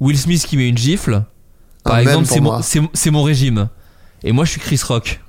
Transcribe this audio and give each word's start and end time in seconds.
Will 0.00 0.18
Smith 0.18 0.44
qui 0.46 0.56
met 0.56 0.68
une 0.68 0.78
gifle, 0.78 1.22
par 1.84 1.96
Un 1.96 2.00
exemple, 2.00 2.26
c'est 2.26 2.40
mon, 2.40 2.62
c'est- 2.62 3.10
régime. 3.22 3.68
Et 4.22 4.32
moi, 4.32 4.44
je 4.44 4.50
suis 4.52 4.60
Chris 4.60 4.80
Rock. 4.86 5.20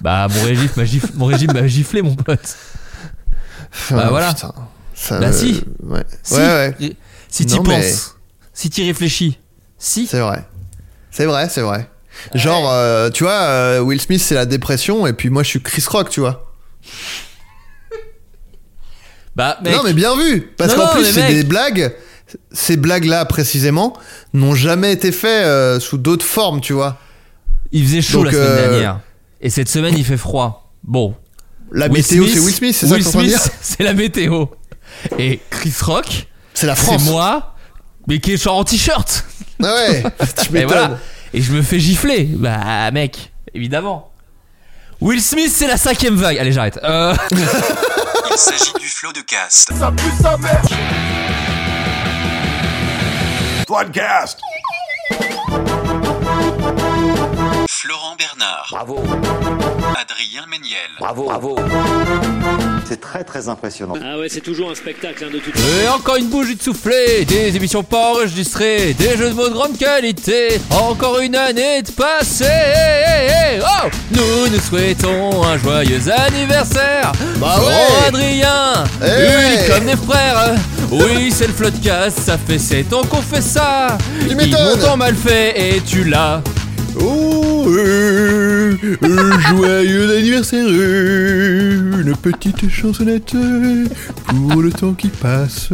Bah, 0.00 0.28
mon 0.30 0.42
régime 0.44 0.68
m'a 0.76 0.84
giflé, 0.84 1.10
mon 1.14 1.26
régime 1.26 1.52
m'a 1.52 1.66
giflé, 1.66 2.02
mon 2.02 2.14
pote. 2.14 2.40
Bah, 3.90 4.04
Ah, 4.06 4.08
voilà. 4.10 4.32
putain. 4.34 4.54
Ça 4.94 5.18
Bah, 5.20 5.28
me- 5.28 5.32
si. 5.32 5.62
Ouais, 5.82 6.04
Si, 6.22 6.34
ouais, 6.34 6.74
Si 7.28 7.44
t'y 7.46 7.60
mais- 7.60 7.64
penses, 7.82 8.16
si 8.54 8.70
t'y 8.70 8.86
réfléchis, 8.86 9.38
si. 9.78 10.06
C'est 10.06 10.20
vrai. 10.20 10.44
C'est 11.10 11.26
vrai, 11.26 11.48
c'est 11.48 11.60
vrai. 11.62 11.90
Genre, 12.34 12.70
euh, 12.70 13.10
tu 13.10 13.24
vois, 13.24 13.32
euh, 13.42 13.80
Will 13.80 14.00
Smith, 14.00 14.22
c'est 14.22 14.34
la 14.34 14.46
dépression, 14.46 15.06
et 15.06 15.12
puis 15.12 15.28
moi, 15.30 15.42
je 15.42 15.48
suis 15.48 15.60
Chris 15.62 15.84
Rock, 15.88 16.08
tu 16.08 16.20
vois. 16.20 16.52
Bah, 19.34 19.58
mec, 19.62 19.74
Non, 19.74 19.82
mais 19.84 19.92
bien 19.92 20.16
vu 20.16 20.40
Parce 20.56 20.74
qu'en 20.74 20.88
plus, 20.88 21.04
c'est 21.04 21.28
des 21.34 21.44
blagues. 21.44 21.94
Ces 22.52 22.76
blagues-là, 22.76 23.24
précisément, 23.24 23.96
n'ont 24.34 24.54
jamais 24.54 24.92
été 24.92 25.12
faites 25.12 25.46
euh, 25.46 25.78
sous 25.80 25.96
d'autres 25.98 26.24
formes, 26.24 26.60
tu 26.60 26.72
vois. 26.72 26.98
il 27.72 27.84
faisait 27.84 28.02
chaud 28.02 28.24
Donc, 28.24 28.32
la 28.32 28.32
semaine 28.32 28.48
euh, 28.48 28.70
dernière. 28.70 29.00
Et 29.40 29.50
cette 29.50 29.68
semaine, 29.68 29.94
il 29.96 30.04
fait 30.04 30.16
froid. 30.16 30.72
Bon. 30.82 31.14
La 31.72 31.86
Will 31.86 31.94
météo, 31.94 32.26
c'est 32.26 32.38
Will 32.40 32.54
Smith, 32.54 32.76
c'est 32.76 32.86
ça 32.86 32.96
que 32.96 33.02
Smith, 33.04 33.26
dire 33.26 33.40
c'est 33.60 33.82
la 33.82 33.92
météo. 33.92 34.46
Et 35.18 35.40
Chris 35.50 35.74
Rock, 35.82 36.26
C'est 36.54 36.66
la 36.66 36.74
c'est 36.76 36.82
France. 36.82 37.04
moi, 37.04 37.54
mais 38.06 38.18
qui 38.20 38.32
est 38.32 38.42
genre 38.42 38.56
en 38.58 38.64
t-shirt. 38.64 39.24
Ah 39.62 39.74
ouais, 39.74 40.02
tu 40.48 40.56
Et 40.56 40.64
voilà. 40.64 40.98
Et 41.34 41.42
je 41.42 41.52
me 41.52 41.62
fais 41.62 41.78
gifler. 41.80 42.24
Bah, 42.24 42.90
mec, 42.92 43.32
évidemment. 43.52 44.12
Will 45.00 45.20
Smith, 45.20 45.52
c'est 45.54 45.66
la 45.66 45.76
cinquième 45.76 46.16
vague. 46.16 46.38
Allez, 46.38 46.52
j'arrête. 46.52 46.78
Euh, 46.82 47.14
Il 47.32 48.38
s'agit 48.38 48.72
du 48.80 48.86
flot 48.86 49.12
de 49.12 49.20
cast. 49.20 49.72
Floodcast. 53.66 54.40
Florent 57.86 58.16
Bernard. 58.18 58.66
Bravo, 58.72 58.96
Adrien 59.96 60.44
Méniel. 60.50 60.90
bravo, 60.98 61.24
bravo. 61.26 61.56
C'est 62.84 63.00
très 63.00 63.22
très 63.22 63.48
impressionnant. 63.48 63.94
Ah 64.04 64.18
ouais, 64.18 64.28
c'est 64.28 64.40
toujours 64.40 64.72
un 64.72 64.74
spectacle 64.74 65.24
hein, 65.24 65.30
de 65.32 65.38
toute 65.38 65.54
Et 65.56 65.86
encore 65.86 66.16
une 66.16 66.28
bougie 66.28 66.56
de 66.56 66.62
soufflé, 66.62 67.24
des 67.24 67.54
émissions 67.54 67.84
pas 67.84 68.10
enregistrées, 68.14 68.92
des 68.94 69.16
jeux 69.16 69.28
de 69.28 69.34
mots 69.34 69.48
de 69.48 69.54
grande 69.54 69.78
qualité, 69.78 70.60
encore 70.72 71.20
une 71.20 71.36
année 71.36 71.82
de 71.82 71.92
passé. 71.92 72.50
Oh 73.60 73.88
nous 74.10 74.48
nous 74.52 74.60
souhaitons 74.60 75.44
un 75.44 75.56
joyeux 75.56 76.00
anniversaire. 76.10 77.12
Bah 77.36 77.60
ouais. 77.60 78.08
Adrien, 78.08 78.82
Eh. 79.00 79.54
unis 79.54 79.68
comme 79.68 79.86
des 79.86 79.96
frères. 79.96 80.56
Oui, 80.90 81.30
c'est 81.30 81.46
le 81.46 81.52
Floodcast, 81.52 82.18
ça 82.18 82.36
fait 82.36 82.58
7 82.58 82.92
ans 82.94 83.02
qu'on 83.04 83.22
fait 83.22 83.40
ça. 83.42 83.96
Tu 84.22 84.30
Ils 84.30 84.36
m'ont 84.36 84.96
mal 84.96 85.14
fait 85.14 85.76
et 85.76 85.80
tu 85.82 86.02
l'as. 86.02 86.42
Oh, 87.00 87.35
euh, 87.66 88.74
euh, 89.02 89.32
joyeux 89.50 90.16
anniversaire, 90.16 90.66
euh, 90.68 92.02
une 92.02 92.16
petite 92.16 92.68
chansonnette 92.70 93.34
pour 94.26 94.62
le 94.62 94.70
temps 94.70 94.92
qui 94.94 95.08
passe 95.08 95.70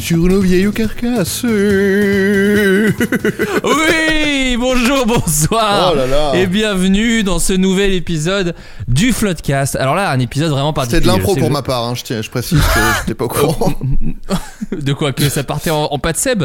sur 0.00 0.16
nos 0.18 0.40
vieilles 0.40 0.70
carcasses. 0.72 1.44
Oui, 3.64 4.56
bonjour, 4.58 5.06
bonsoir. 5.06 5.92
Oh 5.92 5.96
là 5.96 6.06
là. 6.06 6.32
Et 6.34 6.46
bienvenue 6.46 7.22
dans 7.22 7.38
ce 7.38 7.52
nouvel 7.52 7.92
épisode 7.92 8.54
du 8.88 9.12
Floodcast. 9.12 9.76
Alors 9.76 9.94
là, 9.94 10.10
un 10.10 10.18
épisode 10.18 10.50
vraiment 10.50 10.74
C'était 10.74 11.00
particulier. 11.00 11.12
de 11.12 11.18
l'impro 11.18 11.34
pour 11.36 11.48
que- 11.48 11.52
ma 11.52 11.62
part, 11.62 11.84
hein, 11.84 11.94
je, 11.94 12.02
tiens, 12.02 12.22
je 12.22 12.30
précise 12.30 12.58
que 12.58 12.80
j'étais 13.00 13.14
pas 13.14 13.24
au 13.26 13.28
courant. 13.28 13.72
De 14.72 14.92
quoi 14.94 15.12
Que 15.12 15.28
ça 15.28 15.44
partait 15.44 15.70
en, 15.70 15.84
en 15.84 15.98
pas 15.98 16.12
de 16.12 16.16
Seb? 16.18 16.44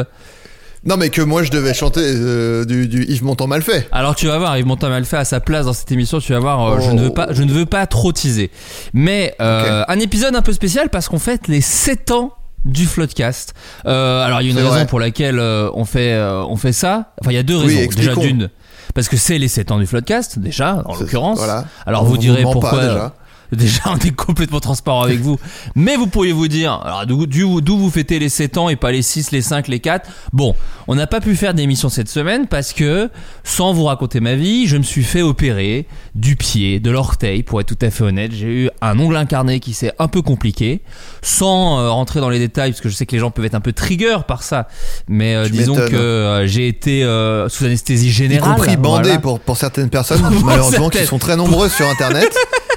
Non, 0.88 0.96
mais 0.96 1.10
que 1.10 1.20
moi 1.20 1.42
je 1.42 1.50
devais 1.50 1.74
chanter 1.74 2.00
euh, 2.02 2.64
du, 2.64 2.88
du 2.88 3.04
Yves 3.04 3.22
Montand 3.24 3.46
mal 3.46 3.62
fait. 3.62 3.86
Alors 3.92 4.14
tu 4.14 4.26
vas 4.26 4.38
voir, 4.38 4.56
Yves 4.56 4.66
Montand 4.66 4.88
mal 4.88 5.04
fait 5.04 5.18
à 5.18 5.24
sa 5.24 5.38
place 5.40 5.66
dans 5.66 5.72
cette 5.74 5.92
émission. 5.92 6.18
Tu 6.18 6.32
vas 6.32 6.38
voir, 6.38 6.64
euh, 6.66 6.80
je 6.80 6.90
Oh. 6.90 6.94
ne 6.94 7.02
veux 7.02 7.10
pas, 7.12 7.28
je 7.30 7.42
ne 7.42 7.52
veux 7.52 7.66
pas 7.66 7.86
trop 7.86 8.10
teaser. 8.12 8.50
Mais 8.94 9.34
euh, 9.40 9.84
un 9.86 9.98
épisode 10.00 10.34
un 10.34 10.42
peu 10.42 10.52
spécial 10.52 10.88
parce 10.88 11.08
qu'on 11.08 11.18
fête 11.18 11.46
les 11.48 11.60
7 11.60 12.10
ans 12.12 12.32
du 12.64 12.86
Floodcast. 12.86 13.54
Alors 13.84 14.40
il 14.40 14.46
y 14.46 14.48
a 14.48 14.52
une 14.52 14.56
raison 14.58 14.70
vrai. 14.70 14.86
pour 14.86 14.98
laquelle 15.00 15.38
on 15.40 15.84
fait, 15.84 16.18
on 16.20 16.56
fait 16.56 16.72
ça. 16.72 17.12
Enfin 17.20 17.30
il 17.32 17.34
y 17.34 17.38
a 17.38 17.42
deux 17.42 17.56
Oui, 17.56 17.76
raisons. 17.76 17.90
déjà 17.96 18.14
d'une, 18.14 18.48
parce 18.94 19.08
que 19.08 19.16
c'est 19.16 19.38
les 19.38 19.48
7 19.48 19.70
ans 19.72 19.78
du 19.78 19.86
Floodcast 19.86 20.38
déjà, 20.38 20.82
en 20.86 20.94
l'occurrence. 20.96 21.38
voilà. 21.38 21.64
Alors 21.86 22.02
On 22.02 22.06
vous 22.06 22.16
direz 22.18 22.42
pas, 22.44 22.50
pourquoi. 22.52 23.12
Déjà. 23.52 23.80
On 23.86 23.96
est 23.98 24.14
complètement 24.14 24.60
transparent 24.60 25.02
avec 25.02 25.20
vous. 25.20 25.38
Mais 25.74 25.96
vous 25.96 26.06
pourriez 26.06 26.32
vous 26.32 26.48
dire, 26.48 26.72
alors 26.72 27.06
d'où 27.06 27.78
vous 27.78 27.90
fêtez 27.90 28.18
les 28.18 28.28
7 28.28 28.58
ans 28.58 28.68
et 28.68 28.76
pas 28.76 28.90
les 28.92 29.02
6, 29.02 29.30
les 29.30 29.42
5, 29.42 29.68
les 29.68 29.80
4 29.80 30.08
Bon, 30.32 30.54
on 30.86 30.94
n'a 30.94 31.06
pas 31.06 31.20
pu 31.20 31.36
faire 31.36 31.54
d'émission 31.54 31.88
cette 31.88 32.08
semaine 32.08 32.46
parce 32.46 32.72
que, 32.72 33.10
sans 33.44 33.72
vous 33.72 33.84
raconter 33.84 34.20
ma 34.20 34.34
vie, 34.34 34.66
je 34.66 34.76
me 34.76 34.82
suis 34.82 35.04
fait 35.04 35.22
opérer 35.22 35.86
du 36.14 36.36
pied, 36.36 36.80
de 36.80 36.90
l'orteil, 36.90 37.42
pour 37.42 37.60
être 37.60 37.66
tout 37.68 37.78
à 37.84 37.90
fait 37.90 38.04
honnête. 38.04 38.32
J'ai 38.32 38.64
eu 38.64 38.70
un 38.80 38.98
ongle 38.98 39.16
incarné 39.16 39.60
qui 39.60 39.72
s'est 39.74 39.92
un 39.98 40.08
peu 40.08 40.22
compliqué, 40.22 40.80
sans 41.22 41.78
euh, 41.78 41.90
rentrer 41.90 42.20
dans 42.20 42.30
les 42.30 42.38
détails, 42.38 42.70
parce 42.72 42.80
que 42.80 42.88
je 42.88 42.94
sais 42.94 43.06
que 43.06 43.12
les 43.12 43.18
gens 43.20 43.30
peuvent 43.30 43.44
être 43.44 43.54
un 43.54 43.60
peu 43.60 43.72
trigger 43.72 44.18
par 44.26 44.42
ça. 44.42 44.68
Mais 45.08 45.34
euh, 45.34 45.48
disons 45.48 45.74
que 45.74 45.80
m'étonnes. 45.82 45.96
euh, 45.98 46.46
j'ai 46.46 46.68
été 46.68 47.04
euh, 47.04 47.48
sous 47.48 47.64
anesthésie 47.64 48.08
Y 48.08 48.10
générale. 48.12 48.54
compris 48.56 48.76
bandé 48.76 49.04
voilà. 49.04 49.18
pour, 49.20 49.40
pour 49.40 49.56
certaines 49.56 49.90
personnes, 49.90 50.22
malheureusement, 50.44 50.88
qui 50.88 50.98
certaines. 50.98 51.06
sont 51.06 51.18
très 51.18 51.36
nombreuses 51.36 51.72
sur 51.72 51.86
internet. 51.88 52.34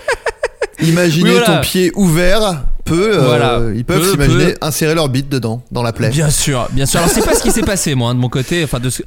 Imaginez 0.81 1.29
Oui, 1.31 1.37
voilà. 1.37 1.55
ton 1.57 1.61
pied 1.61 1.91
ouvert, 1.95 2.63
peut, 2.85 3.17
euh, 3.17 3.21
Voilà. 3.25 3.61
ils 3.75 3.85
peuvent 3.85 4.03
s'imaginer 4.09 4.55
insérer 4.61 4.95
leur 4.95 5.09
bite 5.09 5.29
dedans, 5.29 5.61
dans 5.71 5.83
la 5.83 5.93
plaie. 5.93 6.09
Bien 6.09 6.29
sûr, 6.29 6.67
bien 6.71 6.85
sûr. 6.85 6.99
Alors 6.99 7.11
c'est 7.11 7.23
pas 7.25 7.35
ce 7.35 7.43
qui 7.43 7.51
s'est 7.51 7.61
passé 7.61 7.95
moi 7.95 8.09
hein, 8.11 8.15
de 8.15 8.19
mon 8.19 8.29
côté. 8.29 8.63
Enfin, 8.63 8.79
de 8.79 8.89
ce... 8.89 9.03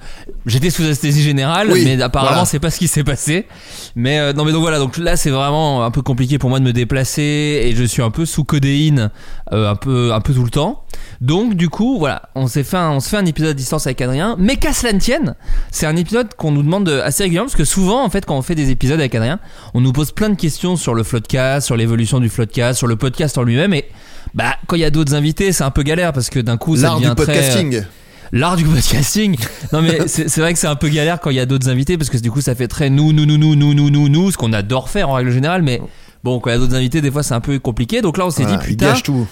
j'étais 0.47 0.71
sous 0.71 0.83
anesthésie 0.83 1.23
générale, 1.23 1.69
Oui, 1.73 1.83
mais 1.85 2.01
apparemment 2.03 2.31
voilà. 2.33 2.45
c'est 2.47 2.61
pas 2.61 2.71
ce 2.71 2.79
qui 2.79 2.89
s'est 2.89 3.05
passé. 3.05 3.47
Mais 3.97 4.19
euh, 4.19 4.33
non, 4.33 4.45
mais 4.45 4.53
donc 4.53 4.61
voilà. 4.63 4.79
Donc 4.79 4.97
là 4.97 5.17
c'est 5.17 5.31
vraiment 5.31 5.85
un 5.85 5.91
peu 5.91 6.03
compliqué 6.03 6.39
pour 6.39 6.51
moi 6.51 6.61
de 6.61 6.65
me 6.65 6.73
déplacer 6.73 7.23
et 7.65 7.75
je 7.77 7.85
suis 7.85 8.03
un 8.03 8.11
peu 8.11 8.25
sous 8.27 8.45
codéine, 8.45 9.11
euh, 9.53 9.71
un 9.71 9.77
peu, 9.77 10.13
un 10.13 10.21
peu 10.21 10.33
tout 10.33 10.45
le 10.45 10.51
temps. 10.51 10.85
Donc 11.21 11.55
du 11.55 11.69
coup 11.69 11.99
voilà, 11.99 12.23
on 12.35 12.47
s'est 12.47 12.65
fait, 12.65 12.77
un, 12.77 12.91
on 12.91 13.01
se 13.01 13.09
fait 13.09 13.17
un 13.17 13.25
épisode 13.27 13.51
à 13.51 13.55
distance 13.55 13.87
avec 13.87 14.01
Adrien. 14.01 14.37
Mais 14.39 14.57
qu'à 14.57 14.73
cela 14.73 14.93
ne 14.93 14.99
tienne, 14.99 15.35
c'est 15.71 15.87
un 15.87 15.97
épisode 15.97 16.35
qu'on 16.37 16.51
nous 16.53 16.63
demande 16.63 16.85
de- 16.85 17.01
assez 17.01 17.23
régulièrement 17.25 17.47
parce 17.49 17.57
que 17.57 17.65
souvent 17.65 18.05
en 18.05 18.11
fait 18.11 18.25
quand 18.27 18.37
on 18.37 18.43
fait 18.43 18.55
des 18.55 18.71
épisodes 18.71 18.99
avec 19.01 19.15
Adrien, 19.15 19.39
on 19.75 19.81
nous 19.81 19.93
pose 19.93 20.13
plein 20.13 20.29
de 20.31 20.35
questions 20.37 20.77
sur 20.77 20.95
le 20.95 21.03
floodcast, 21.03 21.67
sur 21.67 21.77
l'évolution 21.77 22.21
du 22.21 22.29
floodcast, 22.29 22.79
sur 22.79 22.87
le 22.87 22.97
podcast 22.97 23.39
en 23.39 23.43
lui-même 23.43 23.75
et 23.75 23.85
bah 24.35 24.57
quand 24.67 24.77
il 24.77 24.81
y 24.81 24.85
a 24.85 24.91
d'autres 24.91 25.15
invités 25.15 25.53
c'est 25.53 25.65
un 25.65 25.71
peu 25.71 25.83
galère 25.83 26.13
parce 26.13 26.31
que 26.31 26.41
d'un 26.41 26.57
coup 26.57 26.77
ça 26.77 26.83
L'art 26.83 26.97
devient 26.97 27.09
du 27.11 27.15
très 27.15 27.27
podcasting. 27.27 27.83
l'art 28.33 28.57
du 28.57 28.65
podcasting 28.65 29.37
non 29.73 29.83
mais 29.83 30.01
c'est 30.09 30.29
c'est 30.29 30.41
vrai 30.41 30.53
que 30.55 30.59
c'est 30.59 30.67
un 30.67 30.75
peu 30.77 30.89
galère 30.89 31.21
quand 31.21 31.31
il 31.31 31.37
y 31.37 31.41
a 31.41 31.47
d'autres 31.47 31.69
invités 31.69 31.97
parce 31.99 32.11
que 32.11 32.17
du 32.19 32.31
coup 32.31 32.41
ça 32.41 32.55
fait 32.55 32.67
très 32.69 32.91
nous 32.91 33.13
nous 33.13 33.27
nous 33.27 33.37
nous 33.37 33.55
nous 33.55 33.75
nous 33.75 33.91
nous 33.91 34.09
nous 34.09 34.31
ce 34.33 34.37
qu'on 34.37 34.53
adore 34.53 34.89
faire 34.89 35.11
en 35.11 35.13
règle 35.15 35.31
générale 35.31 35.63
mais 35.63 35.81
bon 36.25 36.41
quand 36.41 36.51
il 36.51 36.55
y 36.55 36.57
a 36.57 36.59
d'autres 36.59 36.75
invités 36.75 37.01
des 37.01 37.11
fois 37.11 37.23
c'est 37.23 37.35
un 37.35 37.41
peu 37.41 37.59
compliqué 37.59 38.01
donc 38.03 38.17
là 38.17 38.27
on 38.27 38.31
s'est 38.31 38.43
Voilà, 38.43 38.59
dit 38.59 38.65
putain 38.67 38.87
gâche 38.93 39.03
tout. 39.05 39.27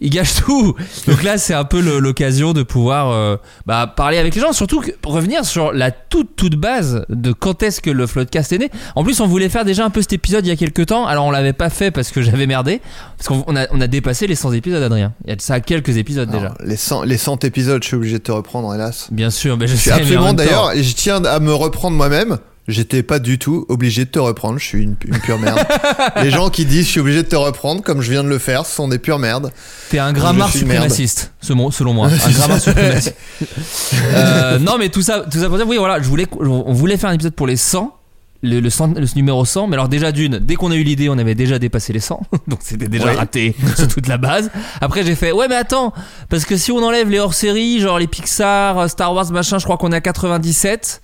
Il 0.00 0.10
gâche 0.10 0.34
tout. 0.36 0.74
Donc 1.06 1.22
là, 1.22 1.38
c'est 1.38 1.54
un 1.54 1.64
peu 1.64 1.80
l'occasion 1.98 2.52
de 2.52 2.62
pouvoir 2.62 3.10
euh, 3.10 3.36
bah, 3.66 3.92
parler 3.94 4.18
avec 4.18 4.34
les 4.34 4.40
gens. 4.40 4.52
Surtout 4.52 4.80
que, 4.80 4.90
pour 5.02 5.12
revenir 5.12 5.44
sur 5.44 5.72
la 5.72 5.90
toute 5.90 6.36
toute 6.36 6.56
base 6.56 7.04
de 7.08 7.32
quand 7.32 7.62
est-ce 7.62 7.80
que 7.80 7.90
le 7.90 8.06
Floodcast 8.06 8.52
est 8.52 8.58
né. 8.58 8.70
En 8.94 9.04
plus, 9.04 9.20
on 9.20 9.26
voulait 9.26 9.48
faire 9.48 9.64
déjà 9.64 9.84
un 9.84 9.90
peu 9.90 10.00
cet 10.02 10.12
épisode 10.12 10.46
il 10.46 10.48
y 10.48 10.52
a 10.52 10.56
quelques 10.56 10.86
temps. 10.86 11.06
Alors 11.06 11.26
on 11.26 11.30
l'avait 11.30 11.52
pas 11.52 11.70
fait 11.70 11.90
parce 11.90 12.10
que 12.10 12.22
j'avais 12.22 12.46
merdé. 12.46 12.80
Parce 13.16 13.28
qu'on 13.28 13.44
on 13.46 13.56
a, 13.56 13.66
on 13.72 13.80
a 13.80 13.86
dépassé 13.86 14.26
les 14.26 14.34
100 14.34 14.52
épisodes, 14.52 14.82
Adrien. 14.82 15.12
Il 15.24 15.30
y 15.30 15.32
a 15.32 15.36
de 15.36 15.40
ça 15.42 15.60
quelques 15.60 15.96
épisodes 15.96 16.30
déjà. 16.30 16.54
Les, 16.64 16.76
100, 16.76 17.04
les 17.04 17.18
100 17.18 17.44
épisodes, 17.44 17.82
je 17.82 17.88
suis 17.88 17.96
obligé 17.96 18.18
de 18.18 18.22
te 18.22 18.32
reprendre, 18.32 18.74
hélas. 18.74 19.08
Bien 19.10 19.30
sûr, 19.30 19.56
mais 19.56 19.66
je 19.66 19.72
Je 19.72 19.80
suis 19.80 19.90
sais. 19.90 19.96
absolument 19.96 20.32
d'ailleurs, 20.32 20.72
je 20.76 20.92
tiens 20.94 21.24
à 21.24 21.40
me 21.40 21.52
reprendre 21.52 21.96
moi-même. 21.96 22.38
J'étais 22.68 23.02
pas 23.02 23.18
du 23.18 23.38
tout 23.38 23.64
obligé 23.70 24.04
de 24.04 24.10
te 24.10 24.18
reprendre, 24.18 24.58
je 24.58 24.64
suis 24.64 24.82
une, 24.82 24.94
une 25.06 25.18
pure 25.20 25.38
merde. 25.38 25.58
Les 26.22 26.30
gens 26.30 26.50
qui 26.50 26.66
disent 26.66 26.84
je 26.84 26.90
suis 26.90 27.00
obligé 27.00 27.22
de 27.22 27.28
te 27.28 27.34
reprendre, 27.36 27.82
comme 27.82 28.02
je 28.02 28.10
viens 28.10 28.22
de 28.22 28.28
le 28.28 28.38
faire, 28.38 28.66
ce 28.66 28.74
sont 28.74 28.88
des 28.88 28.98
pures 28.98 29.18
merdes. 29.18 29.50
T'es 29.88 29.98
un 29.98 30.12
grammar 30.12 30.52
suprémaciste, 30.52 31.32
selon 31.40 31.94
moi. 31.94 32.08
Un 32.08 32.30
grammar 32.32 32.60
suprémaciste. 32.60 33.16
Euh, 34.14 34.58
non, 34.58 34.78
mais 34.78 34.88
tout 34.88 35.02
ça, 35.02 35.24
tout 35.30 35.38
ça 35.38 35.48
pour 35.48 35.56
dire, 35.56 35.66
oui, 35.66 35.76
voilà, 35.76 36.00
je 36.00 36.08
voulais, 36.08 36.26
on 36.40 36.72
voulait 36.72 36.96
faire 36.96 37.10
un 37.10 37.14
épisode 37.14 37.34
pour 37.34 37.46
les 37.46 37.56
100. 37.56 37.97
Le, 38.42 38.60
le 38.60 38.70
cent- 38.70 38.94
le 38.94 39.06
numéro 39.16 39.44
100. 39.44 39.66
Mais 39.66 39.74
alors 39.74 39.88
déjà 39.88 40.12
d'une, 40.12 40.38
dès 40.38 40.54
qu'on 40.54 40.70
a 40.70 40.76
eu 40.76 40.82
l'idée, 40.82 41.08
on 41.08 41.18
avait 41.18 41.34
déjà 41.34 41.58
dépassé 41.58 41.92
les 41.92 42.00
100. 42.00 42.20
Donc 42.48 42.60
c'était 42.62 42.88
déjà 42.88 43.06
Ouais. 43.06 43.14
raté 43.14 43.54
sur 43.76 43.88
toute 43.88 44.06
la 44.08 44.16
base. 44.18 44.50
Après 44.80 45.04
j'ai 45.04 45.14
fait, 45.14 45.32
ouais 45.32 45.48
mais 45.48 45.56
attends, 45.56 45.92
parce 46.28 46.44
que 46.44 46.56
si 46.56 46.70
on 46.72 46.78
enlève 46.82 47.10
les 47.10 47.18
hors-séries, 47.18 47.80
genre 47.80 47.98
les 47.98 48.06
Pixar, 48.06 48.78
euh, 48.78 48.88
Star 48.88 49.12
Wars, 49.14 49.30
machin, 49.32 49.58
je 49.58 49.64
crois 49.64 49.76
qu'on 49.76 49.92
est 49.92 49.96
à 49.96 50.00
97. 50.00 51.02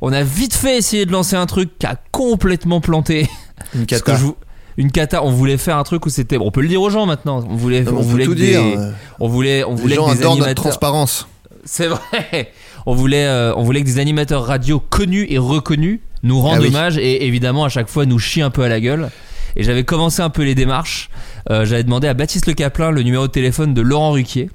On 0.00 0.12
a 0.12 0.22
vite 0.22 0.54
fait 0.54 0.76
essayer 0.78 1.06
de 1.06 1.12
lancer 1.12 1.36
un 1.36 1.46
truc 1.46 1.78
qui 1.78 1.86
a 1.86 1.96
complètement 2.12 2.80
planté. 2.80 3.28
Une 3.74 3.86
Parce 3.86 4.02
cata. 4.02 4.12
que 4.12 4.18
je 4.18 4.24
vous- 4.24 4.36
une 4.78 4.92
cata, 4.92 5.24
on 5.24 5.30
voulait 5.30 5.56
faire 5.56 5.78
un 5.78 5.84
truc 5.84 6.04
où 6.04 6.10
c'était, 6.10 6.36
bon, 6.36 6.48
on 6.48 6.50
peut 6.50 6.60
le 6.60 6.68
dire 6.68 6.82
aux 6.82 6.90
gens 6.90 7.06
maintenant. 7.06 7.42
On 7.48 7.56
voulait, 7.56 7.80
Non, 7.82 7.92
on 7.96 8.02
voulait 8.02 8.26
tout 8.26 8.34
des- 8.34 8.48
dire. 8.48 8.60
euh, 8.60 8.90
on 9.20 9.26
voulait, 9.26 9.64
on 9.64 9.74
Les 9.74 9.80
voulait 9.80 9.94
gens 9.96 10.08
que 10.08 10.12
des 10.12 10.18
adorent 10.20 10.36
notre 10.36 10.52
transparence. 10.54 11.26
C'est 11.64 11.86
vrai. 11.86 12.52
On 12.84 12.94
voulait, 12.94 13.24
euh, 13.24 13.54
on 13.56 13.62
voulait 13.62 13.80
que 13.80 13.86
des 13.86 13.98
animateurs 13.98 14.44
radio 14.44 14.78
connus 14.78 15.26
et 15.30 15.38
reconnus 15.38 16.00
nous 16.26 16.40
rendent 16.40 16.58
Ah 16.58 16.62
oui. 16.62 16.68
hommage 16.68 16.98
et 16.98 17.26
évidemment 17.26 17.64
à 17.64 17.68
chaque 17.68 17.88
fois 17.88 18.04
nous 18.06 18.18
chient 18.18 18.42
un 18.42 18.50
peu 18.50 18.62
à 18.62 18.68
la 18.68 18.80
gueule. 18.80 19.10
Et 19.56 19.62
j'avais 19.62 19.84
commencé 19.84 20.20
un 20.20 20.28
peu 20.30 20.42
les 20.42 20.54
démarches. 20.54 21.08
Euh, 21.50 21.64
j'avais 21.64 21.82
demandé 21.84 22.08
à 22.08 22.14
Baptiste 22.14 22.46
Le 22.46 22.52
Caplin 22.52 22.90
le 22.90 23.02
numéro 23.02 23.26
de 23.26 23.32
téléphone 23.32 23.72
de 23.72 23.80
Laurent 23.80 24.10
Ruquier. 24.12 24.50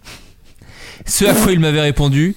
Ce 1.05 1.25
à 1.25 1.33
quoi 1.33 1.51
il 1.51 1.59
m'avait 1.59 1.81
répondu. 1.81 2.35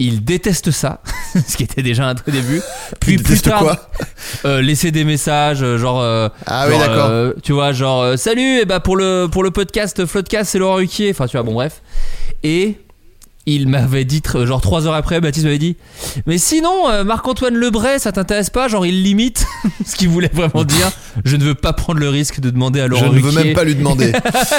Il 0.00 0.24
déteste 0.24 0.72
ça, 0.72 1.02
ce 1.46 1.56
qui 1.56 1.62
était 1.62 1.82
déjà 1.82 2.08
un 2.08 2.16
très 2.16 2.32
début. 2.32 2.60
Puis 3.00 3.14
Il 3.14 3.22
plus 3.22 3.40
tard, 3.40 3.60
quoi? 3.60 3.88
euh, 4.44 4.60
laisser 4.60 4.90
des 4.90 5.04
messages, 5.04 5.62
euh, 5.62 5.78
genre, 5.78 6.00
euh, 6.00 6.28
Ah 6.46 6.66
oui, 6.68 6.76
d'accord. 6.78 7.06
euh, 7.10 7.32
tu 7.44 7.52
vois, 7.52 7.72
genre, 7.72 8.18
salut, 8.18 8.58
et 8.60 8.64
bah 8.64 8.80
pour 8.80 8.96
le 8.96 9.28
pour 9.30 9.44
le 9.44 9.52
podcast 9.52 10.04
Floodcast, 10.04 10.50
c'est 10.50 10.58
Laurent 10.58 10.74
Ruquier. 10.76 11.10
Enfin, 11.10 11.26
tu 11.28 11.36
vois, 11.36 11.44
bon 11.44 11.52
bref. 11.54 11.80
Et 12.42 12.76
il 13.46 13.68
m'avait 13.68 14.04
dit, 14.04 14.22
genre 14.44 14.60
trois 14.60 14.86
heures 14.86 14.94
après, 14.94 15.20
Baptiste 15.20 15.44
m'avait 15.44 15.58
dit, 15.58 15.76
mais 16.26 16.38
sinon, 16.38 16.88
euh, 16.88 17.04
Marc-Antoine 17.04 17.54
Lebray, 17.54 18.00
ça 18.00 18.10
t'intéresse 18.10 18.50
pas? 18.50 18.68
Genre, 18.68 18.86
il 18.86 19.02
limite, 19.02 19.46
ce 19.86 19.96
qu'il 19.96 20.08
voulait 20.08 20.30
vraiment 20.32 20.64
dire. 20.64 20.90
Je 21.24 21.36
ne 21.36 21.44
veux 21.44 21.54
pas 21.54 21.72
prendre 21.74 22.00
le 22.00 22.08
risque 22.08 22.40
de 22.40 22.50
demander 22.50 22.80
à 22.80 22.84
Je 22.84 22.90
Laurent 22.90 23.12
ne 23.12 23.20
veux 23.20 23.32
même 23.32 23.54
pas 23.54 23.64
lui 23.64 23.74
demander. 23.74 24.12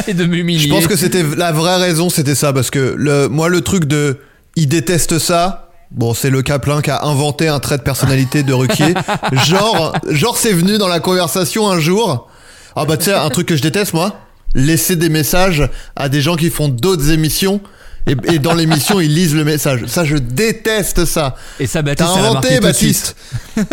et 0.08 0.14
de 0.16 0.26
m'humilier. 0.26 0.68
Je 0.68 0.70
pense 0.70 0.88
que 0.88 0.96
c'était 0.96 1.24
la 1.36 1.52
vraie 1.52 1.78
raison, 1.78 2.10
c'était 2.10 2.36
ça, 2.36 2.54
parce 2.54 2.70
que 2.70 2.96
le, 2.98 3.28
moi, 3.28 3.50
le 3.50 3.62
truc 3.62 3.86
de 3.86 4.20
il 4.56 4.68
déteste 4.68 5.20
ça. 5.20 5.70
Bon, 5.92 6.14
c'est 6.14 6.30
le 6.30 6.42
Caplin 6.42 6.82
qui 6.82 6.92
a 6.92 7.04
inventé 7.06 7.48
un 7.48 7.60
trait 7.60 7.78
de 7.78 7.84
personnalité 7.84 8.44
de 8.44 8.54
Ruquier. 8.54 8.94
genre, 9.46 9.96
genre, 10.10 10.38
c'est 10.38 10.54
venu 10.54 10.78
dans 10.78 10.88
la 10.88 11.00
conversation 11.00 11.70
un 11.70 11.80
jour. 11.80 12.28
Ah 12.76 12.86
bah 12.86 12.98
tu 12.98 13.06
sais, 13.06 13.14
un 13.14 13.30
truc 13.30 13.48
que 13.48 13.56
je 13.56 13.62
déteste 13.62 13.94
moi, 13.94 14.20
laisser 14.54 14.96
des 14.96 15.10
messages 15.10 15.70
à 15.96 16.10
des 16.10 16.22
gens 16.22 16.36
qui 16.36 16.50
font 16.50 16.68
d'autres 16.68 17.12
émissions. 17.12 17.62
Et, 18.08 18.16
et 18.34 18.40
dans 18.40 18.54
l'émission, 18.54 19.00
ils 19.00 19.14
lisent 19.14 19.34
le 19.36 19.44
message. 19.44 19.86
Ça, 19.88 20.04
je 20.06 20.16
déteste 20.18 21.06
ça. 21.06 21.36
Et 21.60 21.66
ça, 21.66 21.80
T'as 21.82 21.94
Baptiste, 21.96 22.10
marqué 22.16 22.28
inventé. 22.28 22.60
Baptiste. 22.60 23.16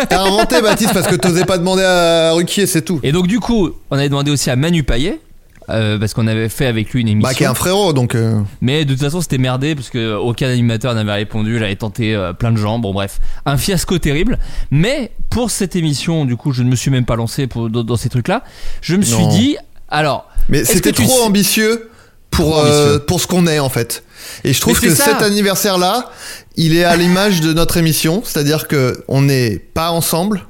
T'as 0.09 0.23
inventé, 0.23 0.63
Baptiste, 0.63 0.95
parce 0.95 1.07
que 1.07 1.17
t'osais 1.17 1.45
pas 1.45 1.59
demander 1.59 1.83
à 1.83 2.33
Ruquier, 2.33 2.67
c'est 2.67 2.83
tout. 2.83 2.99
Et 3.03 3.13
donc, 3.13 3.27
du 3.27 3.41
coup, 3.41 3.71
on 3.91 3.97
avait 3.99 4.09
demandé 4.09 4.31
aussi 4.31 4.49
à 4.51 4.57
Manu 4.57 4.85
Payet. 4.85 5.21
euh, 5.69 5.99
parce 5.99 6.13
qu'on 6.15 6.27
avait 6.27 6.49
fait 6.49 6.67
avec 6.67 6.91
lui 6.93 7.03
une 7.03 7.09
émission. 7.09 7.29
Bah, 7.29 7.35
qui 7.35 7.45
est 7.45 7.47
un 7.47 7.55
frérot, 7.55 7.93
donc. 7.93 8.15
euh, 8.15 8.41
Mais 8.63 8.85
de 8.85 8.95
toute 8.95 9.03
façon, 9.03 9.21
c'était 9.21 9.39
merdé 9.39 9.75
parce 9.75 9.91
que 9.91 10.15
aucun 10.17 10.49
animateur 10.49 10.95
n'avait 10.95 11.13
répondu. 11.13 11.59
J'avais 11.59 11.77
tenté 11.77 12.15
euh, 12.15 12.33
plein 12.33 12.53
de 12.53 12.57
gens. 12.57 12.79
Bon, 12.79 12.93
bref, 12.93 13.21
un 13.47 13.57
fiasco 13.59 13.99
terrible. 13.99 14.39
Mais 14.71 15.13
pour 15.31 15.51
cette 15.51 15.77
émission, 15.77 16.25
du 16.25 16.37
coup, 16.37 16.53
je 16.53 16.63
ne 16.63 16.69
me 16.71 16.75
suis 16.77 16.91
même 16.91 17.05
pas 17.05 17.17
lancé 17.17 17.47
pour, 17.47 17.69
dans, 17.71 17.85
dans 17.85 17.97
ces 17.97 18.09
trucs-là. 18.09 18.43
Je 18.81 18.97
me 18.97 19.03
suis 19.03 19.23
Non. 19.23 19.29
dit, 19.29 19.57
alors. 19.91 20.27
Mais 20.49 20.65
c'était 20.65 20.91
trop 20.93 21.07
sais- 21.07 21.23
ambitieux 21.23 21.91
pour, 22.33 22.59
euh, 22.59 22.99
pour 22.99 23.21
ce 23.21 23.27
qu'on 23.29 23.47
est 23.47 23.61
en 23.61 23.69
fait. 23.69 24.03
Et 24.45 24.53
je 24.53 24.61
trouve 24.61 24.81
que 24.81 24.93
ça. 24.95 25.05
cet 25.05 25.23
anniversaire-là, 25.23 26.11
il 26.57 26.75
est 26.77 26.85
à 26.85 26.97
l'image 26.97 27.41
de 27.41 27.53
notre 27.53 27.77
émission, 27.77 28.23
c'est-à-dire 28.25 28.67
que 28.69 29.05
on 29.09 29.23
n'est 29.23 29.59
pas 29.59 29.91
ensemble. 29.91 30.45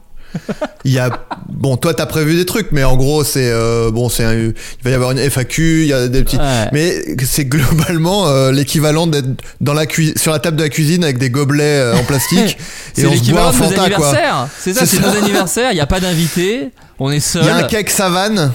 Il 0.86 0.92
y 0.92 0.98
a 0.98 1.10
bon, 1.50 1.76
toi 1.76 1.92
t'as 1.92 2.06
prévu 2.06 2.36
des 2.36 2.46
trucs, 2.46 2.68
mais 2.72 2.84
en 2.84 2.96
gros 2.96 3.22
c'est 3.22 3.50
euh, 3.52 3.90
bon, 3.90 4.08
c'est 4.08 4.24
un- 4.24 4.32
il 4.34 4.54
va 4.82 4.90
y 4.90 4.94
avoir 4.94 5.10
une 5.10 5.18
FAQ, 5.18 5.82
il 5.82 5.88
y 5.88 5.92
a 5.92 6.08
des 6.08 6.24
petits, 6.24 6.38
Ouais. 6.38 6.68
mais 6.72 7.02
c'est 7.26 7.44
globalement 7.44 8.28
euh, 8.28 8.50
l'équivalent 8.50 9.06
d'être 9.06 9.26
dans 9.60 9.74
la 9.74 9.84
sur 10.16 10.32
la 10.32 10.38
table 10.38 10.56
de 10.56 10.62
la 10.62 10.70
cuisine 10.70 11.04
avec 11.04 11.18
des 11.18 11.28
gobelets 11.28 11.64
euh, 11.64 11.96
en 11.98 12.04
plastique 12.04 12.56
C'est 12.94 13.02
et 13.02 13.06
on 13.06 13.10
se 13.14 13.30
boit 13.30 13.42
l'équivalent 13.42 13.48
un 13.48 13.52
de 13.52 13.56
nos 13.58 13.62
Fanta 13.62 13.74
quoi. 13.90 14.06
anniversaires. 14.08 14.48
C'est 14.58 14.72
ça, 14.72 14.86
C'est 14.86 15.00
nos 15.00 15.08
anniversaires. 15.14 15.70
Il 15.72 15.74
n'y 15.74 15.80
a 15.82 15.86
pas 15.86 16.00
d'invité. 16.00 16.70
On 16.98 17.10
est 17.10 17.20
seul. 17.20 17.42
Il 17.42 17.48
y 17.48 17.50
a 17.50 17.56
un 17.56 17.62
cake 17.64 17.90
savane 17.90 18.52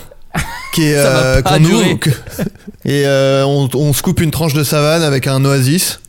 qui 0.74 0.84
est 0.84 0.96
euh, 0.98 1.42
pas 1.42 1.58
qu'on 1.58 1.64
ouvre 1.66 1.84
durer. 1.84 1.98
que- 1.98 2.10
et 2.86 3.06
euh, 3.06 3.44
on, 3.46 3.70
on 3.74 3.94
se 3.94 4.02
coupe 4.02 4.20
une 4.22 4.32
tranche 4.32 4.54
de 4.54 4.64
savane 4.64 5.04
avec 5.04 5.28
un 5.28 5.44
oasis 5.46 6.00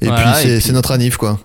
et 0.00 0.06
Voilà, 0.06 0.32
puis 0.40 0.60
c'est 0.60 0.72
notre 0.72 0.92
anif 0.92 1.16
quoi. 1.16 1.40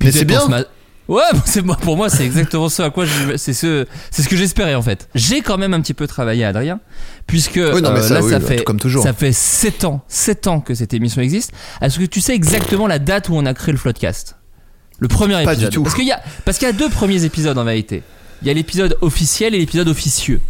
Mais 0.00 0.10
c'est 0.12 0.24
bien. 0.24 0.46
ma- 0.48 0.64
Ouais, 1.08 1.22
c'est 1.44 1.62
moi 1.62 1.76
pour 1.76 1.96
moi 1.96 2.08
c'est 2.08 2.24
exactement 2.24 2.68
ce 2.68 2.80
à 2.82 2.90
quoi 2.90 3.04
je- 3.04 3.36
c'est 3.36 3.52
ce 3.52 3.86
c'est 4.10 4.22
ce 4.22 4.28
que 4.28 4.36
j'espérais 4.36 4.74
en 4.76 4.82
fait. 4.82 5.08
J'ai 5.14 5.40
quand 5.42 5.58
même 5.58 5.74
un 5.74 5.80
petit 5.80 5.94
peu 5.94 6.06
travaillé 6.06 6.44
Adrien 6.44 6.80
puisque 7.26 7.56
Oui, 7.56 7.82
non, 7.82 7.92
mais 7.92 7.98
euh, 7.98 8.02
ça, 8.02 8.14
là 8.14 8.22
oui, 8.22 8.30
ça 8.30 8.38
bah, 8.38 8.46
fait 8.46 8.62
comme 8.64 8.78
toujours. 8.80 9.02
ça 9.02 9.12
fait 9.12 9.32
7 9.32 9.84
ans, 9.84 10.02
7 10.08 10.46
ans 10.46 10.60
que 10.60 10.74
cette 10.74 10.94
émission 10.94 11.20
existe. 11.20 11.52
Est-ce 11.80 11.98
que 11.98 12.04
tu 12.04 12.20
sais 12.20 12.34
exactement 12.34 12.86
la 12.86 12.98
date 12.98 13.28
où 13.28 13.34
on 13.34 13.44
a 13.46 13.52
créé 13.52 13.72
le 13.72 13.78
Floodcast? 13.78 14.36
Le 15.00 15.08
premier 15.08 15.34
Pas 15.44 15.54
du 15.56 15.64
épisode. 15.64 15.72
tout. 15.72 15.82
Parce 15.82 15.96
qu'il 15.96 16.06
y 16.06 16.12
a 16.12 16.20
parce 16.44 16.58
qu'il 16.58 16.66
y 16.66 16.70
a 16.70 16.72
deux 16.74 16.88
premiers 16.88 17.24
épisodes 17.24 17.58
en 17.58 17.64
vérité. 17.64 18.02
Il 18.40 18.48
y 18.48 18.50
a 18.50 18.54
l'épisode 18.54 18.96
officiel 19.00 19.54
et 19.54 19.58
l'épisode 19.58 19.88
officieux. 19.88 20.40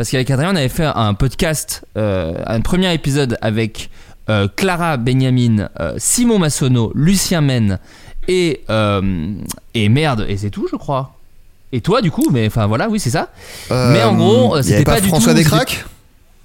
Parce 0.00 0.08
qu'avec 0.08 0.30
Adrien, 0.30 0.52
on 0.54 0.56
avait 0.56 0.70
fait 0.70 0.86
un 0.86 1.12
podcast, 1.12 1.82
euh, 1.98 2.32
un 2.46 2.62
premier 2.62 2.94
épisode 2.94 3.36
avec 3.42 3.90
euh, 4.30 4.48
Clara 4.56 4.96
Benjamin, 4.96 5.68
euh, 5.78 5.92
Simon 5.98 6.38
Massonneau, 6.38 6.90
Lucien 6.94 7.42
Men 7.42 7.78
et, 8.26 8.62
euh, 8.70 9.34
et 9.74 9.90
merde, 9.90 10.24
et 10.26 10.38
c'est 10.38 10.48
tout, 10.48 10.66
je 10.72 10.76
crois. 10.76 11.18
Et 11.72 11.82
toi, 11.82 12.00
du 12.00 12.10
coup, 12.10 12.30
mais 12.32 12.46
enfin 12.46 12.66
voilà, 12.66 12.88
oui, 12.88 12.98
c'est 12.98 13.10
ça. 13.10 13.28
Mais 13.68 14.02
en 14.02 14.14
gros, 14.14 14.62
c'était 14.62 14.84
pas 14.84 15.02
du 15.02 15.08
François 15.08 15.32
tout- 15.34 15.38
Descraques 15.40 15.84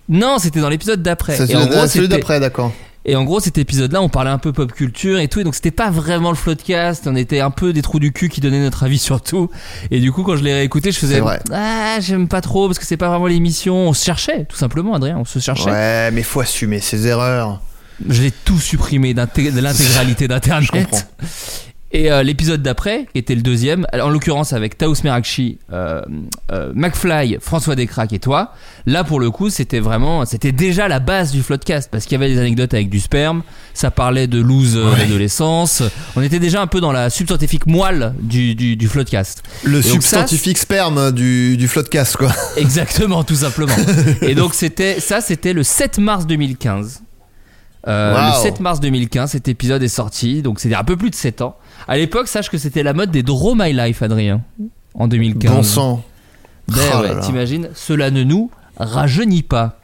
Non, 0.09 0.37
c'était 0.37 0.59
dans 0.59 0.67
l'épisode 0.67 1.01
d'après. 1.01 1.37
C'est 1.37 1.47
celui 1.87 2.09
d'après, 2.09 2.41
d'accord. 2.41 2.73
Et 3.05 3.15
en 3.15 3.23
gros, 3.23 3.39
cet 3.39 3.57
épisode-là, 3.59 4.01
on 4.01 4.09
parlait 4.09 4.31
un 4.31 4.39
peu 4.39 4.51
pop 4.51 4.71
culture 4.71 5.19
et 5.19 5.27
tout, 5.27 5.39
et 5.39 5.43
donc 5.43 5.53
c'était 5.53 5.71
pas 5.71 5.91
vraiment 5.91 6.31
le 6.31 6.35
floodcast. 6.35 7.07
On 7.07 7.15
était 7.15 7.39
un 7.39 7.51
peu 7.51 7.71
des 7.71 7.83
trous 7.83 7.99
du 7.99 8.11
cul 8.11 8.29
qui 8.29 8.41
donnaient 8.41 8.61
notre 8.61 8.83
avis 8.83 8.97
sur 8.97 9.21
tout. 9.21 9.49
Et 9.91 9.99
du 9.99 10.11
coup, 10.11 10.23
quand 10.23 10.35
je 10.35 10.43
l'ai 10.43 10.53
réécouté, 10.53 10.91
je 10.91 10.97
faisais 10.97 11.19
vrai. 11.19 11.39
ah, 11.51 11.99
j'aime 11.99 12.27
pas 12.27 12.41
trop 12.41 12.67
parce 12.67 12.79
que 12.79 12.85
c'est 12.85 12.97
pas 12.97 13.09
vraiment 13.09 13.27
l'émission. 13.27 13.75
On 13.75 13.93
se 13.93 14.03
cherchait, 14.03 14.45
tout 14.45 14.57
simplement, 14.57 14.95
Adrien, 14.95 15.17
on 15.19 15.25
se 15.25 15.37
cherchait. 15.37 15.69
Ouais, 15.69 16.09
mais 16.11 16.23
faut 16.23 16.39
assumer 16.39 16.79
ses 16.79 17.05
erreurs. 17.05 17.61
Je 18.09 18.23
l'ai 18.23 18.31
tout 18.31 18.59
supprimé 18.59 19.13
de 19.13 19.61
l'intégralité 19.61 20.27
d'internet. 20.27 21.07
Et 21.95 22.11
euh, 22.11 22.23
l'épisode 22.23 22.61
d'après, 22.61 23.07
qui 23.13 23.19
était 23.19 23.35
le 23.35 23.41
deuxième, 23.41 23.87
en 23.93 24.09
l'occurrence 24.09 24.51
avec 24.51 24.77
Taous 24.77 24.95
Merakchi, 25.05 25.59
euh, 25.71 26.01
euh, 26.51 26.73
McFly, 26.75 27.37
François 27.39 27.75
Descraques 27.77 28.11
et 28.11 28.19
toi, 28.19 28.51
là 28.85 29.05
pour 29.05 29.21
le 29.21 29.31
coup 29.31 29.49
c'était 29.49 29.79
vraiment, 29.79 30.25
c'était 30.25 30.51
déjà 30.51 30.89
la 30.89 30.99
base 30.99 31.31
du 31.31 31.41
Floodcast 31.41 31.89
parce 31.89 32.03
qu'il 32.03 32.19
y 32.19 32.21
avait 32.21 32.27
des 32.33 32.37
anecdotes 32.37 32.73
avec 32.73 32.89
du 32.89 32.99
sperme, 32.99 33.43
ça 33.73 33.91
parlait 33.91 34.27
de 34.27 34.41
loose 34.41 34.75
euh, 34.75 34.91
Ouais. 34.91 34.97
d'adolescence, 35.05 35.83
on 36.17 36.21
était 36.21 36.39
déjà 36.39 36.61
un 36.61 36.67
peu 36.67 36.81
dans 36.81 36.91
la 36.91 37.09
subscientifique 37.09 37.65
moelle 37.65 38.13
du, 38.19 38.55
du, 38.55 38.75
du 38.75 38.87
Floodcast. 38.89 39.43
Le 39.63 39.79
Et 39.79 39.81
donc 39.83 39.83
ça, 39.85 39.91
substantifique 39.93 40.57
sperme 40.57 41.13
du, 41.13 41.55
du 41.55 41.69
floodcast, 41.69 42.17
quoi. 42.17 42.33
Exactement, 42.57 43.23
tout 43.23 43.35
simplement. 43.35 43.73
Et 44.21 44.35
donc 44.35 44.53
c'était 44.53 44.99
ça, 44.99 45.21
c'était 45.21 45.53
le 45.53 45.63
7 45.63 45.99
mars 45.99 46.27
2015. 46.27 47.03
Euh, 47.87 48.13
Wow. 48.15 48.37
Le 48.37 48.41
7 48.43 48.59
mars 48.61 48.79
2015, 48.79 49.31
cet 49.31 49.47
épisode 49.47 49.83
est 49.83 49.87
sorti, 49.87 50.41
donc 50.41 50.59
c'est 50.59 50.73
un 50.73 50.83
peu 50.83 50.97
plus 50.97 51.09
de 51.11 51.15
7 51.15 51.41
ans. 51.41 51.55
À 51.87 51.97
l'époque, 51.97 52.27
sache 52.27 52.49
que 52.49 52.57
c'était 52.57 52.81
la 52.83 52.93
mode 52.93 53.11
des 53.11 53.21
Draw 53.23 53.53
My 53.55 53.73
Life, 53.73 54.01
Adrien, 54.01 54.41
en 54.95 55.07
2015. 55.07 55.51
Bon 55.51 55.63
sang. 55.63 56.03
Ben 56.67 56.77
Oh 56.95 57.01
ouais, 57.01 57.13
là. 57.13 57.21
t'imagines, 57.21 57.69
cela 57.75 58.09
ne 58.09 58.23
nous 58.23 58.49
rajeunit 58.77 59.43
pas. 59.43 59.79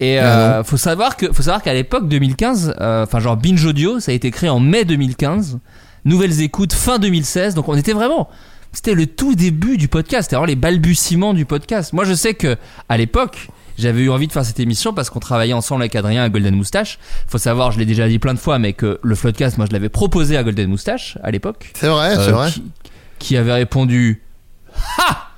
Et 0.00 0.18
Ah 0.18 0.58
euh, 0.60 0.64
faut 0.64 0.76
savoir 0.78 1.16
que, 1.16 1.26
faut 1.32 1.42
savoir 1.42 1.62
qu'à 1.62 1.74
l'époque 1.74 2.08
2015, 2.08 2.74
euh, 2.80 3.04
enfin 3.04 3.20
genre 3.20 3.36
Binge 3.36 3.64
Audio, 3.64 4.00
ça 4.00 4.10
a 4.12 4.14
été 4.14 4.30
créé 4.30 4.48
en 4.48 4.58
mai 4.58 4.84
2015, 4.84 5.58
nouvelles 6.06 6.40
écoutes 6.40 6.72
fin 6.72 6.98
2016, 6.98 7.54
donc 7.54 7.68
on 7.68 7.76
était 7.76 7.92
vraiment, 7.92 8.28
c'était 8.72 8.94
le 8.94 9.06
tout 9.06 9.34
début 9.34 9.76
du 9.76 9.86
podcast, 9.88 10.22
c'était 10.24 10.36
vraiment 10.36 10.46
les 10.48 10.56
balbutiements 10.56 11.34
du 11.34 11.44
podcast. 11.44 11.92
Moi 11.92 12.04
je 12.04 12.14
sais 12.14 12.34
que 12.34 12.56
à 12.88 12.96
l'époque, 12.96 13.48
j'avais 13.78 14.02
eu 14.02 14.10
envie 14.10 14.26
de 14.26 14.32
faire 14.32 14.44
cette 14.44 14.60
émission 14.60 14.92
parce 14.92 15.10
qu'on 15.10 15.20
travaillait 15.20 15.52
ensemble 15.54 15.82
avec 15.82 15.94
Adrien 15.96 16.22
à 16.22 16.28
Golden 16.28 16.54
Moustache. 16.54 16.98
Faut 17.28 17.38
savoir, 17.38 17.72
je 17.72 17.78
l'ai 17.78 17.86
déjà 17.86 18.08
dit 18.08 18.18
plein 18.18 18.34
de 18.34 18.38
fois, 18.38 18.58
mais 18.58 18.72
que 18.72 18.98
le 19.02 19.14
Floodcast, 19.14 19.58
moi 19.58 19.66
je 19.68 19.72
l'avais 19.72 19.88
proposé 19.88 20.36
à 20.36 20.42
Golden 20.42 20.68
Moustache 20.70 21.18
à 21.22 21.30
l'époque. 21.30 21.70
C'est 21.74 21.88
vrai, 21.88 22.14
c'est 22.16 22.20
Euh, 22.28 22.32
vrai. 22.32 22.50
Qui, 22.50 22.62
qui 23.18 23.36
avait 23.36 23.52
répondu 23.52 24.22
Ha 24.98 25.28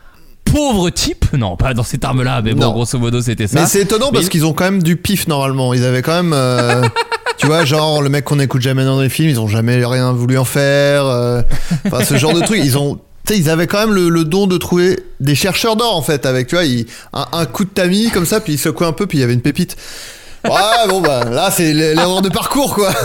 Pauvre 0.44 0.90
type 0.90 1.26
Non, 1.32 1.56
pas 1.56 1.74
dans 1.74 1.82
ces 1.82 1.98
termes-là, 1.98 2.40
mais 2.40 2.54
bon, 2.54 2.60
Non. 2.62 2.72
grosso 2.72 2.98
modo, 2.98 3.20
c'était 3.20 3.48
ça. 3.48 3.60
Mais 3.60 3.66
c'est 3.66 3.80
étonnant 3.82 4.10
parce 4.12 4.28
qu'ils 4.28 4.46
ont 4.46 4.52
quand 4.52 4.64
même 4.64 4.82
du 4.82 4.96
pif 4.96 5.26
normalement. 5.26 5.74
Ils 5.74 5.84
avaient 5.84 6.02
quand 6.02 6.14
même. 6.14 6.32
euh, 6.32 6.86
tu 7.36 7.46
vois, 7.46 7.64
genre 7.64 8.00
le 8.00 8.08
mec 8.08 8.24
qu'on 8.24 8.36
n'écoute 8.36 8.62
jamais 8.62 8.84
dans 8.84 9.00
les 9.00 9.08
films, 9.08 9.28
ils 9.28 9.40
ont 9.40 9.48
jamais 9.48 9.84
rien 9.84 10.12
voulu 10.12 10.38
en 10.38 10.44
faire. 10.44 11.04
euh, 11.04 11.42
Enfin, 11.86 12.04
ce 12.04 12.16
genre 12.16 12.32
de 12.32 12.40
truc. 12.42 12.60
Ils 12.62 12.78
ont. 12.78 12.98
Tu 13.26 13.34
sais, 13.34 13.40
ils 13.40 13.50
avaient 13.50 13.66
quand 13.66 13.80
même 13.80 13.92
le, 13.94 14.08
le 14.08 14.24
don 14.24 14.46
de 14.46 14.56
trouver 14.56 15.00
des 15.20 15.34
chercheurs 15.34 15.74
d'or 15.76 15.96
en 15.96 16.02
fait. 16.02 16.26
Avec, 16.26 16.46
tu 16.46 16.54
vois, 16.54 16.64
ils- 16.64 16.86
un, 17.12 17.26
un 17.32 17.46
coup 17.46 17.64
de 17.64 17.70
tamis 17.70 18.10
comme 18.10 18.26
ça, 18.26 18.40
puis 18.40 18.52
ils 18.54 18.58
secouaient 18.58 18.86
un 18.86 18.92
peu, 18.92 19.06
puis 19.06 19.18
il 19.18 19.20
y 19.20 19.24
avait 19.24 19.34
une 19.34 19.42
pépite. 19.42 19.76
Ouais, 20.44 20.88
bon, 20.88 21.00
bah 21.00 21.24
là, 21.24 21.50
c'est 21.50 21.72
l'erreur 21.72 22.22
de 22.22 22.28
parcours 22.28 22.72
quoi. 22.74 22.92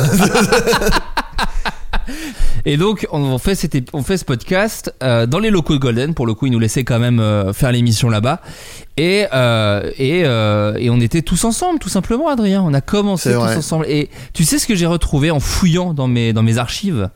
Et 2.66 2.78
donc, 2.78 3.08
on 3.12 3.38
fait, 3.40 3.56
cet- 3.56 3.90
on 3.94 4.04
fait 4.04 4.18
ce 4.18 4.26
podcast 4.26 4.94
euh, 5.02 5.26
dans 5.26 5.40
les 5.40 5.50
locaux 5.50 5.74
de 5.74 5.80
Golden. 5.80 6.14
Pour 6.14 6.28
le 6.28 6.36
coup, 6.36 6.46
ils 6.46 6.52
nous 6.52 6.60
laissaient 6.60 6.84
quand 6.84 7.00
même 7.00 7.20
euh, 7.20 7.54
faire 7.54 7.72
l'émission 7.72 8.08
là-bas. 8.10 8.40
Et, 8.98 9.26
euh, 9.34 9.90
et, 9.98 10.20
et 10.20 10.90
on 10.92 11.00
était 11.00 11.24
tous 11.24 11.44
ensemble, 11.44 11.80
tout 11.80 11.90
simplement, 11.90 12.28
Adrien. 12.30 12.62
On 12.62 12.74
a 12.76 12.82
commencé 12.82 13.30
tous 13.34 13.58
ensemble. 13.58 13.86
Et 13.88 14.10
tu 14.34 14.46
sais 14.46 14.60
ce 14.60 14.68
que 14.68 14.76
j'ai 14.76 14.86
retrouvé 14.86 15.32
en 15.32 15.40
fouillant 15.40 15.94
dans 15.96 16.08
mes, 16.08 16.34
dans 16.34 16.44
mes 16.44 16.60
archives? 16.60 17.10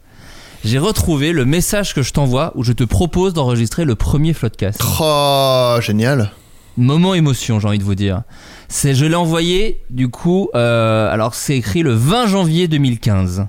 J'ai 0.66 0.80
retrouvé 0.80 1.32
le 1.32 1.46
message 1.46 1.94
que 1.94 2.02
je 2.02 2.12
t'envoie 2.12 2.52
où 2.56 2.64
je 2.64 2.72
te 2.72 2.84
propose 2.84 3.34
d'enregistrer 3.34 3.86
le 3.86 3.94
premier 3.94 4.34
Floodcast. 4.34 4.82
Oh, 5.00 5.76
génial. 5.80 6.32
Moment 6.76 7.14
émotion, 7.14 7.60
j'ai 7.60 7.68
envie 7.68 7.78
de 7.78 7.84
vous 7.84 7.94
dire. 7.94 8.24
C'est, 8.68 8.96
je 8.96 9.06
l'ai 9.06 9.16
envoyé, 9.16 9.84
du 9.92 10.10
coup, 10.10 10.50
euh, 10.56 11.14
alors 11.14 11.36
c'est 11.36 11.56
écrit 11.56 11.84
le 11.84 11.94
20 11.94 12.26
janvier 12.26 12.68
2015. 12.68 13.46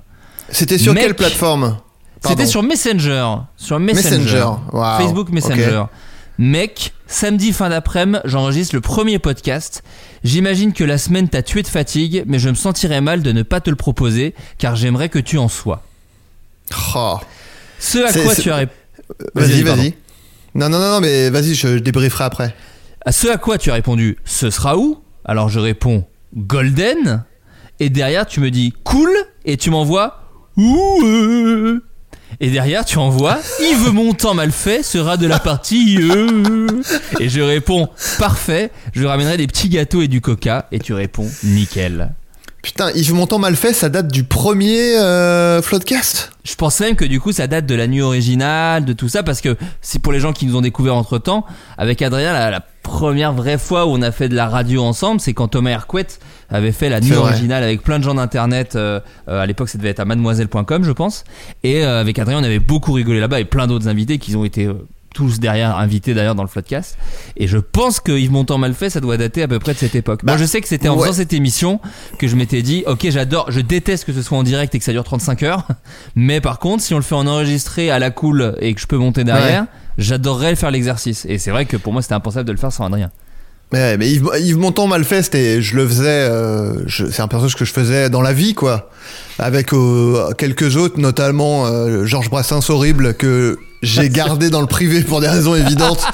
C'était 0.49 0.77
sur 0.77 0.93
Mec. 0.93 1.05
quelle 1.05 1.15
plateforme? 1.15 1.77
C'était 2.23 2.45
sur 2.45 2.61
Messenger. 2.61 3.25
Sur 3.55 3.79
Messenger. 3.79 4.51
Facebook 4.99 5.31
Messenger. 5.31 5.85
Mec, 6.37 6.93
samedi 7.07 7.51
fin 7.51 7.69
d'après-midi, 7.69 8.19
j'enregistre 8.25 8.75
le 8.75 8.81
premier 8.81 9.17
podcast. 9.17 9.83
J'imagine 10.23 10.71
que 10.71 10.83
la 10.83 10.99
semaine 10.99 11.29
t'a 11.29 11.41
tué 11.41 11.63
de 11.63 11.67
fatigue, 11.67 12.25
mais 12.27 12.37
je 12.37 12.49
me 12.49 12.55
sentirais 12.55 13.01
mal 13.01 13.23
de 13.23 13.31
ne 13.31 13.41
pas 13.41 13.59
te 13.59 13.71
le 13.71 13.75
proposer, 13.75 14.35
car 14.59 14.75
j'aimerais 14.75 15.09
que 15.09 15.17
tu 15.17 15.39
en 15.39 15.47
sois. 15.47 15.81
Oh. 16.95 17.17
Ce 17.79 17.99
à 17.99 18.11
quoi 18.23 18.35
tu 18.35 18.49
as 18.51 18.57
rép- 18.57 18.69
Vas-y, 19.35 19.63
pardon. 19.63 19.81
vas-y. 19.81 19.93
Non, 20.55 20.69
non, 20.69 20.79
non, 20.79 20.99
mais 20.99 21.29
vas-y, 21.29 21.53
je, 21.55 21.67
je 21.77 21.79
débrieferai 21.79 22.23
après. 22.25 22.55
À 23.05 23.11
ce 23.11 23.27
à 23.27 23.37
quoi 23.37 23.57
tu 23.57 23.69
as 23.71 23.75
répondu 23.75 24.17
Ce 24.25 24.49
sera 24.49 24.77
où? 24.77 25.01
Alors 25.23 25.49
je 25.49 25.59
réponds 25.59 26.05
Golden. 26.35 27.23
Et 27.79 27.89
derrière 27.89 28.25
tu 28.25 28.39
me 28.39 28.49
dis 28.51 28.73
cool 28.83 29.09
et 29.45 29.55
tu 29.57 29.69
m'envoies 29.69 30.19
Ouh 30.57 31.01
euh. 31.05 31.83
Et 32.39 32.49
derrière 32.49 32.83
tu 32.85 32.97
envoies 32.97 33.37
Yves 33.61 33.91
Montand 33.93 34.33
mal 34.33 34.51
fait 34.51 34.83
sera 34.83 35.15
de 35.15 35.27
la 35.27 35.39
partie 35.39 35.99
euh. 36.01 36.67
Et 37.19 37.29
je 37.29 37.39
réponds 37.41 37.87
parfait. 38.19 38.71
Je 38.93 39.05
ramènerai 39.05 39.37
des 39.37 39.47
petits 39.47 39.69
gâteaux 39.69 40.01
et 40.01 40.07
du 40.07 40.19
coca. 40.21 40.67
Et 40.71 40.79
tu 40.79 40.93
réponds 40.93 41.29
nickel. 41.43 42.13
Putain, 42.63 42.91
Yves 42.95 43.13
Montand 43.13 43.39
mal 43.39 43.55
fait, 43.55 43.71
ça 43.71 43.87
date 43.87 44.11
du 44.11 44.23
premier 44.23 44.97
euh, 44.97 45.61
Floodcast? 45.61 46.31
Je 46.43 46.55
pense 46.55 46.79
même 46.79 46.95
que 46.95 47.05
du 47.05 47.19
coup 47.21 47.31
ça 47.31 47.47
date 47.47 47.65
de 47.65 47.75
la 47.75 47.87
nuit 47.87 48.01
originale, 48.01 48.83
de 48.83 48.93
tout 48.93 49.07
ça, 49.07 49.23
parce 49.23 49.41
que 49.41 49.55
c'est 49.81 49.99
pour 49.99 50.11
les 50.11 50.19
gens 50.19 50.33
qui 50.33 50.45
nous 50.45 50.55
ont 50.55 50.61
découvert 50.61 50.95
entre 50.95 51.17
temps. 51.17 51.45
Avec 51.77 52.01
Adrien, 52.01 52.33
la, 52.33 52.49
la 52.51 52.61
première 52.83 53.31
vraie 53.33 53.57
fois 53.57 53.85
où 53.85 53.89
on 53.91 54.01
a 54.01 54.11
fait 54.11 54.27
de 54.27 54.35
la 54.35 54.47
radio 54.49 54.83
ensemble, 54.83 55.21
c'est 55.21 55.33
quand 55.33 55.49
Thomas 55.49 55.69
Hercouet 55.71 56.07
avait 56.49 56.71
fait 56.71 56.89
la 56.89 56.99
nuit 56.99 57.09
originale 57.19 57.63
avec 57.63 57.83
plein 57.83 57.99
de 57.99 58.03
gens 58.03 58.15
d'internet. 58.15 58.75
euh, 58.75 58.99
euh, 59.29 59.39
à 59.41 59.45
l'époque, 59.45 59.69
ça 59.69 59.77
devait 59.77 59.89
être 59.89 59.99
à 59.99 60.05
mademoiselle.com, 60.05 60.83
je 60.83 60.91
pense. 60.91 61.23
Et 61.63 61.83
euh, 61.85 62.01
avec 62.01 62.17
Adrien, 62.19 62.39
on 62.39 62.43
avait 62.43 62.59
beaucoup 62.59 62.93
rigolé 62.93 63.19
là-bas 63.19 63.39
et 63.39 63.45
plein 63.45 63.67
d'autres 63.67 63.87
invités 63.87 64.17
qui 64.17 64.35
ont 64.35 64.45
été 64.45 64.65
euh, 64.65 64.73
tous 65.13 65.39
derrière, 65.39 65.77
invités 65.77 66.13
d'ailleurs 66.13 66.35
dans 66.35 66.43
le 66.43 66.49
podcast. 66.49 66.97
Et 67.37 67.47
je 67.47 67.57
pense 67.57 67.99
que 67.99 68.11
Yves 68.11 68.31
Montand 68.31 68.57
mal 68.57 68.73
fait, 68.73 68.89
ça 68.89 68.99
doit 68.99 69.17
dater 69.17 69.41
à 69.43 69.47
peu 69.47 69.59
près 69.59 69.73
de 69.73 69.79
cette 69.79 69.95
époque. 69.95 70.23
Moi, 70.23 70.33
Bah, 70.33 70.39
je 70.39 70.45
sais 70.45 70.61
que 70.61 70.67
c'était 70.67 70.89
en 70.89 70.95
ouais. 70.95 71.03
faisant 71.07 71.13
cette 71.17 71.33
émission 71.33 71.79
que 72.19 72.27
je 72.27 72.35
m'étais 72.35 72.61
dit, 72.61 72.83
ok, 72.87 73.07
j'adore, 73.09 73.51
je 73.51 73.59
déteste 73.61 74.05
que 74.05 74.13
ce 74.13 74.21
soit 74.21 74.37
en 74.37 74.43
direct 74.43 74.73
et 74.75 74.79
que 74.79 74.85
ça 74.85 74.91
dure 74.91 75.03
35 75.03 75.43
heures. 75.43 75.67
Mais 76.15 76.41
par 76.41 76.59
contre, 76.59 76.83
si 76.83 76.93
on 76.93 76.97
le 76.97 77.03
fait 77.03 77.15
en 77.15 77.25
enregistré 77.27 77.89
à 77.91 77.99
la 77.99 78.11
cool 78.11 78.55
et 78.61 78.73
que 78.73 78.81
je 78.81 78.87
peux 78.87 78.97
monter 78.97 79.23
derrière, 79.23 79.65
j'adorerais 79.97 80.55
faire 80.55 80.71
l'exercice. 80.71 81.25
Et 81.27 81.37
c'est 81.39 81.51
vrai 81.51 81.65
que 81.65 81.77
pour 81.77 81.93
moi, 81.93 82.01
c'était 82.01 82.13
impensable 82.15 82.45
de 82.47 82.51
le 82.51 82.57
faire 82.59 82.71
sans 82.71 82.85
Adrien. 82.85 83.09
Ouais, 83.73 83.97
mais 83.97 84.09
Yves, 84.09 84.29
Yves 84.39 84.57
Montand 84.57 84.87
mal 84.87 85.03
fait, 85.03 85.23
c'était, 85.23 85.61
je 85.61 85.75
le 85.75 85.85
faisais, 85.85 86.05
euh, 86.07 86.87
c'est 86.87 87.19
un 87.19 87.27
personnage 87.27 87.55
que 87.57 87.65
je 87.65 87.73
faisais 87.73 88.09
dans 88.09 88.21
la 88.21 88.31
vie, 88.31 88.53
quoi. 88.53 88.89
Avec 89.39 89.73
euh, 89.73 90.31
quelques 90.37 90.77
autres, 90.77 90.97
notamment 90.99 91.65
euh, 91.65 92.05
Georges 92.05 92.29
Brassens 92.29 92.69
horrible, 92.69 93.13
que 93.15 93.59
j'ai 93.81 94.09
gardé 94.09 94.49
dans 94.49 94.61
le 94.61 94.67
privé 94.67 95.01
pour 95.01 95.21
des 95.21 95.27
raisons 95.27 95.55
évidentes. 95.55 96.05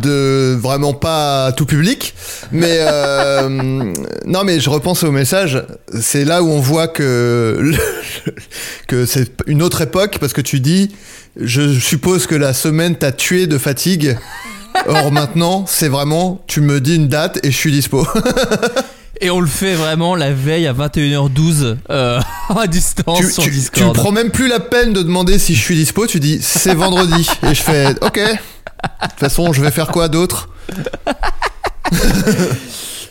de 0.00 0.56
vraiment 0.58 0.94
pas 0.94 1.52
tout 1.52 1.66
public. 1.66 2.14
Mais 2.50 2.78
euh, 2.80 3.92
non 4.26 4.44
mais 4.44 4.58
je 4.58 4.70
repense 4.70 5.02
au 5.02 5.10
message. 5.12 5.62
C'est 6.00 6.24
là 6.24 6.42
où 6.42 6.48
on 6.48 6.60
voit 6.60 6.88
que 6.88 7.72
que 8.88 9.04
c'est 9.06 9.30
une 9.46 9.62
autre 9.62 9.82
époque 9.82 10.16
parce 10.18 10.32
que 10.32 10.40
tu 10.40 10.60
dis 10.60 10.90
je 11.36 11.78
suppose 11.78 12.26
que 12.26 12.34
la 12.34 12.52
semaine 12.54 12.96
t'a 12.96 13.12
tué 13.12 13.46
de 13.46 13.58
fatigue. 13.58 14.16
Or 14.86 15.12
maintenant 15.12 15.66
c'est 15.66 15.88
vraiment 15.88 16.42
tu 16.46 16.62
me 16.62 16.80
dis 16.80 16.96
une 16.96 17.08
date 17.08 17.38
et 17.44 17.50
je 17.50 17.56
suis 17.56 17.72
dispo 17.72 18.06
Et 19.24 19.30
on 19.30 19.40
le 19.40 19.46
fait 19.46 19.74
vraiment 19.74 20.16
la 20.16 20.32
veille 20.32 20.66
à 20.66 20.72
21h12 20.74 21.76
euh, 21.90 22.20
à 22.48 22.66
distance 22.66 23.20
tu, 23.20 23.30
sur 23.30 23.44
tu, 23.44 23.50
tu 23.50 23.54
Discord. 23.54 23.88
me 23.88 23.92
prends 23.94 24.10
même 24.10 24.30
plus 24.32 24.48
la 24.48 24.58
peine 24.58 24.92
de 24.92 25.00
demander 25.00 25.38
si 25.38 25.54
je 25.54 25.60
suis 25.62 25.76
dispo 25.76 26.08
tu 26.08 26.18
dis 26.18 26.40
c'est 26.42 26.74
vendredi 26.74 27.28
et 27.48 27.54
je 27.54 27.62
fais 27.62 27.90
ok 28.00 28.18
de 28.18 28.28
toute 29.08 29.20
façon 29.20 29.52
je 29.52 29.62
vais 29.62 29.70
faire 29.70 29.88
quoi 29.88 30.08
d'autre? 30.08 30.48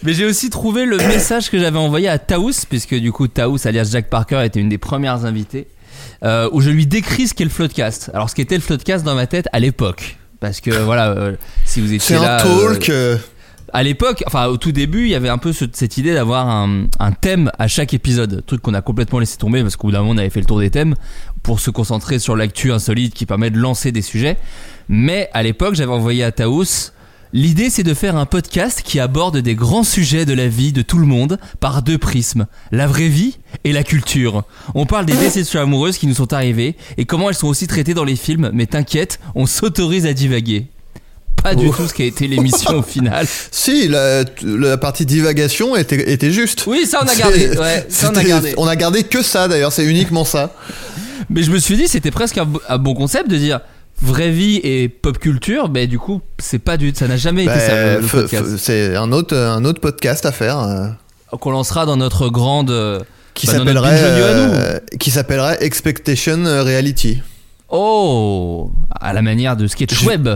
Mais 0.04 0.14
j'ai 0.14 0.26
aussi 0.26 0.50
trouvé 0.50 0.86
le 0.86 0.98
message 0.98 1.50
que 1.50 1.60
j'avais 1.60 1.78
envoyé 1.78 2.10
à 2.10 2.18
Taous, 2.18 2.66
puisque 2.68 2.96
du 2.96 3.12
coup 3.12 3.28
Taous, 3.28 3.68
alias 3.68 3.90
Jack 3.92 4.10
Parker, 4.10 4.44
était 4.44 4.60
une 4.60 4.70
des 4.70 4.80
premières 4.80 5.26
invitées, 5.26 5.68
euh, 6.24 6.50
où 6.52 6.60
je 6.60 6.72
lui 6.72 6.88
décris 6.88 7.28
ce 7.28 7.36
qu'est 7.36 7.44
le 7.44 7.52
Floodcast. 7.52 8.10
Alors 8.14 8.28
ce 8.30 8.36
qu'était 8.36 8.56
le 8.56 8.62
Floodcast 8.62 9.06
dans 9.06 9.14
ma 9.14 9.28
tête 9.28 9.48
à 9.54 9.60
l'époque. 9.60 10.18
Parce 10.40 10.60
que 10.60 10.72
voilà, 10.72 11.10
euh, 11.10 11.36
si 11.66 11.82
vous 11.82 11.94
étiez 11.94 12.16
c'est 12.18 12.22
là, 12.22 12.44
un 12.44 12.48
euh, 12.48 12.70
talk 12.74 12.90
euh, 12.90 13.18
à 13.74 13.84
l'époque, 13.84 14.24
enfin 14.28 14.48
au 14.48 14.58
tout 14.58 14.72
début, 14.72 15.04
il 15.04 15.10
y 15.10 15.16
avait 15.16 15.30
un 15.30 15.38
peu 15.38 15.54
ce- 15.54 15.66
cette 15.72 15.98
idée 15.98 16.14
d'avoir 16.14 16.48
un, 16.50 16.88
thème 17.22 17.52
à 17.60 17.68
chaque 17.68 17.94
épisode, 17.94 18.44
truc 18.46 18.62
qu'on 18.62 18.74
a 18.74 18.82
complètement 18.82 19.20
laissé 19.20 19.38
tomber 19.38 19.62
parce 19.62 19.76
qu'au 19.76 19.88
bout 19.88 19.92
d'un 19.94 20.00
moment 20.00 20.12
on 20.14 20.18
avait 20.18 20.30
fait 20.30 20.40
le 20.40 20.46
tour 20.46 20.60
des 20.60 20.70
thèmes 20.70 20.96
pour 21.44 21.60
se 21.60 21.70
concentrer 21.72 22.20
sur 22.20 22.36
l'actu 22.36 22.72
insolite 22.72 23.14
qui 23.14 23.26
permet 23.26 23.50
de 23.50 23.58
lancer 23.58 23.92
des 23.92 24.02
sujets. 24.02 24.38
Mais 24.90 25.30
à 25.34 25.44
l'époque, 25.44 25.76
j'avais 25.76 25.92
envoyé 25.92 26.24
à 26.24 26.32
Taous. 26.32 26.92
L'idée, 27.34 27.70
c'est 27.70 27.84
de 27.84 27.94
faire 27.94 28.18
un 28.18 28.26
podcast 28.26 28.82
qui 28.84 29.00
aborde 29.00 29.38
des 29.38 29.56
grands 29.56 29.86
sujets 29.86 30.26
de 30.26 30.34
la 30.34 30.50
vie 30.50 30.74
de 30.74 30.82
tout 30.82 30.98
le 30.98 31.06
monde 31.06 31.40
par 31.62 31.82
deux 31.82 31.98
prismes, 31.98 32.46
la 32.74 32.88
vraie 32.88 33.08
vie 33.08 33.38
et 33.64 33.72
la 33.72 33.84
culture. 33.86 34.44
On 34.76 34.86
parle 34.86 35.06
des 35.06 35.16
déceptions 35.16 35.62
amoureuses 35.62 35.98
qui 35.98 36.08
nous 36.08 36.16
sont 36.16 36.34
arrivées 36.34 36.76
et 36.98 37.06
comment 37.06 37.30
elles 37.30 37.36
sont 37.36 37.48
aussi 37.48 37.68
traitées 37.68 37.94
dans 37.94 38.04
les 38.04 38.18
films, 38.18 38.50
mais 38.54 38.66
t'inquiète, 38.66 39.22
on 39.34 39.46
s'autorise 39.46 40.06
à 40.08 40.14
divaguer. 40.14 40.68
Pas 41.44 41.56
du 41.56 41.68
Oh. 41.68 41.74
tout 41.76 41.88
ce 41.88 41.94
qui 41.94 42.04
a 42.04 42.06
été 42.06 42.28
l'émission 42.28 42.72
au 42.80 42.82
final. 42.84 43.26
Si, 43.52 43.88
la, 43.88 44.24
la 44.44 44.78
partie 44.78 45.06
divagation 45.06 45.76
était, 45.76 46.12
était 46.12 46.32
juste. 46.32 46.66
Oui, 46.68 46.86
ça 46.86 47.00
on 47.04 47.08
a 47.08 47.16
gardé. 47.16 47.50
Ouais, 47.58 47.86
ça 47.90 48.12
on 48.14 48.18
a 48.18 48.24
gardé. 48.24 48.54
on 48.58 48.68
a 48.68 48.76
gardé 48.76 49.04
que 49.04 49.22
ça 49.24 49.48
d'ailleurs, 49.48 49.72
c'est 49.72 49.86
uniquement 49.86 50.24
ça. 50.26 50.52
Mais 51.30 51.44
je 51.44 51.52
me 51.52 51.60
suis 51.60 51.76
dit, 51.78 51.88
c'était 51.88 52.12
presque 52.12 52.38
un, 52.38 52.46
bo- 52.46 52.62
un 52.68 52.78
bon 52.78 52.94
concept 52.94 53.30
de 53.30 53.38
dire 53.38 53.62
vraie 54.02 54.32
vie 54.32 54.60
et 54.64 54.90
pop 54.90 55.18
culture. 55.18 55.70
Mais 55.70 55.88
du 55.88 55.98
coup, 56.00 56.22
c'est 56.40 56.60
pas 56.60 56.78
du, 56.78 56.92
ça 56.96 57.08
n'a 57.08 57.18
jamais 57.18 57.44
été 57.44 57.54
Bah, 57.54 57.60
ça 57.60 58.58
c'est 58.58 58.96
un 58.96 59.12
autre, 59.12 59.36
un 59.36 59.64
autre 59.66 59.80
podcast 59.82 60.26
à 60.26 60.32
faire 60.32 60.60
euh, 60.60 60.88
Qu'on 61.40 61.52
lancera 61.52 61.86
dans 61.86 61.98
notre 61.98 62.30
grande. 62.30 62.72
qui 63.34 63.48
bah, 63.48 63.54
s'appellerait 63.54 64.00
euh, 64.02 64.80
qui 65.00 65.10
s'appellerait 65.10 65.58
Expectation 65.64 66.44
Reality. 66.44 67.22
Oh, 67.70 68.72
à 69.00 69.14
la 69.14 69.22
manière 69.22 69.56
de 69.56 69.66
sketch 69.68 69.94
Je- 70.02 70.06
web. 70.06 70.28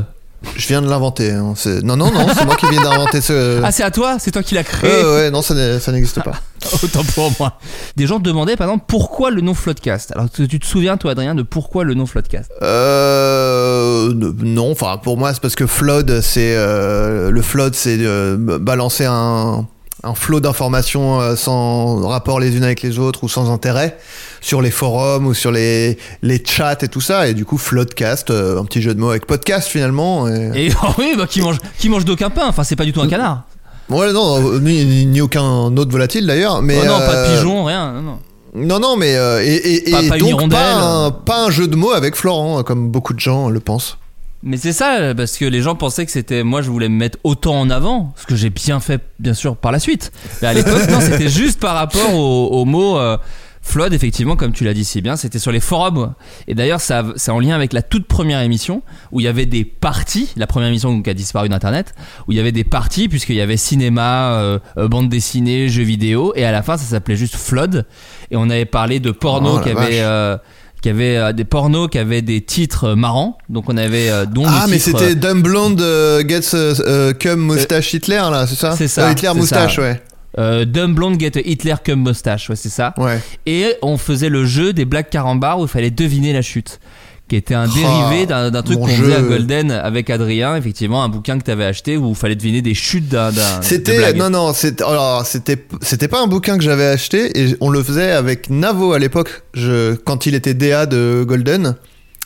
Je 0.56 0.68
viens 0.68 0.82
de 0.82 0.90
l'inventer. 0.90 1.32
hein, 1.32 1.54
Non, 1.84 1.98
non, 1.98 2.12
non, 2.12 2.28
c'est 2.36 2.46
moi 2.46 2.56
qui 2.56 2.68
viens 2.70 2.82
d'inventer 2.82 3.22
ce. 3.22 3.62
Ah, 3.64 3.72
c'est 3.72 3.84
à 3.84 3.92
toi, 3.92 4.18
c'est 4.20 4.32
toi 4.32 4.44
qui 4.44 4.56
l'as 4.56 4.64
créé. 4.64 4.90
Ouais, 4.90 5.04
ouais, 5.16 5.32
non, 5.32 5.42
ça 5.42 5.54
n'existe 5.92 6.22
pas. 6.24 6.34
Autant 6.84 7.04
pour 7.04 7.32
moi. 7.40 7.60
Des 7.96 8.08
gens 8.08 8.18
te 8.20 8.24
demandaient 8.24 8.56
par 8.56 8.68
exemple 8.68 8.86
pourquoi 8.88 9.30
le 9.30 9.42
nom 9.42 9.54
Floodcast? 9.54 10.12
Alors 10.14 10.30
tu 10.32 10.48
te 10.48 10.66
souviens 10.66 10.98
toi 10.98 11.12
Adrien 11.12 11.36
de 11.36 11.44
pourquoi 11.44 11.84
le 11.84 11.94
nom 11.94 12.06
Floodcast? 12.08 12.50
Euh, 12.64 14.12
non, 14.16 14.72
enfin 14.72 14.98
pour 14.98 15.18
moi 15.18 15.34
c'est 15.34 15.42
parce 15.42 15.56
que 15.56 15.68
flood, 15.68 16.22
c'est 16.22 16.56
euh, 16.56 17.30
le 17.30 17.42
flood, 17.42 17.76
c'est 17.76 17.98
euh, 18.00 18.36
balancer 18.60 19.06
un 19.06 19.68
un 20.04 20.14
flot 20.14 20.40
d'informations 20.40 21.20
euh, 21.20 21.36
sans 21.36 22.08
rapport 22.08 22.40
les 22.40 22.56
unes 22.56 22.64
avec 22.64 22.82
les 22.84 23.00
autres 23.00 23.24
ou 23.24 23.30
sans 23.30 23.50
intérêt 23.52 23.98
sur 24.46 24.62
les 24.62 24.70
forums 24.70 25.26
ou 25.26 25.34
sur 25.34 25.52
les 25.52 25.98
les 26.22 26.40
chats 26.46 26.78
et 26.84 26.88
tout 26.88 27.02
ça 27.02 27.28
et 27.28 27.34
du 27.34 27.46
coup 27.46 27.58
floodcast, 27.58 28.30
euh, 28.30 28.60
un 28.60 28.66
petit 28.66 28.80
jeu 28.80 28.94
de 28.94 29.00
mots 29.00 29.10
avec 29.10 29.26
podcast 29.26 29.68
finalement. 29.68 30.28
Et... 30.28 30.68
Et 30.68 30.72
oh 30.84 30.88
oui, 31.00 31.16
bah, 31.18 31.26
qui 31.28 31.42
mange 31.42 31.58
qui 31.80 31.90
mange 31.90 32.06
d'aucun 32.06 32.30
pain. 32.30 32.46
Enfin, 32.48 32.64
c'est 32.64 32.76
pas 32.76 32.86
du 32.86 32.94
tout 32.94 33.02
un 33.02 33.08
canard. 33.08 33.42
Ouais 33.90 34.14
non, 34.14 34.60
ni, 34.60 35.06
ni- 35.08 35.22
aucun 35.22 35.76
autre 35.76 35.92
volatile 35.92 36.28
d'ailleurs, 36.28 36.62
mais 36.62 36.78
oh 36.80 36.86
non, 36.86 37.00
pas 37.00 37.14
de 37.14 37.18
euh, 37.18 37.36
pigeon, 37.38 37.64
rien. 37.64 37.94
Non, 37.94 38.02
non. 38.02 38.20
Non, 38.54 38.80
non, 38.80 38.96
mais 38.98 39.16
euh, 39.16 39.44
et, 39.44 39.88
et, 39.90 39.92
Pas- 39.92 40.04
et 40.04 40.10
pas 40.10 40.18
donc 40.20 40.52
pas 40.52 40.74
un, 40.76 41.12
pas 41.12 41.46
un 41.46 41.50
jeu 41.50 41.68
de 41.68 41.76
mots 41.76 41.92
avec 41.92 42.16
Florent, 42.16 42.62
comme 42.64 42.90
beaucoup 42.90 43.14
de 43.16 43.20
gens 43.20 43.50
le 43.50 43.60
pensent. 43.60 43.98
Mais 44.44 44.58
c'est 44.58 44.74
ça, 44.74 45.16
parce 45.18 45.38
que 45.38 45.46
les 45.46 45.62
gens 45.64 45.74
pensaient 45.74 46.06
que 46.06 46.12
c'était. 46.12 46.44
Moi, 46.44 46.62
je 46.62 46.70
voulais 46.70 46.88
me 46.88 46.96
mettre 46.96 47.18
autant 47.24 47.60
en 47.60 47.70
avant, 47.72 48.14
ce 48.16 48.28
que 48.28 48.36
j'ai 48.36 48.52
bien 48.52 48.80
fait, 48.80 49.02
bien 49.18 49.34
sûr, 49.34 49.56
par 49.56 49.72
la 49.72 49.80
suite. 49.80 50.12
Mais 50.42 50.48
à 50.50 50.54
l'époque, 50.54 50.88
non, 50.90 51.02
c'était 51.02 51.30
juste 51.30 51.60
par 51.60 51.74
rapport 51.76 52.14
au, 52.14 52.48
au 52.50 52.66
mot 52.66 52.98
euh, 53.00 53.18
flood, 53.68 53.94
effectivement, 53.94 54.36
comme 54.36 54.54
tu 54.54 54.64
l'as 54.64 54.74
dit 54.76 54.86
si 54.86 55.02
bien, 55.02 55.16
c'était 55.16 55.40
sur 55.40 55.52
les 55.52 55.60
forums. 55.60 56.14
Et 56.48 56.54
d'ailleurs, 56.54 56.80
ça, 56.80 57.04
c'est 57.16 57.32
en 57.32 57.40
lien 57.40 57.56
avec 57.56 57.74
la 57.74 57.82
toute 57.82 58.06
première 58.08 58.40
émission, 58.42 58.84
où 59.12 59.20
il 59.20 59.24
y 59.24 59.28
avait 59.28 59.48
des 59.48 59.66
parties, 59.66 60.30
la 60.38 60.46
première 60.48 60.70
émission 60.70 61.02
qui 61.02 61.10
a 61.10 61.14
disparu 61.16 61.50
d'Internet, 61.50 61.96
où 62.28 62.32
il 62.32 62.38
y 62.38 62.40
avait 62.40 62.52
des 62.52 62.64
parties, 62.64 63.10
puisqu'il 63.10 63.36
y 63.36 63.42
avait 63.42 63.58
cinéma, 63.58 64.34
euh, 64.34 64.60
euh, 64.78 64.88
bande 64.88 65.10
dessinée, 65.10 65.68
jeux 65.68 65.84
vidéo, 65.84 66.32
et 66.36 66.46
à 66.46 66.52
la 66.52 66.62
fin, 66.62 66.78
ça 66.78 66.86
s'appelait 66.86 67.16
juste 67.18 67.36
flood. 67.36 67.86
Et 68.32 68.38
on 68.38 68.50
avait 68.52 68.66
parlé 68.66 69.00
de 69.00 69.10
porno 69.12 69.58
Oh, 69.58 69.60
qui 69.60 69.70
avait. 69.72 70.00
euh, 70.02 70.38
qui 70.82 70.90
avait 70.90 71.18
euh, 71.18 71.34
des 71.34 71.46
pornos 71.46 71.90
qui 71.90 71.98
avaient 71.98 72.22
des 72.22 72.42
titres 72.42 72.94
marrants. 72.94 73.40
Donc 73.50 73.68
on 73.70 73.76
avait 73.78 74.12
dont 74.28 74.44
Ah, 74.48 74.68
mais 74.70 74.78
titre, 74.78 75.00
c'était 75.00 75.16
Dumb 75.16 75.42
Blonde 75.42 75.80
Gets 76.28 77.14
Cum 77.20 77.40
Moustache 77.40 77.94
Hitler, 77.96 78.22
là, 78.30 78.46
c'est 78.48 78.54
ça 78.56 78.76
c'est 78.76 78.88
ça, 78.88 79.12
Hitler 79.12 79.30
c'est 79.34 79.40
Moustache, 79.40 79.76
ça. 79.78 79.82
ouais. 79.82 80.02
Euh, 80.38 80.66
Dumb 80.66 80.94
Blonde 80.94 81.20
Get 81.20 81.38
a 81.38 81.42
Hitler 81.42 81.76
Cum 81.84 82.08
Mustache, 82.08 82.50
ouais 82.50 82.56
c'est 82.56 82.70
ça. 82.70 82.94
Ouais. 82.98 83.20
Et 83.46 83.76
on 83.82 83.98
faisait 83.98 84.30
le 84.30 84.46
jeu 84.46 84.74
des 84.74 84.86
blagues 84.86 85.10
carambars 85.10 85.60
où 85.60 85.64
il 85.64 85.68
fallait 85.70 85.92
deviner 85.92 86.34
la 86.34 86.42
chute. 86.42 86.80
Qui 87.28 87.38
était 87.38 87.56
un 87.56 87.66
Oh, 87.68 87.74
dérivé 87.74 88.28
d'un 88.28 88.52
d'un 88.52 88.62
truc 88.62 88.78
qu'on 88.78 88.86
faisait 88.86 89.16
à. 89.16 89.22
Golden 89.24 89.72
avec 89.72 90.12
Adrien, 90.12 90.56
effectivement, 90.58 91.04
un 91.04 91.10
bouquin 91.10 91.40
que 91.40 91.44
t'avais 91.44 91.66
acheté 91.66 91.98
où 91.98 92.10
il 92.10 92.16
fallait 92.16 92.36
deviner 92.36 92.62
des 92.62 92.76
chutes 92.76 93.08
d'un. 93.10 93.32
d'un- 93.32 93.60
de 93.62 93.64
C'était 93.66 93.98
blagues. 93.98 94.18
non 94.18 94.30
non 94.30 94.54
c'était 94.54 94.84
alors 94.84 95.26
c'était 95.26 95.58
c'était 95.82 96.08
pas 96.08 96.22
un 96.22 96.28
bouquin 96.28 96.56
que 96.56 96.64
j'avais 96.64 96.86
acheté 96.86 97.32
et 97.42 97.56
on 97.62 97.72
le 97.72 97.82
faisait 97.82 98.12
avec 98.12 98.52
Navo 98.52 98.94
à 98.94 99.00
l'époque 99.00 99.42
je 99.56 99.96
quand 99.96 100.28
il 100.28 100.36
était 100.36 100.54
DA 100.54 100.86
de 100.86 101.24
Golden 101.28 101.76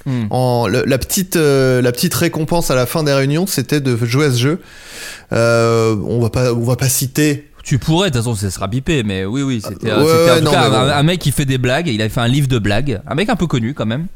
Hmm. 0.05 0.27
en 0.29 0.65
le- 0.67 0.83
la 0.87 0.97
petite 0.97 1.35
euh, 1.35 1.81
la 1.81 1.91
petite 1.91 2.13
récompense 2.13 2.71
à 2.71 2.75
la 2.75 2.85
fin 2.85 3.03
des 3.03 3.11
réunions 3.13 3.45
c'était 3.47 3.81
de 3.81 3.97
jouer 4.05 4.25
à 4.27 4.31
ce 4.31 4.37
jeu 4.37 4.59
Euh, 5.31 5.95
on 6.07 6.19
va 6.21 6.29
pas 6.29 6.53
on 6.53 6.63
va 6.63 6.75
pas 6.75 6.89
citer 6.89 7.48
Tu 7.69 7.77
pourrais, 7.77 8.09
de 8.09 8.15
toute 8.15 8.23
façon, 8.23 8.35
ça 8.35 8.49
sera 8.49 8.65
bipé, 8.67 9.03
mais 9.03 9.25
oui, 9.25 9.43
oui, 9.43 9.61
c'était 9.63 9.85
Ouais, 9.91 9.91
c'était 9.91 10.03
ouais, 10.03 10.31
en 10.31 10.37
tout 10.39 10.43
non, 10.45 10.51
cas 10.51 10.69
mais 10.87 10.91
un, 10.91 11.03
mec 11.03 11.19
qui 11.19 11.31
fait 11.31 11.45
des 11.45 11.59
blagues. 11.59 11.87
Il 11.87 12.01
avait 12.01 12.09
fait 12.09 12.19
un 12.19 12.27
livre 12.27 12.47
de 12.47 12.57
blagues, 12.57 12.99
un 13.05 13.13
mec 13.13 13.29
un 13.29 13.35
peu 13.35 13.45
connu 13.45 13.75
quand 13.75 13.85
même. 13.85 14.07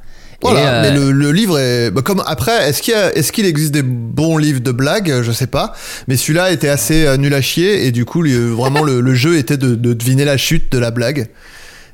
voilà 0.42 0.60
euh, 0.60 0.82
mais 0.82 0.92
le, 0.98 1.12
le 1.12 1.32
livre 1.32 1.60
est 1.60 1.92
bah, 1.92 2.02
comme 2.02 2.24
après 2.26 2.68
est-ce 2.68 2.82
qu'il 2.82 2.96
est-ce 2.96 3.42
existe 3.42 3.72
des 3.72 3.84
bons 3.84 4.38
livres 4.40 4.60
de 4.60 4.72
blagues? 4.72 5.22
Je 5.22 5.32
sais 5.32 5.46
pas 5.48 5.74
mais 6.08 6.18
celui-là 6.18 6.52
était 6.52 6.68
assez 6.68 7.06
euh, 7.06 7.16
nul 7.18 7.34
à 7.36 7.42
chier 7.42 7.86
et 7.86 7.92
du 7.92 8.06
coup 8.06 8.24
lui, 8.24 8.34
vraiment 8.36 8.82
le, 8.84 9.00
le 9.02 9.14
jeu 9.14 9.38
était 9.38 9.56
de, 9.58 9.76
de 9.76 9.94
deviner 9.94 10.26
la 10.26 10.36
chute 10.38 10.72
de 10.72 10.80
la 10.80 10.90
blague 10.90 11.28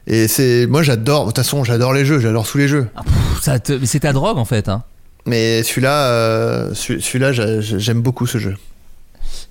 et 0.08 0.28
c'est 0.30 0.66
moi 0.66 0.82
j'adore 0.82 1.24
de 1.26 1.30
toute 1.30 1.36
façon 1.38 1.64
j'adore 1.66 1.94
les 1.94 2.06
jeux 2.06 2.20
j'adore 2.20 2.48
tous 2.48 2.58
les 2.58 2.68
jeux 2.70 2.88
pff, 2.96 3.42
ça 3.44 3.60
te- 3.60 3.74
mais 3.74 3.86
c'est 3.86 4.00
ta 4.00 4.14
drogue 4.14 4.38
en 4.38 4.46
fait. 4.46 4.70
Hein. 4.70 4.84
Mais 5.26 5.62
celui-là, 5.64 6.06
euh, 6.08 6.74
celui- 6.74 7.02
celui-là, 7.02 7.34
j'a- 7.34 7.60
j'aime 7.62 8.02
beaucoup 8.02 8.26
ce 8.26 8.38
jeu. 8.40 8.56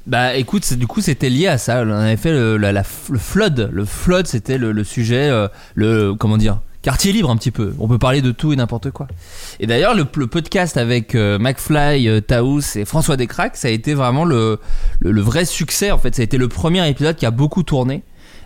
Bah 0.06 0.36
écoute, 0.36 0.72
du 0.74 0.86
coup 0.86 1.00
c'était 1.00 1.28
lié 1.28 1.46
à 1.46 1.58
ça. 1.58 1.80
Avait 1.80 2.16
fait 2.16 2.32
le, 2.32 2.56
le 2.56 3.18
flood. 3.18 3.70
Le 3.72 3.84
flood 3.84 4.26
c'était 4.26 4.58
le, 4.58 4.84
sujet, 4.84 5.28
euh, 5.28 5.48
le 5.74 6.14
comment 6.14 6.36
dire, 6.36 6.60
quartier 6.82 7.12
libre 7.12 7.30
un 7.30 7.36
petit 7.36 7.50
peu. 7.50 7.74
On 7.78 7.88
peut 7.88 7.98
parler 7.98 8.22
de 8.22 8.30
tout 8.30 8.52
et 8.52 8.56
n'importe 8.56 8.90
quoi. 8.90 9.08
Et 9.60 9.66
d'ailleurs 9.66 9.94
le, 9.94 10.04
podcast 10.04 10.76
avec 10.76 11.14
euh, 11.14 11.38
McFly, 11.38 12.08
euh, 12.08 12.20
Taous 12.20 12.76
et 12.76 12.84
François 12.84 13.16
Descraques, 13.16 13.56
ça 13.56 13.68
a 13.68 13.70
été 13.70 13.94
vraiment 13.94 14.24
le 14.24 14.58
vrai 15.02 15.44
succès 15.44 15.90
en 15.90 15.98
fait. 15.98 16.14
Ça 16.14 16.22
a 16.22 16.24
été 16.24 16.38
le 16.38 16.48
premier 16.48 16.88
épisode 16.88 17.16
qui 17.16 17.26
a 17.26 17.30
beaucoup 17.30 17.62
tourné. 17.62 18.02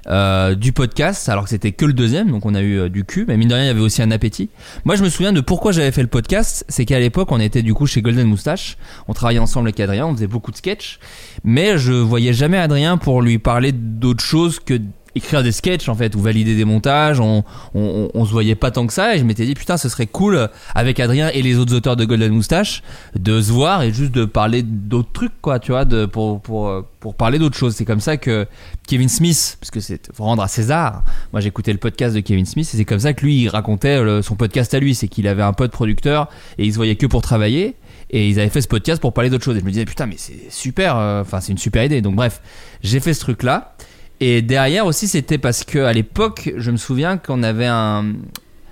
Euh, 0.09 0.54
du 0.54 0.73
podcast 0.73 1.28
alors 1.28 1.44
que 1.44 1.50
c'était 1.50 1.71
que 1.73 1.85
le 1.85 1.92
deuxième 1.92 2.30
donc 2.30 2.44
on 2.44 2.54
a 2.54 2.61
eu 2.61 2.80
euh, 2.80 2.88
du 2.88 3.04
cul 3.04 3.25
mais 3.28 3.37
mine 3.37 3.49
de 3.49 3.54
rien 3.54 3.64
il 3.64 3.68
y 3.68 3.71
avait 3.71 3.80
aussi 3.80 4.02
un 4.02 4.11
appétit. 4.11 4.50
Moi 4.85 4.97
je 4.97 5.04
me 5.04 5.09
souviens 5.09 5.32
de 5.32 5.40
pourquoi 5.40 5.73
j'avais 5.73 5.92
fait 5.92 6.02
le 6.02 6.09
podcast 6.09 6.64
c'est 6.68 6.85
qu'à 6.85 6.99
l'époque 6.99 7.30
on 7.30 7.38
était 7.38 7.62
du 7.62 7.73
coup 7.73 7.87
chez 7.87 8.02
Golden 8.02 8.26
Moustache 8.26 8.76
on 9.06 9.12
travaillait 9.12 9.40
ensemble 9.40 9.68
avec 9.68 9.78
Adrien 9.80 10.06
on 10.06 10.14
faisait 10.14 10.26
beaucoup 10.26 10.50
de 10.50 10.56
sketchs 10.56 10.99
mais 11.44 11.78
je 11.78 11.92
voyais 11.92 12.32
jamais 12.32 12.59
Adrien 12.59 12.97
pour 12.99 13.23
lui 13.23 13.38
parler 13.38 13.73
d'autre 13.73 14.25
chose 14.25 14.59
que 14.59 14.80
écrire 15.14 15.42
des 15.42 15.52
sketchs 15.52 15.88
en 15.88 15.95
fait 15.95 16.14
ou 16.14 16.21
valider 16.21 16.57
des 16.57 16.64
montages. 16.64 17.21
On, 17.21 17.45
on, 17.75 18.25
se 18.25 18.31
voyait 18.31 18.54
pas 18.54 18.71
tant 18.71 18.87
que 18.87 18.92
ça 18.92 19.14
et 19.14 19.19
je 19.19 19.25
m'étais 19.25 19.45
dit 19.45 19.54
putain 19.54 19.76
ce 19.76 19.88
serait 19.88 20.07
cool 20.07 20.49
avec 20.75 21.00
Adrien 21.00 21.28
et 21.28 21.42
les 21.42 21.59
autres 21.59 21.75
auteurs 21.75 21.97
de 21.97 22.04
Golden 22.04 22.33
Moustache 22.33 22.83
de 23.16 23.40
se 23.42 23.50
voir 23.52 23.83
et 23.83 23.92
juste 23.92 24.12
de 24.12 24.25
parler 24.25 24.62
d'autres 24.62 25.12
trucs 25.12 25.40
quoi 25.40 25.59
tu 25.59 25.73
vois 25.73 25.85
de, 25.85 26.07
pour, 26.07 26.40
pour, 26.40 26.69
euh, 26.69 26.83
pour 27.00 27.14
parler 27.14 27.38
d'autres 27.38 27.57
choses. 27.57 27.75
C'est 27.75 27.85
comme 27.85 28.00
ça 28.00 28.16
que 28.16 28.47
Kevin 28.87 29.09
Smith 29.09 29.57
parce 29.61 29.71
que 29.71 29.81
c'est 29.81 30.09
rendre 30.19 30.42
à 30.42 30.49
César. 30.49 31.04
Moi 31.33 31.40
j'écoutais 31.40 31.73
le 31.73 31.78
podcast 31.78 32.14
de 32.14 32.21
Kevin 32.21 32.47
Smith 32.47 32.69
et 32.73 32.76
c'est 32.76 32.85
comme 32.85 33.00
ça 33.00 33.12
que 33.12 33.25
lui 33.25 33.42
il 33.42 33.49
racontait 33.49 34.02
le- 34.02 34.23
son 34.23 34.35
podcast 34.37 34.73
à 34.75 34.81
lui. 34.81 34.95
C'est 34.95 35.09
qu'il 35.09 35.26
avait 35.28 35.42
un 35.42 35.52
pote 35.52 35.73
producteur 35.73 36.28
et 36.59 36.64
il 36.64 36.71
se 36.73 36.76
voyait 36.76 36.97
que 36.97 37.07
pour 37.07 37.23
travailler 37.23 37.76
et 38.11 38.28
ils 38.28 38.38
avaient 38.38 38.50
fait 38.50 38.61
ce 38.61 38.69
podcast 38.69 39.00
pour 39.00 39.12
parler 39.12 39.31
d'autres 39.31 39.45
choses. 39.45 39.57
Et 39.57 39.61
je 39.61 39.64
me 39.64 39.71
disais 39.71 39.85
putain 39.85 40.07
mais 40.07 40.16
c'est 40.16 40.50
super 40.50 40.97
euh, 40.97 41.23
enfin 41.23 41.40
c'est 41.40 41.52
une 41.52 41.59
super 41.59 41.85
idée. 41.85 42.00
Donc 42.00 42.14
bref 42.14 42.40
j'ai 42.83 43.00
fait 43.00 43.14
ce 43.14 43.21
truc 43.21 43.42
là 43.42 43.75
et 44.24 44.40
derrière 44.40 44.86
aussi, 44.86 45.08
c'était 45.08 45.36
parce 45.36 45.64
que 45.64 45.80
à 45.80 45.92
l'époque, 45.92 46.52
je 46.56 46.70
me 46.70 46.76
souviens 46.76 47.16
qu'on 47.16 47.42
avait 47.42 47.66
un. 47.66 48.12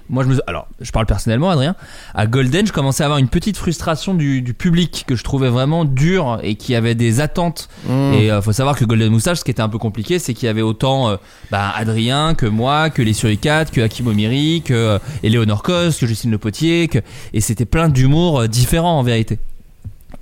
Moi, 0.08 0.22
je 0.22 0.28
me. 0.28 0.38
Alors, 0.48 0.68
je 0.80 0.92
parle 0.92 1.06
personnellement, 1.06 1.50
Adrien. 1.50 1.74
À 2.14 2.28
Golden, 2.28 2.68
je 2.68 2.72
commençais 2.72 3.02
à 3.02 3.06
avoir 3.06 3.18
une 3.18 3.26
petite 3.26 3.56
frustration 3.56 4.14
du, 4.14 4.42
du 4.42 4.54
public 4.54 5.02
que 5.08 5.16
je 5.16 5.24
trouvais 5.24 5.48
vraiment 5.48 5.84
dur 5.84 6.38
et 6.44 6.54
qui 6.54 6.76
avait 6.76 6.94
des 6.94 7.18
attentes. 7.18 7.68
Mmh. 7.88 8.12
Et 8.12 8.30
euh, 8.30 8.40
faut 8.40 8.52
savoir 8.52 8.76
que 8.76 8.84
Golden 8.84 9.10
Moustache, 9.10 9.38
ce 9.38 9.44
qui 9.44 9.50
était 9.50 9.60
un 9.60 9.68
peu 9.68 9.78
compliqué, 9.78 10.20
c'est 10.20 10.34
qu'il 10.34 10.46
y 10.46 10.48
avait 10.48 10.62
autant 10.62 11.08
euh, 11.08 11.16
bah, 11.50 11.72
Adrien 11.74 12.34
que 12.34 12.46
moi, 12.46 12.88
que 12.88 13.02
les 13.02 13.12
Suricates, 13.12 13.72
que 13.72 13.80
Hakim 13.80 14.06
Omiri, 14.06 14.62
que 14.64 14.72
euh, 14.72 14.98
Éléonore 15.24 15.64
Cos, 15.64 15.98
que 15.98 16.06
Justine 16.06 16.30
Le 16.30 16.38
Potier, 16.38 16.86
que... 16.86 17.00
et 17.32 17.40
c'était 17.40 17.66
plein 17.66 17.88
d'humour 17.88 18.42
euh, 18.42 18.46
différents 18.46 19.00
en 19.00 19.02
vérité. 19.02 19.40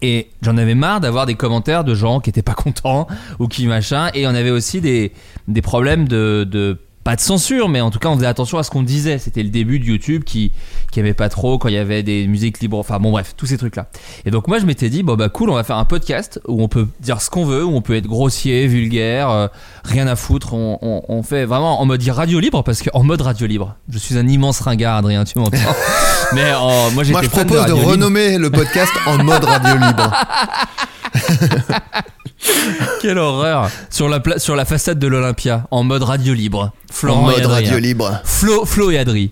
Et 0.02 0.30
j'en 0.42 0.56
avais 0.56 0.74
marre 0.74 1.00
d'avoir 1.00 1.26
des 1.26 1.34
commentaires 1.34 1.84
de 1.84 1.94
gens 1.94 2.20
qui 2.20 2.30
étaient 2.30 2.42
pas 2.42 2.54
contents 2.54 3.06
ou 3.38 3.48
qui 3.48 3.66
machin. 3.66 4.10
Et 4.14 4.26
on 4.26 4.30
avait 4.30 4.50
aussi 4.50 4.80
des, 4.80 5.12
problèmes 5.62 6.06
de 6.08 6.78
pas 7.08 7.16
de 7.16 7.22
censure, 7.22 7.70
mais 7.70 7.80
en 7.80 7.90
tout 7.90 7.98
cas 7.98 8.10
on 8.10 8.16
faisait 8.16 8.26
attention 8.26 8.58
à 8.58 8.62
ce 8.62 8.70
qu'on 8.70 8.82
disait. 8.82 9.16
C'était 9.16 9.42
le 9.42 9.48
début 9.48 9.78
de 9.78 9.84
YouTube 9.86 10.24
qui 10.24 10.52
qui 10.92 11.00
aimait 11.00 11.14
pas 11.14 11.30
trop 11.30 11.56
quand 11.56 11.68
il 11.68 11.74
y 11.74 11.78
avait 11.78 12.02
des 12.02 12.26
musiques 12.26 12.60
libres. 12.60 12.76
Enfin 12.76 12.98
bon 12.98 13.12
bref, 13.12 13.32
tous 13.34 13.46
ces 13.46 13.56
trucs 13.56 13.76
là. 13.76 13.86
Et 14.26 14.30
donc 14.30 14.46
moi 14.46 14.58
je 14.58 14.66
m'étais 14.66 14.90
dit 14.90 15.02
bon 15.02 15.14
bah 15.14 15.30
cool, 15.30 15.48
on 15.48 15.54
va 15.54 15.64
faire 15.64 15.78
un 15.78 15.86
podcast 15.86 16.38
où 16.46 16.62
on 16.62 16.68
peut 16.68 16.86
dire 17.00 17.22
ce 17.22 17.30
qu'on 17.30 17.46
veut, 17.46 17.64
où 17.64 17.74
on 17.74 17.80
peut 17.80 17.96
être 17.96 18.06
grossier, 18.06 18.66
vulgaire, 18.66 19.30
euh, 19.30 19.48
rien 19.84 20.06
à 20.06 20.16
foutre. 20.16 20.52
On, 20.52 20.78
on, 20.82 21.02
on 21.08 21.22
fait 21.22 21.46
vraiment 21.46 21.80
en 21.80 21.86
mode 21.86 22.06
radio 22.06 22.40
libre 22.40 22.62
parce 22.62 22.82
que 22.82 22.90
en 22.92 23.04
mode 23.04 23.22
radio 23.22 23.46
libre. 23.46 23.76
Je 23.90 23.96
suis 23.96 24.18
un 24.18 24.28
immense 24.28 24.60
ringard, 24.60 24.98
Adrien, 24.98 25.24
tu 25.24 25.38
m'entends. 25.38 25.56
mais 26.34 26.42
euh, 26.42 26.90
moi 26.92 27.04
j'étais 27.04 27.12
Moi, 27.12 27.22
je 27.22 27.28
propose 27.30 27.64
de, 27.64 27.72
Libre. 27.72 27.86
renommer 27.86 28.36
le 28.36 28.50
podcast 28.50 28.92
en 29.06 29.24
mode 29.24 29.44
radio 29.44 29.76
libre. 29.76 30.12
Quelle 33.02 33.18
horreur 33.18 33.68
sur 33.90 34.08
la, 34.08 34.20
pla- 34.20 34.38
sur 34.38 34.54
la 34.56 34.64
façade 34.64 34.98
de 34.98 35.06
l'Olympia 35.06 35.64
en 35.70 35.82
mode 35.82 36.02
radio 36.04 36.34
libre. 36.34 36.72
En 36.90 36.92
Florent 36.92 37.30
et 37.30 37.36
mode 37.36 37.46
radio 37.46 37.78
libre. 37.78 38.20
Flo, 38.24 38.64
Flo 38.64 38.90
et 38.90 38.98
Adri. 38.98 39.30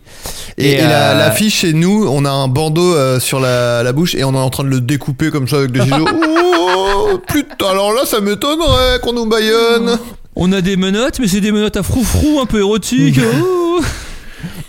Et, 0.59 0.73
et 0.73 0.79
la- 0.83 1.13
euh, 1.13 1.19
l'affiche 1.19 1.61
chez 1.61 1.73
nous, 1.73 2.07
on 2.09 2.25
a 2.25 2.31
un 2.31 2.49
bandeau 2.49 2.95
euh, 2.95 3.21
sur 3.21 3.39
la, 3.41 3.83
la 3.83 3.93
bouche 3.93 4.15
et 4.15 4.25
on 4.25 4.35
est 4.35 4.39
en 4.39 4.51
train 4.51 4.65
de 4.65 4.69
le 4.69 4.81
découper 4.81 5.31
comme 5.31 5.47
ça 5.49 5.57
avec 5.59 5.71
des 5.73 5.83
ciseaux. 5.83 6.07
oh, 6.59 7.19
putain, 7.29 7.69
alors 7.71 7.93
là, 7.93 8.03
ça 8.05 8.21
m'étonnerait 8.21 8.99
qu'on 9.03 9.13
nous 9.13 9.27
baillonne. 9.27 9.99
On 10.35 10.53
a 10.53 10.61
des 10.61 10.77
menottes, 10.77 11.19
mais 11.21 11.29
c'est 11.29 11.41
des 11.41 11.53
menottes 11.53 11.77
à 11.77 11.83
froufrou 11.83 12.41
un 12.41 12.47
peu 12.47 12.59
érotiques. 12.59 13.21
Oh. 13.79 13.83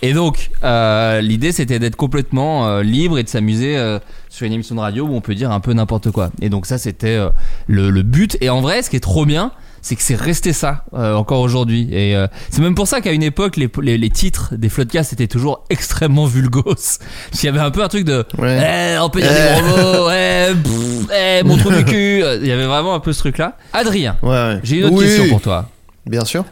Et 0.02 0.12
donc, 0.12 0.50
euh, 0.64 1.20
l'idée 1.20 1.52
c'était 1.52 1.78
d'être 1.78 1.96
complètement 1.96 2.66
euh, 2.68 2.82
libre 2.82 3.18
et 3.18 3.22
de 3.22 3.28
s'amuser 3.28 3.76
euh, 3.76 3.98
sur 4.28 4.46
une 4.46 4.52
émission 4.52 4.74
de 4.74 4.80
radio 4.80 5.04
où 5.06 5.14
on 5.14 5.20
peut 5.20 5.34
dire 5.34 5.50
un 5.50 5.60
peu 5.60 5.72
n'importe 5.72 6.10
quoi. 6.10 6.30
Et 6.40 6.48
donc, 6.48 6.66
ça 6.66 6.78
c'était 6.78 7.18
le, 7.66 7.90
le 7.90 8.02
but. 8.02 8.36
Et 8.40 8.50
en 8.50 8.60
vrai, 8.60 8.82
ce 8.82 8.90
qui 8.90 8.96
est 8.96 9.00
trop 9.00 9.24
bien, 9.26 9.52
c'est 9.80 9.94
que 9.94 10.02
c'est 10.02 10.16
resté 10.16 10.52
ça 10.52 10.84
euh, 10.92 11.14
encore 11.14 11.40
aujourd'hui. 11.40 11.88
Et 11.92 12.14
euh, 12.16 12.26
c'est 12.50 12.60
même 12.60 12.74
pour 12.74 12.88
ça 12.88 13.00
qu'à 13.00 13.12
une 13.12 13.22
époque, 13.22 13.56
les, 13.56 13.70
les, 13.80 13.96
les 13.96 14.10
titres 14.10 14.54
des 14.56 14.68
floodcasts 14.68 15.12
étaient 15.12 15.28
toujours 15.28 15.64
extrêmement 15.70 16.26
vulgos. 16.26 16.62
Parce 16.64 16.98
qu'il 17.32 17.44
y 17.44 17.48
avait 17.48 17.60
un 17.60 17.70
peu 17.70 17.82
un 17.82 17.88
truc 17.88 18.04
de 18.04 18.24
Ouais. 18.38 18.94
Eh, 18.94 18.98
on 18.98 19.08
peut 19.08 19.20
dire 19.20 19.30
Eh. 19.32 19.54
des 19.54 19.60
gros 19.62 19.76
mots, 20.00 20.06
ouais, 20.08 20.48
pff, 20.62 21.16
eh, 21.16 21.42
mon 21.44 21.56
trou 21.56 21.70
du 21.70 21.84
cul. 21.84 22.22
Il 22.40 22.46
y 22.46 22.52
avait 22.52 22.66
vraiment 22.66 22.94
un 22.94 23.00
peu 23.00 23.12
ce 23.12 23.20
truc 23.20 23.38
là. 23.38 23.56
Adrien, 23.72 24.16
Ouais, 24.22 24.28
ouais. 24.30 24.60
j'ai 24.64 24.78
une 24.78 24.84
autre 24.86 24.96
Oui, 24.96 25.04
question 25.04 25.28
pour 25.28 25.40
toi. 25.40 25.68
Bien 26.06 26.24
sûr. 26.24 26.44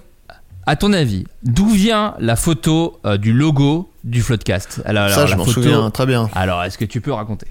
À 0.67 0.75
ton 0.77 0.93
avis, 0.93 1.25
d'où 1.45 1.69
vient 1.71 2.15
la 2.19 2.35
photo 2.35 2.99
euh, 3.07 3.17
du 3.19 3.33
logo 3.33 3.89
du 4.03 4.21
Floodcast? 4.21 4.83
Alors, 4.85 5.05
alors, 5.05 5.17
ça, 5.17 5.27
je 5.27 5.37
m'en 5.37 5.45
photo- 5.45 5.63
souviens 5.63 5.91
très 5.91 6.07
bien. 6.07 6.29
Alors, 6.35 6.65
est-ce 6.65 6.77
que 6.77 6.85
tu 6.85 7.01
peux 7.01 7.13
raconter? 7.13 7.47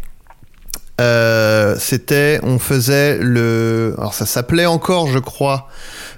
Euh, 1.00 1.76
c'était, 1.80 2.40
on 2.44 2.60
faisait 2.60 3.18
le, 3.18 3.96
alors 3.98 4.14
ça 4.14 4.26
s'appelait 4.26 4.66
encore, 4.66 5.08
je 5.08 5.20
crois, 5.20 5.70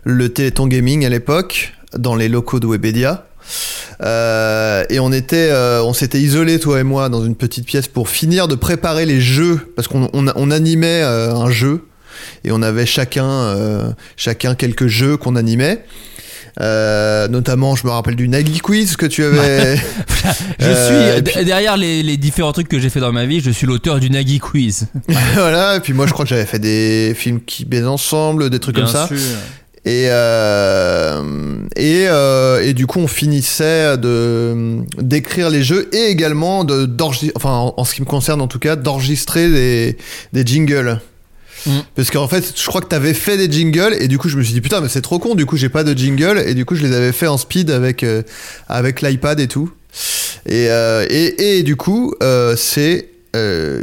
le 0.04 0.30
Téléthon 0.30 0.68
Gaming 0.68 1.06
à 1.06 1.10
l'époque, 1.10 1.74
dans 1.96 2.16
les 2.16 2.30
locaux 2.30 2.60
de 2.60 2.68
Webedia. 2.68 3.26
Euh, 4.02 4.84
et 4.90 5.00
on 5.00 5.12
était, 5.12 5.50
euh, 5.52 5.82
on 5.84 5.94
s'était 5.94 6.20
isolés 6.20 6.60
toi 6.60 6.80
et 6.80 6.84
moi 6.84 7.10
dans 7.10 7.24
une 7.24 7.36
petite 7.36 7.66
pièce 7.66 7.88
pour 7.88 8.10
finir 8.10 8.48
de 8.48 8.56
préparer 8.56 9.06
les 9.06 9.22
jeux 9.22 9.72
parce 9.76 9.88
qu'on 9.88 10.10
on, 10.14 10.28
on 10.36 10.52
animait 10.52 11.02
un 11.02 11.50
jeu 11.50 11.86
et 12.44 12.52
on 12.52 12.62
avait 12.62 12.86
chacun, 12.86 13.96
chacun 14.16 14.54
quelques 14.54 14.88
jeux 14.88 15.18
qu'on 15.18 15.36
animait. 15.36 15.84
Euh, 16.60 17.28
notamment, 17.28 17.76
je 17.76 17.86
me 17.86 17.92
rappelle 17.92 18.16
du 18.16 18.28
Nagui 18.28 18.60
Quiz 18.60 18.96
que 18.96 19.06
tu 19.06 19.24
avais. 19.24 19.76
Je 20.60 20.66
Euh, 20.66 21.14
suis 21.16 21.22
puis- 21.24 21.46
derrière 21.46 21.78
les, 21.78 22.02
les 22.04 22.18
différents 22.18 22.52
trucs 22.52 22.68
que 22.68 22.80
j'ai 22.80 22.90
fait 22.90 23.00
dans 23.00 23.12
ma 23.12 23.26
vie, 23.26 23.40
je 23.42 23.52
suis 23.52 23.68
l'auteur 23.68 24.00
du 24.00 24.10
Nagui 24.10 24.40
Quiz. 24.40 24.88
voilà. 25.36 25.76
Et 25.78 25.80
puis 25.80 25.94
moi, 25.94 26.08
je 26.08 26.14
crois 26.14 26.26
que 26.26 26.30
j'avais 26.30 26.46
fait 26.48 26.60
des 26.60 27.14
films 27.16 27.40
qui 27.46 27.64
baisent 27.66 27.86
ensemble, 27.88 28.50
des 28.50 28.60
trucs 28.60 28.76
comme 28.76 28.88
ça. 28.88 29.08
Et, 29.86 30.08
euh, 30.10 31.22
et, 31.78 32.06
euh, 32.08 32.62
et 32.62 32.74
du 32.74 32.88
coup, 32.88 33.00
on 33.00 33.08
finissait 33.08 33.98
de 33.98 34.80
d'écrire 35.00 35.50
les 35.50 35.64
jeux 35.64 35.88
et 35.96 36.08
également 36.12 36.64
de 36.66 36.86
d'enregistrer, 36.86 37.32
enfin 37.36 37.52
en, 37.52 37.74
en 37.78 37.84
ce 37.86 37.94
qui 37.94 38.02
me 38.02 38.06
concerne 38.08 38.42
en 38.42 38.48
tout 38.48 38.60
cas, 38.60 38.76
d'enregistrer 38.76 39.50
des, 39.50 39.98
des 40.34 40.46
jingles. 40.46 41.00
Mm. 41.68 41.80
Parce 41.96 42.10
qu'en 42.10 42.28
fait, 42.28 42.54
je 42.56 42.66
crois 42.66 42.82
que 42.82 42.88
t'avais 42.88 43.14
fait 43.14 43.38
des 43.38 43.52
jingles 43.52 43.96
et 44.00 44.08
du 44.08 44.18
coup, 44.18 44.30
je 44.30 44.38
me 44.38 44.44
suis 44.44 44.54
dit 44.54 44.62
putain, 44.62 44.82
mais 44.82 44.90
c'est 44.90 45.02
trop 45.02 45.20
con. 45.20 45.36
Du 45.36 45.46
coup, 45.46 45.58
j'ai 45.58 45.70
pas 45.70 45.84
de 45.84 45.96
jingle 45.96 46.42
et 46.46 46.54
du 46.54 46.66
coup, 46.66 46.76
je 46.76 46.84
les 46.86 46.96
avais 46.96 47.12
fait 47.12 47.28
en 47.28 47.38
speed 47.38 47.70
avec 47.70 48.04
euh, 48.04 48.24
avec 48.68 49.02
l'iPad 49.02 49.40
et 49.40 49.48
tout. 49.48 49.72
Et, 50.46 50.68
euh, 50.70 51.06
et, 51.10 51.60
et 51.60 51.64
du 51.64 51.76
coup, 51.76 52.14
euh, 52.24 52.56
c'est 52.56 53.10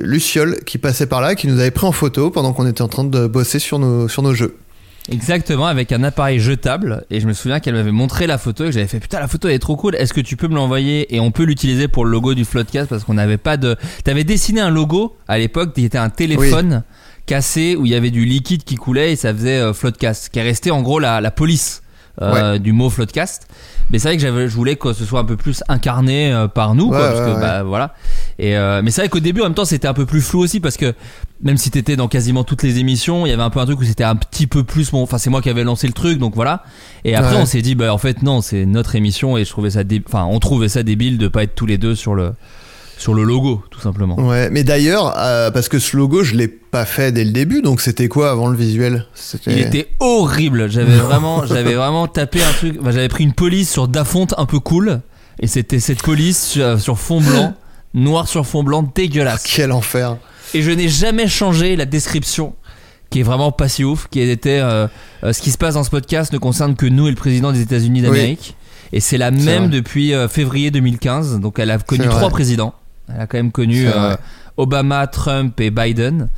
Luciole 0.03 0.59
qui 0.67 0.79
passait 0.79 1.07
par 1.07 1.21
là, 1.21 1.37
qui 1.37 1.47
nous 1.47 1.61
avait 1.61 1.71
pris 1.71 1.87
en 1.87 1.93
photo 1.93 2.31
pendant 2.31 2.53
qu'on 2.53 2.67
était 2.67 2.83
en 2.83 2.89
train 2.89 3.05
de 3.05 3.29
bosser 3.29 3.61
sur 3.61 3.79
nos, 3.79 4.09
sur 4.09 4.23
nos 4.23 4.35
jeux. 4.35 4.57
Exactement, 5.13 5.67
avec 5.67 5.93
un 5.93 6.03
appareil 6.03 6.41
jetable. 6.41 7.05
Et 7.11 7.21
je 7.21 7.27
me 7.27 7.35
souviens 7.35 7.61
qu'elle 7.61 7.75
m'avait 7.75 7.93
montré 7.93 8.27
la 8.27 8.39
photo 8.39 8.65
et 8.65 8.69
que 8.69 8.73
j'avais 8.73 8.87
fait 8.87 9.01
putain, 9.01 9.21
la 9.21 9.29
photo 9.29 9.49
elle 9.49 9.55
est 9.55 9.59
trop 9.59 9.77
cool. 9.77 9.95
Est-ce 9.97 10.15
que 10.15 10.21
tu 10.21 10.37
peux 10.37 10.49
me 10.49 10.55
l'envoyer? 10.55 11.15
Et 11.15 11.21
on 11.21 11.31
peut 11.31 11.45
l'utiliser 11.45 11.89
pour 11.89 12.05
le 12.05 12.11
logo 12.11 12.35
du 12.35 12.45
Floodcast 12.45 12.89
parce 12.89 13.05
qu'on 13.05 13.15
n'avait 13.15 13.37
pas 13.37 13.57
de. 13.57 13.77
T'avais 14.03 14.25
dessiné 14.25 14.61
un 14.61 14.71
logo 14.71 15.15
à 15.29 15.39
l'époque 15.39 15.75
qui 15.75 15.85
était 15.85 15.99
un 15.99 16.11
téléphone 16.11 16.83
cassé 17.27 17.77
où 17.77 17.87
il 17.87 17.93
y 17.93 17.95
avait 17.95 18.11
du 18.11 18.25
liquide 18.25 18.65
qui 18.65 18.75
coulait 18.77 19.13
et 19.13 19.17
ça 19.17 19.33
faisait 19.33 19.59
euh, 19.59 19.73
Floodcast, 19.73 20.29
qui 20.31 20.39
est 20.39 20.43
resté 20.43 20.71
en 20.71 20.83
gros 20.83 20.99
la, 20.99 21.21
la 21.21 21.31
police 21.31 21.83
euh, 22.23 22.59
du 22.59 22.73
mot 22.73 22.91
Floodcast. 22.91 23.49
Mais 23.91 23.99
c'est 23.99 24.09
vrai 24.09 24.17
que 24.17 24.23
j'avais, 24.23 24.49
je 24.49 24.55
voulais 24.55 24.77
que 24.77 24.93
ce 24.95 25.05
soit 25.05 25.21
un 25.21 25.25
peu 25.25 25.37
plus 25.37 25.63
incarné 25.69 26.33
euh, 26.33 26.49
par 26.49 26.75
nous, 26.75 26.89
quoi, 26.89 26.99
parce 27.13 27.21
que 27.21 27.39
bah 27.41 27.63
voilà. 27.65 27.95
Et 28.39 28.57
euh, 28.57 28.81
mais 28.83 28.91
c'est 28.91 29.03
vrai 29.03 29.09
qu'au 29.11 29.21
début, 29.21 29.41
en 29.43 29.45
même 29.45 29.55
temps, 29.55 29.67
c'était 29.67 29.89
un 29.89 29.93
peu 29.95 30.07
plus 30.07 30.23
flou 30.23 30.41
aussi 30.41 30.59
parce 30.61 30.79
que 30.79 30.95
même 31.43 31.59
si 31.59 31.71
t'étais 31.71 31.95
dans 31.97 32.09
quasiment 32.09 32.45
toutes 32.45 32.63
les 32.63 32.79
émissions, 32.79 33.27
il 33.27 33.29
y 33.29 33.33
avait 33.33 33.43
un 33.43 33.51
peu 33.51 33.61
un 33.61 33.67
truc 33.67 33.79
où 33.81 33.85
c'était 33.85 34.05
un 34.05 34.17
petit 34.17 34.47
peu 34.47 34.65
plus 34.65 34.93
mon. 34.95 35.03
Enfin, 35.03 35.19
c'est 35.19 35.29
moi 35.29 35.43
qui 35.43 35.51
avais 35.51 35.65
lancé 35.65 35.87
le 35.87 35.93
truc, 35.93 36.19
donc 36.19 36.35
voilà. 36.35 36.63
Et 37.05 37.15
après, 37.15 37.35
Ouais. 37.35 37.43
on 37.43 37.47
s'est 37.47 37.61
dit, 37.61 37.75
bah 37.75 37.93
en 37.93 37.99
fait 37.99 38.23
non, 38.23 38.41
c'est 38.41 38.65
notre 38.65 38.95
émission 38.95 39.37
et 39.37 39.45
je 39.45 39.51
trouvais 39.51 39.71
ça, 39.71 39.85
dé- 39.85 40.03
enfin, 40.07 40.25
on 40.25 40.39
trouvait 40.41 40.71
ça 40.71 40.83
débile 40.83 41.19
de 41.19 41.29
pas 41.29 41.43
être 41.43 41.55
tous 41.55 41.67
les 41.67 41.77
deux 41.77 41.95
sur 41.95 42.15
le 42.15 42.33
sur 42.99 43.15
le 43.15 43.23
logo, 43.25 43.63
tout 43.71 43.81
simplement. 43.81 44.19
Ouais, 44.19 44.51
mais 44.51 44.65
d'ailleurs, 44.65 45.15
euh, 45.19 45.51
parce 45.51 45.69
que 45.69 45.79
ce 45.79 45.97
logo, 45.97 46.23
je 46.23 46.35
l'ai 46.35 46.49
pas 46.49 46.85
fait 46.85 47.13
dès 47.13 47.25
le 47.25 47.33
début, 47.33 47.63
donc 47.63 47.81
c'était 47.81 48.09
quoi 48.09 48.31
avant 48.31 48.49
le 48.49 48.57
visuel? 48.57 49.07
C'était. 49.15 49.53
Il 49.53 49.59
était 49.61 49.89
horrible. 50.01 50.71
J'avais 50.71 50.97
vraiment, 50.97 51.47
j'avais 51.47 51.75
vraiment 51.75 52.07
tapé 52.07 52.43
un 52.43 52.53
truc. 52.53 52.77
enfin, 52.81 52.91
j'avais 52.93 53.09
pris 53.09 53.25
une 53.25 53.33
police 53.35 53.71
sur 53.71 53.89
Dafonte 53.89 54.35
un 54.39 54.47
peu 54.47 54.61
cool, 54.61 55.01
et 55.41 55.47
c'était 55.47 55.81
cette 55.81 56.03
police 56.03 56.43
sur, 56.45 56.81
sur 56.81 56.99
fond 56.99 57.21
blanc, 57.21 57.55
noir 57.95 58.29
sur 58.29 58.47
fond 58.47 58.63
blanc, 58.63 58.89
dégueulasse. 58.95 59.43
Quel 59.45 59.73
enfer. 59.73 60.17
Et 60.55 60.63
je 60.63 60.71
n'ai 60.71 60.89
jamais 60.89 61.27
changé 61.27 61.75
la 61.75 61.85
description, 61.85 62.55
qui 63.11 63.21
est 63.21 63.25
vraiment 63.25 63.51
pas 63.53 63.69
si 63.69 63.83
ouf, 63.85 64.07
qui 64.09 64.21
était 64.21 64.61
euh, 64.61 64.87
euh, 65.25 65.33
ce 65.33 65.43
qui 65.43 65.51
se 65.51 65.59
passe 65.59 65.75
dans 65.75 65.85
ce 65.85 65.91
podcast 65.91 66.33
ne 66.33 66.39
concerne 66.39 66.77
que 66.77 66.87
nous 66.87 67.09
et 67.09 67.11
le 67.11 67.17
président 67.17 67.53
des 67.53 67.61
États-Unis 67.61 68.03
d'Amérique. 68.03 68.57
Et 68.93 69.01
c'est 69.01 69.19
la 69.19 69.33
même 69.33 69.65
vrai. 69.65 69.69
depuis 69.69 70.15
euh, 70.15 70.29
février 70.29 70.71
2015. 70.71 71.41
Donc 71.41 71.59
elle 71.59 71.71
a 71.71 71.79
connu 71.79 72.07
trois 72.07 72.21
vrai. 72.21 72.31
présidents. 72.31 72.75
Elle 73.09 73.21
a 73.21 73.27
quand 73.27 73.39
même 73.39 73.53
connu 73.53 73.87
euh. 73.87 74.17
Obama, 74.57 75.07
Trump 75.07 75.61
et 75.61 75.71
Biden. 75.71 76.29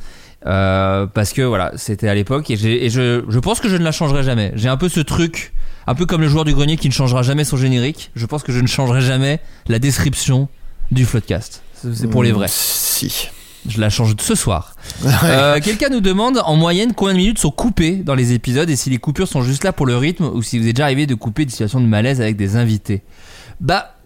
Euh, 0.45 1.07
parce 1.07 1.33
que 1.33 1.41
voilà, 1.41 1.71
c'était 1.75 2.07
à 2.07 2.15
l'époque 2.15 2.49
et, 2.51 2.55
je, 2.55 3.23
je 3.27 3.39
pense 3.39 3.59
que 3.59 3.67
je 3.69 3.75
ne 3.75 3.83
la 3.83 3.91
changerai 3.91 4.23
jamais. 4.23 4.51
J'ai 4.55 4.69
un 4.69 4.77
peu 4.77 4.87
ce 4.87 4.99
truc, 4.99 5.53
un 5.87 5.95
peu 5.95 6.05
comme 6.05 6.21
le 6.21 6.27
joueur 6.27 6.45
du 6.45 6.53
grenier 6.53 6.77
qui 6.77 6.87
ne 6.87 6.93
changera 6.93 7.23
jamais 7.23 7.43
son 7.43 7.57
générique. 7.57 8.11
Je 8.15 8.25
pense 8.25 8.43
que 8.43 8.51
je 8.51 8.59
ne 8.59 8.67
changerai 8.67 9.01
jamais 9.01 9.39
la 9.67 9.79
description 9.79 10.47
du 10.91 11.05
Floodcast. 11.05 11.63
C'est 11.73 12.07
pour 12.09 12.23
les 12.23 12.31
vrais. 12.31 12.47
Si. 12.49 13.29
Je 13.67 13.81
la 13.81 13.89
change 13.89 14.15
ce 14.19 14.35
soir. 14.35 14.75
Euh, 15.23 15.59
Quelqu'un 15.61 15.89
nous 15.89 15.99
demande 15.99 16.41
en 16.43 16.55
moyenne 16.55 16.93
combien 16.95 17.13
de 17.13 17.19
minutes 17.19 17.39
sont 17.39 17.51
coupées 17.51 17.97
dans 17.97 18.15
les 18.15 18.33
épisodes 18.33 18.69
et 18.69 18.75
si 18.75 18.89
les 18.89 18.97
coupures 18.97 19.27
sont 19.27 19.41
juste 19.41 19.63
là 19.63 19.73
pour 19.73 19.85
le 19.85 19.97
rythme 19.97 20.25
ou 20.25 20.41
si 20.41 20.59
vous 20.59 20.67
êtes 20.67 20.75
déjà 20.75 20.85
arrivé 20.85 21.05
de 21.05 21.15
couper 21.15 21.45
des 21.45 21.51
situations 21.51 21.81
de 21.81 21.85
malaise 21.85 22.21
avec 22.21 22.37
des 22.37 22.55
invités? 22.55 23.03
Bah, 23.59 23.96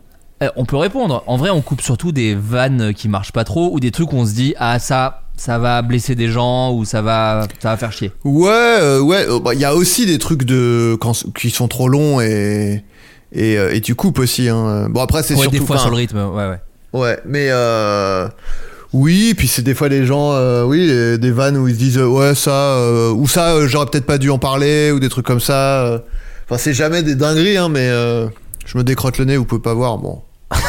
euh, 0.42 0.50
on 0.56 0.66
peut 0.66 0.78
répondre. 0.78 1.24
En 1.28 1.38
vrai, 1.38 1.50
on 1.50 1.62
coupe 1.62 1.82
surtout 1.82 2.12
des 2.12 2.36
vannes 2.36 2.94
qui 2.94 3.08
marchent 3.10 3.32
pas 3.32 3.44
trop 3.44 3.70
ou 3.74 3.80
des 3.80 3.92
trucs 3.92 4.12
où 4.14 4.18
on 4.18 4.26
se 4.26 4.34
dit 4.34 4.54
ah 4.58 4.80
ça, 4.80 5.22
ça 5.38 5.58
va 5.60 5.82
blesser 5.82 6.16
des 6.16 6.30
gens 6.30 6.72
ou 6.74 6.86
ça 6.86 7.02
va, 7.02 7.48
ça 7.60 7.70
va 7.70 7.78
faire 7.78 7.92
chier. 7.92 8.12
Ouais, 8.24 8.50
euh, 8.52 9.00
ouais. 9.02 9.26
euh, 9.28 9.40
bah, 9.40 9.54
Il 9.54 9.60
y 9.60 9.66
a 9.66 9.76
aussi 9.76 10.06
des 10.06 10.18
trucs 10.18 10.44
de 10.44 10.98
quand, 11.00 11.14
qui 11.38 11.50
sont 11.50 11.68
trop 11.68 11.88
longs 11.88 12.20
et 12.22 12.84
et, 13.34 13.54
et 13.56 13.82
tu 13.82 13.96
coupes 13.96 14.20
aussi. 14.20 14.50
Hein. 14.50 14.88
Bon 14.90 15.02
après 15.02 15.24
c'est 15.24 15.36
Ouais, 15.36 15.42
surtout. 15.44 15.58
des 15.60 15.66
fois 15.66 15.78
sur 15.78 15.90
le 15.90 15.96
rythme. 15.96 16.18
Ouais, 16.18 16.48
ouais. 16.50 16.60
Ouais, 16.94 17.20
mais 17.26 17.48
euh, 17.52 18.28
oui, 18.92 19.34
puis 19.38 19.48
c'est 19.48 19.62
des 19.62 19.74
fois 19.74 19.88
des 19.88 20.06
gens, 20.06 20.34
euh, 20.34 20.66
oui, 20.66 20.88
des 21.18 21.32
vannes 21.32 21.56
où 21.56 21.66
ils 21.70 21.76
se 21.76 21.80
disent 21.80 21.98
euh, 21.98 22.06
ouais 22.08 22.36
ça 22.36 22.52
euh, 22.76 23.12
ou 23.14 23.26
ça 23.30 23.66
j'aurais 23.68 23.86
peut-être 23.86 24.06
pas 24.06 24.18
dû 24.18 24.30
en 24.30 24.38
parler 24.38 24.92
ou 24.92 25.00
des 25.00 25.08
trucs 25.08 25.26
comme 25.26 25.40
ça. 25.40 26.02
Enfin 26.50 26.58
c'est 26.58 26.74
jamais 26.74 27.02
des 27.04 27.16
dingueries, 27.16 27.56
hein, 27.56 27.70
mais 27.70 27.88
je 28.66 28.78
me 28.78 28.84
décrotte 28.84 29.18
le 29.18 29.24
nez, 29.26 29.38
vous 29.38 29.46
pouvez 29.46 29.62
pas 29.62 29.74
voir. 29.74 29.98
Bon, 29.98 30.22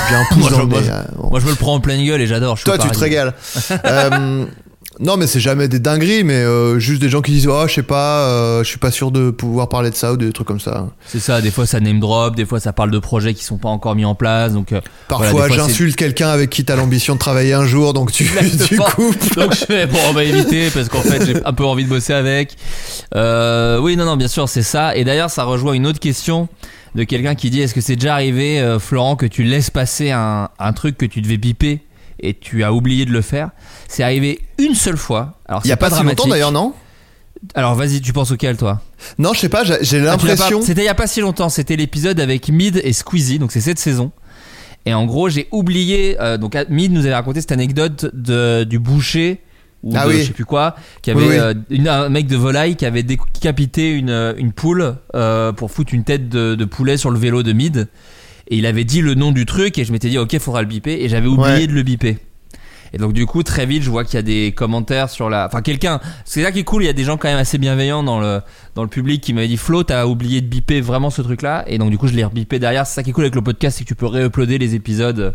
j'ai 0.08 0.14
un 0.14 0.24
pouce 0.30 0.38
Moi, 0.38 0.50
dans 0.50 0.56
je- 0.56 0.62
le 0.62 0.66
moi, 0.68 0.80
nez. 0.80 0.86
je- 0.86 0.92
euh, 0.92 1.02
bon. 1.16 1.30
Moi, 1.30 1.40
je 1.40 1.44
me 1.46 1.50
le 1.50 1.56
prends 1.56 1.74
en 1.74 1.80
pleine 1.80 2.04
gueule 2.04 2.20
et 2.20 2.26
j'adore. 2.26 2.58
Toi, 2.60 2.78
tu 2.78 2.88
te 2.88 2.98
régales. 2.98 3.34
Euh, 3.84 4.44
non, 5.00 5.16
mais 5.16 5.26
c'est 5.26 5.40
jamais 5.40 5.68
des 5.68 5.78
dingueries, 5.78 6.22
mais 6.22 6.34
euh, 6.34 6.78
juste 6.78 7.00
des 7.00 7.08
gens 7.08 7.22
qui 7.22 7.32
disent 7.32 7.48
Oh, 7.48 7.64
je 7.66 7.72
sais 7.72 7.82
pas, 7.82 8.26
euh, 8.28 8.62
je 8.62 8.68
suis 8.68 8.78
pas 8.78 8.90
sûr 8.90 9.10
de 9.10 9.30
pouvoir 9.30 9.68
parler 9.70 9.88
de 9.90 9.94
ça 9.94 10.12
ou 10.12 10.16
des 10.18 10.30
trucs 10.32 10.46
comme 10.46 10.60
ça. 10.60 10.88
C'est 11.06 11.18
ça. 11.18 11.40
Des 11.40 11.50
fois, 11.50 11.64
ça 11.66 11.80
name 11.80 11.98
drop. 11.98 12.36
Des 12.36 12.44
fois, 12.44 12.60
ça 12.60 12.74
parle 12.74 12.90
de 12.90 12.98
projets 12.98 13.32
qui 13.32 13.42
sont 13.42 13.56
pas 13.56 13.70
encore 13.70 13.94
mis 13.96 14.04
en 14.04 14.14
place. 14.14 14.52
Donc, 14.52 14.72
euh, 14.72 14.80
Parfois, 15.08 15.30
voilà, 15.30 15.54
j'insulte 15.54 15.96
quelqu'un 15.96 16.28
avec 16.28 16.50
qui 16.50 16.64
t'as 16.64 16.76
l'ambition 16.76 17.14
de 17.14 17.18
travailler 17.18 17.54
un 17.54 17.64
jour, 17.64 17.94
donc 17.94 18.12
tu, 18.12 18.30
tu 18.68 18.76
coupes. 18.76 19.34
Donc 19.36 19.54
je 19.54 19.64
fais 19.64 19.86
bon 19.86 19.98
on 20.10 20.12
va 20.12 20.24
éviter 20.24 20.68
parce 20.70 20.88
qu'en 20.90 21.00
fait 21.00 21.24
j'ai 21.24 21.44
un 21.44 21.52
peu 21.54 21.64
envie 21.64 21.84
de 21.84 21.88
bosser 21.88 22.12
avec. 22.12 22.56
Oui 23.14 23.96
non 23.96 24.04
non 24.04 24.16
bien 24.16 24.28
sûr 24.28 24.48
c'est 24.48 24.62
ça 24.62 24.94
et 24.96 25.04
d'ailleurs 25.04 25.30
ça 25.30 25.44
rejoint 25.44 25.72
une 25.72 25.86
autre 25.86 26.00
question 26.00 26.48
de 26.94 27.04
quelqu'un 27.04 27.34
qui 27.34 27.50
dit 27.50 27.60
est-ce 27.60 27.74
que 27.74 27.80
c'est 27.80 27.96
déjà 27.96 28.14
arrivé 28.14 28.60
euh, 28.60 28.78
Florent 28.78 29.16
que 29.16 29.26
tu 29.26 29.42
laisses 29.44 29.70
passer 29.70 30.10
un, 30.10 30.48
un 30.58 30.72
truc 30.72 30.98
que 30.98 31.06
tu 31.06 31.20
devais 31.22 31.36
biper 31.38 31.80
et 32.20 32.34
tu 32.34 32.62
as 32.64 32.72
oublié 32.72 33.04
de 33.06 33.10
le 33.12 33.22
faire? 33.22 33.50
C'est 33.88 34.02
arrivé 34.02 34.40
une 34.58 34.74
seule 34.74 34.96
fois. 34.96 35.38
Alors 35.46 35.62
Il 35.64 35.66
y 35.66 35.68
c'est 35.68 35.72
a 35.74 35.76
pas, 35.76 35.86
si 35.88 35.94
dramatique. 35.94 36.18
longtemps 36.18 36.30
d'ailleurs, 36.30 36.52
non? 36.52 36.74
Alors 37.54 37.74
vas-y 37.74 38.00
tu 38.00 38.12
penses 38.12 38.30
auquel 38.30 38.56
toi? 38.56 38.80
Non, 39.18 39.32
je 39.32 39.40
sais 39.40 39.48
pas, 39.48 39.64
j'ai 39.64 39.98
Ah, 40.00 40.04
l'impression. 40.04 40.60
pas- 40.60 40.66
C'était 40.66 40.82
il 40.82 40.86
y 40.86 40.88
a 40.88 40.94
pas 40.94 41.06
si 41.08 41.20
longtemps. 41.20 41.48
C'était 41.48 41.76
l'épisode 41.76 42.20
avec 42.20 42.48
Mid 42.48 42.80
et 42.84 42.92
Squeezie. 42.92 43.38
Donc 43.38 43.50
c'est 43.52 43.60
cette 43.60 43.78
saison. 43.80 44.12
Et 44.86 44.94
en 44.94 45.06
gros, 45.06 45.28
j'ai 45.28 45.48
oublié. 45.50 46.16
euh, 46.20 46.36
donc 46.38 46.56
Mid 46.68 46.92
nous 46.92 47.00
avait 47.00 47.14
raconté 47.14 47.40
cette 47.40 47.52
anecdote 47.52 48.10
de, 48.14 48.64
du 48.64 48.78
boucher 48.78 49.40
ou 49.82 49.92
Ah 49.96 50.04
de 50.04 50.10
oui. 50.10 50.20
je 50.20 50.26
sais 50.26 50.32
plus 50.32 50.44
quoi, 50.44 50.76
qui 51.02 51.10
avait 51.10 51.26
Oui, 51.26 51.36
euh, 51.38 51.54
une- 51.70 51.88
un 51.88 52.08
mec 52.08 52.26
de 52.26 52.36
volaille 52.36 52.76
qui 52.76 52.86
avait 52.86 53.02
décapité 53.02 53.90
une, 53.90 54.34
une 54.38 54.52
poule 54.52 54.94
euh, 55.14 55.52
pour 55.52 55.70
foutre 55.70 55.92
une 55.94 56.04
tête 56.04 56.28
de, 56.28 56.54
de 56.54 56.64
poulet 56.64 56.96
sur 56.96 57.10
le 57.10 57.18
vélo 57.18 57.42
de 57.42 57.52
Mid. 57.52 57.88
Et 58.48 58.56
il 58.56 58.66
avait 58.66 58.84
dit 58.84 59.00
le 59.02 59.14
nom 59.14 59.32
du 59.32 59.46
truc 59.46 59.78
et 59.78 59.84
je 59.84 59.92
m'étais 59.92 60.08
dit 60.08 60.18
ok, 60.18 60.38
faudra 60.38 60.62
le 60.62 60.68
biper. 60.68 61.02
Et 61.04 61.08
j'avais 61.08 61.26
oublié 61.28 61.52
Ouais. 61.60 61.66
de 61.66 61.72
le 61.72 61.82
biper. 61.82 62.18
Et 62.94 62.98
donc 62.98 63.14
du 63.14 63.24
coup 63.24 63.42
très 63.42 63.64
vite 63.64 63.82
je 63.82 63.88
vois 63.88 64.04
qu'il 64.04 64.16
y 64.16 64.18
a 64.18 64.22
des 64.22 64.52
commentaires 64.52 65.08
sur 65.08 65.30
la, 65.30 65.46
enfin 65.46 65.62
quelqu'un, 65.62 65.98
c'est 66.26 66.42
ça 66.42 66.52
qui 66.52 66.58
est 66.58 66.64
cool, 66.64 66.82
il 66.82 66.86
y 66.86 66.90
a 66.90 66.92
des 66.92 67.04
gens 67.04 67.16
quand 67.16 67.28
même 67.28 67.38
assez 67.38 67.56
bienveillants 67.56 68.02
dans 68.02 68.20
le 68.20 68.42
dans 68.74 68.82
le 68.82 68.88
public 68.90 69.22
qui 69.22 69.32
m'avaient 69.32 69.48
dit 69.48 69.56
Flo 69.56 69.82
t'as 69.82 70.04
oublié 70.04 70.42
de 70.42 70.46
biper 70.46 70.82
vraiment 70.82 71.08
ce 71.08 71.22
truc 71.22 71.40
là 71.40 71.64
et 71.68 71.78
donc 71.78 71.88
du 71.90 71.96
coup 71.96 72.06
je 72.06 72.12
l'ai 72.12 72.22
rebipé 72.22 72.58
derrière. 72.58 72.86
C'est 72.86 72.96
ça 72.96 73.02
qui 73.02 73.08
est 73.08 73.12
cool 73.14 73.24
avec 73.24 73.34
le 73.34 73.40
podcast 73.40 73.78
c'est 73.78 73.84
que 73.84 73.88
tu 73.88 73.94
peux 73.94 74.04
réuploader 74.04 74.58
les 74.58 74.74
épisodes 74.74 75.34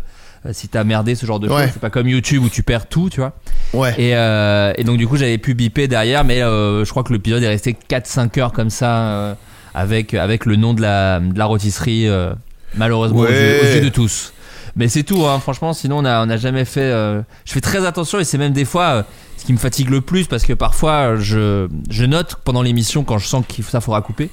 si 0.52 0.68
t'as 0.68 0.84
merdé 0.84 1.14
ce 1.14 1.26
genre 1.26 1.40
de 1.40 1.48
Ouais. 1.48 1.62
choses. 1.64 1.70
C'est 1.74 1.80
pas 1.80 1.90
comme 1.90 2.08
YouTube 2.08 2.42
où 2.44 2.48
tu 2.48 2.62
perds 2.62 2.86
tout 2.88 3.08
tu 3.10 3.20
vois. 3.20 3.32
Ouais. 3.74 3.94
Et, 3.98 4.14
euh, 4.16 4.72
et 4.76 4.84
donc 4.84 4.96
du 4.98 5.06
coup 5.06 5.16
j'avais 5.16 5.38
pu 5.38 5.54
biper 5.54 5.88
derrière 5.88 6.24
mais 6.24 6.42
euh, 6.42 6.84
je 6.84 6.90
crois 6.90 7.02
que 7.04 7.12
l'épisode 7.12 7.42
est 7.42 7.48
resté 7.48 7.76
4-5 7.88 8.38
heures 8.40 8.52
comme 8.52 8.70
ça 8.70 8.98
euh, 9.10 9.34
avec 9.74 10.14
avec 10.14 10.46
le 10.46 10.56
nom 10.56 10.74
de 10.74 10.82
la 10.82 11.20
de 11.20 11.38
la 11.38 11.44
rôtisserie 11.46 12.08
euh, 12.08 12.32
malheureusement 12.76 13.20
aux 13.20 13.24
Ouais. 13.24 13.32
yeux- 13.32 13.60
aux 13.62 13.74
yeux 13.76 13.80
de 13.84 13.88
tous. 13.88 14.32
Mais 14.78 14.88
c'est 14.88 15.02
tout, 15.02 15.26
hein. 15.26 15.38
franchement. 15.40 15.72
Sinon, 15.74 15.98
on 15.98 16.04
a, 16.06 16.24
on 16.24 16.30
a 16.30 16.36
jamais 16.38 16.64
fait. 16.64 16.80
euh, 16.80 17.20
Je 17.44 17.52
fais 17.52 17.60
très 17.60 17.84
attention 17.84 18.18
et 18.20 18.24
c'est 18.24 18.38
même 18.38 18.52
des 18.52 18.64
fois 18.64 18.84
euh, 18.84 19.02
ce 19.36 19.44
qui 19.44 19.52
me 19.52 19.58
fatigue 19.58 19.90
le 19.90 20.00
plus 20.00 20.26
parce 20.26 20.44
que 20.44 20.52
parfois 20.54 21.16
je, 21.16 21.68
je 21.90 22.04
note 22.04 22.36
pendant 22.44 22.62
l'émission 22.62 23.04
quand 23.04 23.18
je 23.18 23.26
sens 23.26 23.44
que 23.46 23.62
ça 23.62 23.80
faudra 23.80 24.00
couper. 24.02 24.30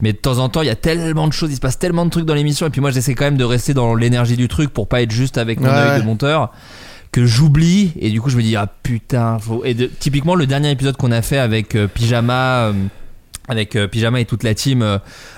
Mais 0.00 0.12
de 0.12 0.18
temps 0.18 0.38
en 0.38 0.48
temps, 0.50 0.60
il 0.62 0.66
y 0.66 0.70
a 0.70 0.76
tellement 0.76 1.26
de 1.26 1.32
choses, 1.32 1.50
il 1.50 1.56
se 1.56 1.60
passe 1.60 1.78
tellement 1.78 2.04
de 2.04 2.10
trucs 2.10 2.26
dans 2.26 2.34
l'émission 2.34 2.66
et 2.66 2.70
puis 2.70 2.80
moi 2.82 2.90
j'essaie 2.90 3.14
quand 3.14 3.24
même 3.24 3.38
de 3.38 3.44
rester 3.44 3.72
dans 3.74 3.94
l'énergie 3.94 4.36
du 4.36 4.46
truc 4.46 4.70
pour 4.70 4.86
pas 4.86 5.00
être 5.02 5.10
juste 5.10 5.38
avec 5.38 5.58
mon 5.60 5.68
Ouais, 5.68 5.74
œil 5.74 5.88
ouais. 5.92 6.00
de 6.00 6.04
monteur 6.04 6.52
que 7.10 7.24
j'oublie 7.24 7.92
et 7.98 8.10
du 8.10 8.20
coup 8.20 8.28
je 8.28 8.36
me 8.36 8.42
dis 8.42 8.54
ah 8.54 8.66
putain 8.82 9.38
faut... 9.38 9.64
et 9.64 9.72
de- 9.72 9.86
typiquement 9.86 10.34
le 10.34 10.46
dernier 10.46 10.70
épisode 10.70 10.98
qu'on 10.98 11.10
a 11.10 11.22
fait 11.22 11.38
avec 11.38 11.74
euh, 11.74 11.86
Pyjama 11.88 12.66
euh, 12.66 12.72
avec 13.48 13.76
euh, 13.76 13.88
Pyjama 13.88 14.20
et 14.20 14.26
toute 14.26 14.42
la 14.42 14.54
team 14.54 14.80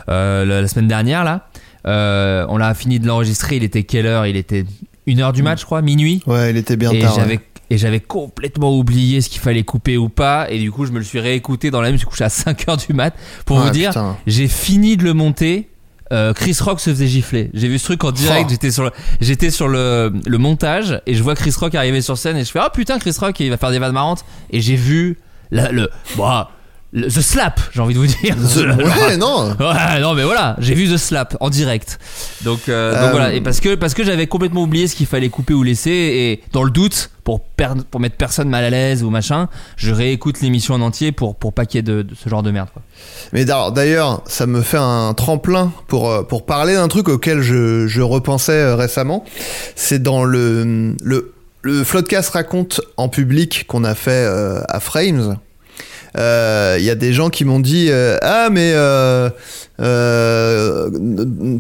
la, 0.08 0.44
la 0.44 0.66
semaine 0.68 0.88
dernière 0.88 1.22
là 1.22 1.46
euh, 1.86 2.44
on 2.48 2.56
l'a 2.58 2.74
fini 2.74 2.98
de 2.98 3.06
l'enregistrer 3.06 3.56
il 3.56 3.64
était 3.64 3.82
quelle 3.84 4.06
heure? 4.06 4.26
Il 4.26 4.36
était 4.36 4.64
une 5.06 5.20
heure 5.20 5.32
du 5.32 5.42
match 5.42 5.60
je 5.60 5.64
crois 5.64 5.82
minuit 5.82 6.22
Ouais, 6.26 6.50
il 6.50 6.56
était 6.56 6.76
bien 6.76 6.90
et 6.92 7.00
tard. 7.00 7.14
ouais. 7.16 7.20
j'avais 7.22 7.40
et 7.72 7.78
j'avais 7.78 8.00
complètement 8.00 8.76
oublié 8.76 9.20
ce 9.20 9.28
qu'il 9.28 9.40
fallait 9.40 9.62
couper 9.62 9.96
ou 9.96 10.08
pas 10.08 10.50
et 10.50 10.58
du 10.58 10.70
coup 10.72 10.86
je 10.86 10.92
me 10.92 10.98
le 10.98 11.04
suis 11.04 11.20
réécouté 11.20 11.70
dans 11.70 11.80
la 11.80 11.88
même 11.88 11.94
je 11.96 12.00
suis 12.00 12.06
couché 12.08 12.24
à 12.24 12.28
5 12.28 12.68
heures 12.68 12.76
du 12.76 12.92
mat 12.92 13.14
pour 13.46 13.58
Ouais, 13.58 13.64
vous 13.64 13.70
dire 13.70 13.90
putain. 13.90 14.16
j'ai 14.26 14.48
fini 14.48 14.96
de 14.96 15.04
le 15.04 15.14
monter 15.14 15.68
euh, 16.12 16.32
Chris 16.34 16.56
Rock 16.60 16.80
se 16.80 16.90
faisait 16.90 17.06
gifler. 17.06 17.50
J'ai 17.54 17.68
vu 17.68 17.78
ce 17.78 17.84
truc 17.84 18.02
en 18.02 18.10
direct. 18.10 18.46
Oh. 18.46 18.50
J'étais 18.50 18.72
sur 18.72 18.82
le, 18.82 18.90
j'étais 19.20 19.50
sur 19.50 19.68
le, 19.68 20.12
le 20.26 20.38
montage 20.38 21.00
et 21.06 21.14
je 21.14 21.22
vois 21.22 21.36
Chris 21.36 21.54
Rock 21.56 21.76
arriver 21.76 22.00
sur 22.02 22.18
scène 22.18 22.36
et 22.36 22.44
je 22.44 22.50
fais 22.50 22.58
oh 22.60 22.68
putain 22.74 22.98
Chris 22.98 23.14
Rock 23.20 23.38
il 23.38 23.48
va 23.48 23.56
faire 23.56 23.70
des 23.70 23.78
vannes 23.78 23.92
marrantes 23.92 24.24
et 24.50 24.60
j'ai 24.60 24.74
vu 24.74 25.18
la, 25.52 25.70
le 25.70 25.88
bah 26.18 26.50
le- 26.92 27.07
The 27.09 27.20
Slap, 27.20 27.61
j'ai 27.72 27.81
envie 27.81 27.94
de 27.94 27.98
vous 28.00 28.07
dire. 28.07 28.35
The- 28.37 28.57
ouais, 29.09 29.16
non. 29.16 29.50
Ouais, 29.61 30.00
non 30.00 30.14
mais 30.14 30.24
voilà, 30.24 30.57
j'ai 30.59 30.74
vu 30.74 30.88
The 30.92 30.96
Slap 30.96 31.37
en 31.40 31.50
direct. 31.50 31.98
Donc, 32.42 32.68
euh, 32.68 32.92
donc 32.94 33.03
Euh, 33.03 33.11
voilà, 33.11 33.33
et 33.33 33.40
parce 33.40 33.61
que 33.61 33.74
parce 33.74 33.94
que 33.94 34.05
j'avais 34.05 34.26
complètement 34.26 34.62
oublié 34.62 34.88
ce 34.88 34.96
qu'il 34.96 35.07
fallait 35.07 35.29
couper 35.29 35.55
ou 35.55 35.62
laisser 35.62 35.90
et 35.90 36.42
dans 36.53 36.62
le 36.64 36.70
doute 36.70 37.11
pour 37.24 37.40
per- 37.42 37.68
pour 37.90 38.00
mettre 38.00 38.16
personne 38.16 38.48
mal 38.48 38.64
à 38.64 38.70
l'aise 38.70 39.05
ou 39.05 39.11
machin, 39.11 39.48
je 39.76 39.92
réécoute 39.92 40.40
l'émission 40.40 40.74
en 40.74 40.81
entier 40.81 41.12
pour 41.12 41.37
pour 41.37 41.53
pas 41.53 41.64
qu'il 41.66 41.79
y 41.79 41.81
ait 41.81 41.83
de, 41.83 42.03
de 42.03 42.14
ce 42.14 42.29
genre 42.29 42.42
de 42.42 42.50
merde. 42.50 42.68
Quoi. 42.72 42.83
Mais 43.33 43.44
d'ailleurs- 43.44 44.22
ça 44.26 44.46
me 44.46 44.62
fait 44.62 44.79
un 44.79 45.14
tremplin 45.14 45.72
pour, 45.87 46.11
euh, 46.11 46.22
pour 46.22 46.44
parler 46.46 46.74
d'un 46.74 46.88
truc 46.88 47.09
auquel 47.09 47.40
je, 47.42 47.87
je 47.87 48.00
repensais 48.03 48.72
récemment. 48.74 49.24
C'est 49.76 50.03
dans 50.03 50.24
le, 50.24 50.94
le, 51.03 51.33
le 51.62 51.85
Floodcast 51.85 52.31
raconte 52.31 52.81
en 52.96 53.09
public 53.09 53.64
qu'on 53.68 53.85
a 53.85 53.94
fait 53.94 54.26
à 54.68 54.81
Frames. 54.81 55.37
Euh, 56.18 56.77
Il 56.79 56.85
y 56.85 56.90
a 56.90 56.94
des 56.96 57.12
gens 57.12 57.31
qui 57.31 57.44
m'ont 57.44 57.61
dit 57.61 57.87
euh, 57.90 58.16
ah 58.23 58.49
mais 58.51 58.73
euh, 58.75 59.31
euh, 59.81 60.90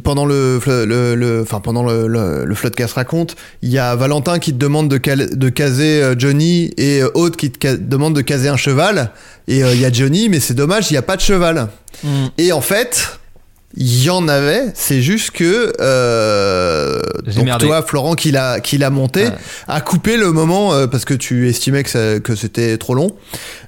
pendant 0.02 0.24
le 0.26 0.58
fl- 0.58 0.84
le, 0.84 1.14
le- 1.14 1.42
enfin 1.42 1.60
pendant 1.60 1.84
le, 1.84 2.06
le, 2.06 2.44
le 2.44 2.54
Floodcast 2.54 2.94
raconte 2.94 3.36
il 3.62 3.68
y 3.70 3.78
a 3.78 3.94
Valentin 3.96 4.38
qui 4.38 4.52
te 4.52 4.58
demande 4.58 4.88
de, 4.88 4.96
cal- 4.98 5.36
de 5.36 5.48
caser 5.48 6.02
euh, 6.02 6.14
Johnny 6.18 6.72
et 6.76 7.02
euh, 7.02 7.10
Aude 7.14 7.36
qui 7.36 7.50
te 7.50 7.76
demande 7.76 8.14
de 8.16 8.20
caser 8.22 8.48
un 8.48 8.56
cheval. 8.56 9.10
Et 9.48 9.62
euh, 9.64 9.72
il 9.74 9.80
y 9.80 9.84
a 9.84 9.92
Johnny 9.92 10.28
mais 10.28 10.40
c'est 10.40 10.54
dommage 10.54 10.90
il 10.90 10.94
n'y 10.94 10.98
a 10.98 11.02
pas 11.02 11.16
de 11.16 11.22
cheval. 11.22 11.68
Et 12.38 12.52
en 12.52 12.60
fait 12.60 13.19
il 13.76 14.02
y 14.04 14.10
en 14.10 14.26
avait, 14.28 14.64
c'est 14.74 15.00
juste 15.00 15.30
que 15.30 15.72
euh, 15.80 17.00
donc 17.34 17.44
merdé. 17.44 17.66
toi, 17.66 17.82
Florent, 17.86 18.14
qui 18.14 18.32
l'a 18.32 18.58
qui 18.60 18.78
l'a 18.78 18.90
monté, 18.90 19.24
Ouais. 19.26 19.32
a 19.68 19.80
coupé 19.80 20.16
le 20.16 20.32
moment 20.32 20.74
euh, 20.74 20.86
parce 20.88 21.04
que 21.04 21.14
tu 21.14 21.48
estimais 21.48 21.82
que, 21.84 21.90
ça- 21.90 22.18
que 22.20 22.34
c'était 22.34 22.76
trop 22.78 22.94
long. 22.94 23.14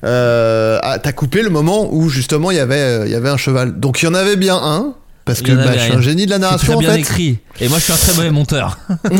Euh, 0.04 0.78
T'as 1.02 1.12
coupé 1.12 1.42
le 1.42 1.50
moment 1.50 1.88
où 1.94 2.08
justement 2.08 2.50
il 2.50 2.56
y 2.56 2.60
avait 2.60 2.74
euh, 2.80 3.06
il 3.06 3.12
y 3.12 3.14
avait 3.14 3.28
un 3.28 3.36
cheval. 3.36 3.78
Donc 3.78 4.02
il 4.02 4.06
y 4.06 4.08
en 4.08 4.14
avait 4.14 4.36
bien 4.36 4.56
un 4.56 4.94
parce 5.24 5.42
que 5.42 5.52
en 5.52 5.56
bah, 5.56 5.72
je 5.74 5.78
suis 5.78 5.92
un 5.92 6.00
génie 6.00 6.26
de 6.26 6.30
la 6.30 6.38
narration 6.38 6.66
très 6.66 6.76
en 6.76 6.80
bien 6.80 6.94
fait. 6.94 7.00
écrit. 7.00 7.38
Et 7.61 7.68
moi 7.68 7.78
je 7.78 7.85
suis 7.85 7.92
un 7.92 7.96
très 7.96 8.14
mauvais 8.14 8.30
monteur. 8.30 8.78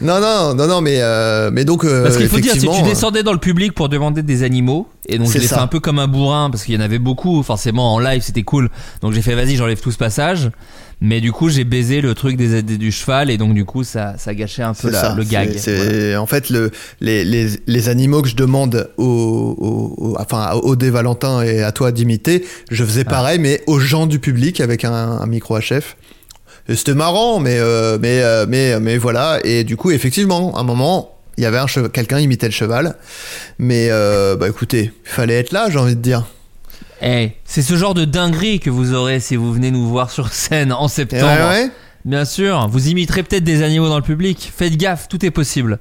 non 0.00 0.20
non 0.20 0.54
non 0.54 0.66
non 0.66 0.80
mais 0.80 0.98
euh, 1.00 1.50
mais 1.52 1.64
donc 1.64 1.84
euh, 1.84 2.02
Parce 2.04 2.16
qu'il 2.16 2.28
faut 2.28 2.40
dire, 2.40 2.52
si 2.54 2.68
tu 2.68 2.82
descendais 2.82 3.22
dans 3.22 3.32
le 3.32 3.38
public 3.38 3.72
pour 3.72 3.88
demander 3.88 4.22
des 4.22 4.42
animaux, 4.42 4.88
et 5.08 5.18
donc 5.18 5.30
je 5.32 5.38
l'ai 5.38 5.46
fait 5.46 5.54
un 5.56 5.66
peu 5.66 5.80
comme 5.80 5.98
un 5.98 6.08
bourrin, 6.08 6.50
parce 6.50 6.64
qu'il 6.64 6.74
y 6.74 6.78
en 6.78 6.80
avait 6.80 6.98
beaucoup, 6.98 7.42
forcément 7.42 7.94
en 7.94 7.98
live 7.98 8.22
c'était 8.22 8.42
cool, 8.42 8.70
donc 9.00 9.12
j'ai 9.12 9.22
fait 9.22 9.34
vas-y 9.34 9.56
j'enlève 9.56 9.80
tout 9.80 9.92
ce 9.92 9.98
passage, 9.98 10.50
mais 11.04 11.20
du 11.20 11.30
coup 11.30 11.48
j'ai 11.48 11.64
baisé 11.64 12.00
le 12.00 12.14
truc 12.14 12.36
des, 12.36 12.62
des- 12.62 12.76
du 12.78 12.90
cheval, 12.90 13.30
et 13.30 13.36
donc 13.38 13.54
du 13.54 13.64
coup 13.64 13.84
ça, 13.84 14.14
ça 14.18 14.34
gâchait 14.34 14.62
un 14.62 14.74
peu 14.74 14.88
C'est 14.88 14.90
la- 14.90 15.00
ça, 15.00 15.14
le 15.14 15.22
gag. 15.24 15.50
Voilà. 15.56 16.20
en 16.22 16.26
fait 16.26 16.50
le, 16.50 16.70
les, 17.00 17.24
les, 17.24 17.48
les 17.66 17.88
animaux 17.88 18.22
que 18.22 18.28
je 18.28 18.36
demande 18.36 18.90
aux, 18.96 19.04
aux- 19.04 19.94
aux- 20.04 20.16
enfin 20.18 20.40
à 20.42 20.56
Odé 20.56 20.90
Valentin 20.90 21.42
et 21.42 21.62
à 21.62 21.70
toi 21.72 21.92
d'imiter. 21.92 22.44
Je 22.70 22.84
faisais 22.84 23.04
pareil, 23.04 23.38
mais 23.38 23.62
aux 23.66 23.78
gens 23.78 24.06
du 24.06 24.18
public 24.18 24.60
avec 24.60 24.84
un, 24.84 24.92
un 24.92 25.26
micro 25.26 25.58
HF. 25.58 25.96
Et 26.68 26.76
C'était 26.76 26.94
marrant, 26.94 27.40
mais 27.40 27.58
euh, 27.58 27.98
mais 28.00 28.22
euh, 28.22 28.46
mais 28.48 28.80
mais 28.80 28.96
voilà. 28.96 29.38
Et 29.44 29.64
du 29.64 29.76
coup, 29.76 29.90
effectivement, 29.90 30.56
à 30.56 30.60
un 30.60 30.64
moment. 30.64 31.10
Il 31.36 31.42
y 31.42 31.46
avait 31.46 31.58
un 31.58 31.66
cheval, 31.66 31.90
quelqu'un 31.90 32.20
imitait 32.20 32.46
le 32.46 32.52
cheval, 32.52 32.94
mais 33.58 33.88
euh, 33.90 34.36
bah 34.36 34.46
écoutez, 34.48 34.92
il 35.04 35.10
fallait 35.10 35.34
être 35.40 35.50
là, 35.50 35.66
j'ai 35.68 35.80
envie 35.80 35.96
de 35.96 36.00
dire. 36.00 36.24
Eh, 37.02 37.32
c'est 37.44 37.62
ce 37.62 37.76
genre 37.76 37.94
de 37.94 38.04
dinguerie 38.04 38.60
que 38.60 38.70
vous 38.70 38.94
aurez 38.94 39.20
si 39.20 39.36
vous 39.36 39.52
venez 39.52 39.70
nous 39.70 39.86
voir 39.88 40.10
sur 40.10 40.32
scène 40.32 40.72
en 40.72 40.88
septembre. 40.88 41.24
ouais, 41.24 41.64
ouais. 41.64 41.70
Bien 42.04 42.24
sûr, 42.26 42.68
vous 42.68 42.88
imiterez 42.88 43.22
peut-être 43.22 43.44
des 43.44 43.62
animaux 43.62 43.88
dans 43.88 43.96
le 43.96 44.02
public. 44.02 44.52
Faites 44.54 44.76
gaffe, 44.76 45.08
tout 45.08 45.24
est 45.24 45.30
possible. 45.30 45.78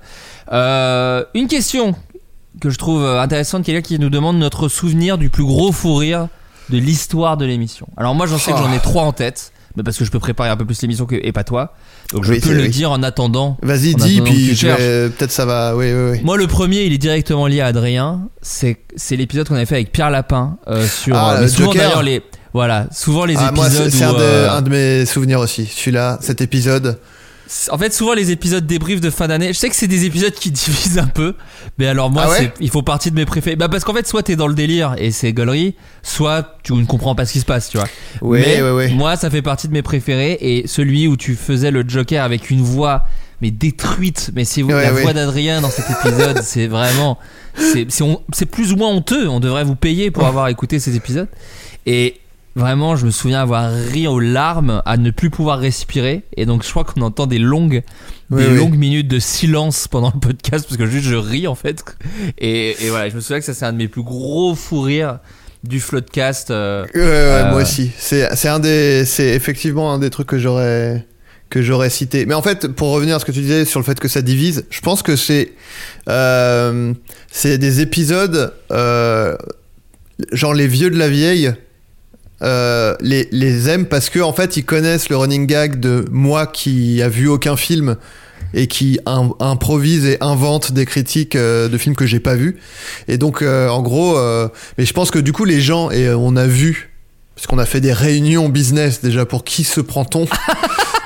Euh, 0.51 1.25
une 1.33 1.47
question 1.47 1.95
que 2.61 2.69
je 2.69 2.77
trouve 2.77 3.05
intéressante, 3.05 3.65
quelqu'un 3.65 3.81
qui 3.81 3.99
nous 3.99 4.09
demande 4.09 4.37
notre 4.37 4.67
souvenir 4.69 5.17
du 5.17 5.29
plus 5.29 5.43
gros 5.43 5.71
fou 5.71 5.95
rire 5.95 6.27
de 6.69 6.77
l'histoire 6.77 7.37
de 7.37 7.45
l'émission. 7.45 7.87
Alors 7.97 8.15
moi 8.15 8.25
j'en 8.25 8.37
sais 8.37 8.51
que 8.51 8.57
j'en 8.57 8.71
ai 8.71 8.79
trois 8.79 9.03
en 9.03 9.11
tête, 9.11 9.52
parce 9.83 9.97
que 9.97 10.05
je 10.05 10.11
peux 10.11 10.19
préparer 10.19 10.49
un 10.49 10.57
peu 10.57 10.65
plus 10.65 10.81
l'émission 10.81 11.05
que, 11.05 11.15
et 11.15 11.31
pas 11.31 11.43
toi. 11.43 11.73
Donc 12.11 12.25
je 12.25 12.31
Oui, 12.33 12.39
peux 12.39 12.53
le 12.53 12.63
oui. 12.63 12.69
dire 12.69 12.91
en 12.91 13.01
attendant. 13.03 13.57
Vas-y, 13.63 13.95
dis, 13.95 14.21
puis 14.21 14.55
peut-être 14.61 15.31
ça 15.31 15.45
va. 15.45 15.75
Oui, 15.75 15.87
oui, 15.93 16.11
oui. 16.11 16.21
Moi 16.23 16.37
le 16.37 16.47
premier 16.47 16.83
il 16.83 16.93
est 16.93 16.97
directement 16.97 17.47
lié 17.47 17.61
à 17.61 17.67
Adrien, 17.67 18.27
c'est 18.41 18.77
l'épisode 19.11 19.47
qu'on 19.47 19.55
avait 19.55 19.65
fait 19.65 19.75
avec 19.75 19.91
Pierre 19.91 20.11
Lapin 20.11 20.57
euh, 20.67 20.85
sur 20.85 21.15
Ah, 21.15 21.35
euh, 21.37 21.41
mais 21.41 21.47
souvent 21.47 21.73
d'ailleurs 21.73 22.03
les 22.03 22.21
voilà, 22.53 22.85
souvent 22.91 23.25
les 23.25 23.35
Ah, 23.37 23.51
épisodes 23.51 23.89
c'est 23.89 24.03
un, 24.03 24.13
euh, 24.13 24.49
un 24.51 24.61
de 24.61 24.69
mes 24.69 25.05
souvenirs 25.07 25.39
aussi. 25.39 25.65
Celui-là, 25.65 26.19
cet 26.21 26.39
épisode. 26.41 26.99
En 27.71 27.77
fait, 27.77 27.93
souvent 27.93 28.13
les 28.13 28.31
épisodes 28.31 28.65
débriefs 28.65 29.01
de 29.01 29.09
fin 29.09 29.27
d'année, 29.27 29.49
je 29.49 29.59
sais 29.59 29.69
que 29.69 29.75
c'est 29.75 29.87
des 29.87 30.05
épisodes 30.05 30.33
qui 30.33 30.51
divisent 30.51 30.97
un 30.97 31.07
peu, 31.07 31.35
mais 31.77 31.87
alors 31.87 32.09
moi, 32.09 32.23
Ah 32.25 32.29
ouais 32.31 32.53
ils 32.59 32.69
font 32.69 32.83
partie 32.83 33.11
de 33.11 33.15
mes 33.15 33.25
préférés. 33.25 33.55
Bah 33.55 33.69
parce 33.69 33.83
qu'en 33.83 33.93
fait, 33.93 34.07
soit 34.07 34.23
t'es 34.23 34.35
dans 34.35 34.47
le 34.47 34.53
délire 34.55 34.95
et 34.97 35.11
c'est 35.11 35.33
gaulerie, 35.33 35.75
soit 36.01 36.57
tu 36.63 36.73
ne 36.73 36.85
comprends 36.85 37.15
pas 37.15 37.25
ce 37.25 37.33
qui 37.33 37.39
se 37.39 37.45
passe, 37.45 37.69
tu 37.69 37.77
vois. 37.77 37.87
Ouais, 38.21 38.39
mais 38.45 38.61
ouais, 38.61 38.71
ouais. 38.71 38.89
moi, 38.89 39.15
ça 39.15 39.29
fait 39.29 39.41
partie 39.41 39.67
de 39.67 39.73
mes 39.73 39.81
préférés 39.81 40.37
et 40.41 40.67
celui 40.67 41.07
où 41.07 41.15
tu 41.17 41.35
faisais 41.35 41.71
le 41.71 41.83
Joker 41.87 42.23
avec 42.23 42.49
une 42.49 42.61
voix 42.61 43.03
mais 43.41 43.51
détruite, 43.51 44.31
mais 44.35 44.45
c'est 44.45 44.63
Ouais, 44.63 44.71
la 44.83 44.93
ouais. 44.93 45.01
voix 45.01 45.11
d'Adrien 45.11 45.59
dans 45.59 45.69
cet 45.69 45.85
épisode, 45.89 46.41
c'est 46.43 46.67
vraiment, 46.67 47.19
c'est 47.57 48.45
plus 48.45 48.71
ou 48.71 48.77
moins 48.77 48.87
honteux. 48.89 49.27
On 49.27 49.41
devrait 49.41 49.65
vous 49.65 49.75
payer 49.75 50.11
pour 50.11 50.25
avoir 50.25 50.47
écouté 50.47 50.79
ces 50.79 50.95
épisodes 50.95 51.27
et 51.85 52.21
Vraiment, 52.55 52.95
je 52.95 53.05
me 53.07 53.11
souviens 53.11 53.41
avoir 53.41 53.71
ri 53.73 54.05
aux 54.07 54.19
larmes, 54.19 54.81
à 54.85 54.97
ne 54.97 55.09
plus 55.09 55.31
pouvoir 55.31 55.57
respirer. 55.59 56.21
Et 56.37 56.45
donc, 56.45 56.63
je 56.63 56.69
crois 56.69 56.83
qu'on 56.83 57.01
entend 57.01 57.25
des 57.25 57.39
longues, 57.39 57.81
Oui, 58.29 58.43
des 58.43 58.49
oui. 58.51 58.57
longues 58.57 58.75
minutes 58.77 59.07
de 59.07 59.17
silence 59.17 59.87
pendant 59.87 60.11
le 60.13 60.19
podcast 60.19 60.65
parce 60.67 60.77
que 60.77 60.85
juste 60.85 61.05
je 61.07 61.15
ris 61.15 61.47
en 61.47 61.55
fait. 61.55 61.83
Et, 62.37 62.75
et 62.85 62.89
voilà, 62.89 63.09
je 63.09 63.15
me 63.15 63.21
souviens 63.21 63.39
que 63.39 63.45
ça, 63.45 63.53
c'est 63.55 63.65
un 63.65 63.73
de 63.73 63.77
mes 63.79 63.87
plus 63.87 64.03
gros 64.03 64.53
fous 64.53 64.81
rires 64.81 65.17
du 65.63 65.79
Floodcast. 65.79 66.51
euh, 66.51 66.83
Ouais, 66.93 66.99
ouais, 67.01 67.05
Euh, 67.07 67.49
moi 67.51 67.61
aussi. 67.63 67.89
C'est 67.97 68.35
c'est 68.35 68.49
un 68.49 68.59
des, 68.59 69.03
c'est 69.05 69.29
effectivement 69.29 69.91
un 69.91 69.97
des 69.97 70.09
trucs 70.11 70.27
que 70.27 70.37
j'aurais 70.37 71.07
que 71.49 71.61
j'aurais 71.61 71.89
cité. 71.89 72.25
Mais 72.27 72.33
en 72.35 72.41
fait, 72.41 72.67
pour 72.67 72.89
revenir 72.91 73.15
à 73.15 73.19
ce 73.19 73.25
que 73.25 73.31
tu 73.31 73.39
disais 73.41 73.65
sur 73.65 73.79
le 73.79 73.85
fait 73.85 73.99
que 73.99 74.07
ça 74.07 74.21
divise, 74.21 74.65
je 74.69 74.81
pense 74.81 75.01
que 75.03 75.15
c'est 75.15 75.53
euh, 76.09 76.93
c'est 77.31 77.57
des 77.57 77.81
épisodes 77.81 78.53
euh, 78.71 79.35
genre 80.31 80.53
les 80.53 80.67
vieux 80.67 80.89
de 80.91 80.97
la 80.97 81.09
vieille. 81.09 81.51
Euh, 82.43 82.95
les, 83.01 83.27
les 83.31 83.69
aiment 83.69 83.85
parce 83.85 84.09
que 84.09 84.19
en 84.19 84.33
fait 84.33 84.57
ils 84.57 84.65
connaissent 84.65 85.09
le 85.09 85.17
running 85.17 85.47
gag 85.47 85.79
de 85.79 86.05
moi 86.11 86.45
qui 86.47 87.01
a 87.01 87.09
vu 87.09 87.27
aucun 87.27 87.55
film 87.55 87.95
et 88.53 88.67
qui 88.67 88.99
im- 89.05 89.33
improvise 89.39 90.05
et 90.05 90.17
invente 90.21 90.73
des 90.73 90.85
critiques 90.85 91.35
euh, 91.35 91.69
de 91.69 91.77
films 91.77 91.95
que 91.95 92.05
j'ai 92.05 92.19
pas 92.19 92.35
vus. 92.35 92.57
Et 93.07 93.17
donc 93.17 93.41
euh, 93.41 93.67
en 93.69 93.81
gros 93.81 94.17
euh, 94.17 94.47
mais 94.77 94.85
je 94.85 94.93
pense 94.93 95.09
que 95.11 95.19
du 95.19 95.31
coup 95.33 95.45
les 95.45 95.61
gens 95.61 95.89
et 95.91 96.07
euh, 96.07 96.17
on 96.17 96.35
a 96.35 96.45
vu 96.45 96.91
parce 97.35 97.47
qu'on 97.47 97.57
a 97.57 97.65
fait 97.65 97.81
des 97.81 97.93
réunions 97.93 98.47
business 98.49 99.01
déjà 99.01 99.25
pour 99.25 99.43
qui 99.43 99.63
se 99.63 99.81
prend-on? 99.81 100.27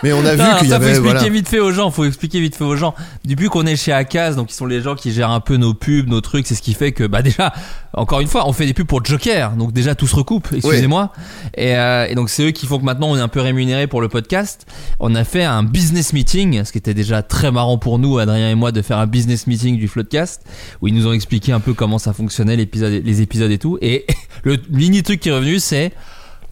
mais 0.04 0.14
on 0.14 0.26
a 0.26 0.36
vu 0.36 0.44
qu'il 0.60 0.68
y 0.68 0.70
ça 0.70 0.78
faut 0.78 0.84
avait 0.84 0.90
expliquer 0.90 1.14
voilà 1.14 1.30
vite 1.30 1.50
fait 1.50 1.60
aux 1.60 1.72
gens. 1.72 1.92
Faut 1.92 2.06
expliquer 2.06 2.40
vite 2.40 2.56
fait 2.56 2.64
aux 2.64 2.76
gens. 2.76 2.94
Depuis 3.26 3.48
qu'on 3.48 3.66
est 3.66 3.76
chez 3.76 3.92
Akaz, 3.92 4.36
donc 4.36 4.52
ils 4.52 4.56
sont 4.56 4.66
les 4.66 4.82
gens 4.82 4.96
qui 4.96 5.12
gèrent 5.12 5.32
un 5.32 5.40
peu 5.40 5.58
nos 5.58 5.74
pubs, 5.74 6.08
nos 6.08 6.22
trucs. 6.22 6.48
C'est 6.48 6.56
ce 6.56 6.62
qui 6.62 6.74
fait 6.74 6.92
que, 6.92 7.06
bah 7.06 7.22
déjà, 7.22 7.54
encore 7.94 8.20
une 8.20 8.28
fois, 8.28 8.48
on 8.48 8.54
fait 8.54 8.66
des 8.66 8.74
pubs 8.74 8.86
pour 8.86 9.04
Joker. 9.04 9.52
Donc 9.52 9.74
déjà 9.74 9.96
tout 9.96 10.08
se 10.08 10.16
recoupe. 10.16 10.48
Excusez-moi. 10.54 11.12
Et, 11.56 11.76
euh, 11.76 12.08
et 12.08 12.16
donc 12.16 12.30
c'est 12.30 12.44
eux 12.44 12.52
qui 12.52 12.66
font 12.66 12.80
que 12.80 12.86
maintenant 12.86 13.10
on 13.10 13.18
est 13.18 13.22
un 13.22 13.28
peu 13.28 13.42
rémunéré 13.42 13.88
pour 13.88 14.02
le 14.02 14.10
podcast. 14.10 14.66
On 15.00 15.16
a 15.16 15.24
fait 15.24 15.44
un 15.44 15.64
business 15.64 16.14
meeting, 16.14 16.64
ce 16.64 16.72
qui 16.72 16.78
était 16.78 16.94
déjà 16.94 17.24
très 17.24 17.52
marrant 17.52 17.78
pour 17.78 18.00
nous, 18.00 18.18
Adrien 18.20 18.50
et 18.50 18.56
moi, 18.56 18.72
de 18.72 18.82
faire 18.82 18.98
un 18.98 19.08
business 19.08 19.48
meeting 19.48 19.78
du 19.78 19.88
Floodcast, 19.88 20.44
où 20.82 20.88
ils 20.88 20.94
nous 20.94 21.08
ont 21.08 21.14
expliqué 21.14 21.52
un 21.52 21.60
peu 21.60 21.74
comment 21.74 22.00
ça 22.00 22.14
fonctionnait 22.14 22.56
l'épisode, 22.56 23.02
les 23.04 23.22
épisodes 23.22 23.52
et 23.52 23.58
tout. 23.58 23.78
Et 23.82 24.06
le 24.44 24.58
mini 24.70 25.04
truc 25.04 25.20
qui 25.20 25.30
est 25.30 25.34
revenu, 25.34 25.60
c'est 25.60 25.92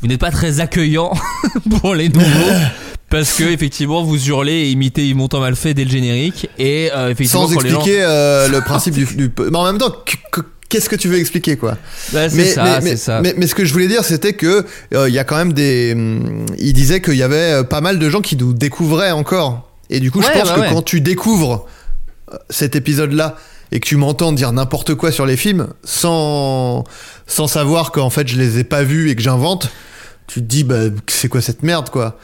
vous 0.01 0.07
n'êtes 0.07 0.19
pas 0.19 0.31
très 0.31 0.59
accueillant 0.59 1.13
pour 1.81 1.95
les 1.95 2.09
nouveaux. 2.09 2.25
Parce 3.19 3.33
que 3.33 3.43
effectivement 3.45 4.03
vous 4.03 4.27
hurlez 4.27 4.51
et 4.53 4.69
imitez 4.71 5.13
Montant 5.13 5.39
mal 5.39 5.55
fait 5.55 5.73
dès 5.73 5.85
le 5.85 5.91
générique 5.91 6.49
et 6.59 6.89
euh, 6.93 7.09
effectivement 7.11 7.47
sans 7.47 7.53
quand 7.55 7.61
les 7.63 7.69
gens- 7.69 7.77
expliquer 7.79 8.01
euh, 8.03 8.47
le 8.49 8.61
principe 8.61 8.93
du, 8.95 9.05
du 9.05 9.31
mais 9.51 9.57
en 9.57 9.65
même 9.65 9.77
temps 9.77 9.93
qu- 10.05 10.17
qu- 10.31 10.41
qu'est-ce 10.69 10.89
que 10.89 10.95
tu 10.95 11.07
veux 11.07 11.17
expliquer 11.19 11.55
quoi? 11.57 11.77
Bah, 12.11 12.27
mais, 12.33 12.45
ça, 12.45 12.79
mais, 12.83 12.95
ça. 12.97 13.21
mais- 13.21 13.33
mais 13.37 13.47
ce 13.47 13.55
que 13.55 13.63
je 13.65 13.71
voulais 13.71 13.87
dire, 13.87 14.03
c'était 14.03 14.33
que 14.33 14.65
euh, 14.93 15.07
il 15.07 15.13
y 15.15 15.19
a 15.19 15.23
quand 15.23 15.37
même 15.37 15.53
des. 15.53 15.93
hum, 15.95 16.45
il 16.57 16.73
disait 16.73 17.01
qu'il 17.01 17.15
y 17.15 17.23
avait 17.23 17.63
pas 17.63 17.81
mal 17.81 17.99
de 17.99 18.09
gens 18.09 18.21
qui 18.21 18.35
nous 18.35 18.53
découvraient 18.53 19.11
encore. 19.11 19.71
Et 19.89 19.99
du 19.99 20.11
coup, 20.11 20.19
Ouais, 20.19 20.25
je 20.33 20.39
pense 20.39 20.49
bah 20.49 20.55
que 20.55 20.59
ouais. 20.61 20.69
quand 20.71 20.81
tu 20.81 20.99
découvres 21.01 21.65
cet 22.49 22.75
épisode-là 22.75 23.37
et 23.71 23.79
que 23.79 23.87
tu 23.87 23.95
m'entends 23.97 24.31
dire 24.33 24.51
n'importe 24.51 24.95
quoi 24.95 25.11
sur 25.11 25.25
les 25.25 25.37
films 25.37 25.67
sans 25.83 26.83
sans 27.27 27.47
savoir 27.47 27.91
qu'en 27.91 28.09
fait 28.09 28.27
je 28.27 28.37
les 28.37 28.59
ai 28.59 28.63
pas 28.63 28.83
vus 28.83 29.09
et 29.11 29.15
que 29.15 29.21
j'invente, 29.21 29.69
tu 30.27 30.41
te 30.41 30.45
dis 30.45 30.63
bah 30.63 30.85
c'est 31.07 31.29
quoi 31.29 31.41
cette 31.41 31.61
merde 31.63 31.89
quoi? 31.89 32.17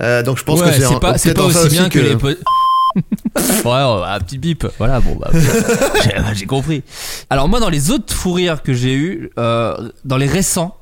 Euh, 0.00 0.22
donc 0.22 0.38
je 0.38 0.44
pense 0.44 0.60
Ouais, 0.60 0.66
que 0.68 0.72
c'est 0.80 1.00
pas, 1.00 1.18
c'est 1.18 1.34
pas 1.34 1.44
aussi 1.44 1.68
bien 1.68 1.88
que, 1.88 1.98
les. 1.98 2.14
ouais, 2.14 4.04
un 4.06 4.20
petit 4.20 4.38
bip. 4.38 4.66
Voilà, 4.78 5.00
bon, 5.00 5.16
bah, 5.20 5.30
j'ai, 6.04 6.12
j'ai 6.34 6.46
compris. 6.46 6.82
Alors, 7.28 7.48
moi, 7.48 7.60
dans 7.60 7.68
les 7.68 7.90
autres 7.90 8.12
fous 8.12 8.32
rires 8.32 8.62
que 8.62 8.72
j'ai 8.72 8.94
eu, 8.94 9.30
euh, 9.38 9.90
dans 10.04 10.16
les 10.16 10.26
récents, 10.26 10.76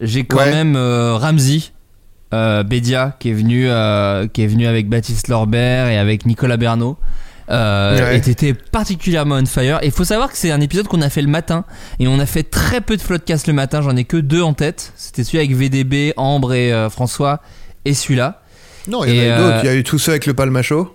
j'ai 0.00 0.24
quand 0.24 0.38
Ouais. 0.38 0.52
même 0.52 0.76
euh, 0.76 1.14
Ramsey, 1.16 1.62
euh, 2.34 2.62
Bédia, 2.62 3.16
qui 3.18 3.30
est 3.30 3.32
venu, 3.32 3.62
qui 4.32 4.42
est 4.42 4.46
venu 4.46 4.66
avec 4.66 4.88
Baptiste 4.88 5.28
Lorbert 5.28 5.88
et 5.88 5.98
avec 5.98 6.26
Nicolas 6.26 6.56
Bernot. 6.56 6.96
euh, 7.50 7.98
Ouais. 7.98 8.18
et 8.18 8.20
t'étais 8.20 8.52
particulièrement 8.54 9.36
on 9.36 9.46
fire. 9.46 9.78
Et 9.82 9.86
il 9.86 9.92
faut 9.92 10.04
savoir 10.04 10.30
que 10.30 10.36
c'est 10.36 10.50
un 10.52 10.60
épisode 10.60 10.86
qu'on 10.86 11.00
a 11.02 11.08
fait 11.08 11.22
le 11.22 11.28
matin 11.28 11.64
et 11.98 12.06
on 12.06 12.18
a 12.20 12.26
fait 12.26 12.42
très 12.42 12.80
peu 12.82 12.96
de 12.96 13.02
floodcast 13.02 13.46
le 13.46 13.54
matin. 13.54 13.80
J'en 13.82 13.96
ai 13.96 14.04
que 14.04 14.18
deux 14.18 14.42
en 14.42 14.52
tête. 14.52 14.92
C'était 14.96 15.24
celui 15.24 15.38
avec 15.38 15.56
VDB, 15.56 16.12
Ambre 16.18 16.52
et 16.52 16.88
François 16.90 17.40
et 17.86 17.94
celui-là. 17.94 18.42
Non, 18.88 19.04
il 19.04 19.14
y 19.14 19.18
en 19.20 19.22
a 19.22 19.26
eu 19.26 19.38
d'autres. 19.38 19.56
euh, 19.56 19.60
Il 19.62 19.66
y 19.66 19.68
a 19.70 19.74
eu 19.76 19.84
tout 19.84 19.98
ça 19.98 20.12
avec 20.12 20.26
le 20.26 20.34
palmacho. 20.34 20.94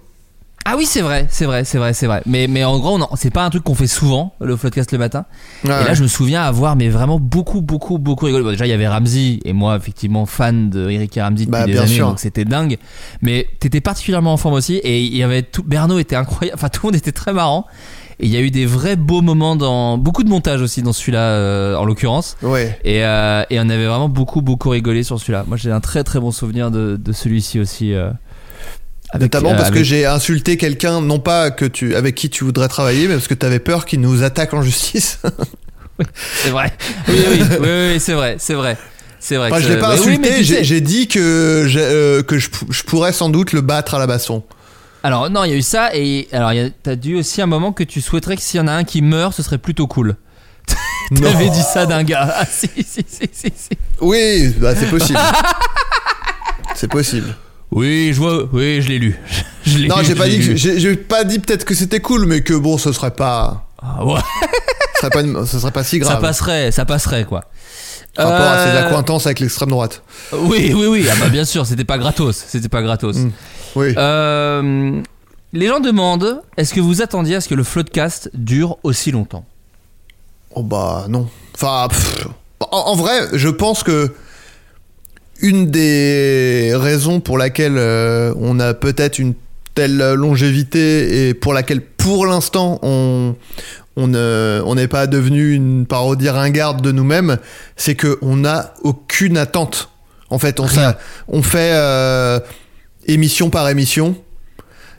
Ah 0.65 0.75
oui, 0.77 0.85
c'est 0.85 1.01
vrai, 1.01 1.27
c'est 1.29 1.43
vrai, 1.43 1.65
c'est 1.65 1.77
vrai, 1.77 1.91
c'est 1.93 2.07
vrai. 2.07 2.21
Mais, 2.25 2.47
mais 2.47 2.63
en 2.63 2.79
gros, 2.79 2.97
c'est 3.17 3.31
pas 3.33 3.43
un 3.43 3.49
truc 3.49 3.63
qu'on 3.65 3.75
fait 3.75 3.85
souvent, 3.85 4.33
le 4.39 4.55
floodcast 4.55 4.93
le 4.93 4.97
matin. 4.97 5.25
Et 5.65 5.67
là, 5.67 5.93
je 5.93 6.03
me 6.03 6.07
souviens 6.07 6.41
avoir 6.43 6.77
mais 6.77 6.87
vraiment 6.87 7.19
beaucoup, 7.19 7.59
beaucoup, 7.59 7.97
beaucoup 7.97 8.27
rigolé. 8.27 8.45
Bon, 8.45 8.51
déjà, 8.51 8.65
il 8.65 8.69
y 8.69 8.73
avait 8.73 8.87
Ramsey 8.87 9.41
et 9.43 9.51
moi, 9.51 9.75
effectivement, 9.75 10.25
fan 10.25 10.69
de 10.69 10.89
Eric 10.89 11.17
et 11.17 11.21
Ramsey 11.21 11.39
depuis 11.47 11.51
Bah, 11.51 11.65
des 11.65 11.73
bien 11.73 11.81
années, 11.81 11.93
sûr. 11.93 12.07
donc 12.07 12.19
c'était 12.19 12.45
dingue. 12.45 12.77
Mais 13.21 13.45
t'étais 13.59 13.81
particulièrement 13.81 14.31
en 14.31 14.37
forme 14.37 14.53
aussi 14.55 14.75
et 14.75 15.01
il 15.03 15.13
y 15.17 15.21
avait 15.21 15.41
tout. 15.43 15.63
Berno 15.63 15.99
était 15.99 16.15
incroyable. 16.15 16.55
Enfin, 16.57 16.69
tout 16.69 16.79
le 16.85 16.87
monde 16.87 16.95
était 16.95 17.11
très 17.11 17.33
marrant. 17.33 17.65
Et 18.23 18.27
il 18.27 18.31
y 18.31 18.37
a 18.37 18.39
eu 18.39 18.51
des 18.51 18.65
vrais 18.65 18.95
beaux 18.95 19.21
moments 19.21 19.57
dans 19.57 19.97
beaucoup 19.97 20.23
de 20.23 20.29
montage 20.29 20.61
aussi 20.61 20.81
dans 20.81 20.93
celui-là, 20.93 21.19
euh, 21.19 21.75
en 21.75 21.83
l'occurrence. 21.83 22.37
Ouais. 22.41 22.79
Et, 22.85 23.03
euh, 23.03 23.43
et 23.49 23.59
on 23.59 23.67
avait 23.67 23.85
vraiment 23.85 24.07
beaucoup, 24.07 24.41
beaucoup 24.41 24.69
rigolé 24.69 25.03
sur 25.03 25.19
celui-là. 25.19 25.43
Moi, 25.45 25.57
j'ai 25.57 25.71
un 25.71 25.81
très, 25.81 26.05
très 26.05 26.21
bon 26.21 26.31
souvenir 26.31 26.71
de, 26.71 26.95
de 26.95 27.11
celui-ci 27.11 27.59
aussi. 27.59 27.93
euh, 27.93 28.11
avec, 29.09 29.33
Notamment 29.33 29.53
parce 29.55 29.71
que 29.71 29.83
j'ai 29.83 30.05
insulté 30.05 30.55
quelqu'un, 30.55 31.01
non 31.01 31.19
pas 31.19 31.51
que 31.51 31.65
tu, 31.65 31.95
avec 31.95 32.15
qui 32.15 32.29
tu 32.29 32.45
voudrais 32.45 32.69
travailler, 32.69 33.09
mais 33.09 33.15
parce 33.15 33.27
que 33.27 33.33
t'avais 33.33 33.59
peur 33.59 33.83
qu'il 33.85 33.99
nous 33.99 34.23
attaque 34.23 34.53
en 34.53 34.61
justice. 34.61 35.19
C'est 36.35 36.49
vrai. 36.51 36.71
Oui, 37.09 37.15
oui, 37.17 37.39
oui, 37.41 37.57
oui, 37.59 37.67
oui, 37.93 37.99
c'est 37.99 38.13
vrai, 38.13 38.37
c'est 38.39 38.53
vrai. 38.53 38.77
C'est 39.19 39.35
vrai. 39.35 39.49
Enfin, 39.51 39.57
que 39.57 39.67
je 39.67 39.73
l'ai 39.73 39.79
pas 39.79 39.95
oui, 39.95 39.99
insulté, 39.99 40.29
tu 40.43 40.63
j'ai 40.63 40.81
dit 40.81 41.07
que, 41.09 41.19
euh, 41.77 42.23
que 42.23 42.39
je, 42.39 42.49
je 42.69 42.83
pourrais 42.83 43.11
sans 43.11 43.29
doute 43.29 43.51
le 43.51 43.59
battre 43.61 43.95
à 43.95 43.99
la 43.99 44.07
baston. 44.07 44.43
Alors 45.03 45.29
non, 45.29 45.43
il 45.43 45.51
y 45.51 45.53
a 45.53 45.57
eu 45.57 45.61
ça 45.61 45.89
et 45.93 46.27
alors 46.31 46.49
a- 46.49 46.69
t'as 46.81 46.95
dû 46.95 47.15
aussi 47.15 47.41
un 47.41 47.45
moment 47.45 47.73
que 47.73 47.83
tu 47.83 47.99
souhaiterais 48.01 48.35
que 48.37 48.41
s'il 48.41 48.59
y 48.59 48.63
en 48.63 48.67
a 48.67 48.71
un 48.71 48.83
qui 48.85 49.01
meurt, 49.01 49.33
ce 49.35 49.43
serait 49.43 49.57
plutôt 49.57 49.85
cool. 49.87 50.15
T'avais 51.21 51.49
dit 51.49 51.61
ça 51.61 51.85
d'un 51.85 52.03
gars. 52.03 52.33
Ah 52.37 52.45
si 52.45 52.69
si 52.77 53.05
si 53.07 53.29
si. 53.33 53.51
si. 53.55 53.69
Oui, 53.99 54.53
bah, 54.59 54.73
c'est 54.75 54.85
possible. 54.89 55.19
c'est 56.75 56.87
possible. 56.89 57.35
Oui, 57.71 58.11
je 58.13 58.19
vois. 58.19 58.47
Oui, 58.53 58.81
je 58.81 58.87
l'ai 58.89 58.99
lu. 58.99 59.19
Je 59.65 59.77
l'ai 59.77 59.87
Non, 59.87 59.99
lu, 59.99 60.03
j'ai 60.05 60.13
je 60.13 60.17
pas 60.17 60.27
dit 60.27 60.57
j'ai 60.57 60.95
pas 60.97 61.23
dit 61.23 61.39
peut-être 61.39 61.63
que 61.63 61.73
c'était 61.73 62.01
cool, 62.01 62.25
mais 62.25 62.41
que 62.41 62.53
bon, 62.53 62.77
ce 62.77 62.91
serait 62.91 63.11
pas, 63.11 63.69
Ah 63.81 64.03
ouais, 64.05 64.19
ce 64.95 64.99
serait 64.99 65.09
pas, 65.09 65.21
une- 65.21 65.45
ce 65.45 65.57
serait 65.57 65.71
pas 65.71 65.85
si 65.85 65.99
ça 65.99 66.03
grave. 66.05 66.21
passerait, 66.21 66.71
ça 66.73 66.83
passerait 66.83 67.23
quoi. 67.23 67.45
Par 68.13 68.27
rapport 68.29 68.45
à 68.51 68.65
ses 68.65 68.71
Euh, 68.71 68.85
accointances 68.87 69.25
avec 69.25 69.39
l'extrême 69.39 69.69
droite. 69.69 70.03
Oui, 70.33 70.73
oui, 70.75 70.85
oui. 70.87 71.07
Ah 71.09 71.15
bah 71.19 71.29
bien 71.29 71.45
sûr, 71.45 71.65
c'était 71.65 71.85
pas 71.85 71.97
gratos. 71.97 72.43
C'était 72.47 72.67
pas 72.67 72.81
gratos. 72.81 73.15
Mm. 73.15 73.31
Oui. 73.75 73.93
Euh, 73.97 75.01
les 75.53 75.67
gens 75.67 75.79
demandent 75.79 76.41
est-ce 76.57 76.73
que 76.73 76.79
vous 76.81 77.01
attendiez 77.01 77.35
à 77.35 77.41
ce 77.41 77.47
que 77.49 77.55
le 77.55 77.63
floodcast 77.63 78.29
dure 78.33 78.77
aussi 78.83 79.11
longtemps? 79.11 79.45
Oh 80.55 80.63
bah 80.63 81.05
non. 81.09 81.27
Enfin, 81.55 81.87
pff, 81.89 82.27
en, 82.59 82.77
en 82.77 82.95
vrai, 82.95 83.27
je 83.33 83.49
pense 83.49 83.83
que 83.83 84.13
une 85.41 85.69
des 85.71 86.71
raisons 86.75 87.19
pour 87.19 87.37
laquelle 87.37 87.77
euh, 87.77 88.33
on 88.37 88.59
a 88.59 88.73
peut-être 88.73 89.19
une 89.19 89.33
telle 89.75 89.97
longévité 90.13 91.27
et 91.29 91.33
pour 91.33 91.53
laquelle 91.53 91.81
pour 91.81 92.25
l'instant 92.27 92.79
on 92.83 93.35
on 93.95 94.07
ne- 94.07 94.61
on 94.65 94.73
n'est 94.75 94.87
pas 94.87 95.05
devenu 95.05 95.53
une 95.53 95.85
parodie 95.85 96.29
ringarde 96.29 96.81
de 96.81 96.91
nous-mêmes, 96.91 97.37
c'est 97.75 97.93
que 97.95 98.17
on 98.23 98.37
n'a 98.37 98.73
aucune 98.83 99.37
attente. 99.37 99.89
En 100.31 100.39
fait, 100.39 100.59
on, 100.59 100.65
Rien. 100.65 100.93
ça- 100.93 100.97
on 101.27 101.43
fait 101.43 101.71
euh, 101.73 102.39
émission 103.07 103.49
par 103.49 103.69
émission 103.69 104.15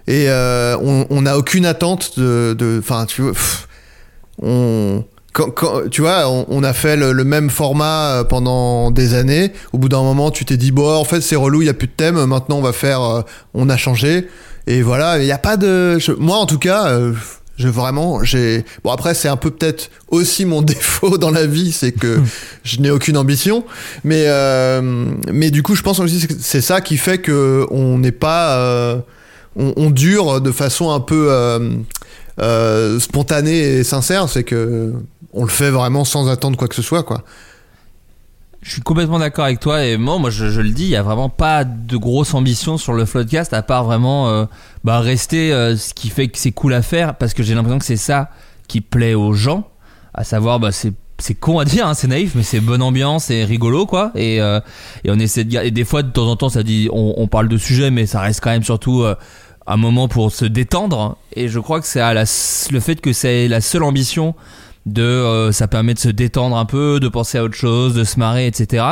et 0.07 0.27
euh, 0.29 0.77
on 1.11 1.23
n'a 1.23 1.38
aucune 1.38 1.64
attente 1.64 2.19
de, 2.19 2.77
enfin, 2.79 3.07
tu 3.07 3.23
vois, 3.23 3.33
on, 4.43 5.05
quand, 5.33 5.51
quand- 5.51 5.88
tu 5.90 6.03
vois, 6.03 6.29
on, 6.29 6.62
a 6.62 6.73
fait 6.73 6.97
le, 6.97 7.12
même 7.25 7.51
format 7.51 8.21
euh, 8.21 8.25
pendant 8.25 8.90
des 8.90 9.14
années. 9.14 9.53
Au 9.73 9.79
bout 9.79 9.88
d'un 9.88 10.03
moment, 10.03 10.31
tu 10.31 10.45
t'es 10.45 10.57
dit 10.57 10.71
bon, 10.73 10.95
en 10.95 11.05
fait, 11.05 11.21
c'est 11.21 11.37
relou, 11.37 11.62
il 11.62 11.67
y 11.67 11.71
a 11.71 11.75
plus 11.75 11.88
de 11.88 11.93
thème. 11.93 12.25
Maintenant, 12.27 12.59
on 12.59 12.62
va 12.62 12.73
faire, 12.73 13.03
euh, 13.03 13.23
on 13.55 13.69
a 13.69 13.77
changé. 13.77 14.29
Et 14.67 14.83
voilà, 14.83 15.19
il 15.19 15.25
n'y 15.25 15.33
a 15.33 15.38
pas 15.38 15.57
de. 15.57 15.99
moi, 16.19 16.37
en 16.37 16.47
tout 16.47 16.59
cas, 16.59 16.87
euh, 16.88 17.12
je 17.57 17.69
vraiment, 17.69 18.25
j'ai. 18.25 18.64
Bon, 18.83 18.90
après, 18.90 19.14
c'est 19.14 19.29
un 19.29 19.37
peu 19.37 19.51
peut-être 19.51 19.90
aussi 20.09 20.45
mon 20.45 20.62
défaut 20.75 21.19
dans 21.19 21.31
la 21.31 21.47
vie, 21.47 21.73
c'est 21.73 21.93
que 21.93 22.21
je 22.64 22.81
n'ai 22.81 22.90
aucune 22.90 23.17
ambition. 23.17 23.64
Mais, 24.03 24.25
euh, 24.27 24.81
mais 25.33 25.51
du 25.51 25.62
coup, 25.62 25.75
je 25.75 25.83
pense 25.83 26.01
aussi 26.01 26.27
que 26.27 26.35
c'est 26.40 26.61
ça 26.61 26.81
qui 26.81 26.97
fait 26.97 27.19
que 27.19 27.67
on 27.71 27.99
n'est 27.99 28.12
pas. 28.12 28.59
euh, 28.59 28.97
on, 29.57 29.73
on 29.77 29.90
dure 29.90 30.40
de 30.40 30.51
façon 30.51 30.90
un 30.90 30.99
peu 31.01 31.29
euh, 31.31 31.71
euh, 32.40 32.99
spontanée 32.99 33.61
et 33.79 33.85
sincère, 33.85 34.29
c'est 34.29 34.43
que 34.43 34.93
on 35.33 35.45
le 35.45 35.51
fait 35.51 35.71
vraiment 35.71 36.05
sans 36.05 36.29
attendre 36.29 36.57
quoi 36.57 36.69
que 36.69 36.75
ce 36.75 36.83
soit, 36.83 37.03
quoi. 37.05 37.23
Je 38.64 38.70
suis 38.70 38.81
complètement 38.81 39.18
d'accord 39.18 39.44
avec 39.44 39.61
toi 39.61 39.85
et 39.85 39.98
moi, 39.98 40.18
moi 40.18 40.31
je, 40.31 40.48
je 40.48 40.62
le 40.62 40.70
dis, 40.70 40.85
il 40.85 40.88
y 40.88 40.96
a 40.96 41.03
vraiment 41.03 41.29
pas 41.29 41.64
de 41.64 41.96
grosse 41.98 42.33
ambition 42.33 42.79
sur 42.79 42.94
le 42.94 43.05
floodcast 43.05 43.53
à 43.53 43.61
part 43.61 43.85
vraiment 43.85 44.31
euh, 44.31 44.46
bah, 44.85 45.00
rester 45.00 45.53
euh, 45.53 45.77
ce 45.77 45.92
qui 45.92 46.09
fait 46.09 46.29
que 46.29 46.38
c'est 46.38 46.50
cool 46.50 46.72
à 46.72 46.81
faire 46.81 47.16
parce 47.16 47.35
que 47.35 47.42
j'ai 47.42 47.55
l'impression 47.55 47.79
que 47.79 47.85
c'est 47.85 47.98
ça 47.98 48.31
qui 48.66 48.81
plaît 48.81 49.12
aux 49.12 49.35
gens, 49.35 49.68
à 50.14 50.24
savoir 50.24 50.61
bah, 50.61 50.72
c'est 50.72 50.94
c'est 51.18 51.35
con 51.35 51.59
à 51.59 51.66
dire, 51.66 51.87
hein, 51.87 51.92
c'est 51.92 52.09
naïf, 52.09 52.33
mais 52.35 52.42
c'est 52.42 52.61
bonne 52.61 52.81
ambiance 52.81 53.31
et 53.31 53.44
rigolo 53.44 53.85
quoi. 53.85 54.12
Et, 54.14 54.40
euh, 54.40 54.61
et 55.05 55.11
on 55.11 55.18
essaie 55.18 55.44
de 55.44 55.59
et 55.59 55.70
des 55.70 55.85
fois 55.85 56.03
de 56.03 56.11
temps 56.11 56.27
en 56.27 56.37
temps 56.37 56.48
ça 56.48 56.62
dit 56.62 56.88
on, 56.90 57.14
on 57.18 57.29
parle 57.29 57.48
de 57.48 57.59
sujets, 57.59 57.90
mais 57.90 58.07
ça 58.07 58.20
reste 58.20 58.40
quand 58.40 58.50
même 58.50 58.64
surtout 58.64 59.03
euh, 59.03 59.14
un 59.66 59.77
moment 59.77 60.09
pour 60.09 60.33
se 60.33 60.46
détendre. 60.46 61.18
Et 61.35 61.48
je 61.48 61.61
crois 61.61 61.83
que 61.83 61.87
c'est 61.87 62.00
à 62.00 62.14
la, 62.14 62.24
le 62.70 62.81
fait 62.81 63.00
que 63.03 63.12
c'est 63.12 63.46
la 63.46 63.61
seule 63.61 63.83
ambition 63.83 64.35
de 64.87 65.03
euh, 65.03 65.51
ça 65.53 65.66
permet 65.66 65.94
de 65.94 65.99
se 65.99 66.09
détendre 66.11 66.57
un 66.57 66.66
peu, 66.66 67.01
de 67.01 67.09
penser 67.09 67.38
à 67.38 67.44
autre 67.44 67.55
chose, 67.55 67.94
de 67.94 68.05
se 68.05 68.18
marrer, 68.18 68.47
etc. 68.47 68.85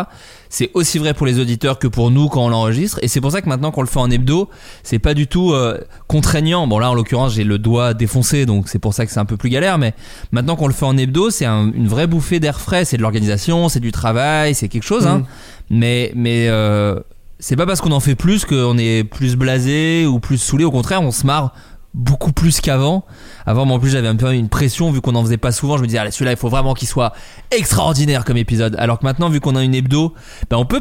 C'est 0.48 0.70
aussi 0.74 0.98
vrai 0.98 1.12
pour 1.14 1.26
les 1.26 1.38
auditeurs 1.38 1.78
que 1.78 1.87
pour 1.87 2.11
nous 2.11 2.28
quand 2.28 2.44
on 2.44 2.48
l'enregistre. 2.48 2.98
Et 3.02 3.09
c'est 3.09 3.20
pour 3.20 3.31
ça 3.33 3.42
que 3.42 3.48
maintenant 3.48 3.70
qu'on 3.70 3.83
le 3.83 3.87
fait 3.87 3.98
en 3.98 4.11
hebdo, 4.11 4.48
c'est 4.83 4.98
pas 4.98 5.12
du 5.14 5.26
tout 5.26 5.52
euh, 5.52 5.78
contraignant. 6.09 6.66
Bon 6.66 6.78
là 6.78 6.90
en 6.90 6.94
l'occurrence 6.94 7.35
j'ai 7.35 7.44
le 7.44 7.59
doigt 7.59 7.92
défoncé, 7.94 8.46
donc 8.46 8.68
c'est 8.68 8.78
pour 8.78 8.94
ça 8.94 9.05
que 9.05 9.12
c'est 9.12 9.20
un 9.20 9.24
peu 9.26 9.37
plus 9.37 9.50
galère. 9.50 9.76
Mais 9.78 9.94
maintenant 10.31 10.57
qu'on 10.57 10.66
le 10.66 10.72
fait 10.74 10.87
en 10.87 10.96
hebdo, 10.96 11.28
c'est 11.31 11.44
un- 11.46 11.70
une 11.72 11.88
vraie 11.88 12.07
bouffée 12.07 12.40
d'air 12.40 12.59
frais. 12.61 12.85
C'est 12.87 12.96
de 12.96 13.02
l'organisation, 13.02 13.68
c'est 13.68 13.81
du 13.81 13.92
travail, 13.92 14.55
c'est 14.55 14.68
quelque 14.68 14.85
chose. 14.85 15.07
Hein. 15.07 15.24
Mais 15.68 16.12
mais 16.14 16.48
euh, 16.48 16.98
c'est 17.38 17.57
pas 17.57 17.66
parce 17.66 17.81
qu'on 17.81 17.92
en 17.92 18.00
fait 18.00 18.14
plus 18.14 18.44
qu'on 18.46 18.78
est 18.78 19.05
plus 19.05 19.37
blasé 19.37 20.07
ou 20.07 20.20
plus 20.20 20.38
saoulé. 20.38 20.64
Au 20.64 20.70
contraire, 20.70 21.02
on 21.02 21.11
se 21.11 21.26
marre 21.26 21.52
beaucoup 21.94 22.33
plus 22.33 22.61
qu'avant. 22.61 23.05
Avant, 23.44 23.66
moi, 23.66 23.76
en 23.76 23.81
plus, 23.81 23.90
j'avais 23.90 24.09
un 24.09 24.16
peu 24.16 24.33
une 24.33 24.48
pression 24.48 24.90
vu 24.90 25.00
qu'on 25.00 25.14
en 25.14 25.22
faisait 25.22 25.37
pas 25.37 25.52
souvent. 25.52 25.76
Je 25.76 25.83
me 25.83 25.87
disais, 25.87 25.98
allez, 25.98 26.11
celui-là, 26.11 26.33
il 26.33 26.37
faut 26.38 26.48
vraiment 26.48 26.74
qu'il 26.74 26.88
soit 26.88 27.12
extraordinaire 27.50 28.24
comme 28.24 28.37
épisode. 28.37 28.76
Alors 28.78 28.98
que 28.98 29.05
maintenant, 29.05 29.28
vu 29.28 29.40
qu'on 29.40 29.57
a 29.57 29.62
une 29.62 29.74
hebdo, 29.74 30.14
ben, 30.48 30.57
on 30.57 30.64
peut 30.64 30.78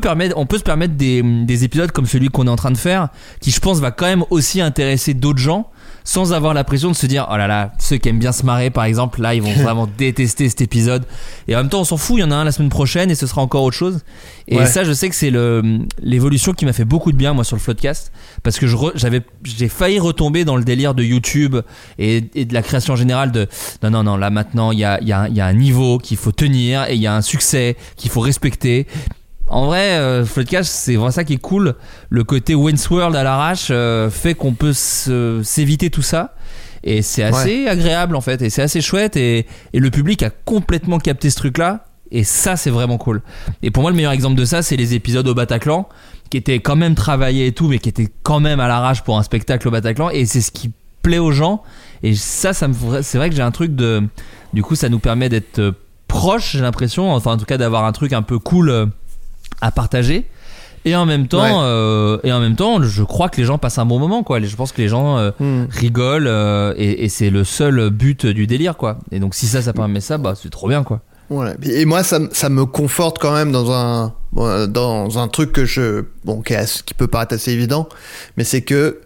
se 0.58 0.64
permettre 0.64 0.94
des 0.96 1.64
épisodes 1.64 1.92
comme 1.92 2.06
celui 2.06 2.30
qu'on 2.30 2.48
est 2.48 2.52
en 2.52 2.56
train 2.56 2.72
de 2.72 2.78
faire, 2.78 3.10
qui, 3.40 3.52
je 3.52 3.60
pense, 3.60 3.80
va 3.80 3.92
quand 3.92 4.06
même 4.06 4.24
aussi 4.30 4.62
intéresser 4.62 5.14
d'autres 5.14 5.40
gens 5.40 5.70
sans 6.04 6.34
avoir 6.34 6.54
la 6.54 6.64
pression 6.64 6.90
de 6.90 6.96
se 6.96 7.06
dire, 7.06 7.28
oh 7.32 7.38
là 7.38 7.48
là, 7.48 7.74
ceux 7.80 7.98
qui 7.98 8.10
aiment 8.10 8.20
bien 8.20 8.32
se 8.32 8.46
marrer, 8.46 8.70
par 8.70 8.86
exemple, 8.86 9.22
là, 9.22 9.34
ils 9.36 9.42
vont 9.42 9.54
vraiment 9.64 9.88
détester 9.98 10.50
cet 10.50 10.62
épisode. 10.62 11.06
Et 11.48 11.56
en 11.56 11.60
même 11.60 11.70
temps, 11.70 11.82
on 11.82 11.86
s'en 11.86 11.98
fout, 11.98 12.18
il 12.18 12.22
y 12.22 12.24
en 12.24 12.32
a 12.32 12.36
un 12.36 12.44
la 12.44 12.52
semaine 12.52 12.70
prochaine 12.70 13.12
et 13.12 13.16
ce 13.16 13.28
sera 13.28 13.42
encore 13.42 13.64
autre 13.64 13.78
chose. 13.78 14.00
Et 14.48 14.58
Ouais. 14.58 14.66
ça, 14.66 14.84
je 14.84 14.92
sais 14.94 15.10
que 15.10 15.16
c'est 15.16 15.30
le, 15.30 15.80
l'évolution 16.02 16.54
qui 16.54 16.66
m'a 16.66 16.74
fait 16.74 16.86
beaucoup 16.86 17.12
de 17.12 17.18
bien, 17.18 17.34
moi, 17.34 17.44
sur 17.44 17.56
le 17.56 17.62
Floodcast. 17.62 18.12
Parce 18.44 18.58
que 18.60 18.68
j'avais, 18.96 19.22
j'ai 19.44 19.68
failli 19.70 20.00
retomber 20.00 20.44
dans 20.46 20.56
le 20.58 20.64
délire 20.64 20.94
de 20.94 21.04
YouTube 21.04 21.58
et, 22.00 22.24
et 22.36 22.46
de 22.46 22.54
la 22.54 22.62
création 22.62 22.96
générale 22.96 23.32
de, 23.32 23.48
non, 23.84 23.92
non, 23.92 24.04
non, 24.04 24.18
là, 24.18 24.30
maintenant, 24.30 24.72
il 24.72 24.80
y 24.80 24.86
a, 24.86 25.00
y 25.02 25.12
a 25.12 25.46
un 25.46 25.54
niveau 25.54 25.98
qu'il 26.00 26.18
faut 26.18 26.32
tenir 26.32 26.86
et 26.90 26.96
il 26.96 27.02
y 27.02 27.08
a 27.08 27.16
un 27.16 27.22
succès 27.22 27.78
qu'il 27.96 28.10
faut 28.12 28.22
respecter. 28.22 28.88
En 29.52 29.66
vrai, 29.66 29.98
euh, 29.98 30.24
Floodcast, 30.24 30.72
c'est 30.72 30.96
vraiment 30.96 31.12
ça 31.12 31.26
qui 31.26 31.34
est 31.34 31.42
cool. 31.42 31.76
Le 32.10 32.24
côté 32.24 32.56
Wayne's 32.56 32.90
World 32.90 33.16
à 33.18 33.24
l'arrache 33.24 33.68
euh, 33.70 34.10
fait 34.10 34.34
qu'on 34.34 34.54
peut 34.54 34.72
s'éviter 34.74 35.90
tout 35.90 36.02
ça. 36.02 36.36
Et 36.86 37.02
c'est 37.02 37.22
assez 37.22 37.68
agréable 37.68 38.16
en 38.16 38.22
fait. 38.22 38.42
Et 38.42 38.50
c'est 38.50 38.62
assez 38.62 38.80
chouette. 38.80 39.18
Et, 39.18 39.46
et 39.74 39.80
le 39.80 39.92
public 39.92 40.24
a 40.24 40.30
complètement 40.30 41.00
capté 41.00 41.30
ce 41.30 41.36
truc-là. 41.36 41.86
Et 42.12 42.24
ça, 42.24 42.56
c'est 42.56 42.70
vraiment 42.70 42.98
cool. 42.98 43.22
Et 43.62 43.72
pour 43.72 43.84
moi, 43.84 43.92
le 43.92 43.98
meilleur 43.98 44.14
exemple 44.14 44.36
de 44.36 44.46
ça, 44.46 44.62
c'est 44.62 44.78
les 44.78 44.94
épisodes 44.94 45.28
au 45.28 45.34
Bataclan, 45.34 45.88
qui 46.30 46.38
étaient 46.38 46.60
quand 46.60 46.78
même 46.78 46.96
travaillés 46.96 47.48
et 47.48 47.52
tout, 47.52 47.68
mais 47.68 47.80
qui 47.80 47.90
étaient 47.90 48.10
quand 48.24 48.40
même 48.40 48.62
à 48.62 48.70
l'arrache 48.70 49.02
pour 49.02 49.18
un 49.18 49.24
spectacle 49.24 49.68
au 49.68 49.72
Bataclan. 49.72 50.10
Et 50.12 50.26
c'est 50.26 50.42
ce 50.42 50.52
qui 50.52 50.72
plaît 51.02 51.20
aux 51.20 51.32
gens. 51.34 51.62
Et 52.04 52.16
ça, 52.16 52.54
ça 52.54 52.70
me, 52.70 53.02
c'est 53.02 53.18
vrai 53.18 53.30
que 53.30 53.36
j'ai 53.36 53.42
un 53.42 53.52
truc 53.52 53.76
de. 53.76 54.02
Du 54.54 54.64
coup, 54.64 54.76
ça 54.76 54.88
nous 54.88 55.00
permet 55.00 55.28
d'être 55.28 55.60
euh, 55.60 55.72
proches, 56.08 56.54
j'ai 56.54 56.62
l'impression. 56.62 57.14
Enfin, 57.14 57.34
en 57.34 57.38
tout 57.38 57.46
cas, 57.46 57.58
d'avoir 57.58 57.84
un 57.84 57.92
truc 57.92 58.14
un 58.14 58.22
peu 58.22 58.40
cool 58.40 58.70
euh, 58.70 58.86
à 59.60 59.72
partager. 59.72 60.26
Et 60.84 60.96
en 60.96 61.06
même 61.06 61.28
temps, 61.28 61.44
Ouais. 61.44 61.52
euh, 61.54 62.18
et 62.24 62.32
en 62.34 62.40
même 62.40 62.56
temps, 62.56 62.82
je 62.82 63.04
crois 63.04 63.30
que 63.30 63.38
les 63.38 63.46
gens 63.46 63.60
passent 63.60 63.78
un 63.78 63.86
bon 63.86 64.00
moment, 64.00 64.24
quoi. 64.24 64.40
Je 64.40 64.56
pense 64.56 64.72
que 64.72 64.82
les 64.82 64.88
gens 64.88 65.18
euh, 65.20 65.30
Hmm. 65.40 65.66
rigolent 65.70 66.26
euh, 66.28 66.74
et, 66.78 67.04
et 67.04 67.10
c'est 67.10 67.30
le 67.30 67.44
seul 67.44 67.92
but 67.92 68.26
du 68.26 68.48
délire, 68.48 68.78
quoi. 68.78 68.98
Et 69.12 69.20
donc, 69.20 69.36
si 69.36 69.46
ça, 69.46 69.62
ça 69.62 69.74
permet 69.74 70.02
ça, 70.02 70.18
bah, 70.18 70.34
c'est 70.42 70.50
trop 70.50 70.68
bien, 70.68 70.84
quoi. 70.84 71.02
Voilà. 71.30 71.54
Et 71.64 71.86
moi, 71.86 72.02
ça, 72.04 72.20
ça 72.32 72.50
me 72.50 72.66
conforte 72.66 73.20
quand 73.20 73.32
même 73.34 73.52
dans 73.52 73.72
un, 73.72 74.14
dans 74.68 75.20
un 75.20 75.28
truc 75.28 75.52
que 75.54 75.66
je, 75.66 76.04
bon, 76.26 76.42
qui, 76.42 76.54
est 76.54 76.84
qui 76.84 76.94
peut 76.96 77.08
paraître 77.08 77.36
assez 77.36 77.52
évident, 77.52 77.88
mais 78.36 78.44
c'est 78.44 78.62
que 78.64 79.02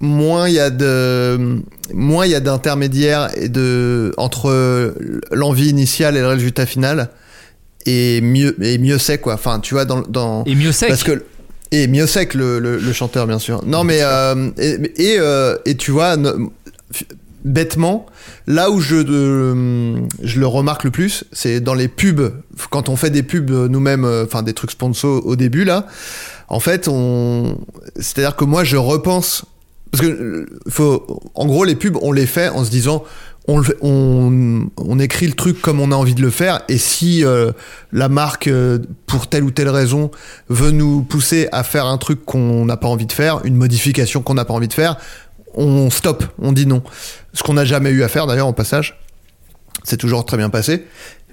moins 0.00 0.48
il 0.48 0.54
y 0.54 0.60
a 0.60 0.70
de 0.70 1.62
moins 1.92 2.26
il 2.26 2.32
y 2.32 2.34
a 2.34 2.40
d'intermédiaires 2.40 3.30
et 3.36 3.48
de 3.48 4.12
entre 4.16 4.94
l'envie 5.30 5.68
initiale 5.70 6.16
et 6.16 6.20
le 6.20 6.26
résultat 6.28 6.66
final 6.66 7.10
et 7.86 8.20
mieux 8.20 8.56
et 8.62 8.78
mieux 8.78 8.98
c'est 8.98 9.18
quoi. 9.18 9.34
Enfin 9.34 9.60
tu 9.60 9.74
vois 9.74 9.84
dans, 9.84 10.02
dans 10.02 10.44
Et 10.44 10.54
mieux 10.54 10.72
sec. 10.72 10.88
parce 10.88 11.02
que 11.04 11.24
et 11.70 11.86
mieux 11.88 12.06
sec 12.06 12.34
le, 12.34 12.58
le, 12.58 12.78
le 12.78 12.92
chanteur 12.92 13.26
bien 13.26 13.38
sûr. 13.38 13.62
Non 13.66 13.84
mais 13.84 13.98
euh, 14.02 14.50
et 14.58 14.78
et, 15.12 15.16
euh, 15.18 15.56
et 15.66 15.76
tu 15.76 15.90
vois 15.90 16.16
bêtement 17.44 18.06
là 18.46 18.70
où 18.70 18.80
je 18.80 18.96
euh, 18.96 19.96
je 20.22 20.40
le 20.40 20.46
remarque 20.46 20.84
le 20.84 20.90
plus 20.90 21.24
c'est 21.32 21.60
dans 21.60 21.74
les 21.74 21.88
pubs. 21.88 22.32
Quand 22.70 22.88
on 22.88 22.96
fait 22.96 23.10
des 23.10 23.22
pubs 23.22 23.50
euh, 23.50 23.68
nous-mêmes 23.68 24.04
enfin 24.24 24.42
des 24.42 24.54
trucs 24.54 24.70
sponsors 24.70 25.26
au 25.26 25.36
début 25.36 25.64
là 25.64 25.86
en 26.48 26.60
fait 26.60 26.88
on 26.88 27.58
c'est 28.00 28.18
à 28.18 28.22
dire 28.22 28.36
que 28.36 28.44
moi 28.44 28.64
je 28.64 28.76
repense 28.76 29.44
parce 29.90 30.02
que 30.06 30.46
faut 30.68 31.22
en 31.34 31.46
gros 31.46 31.64
les 31.64 31.74
pubs 31.74 31.96
on 32.00 32.12
les 32.12 32.26
fait 32.26 32.48
en 32.48 32.64
se 32.64 32.70
disant 32.70 33.04
on, 33.46 34.98
écrit 34.98 35.26
le 35.26 35.34
truc 35.34 35.60
comme 35.60 35.80
on 35.80 35.92
a 35.92 35.96
envie 35.96 36.14
de 36.14 36.22
le 36.22 36.30
faire 36.30 36.62
et 36.68 36.78
si 36.78 37.24
euh, 37.24 37.52
la 37.92 38.08
marque 38.08 38.46
euh, 38.46 38.78
pour 39.06 39.26
telle 39.26 39.44
ou 39.44 39.50
telle 39.50 39.68
raison 39.68 40.10
veut 40.48 40.70
nous 40.70 41.02
pousser 41.02 41.48
à 41.52 41.62
faire 41.62 41.86
un 41.86 41.98
truc 41.98 42.24
qu'on 42.24 42.64
n'a 42.64 42.76
pas 42.76 42.88
envie 42.88 43.06
de 43.06 43.12
faire 43.12 43.44
une 43.44 43.56
modification 43.56 44.22
qu'on 44.22 44.34
n'a 44.34 44.44
pas 44.44 44.54
envie 44.54 44.68
de 44.68 44.72
faire 44.72 44.96
on 45.54 45.90
stoppe 45.90 46.24
on 46.38 46.52
dit 46.52 46.66
non. 46.66 46.82
Ce 47.32 47.42
qu'on 47.42 47.54
n'a 47.54 47.64
jamais 47.64 47.90
eu 47.90 48.02
à 48.02 48.08
faire 48.08 48.26
d'ailleurs 48.26 48.46
en 48.46 48.54
passage 48.54 48.98
c'est 49.82 49.98
toujours 49.98 50.24
très 50.24 50.38
bien 50.38 50.48
passé. 50.48 50.86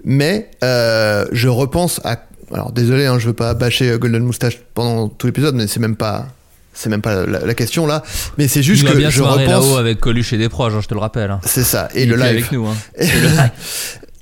Mais 0.03 0.49
euh, 0.63 1.25
je 1.31 1.47
repense 1.47 2.01
à 2.03 2.25
alors 2.53 2.73
désolé 2.73 3.05
hein, 3.05 3.17
je 3.17 3.27
veux 3.27 3.33
pas 3.33 3.53
bâcher 3.53 3.97
Golden 3.97 4.23
Moustache 4.23 4.59
pendant 4.73 5.07
tout 5.07 5.27
l'épisode 5.27 5.55
mais 5.55 5.67
c'est 5.67 5.79
même 5.79 5.95
pas 5.95 6.27
c'est 6.73 6.89
même 6.89 7.01
pas 7.01 7.25
la, 7.25 7.39
la 7.45 7.53
question 7.53 7.85
là 7.85 8.01
mais 8.37 8.47
c'est 8.47 8.63
juste 8.63 8.83
Il 8.83 8.89
que 8.91 8.97
bien 8.97 9.09
je 9.09 9.21
repense 9.21 9.47
là-haut 9.47 9.77
avec 9.77 9.99
Coluche 9.99 10.33
et 10.33 10.37
des 10.37 10.49
proches, 10.49 10.73
hein, 10.73 10.79
je 10.81 10.87
te 10.87 10.93
le 10.93 10.99
rappelle. 10.99 11.31
hein. 11.31 11.39
c'est 11.45 11.63
ça 11.63 11.89
et 11.93 12.03
Il 12.03 12.09
le 12.09 12.15
live 12.15 12.25
avec 12.25 12.51
nous. 12.51 12.65
hein. 12.67 12.75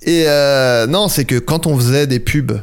et, 0.05 0.21
et, 0.21 0.23
euh, 0.27 0.87
non, 0.87 1.07
c'est 1.09 1.25
que 1.25 1.37
quand 1.39 1.67
on 1.67 1.75
faisait 1.77 2.07
des 2.07 2.19
pubs, 2.19 2.61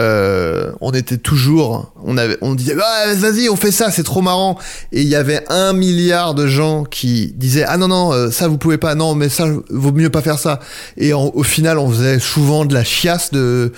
euh, 0.00 0.72
on 0.80 0.92
était 0.92 1.18
toujours, 1.18 1.92
on 2.02 2.16
avait, 2.16 2.38
on 2.40 2.54
disait, 2.54 2.74
Ah, 2.82 3.14
vas-y, 3.14 3.50
on 3.50 3.56
fait 3.56 3.70
ça, 3.70 3.90
c'est 3.90 4.02
trop 4.02 4.22
marrant. 4.22 4.58
Et 4.92 5.02
il 5.02 5.08
y 5.08 5.14
avait 5.14 5.44
un 5.50 5.74
milliard 5.74 6.34
de 6.34 6.46
gens 6.46 6.84
qui 6.84 7.34
disaient, 7.36 7.64
ah 7.66 7.76
non 7.76 7.88
non, 7.88 8.12
euh, 8.12 8.30
ça 8.30 8.48
vous 8.48 8.56
pouvez 8.56 8.78
pas, 8.78 8.94
non, 8.94 9.14
mais 9.14 9.28
ça 9.28 9.46
vaut 9.68 9.92
mieux 9.92 10.08
pas 10.08 10.22
faire 10.22 10.38
ça. 10.38 10.60
Et 10.96 11.12
au 11.12 11.42
final, 11.42 11.78
on 11.78 11.90
faisait 11.90 12.18
souvent 12.18 12.64
de 12.64 12.72
la 12.72 12.82
chiasse 12.82 13.30
de, 13.30 13.72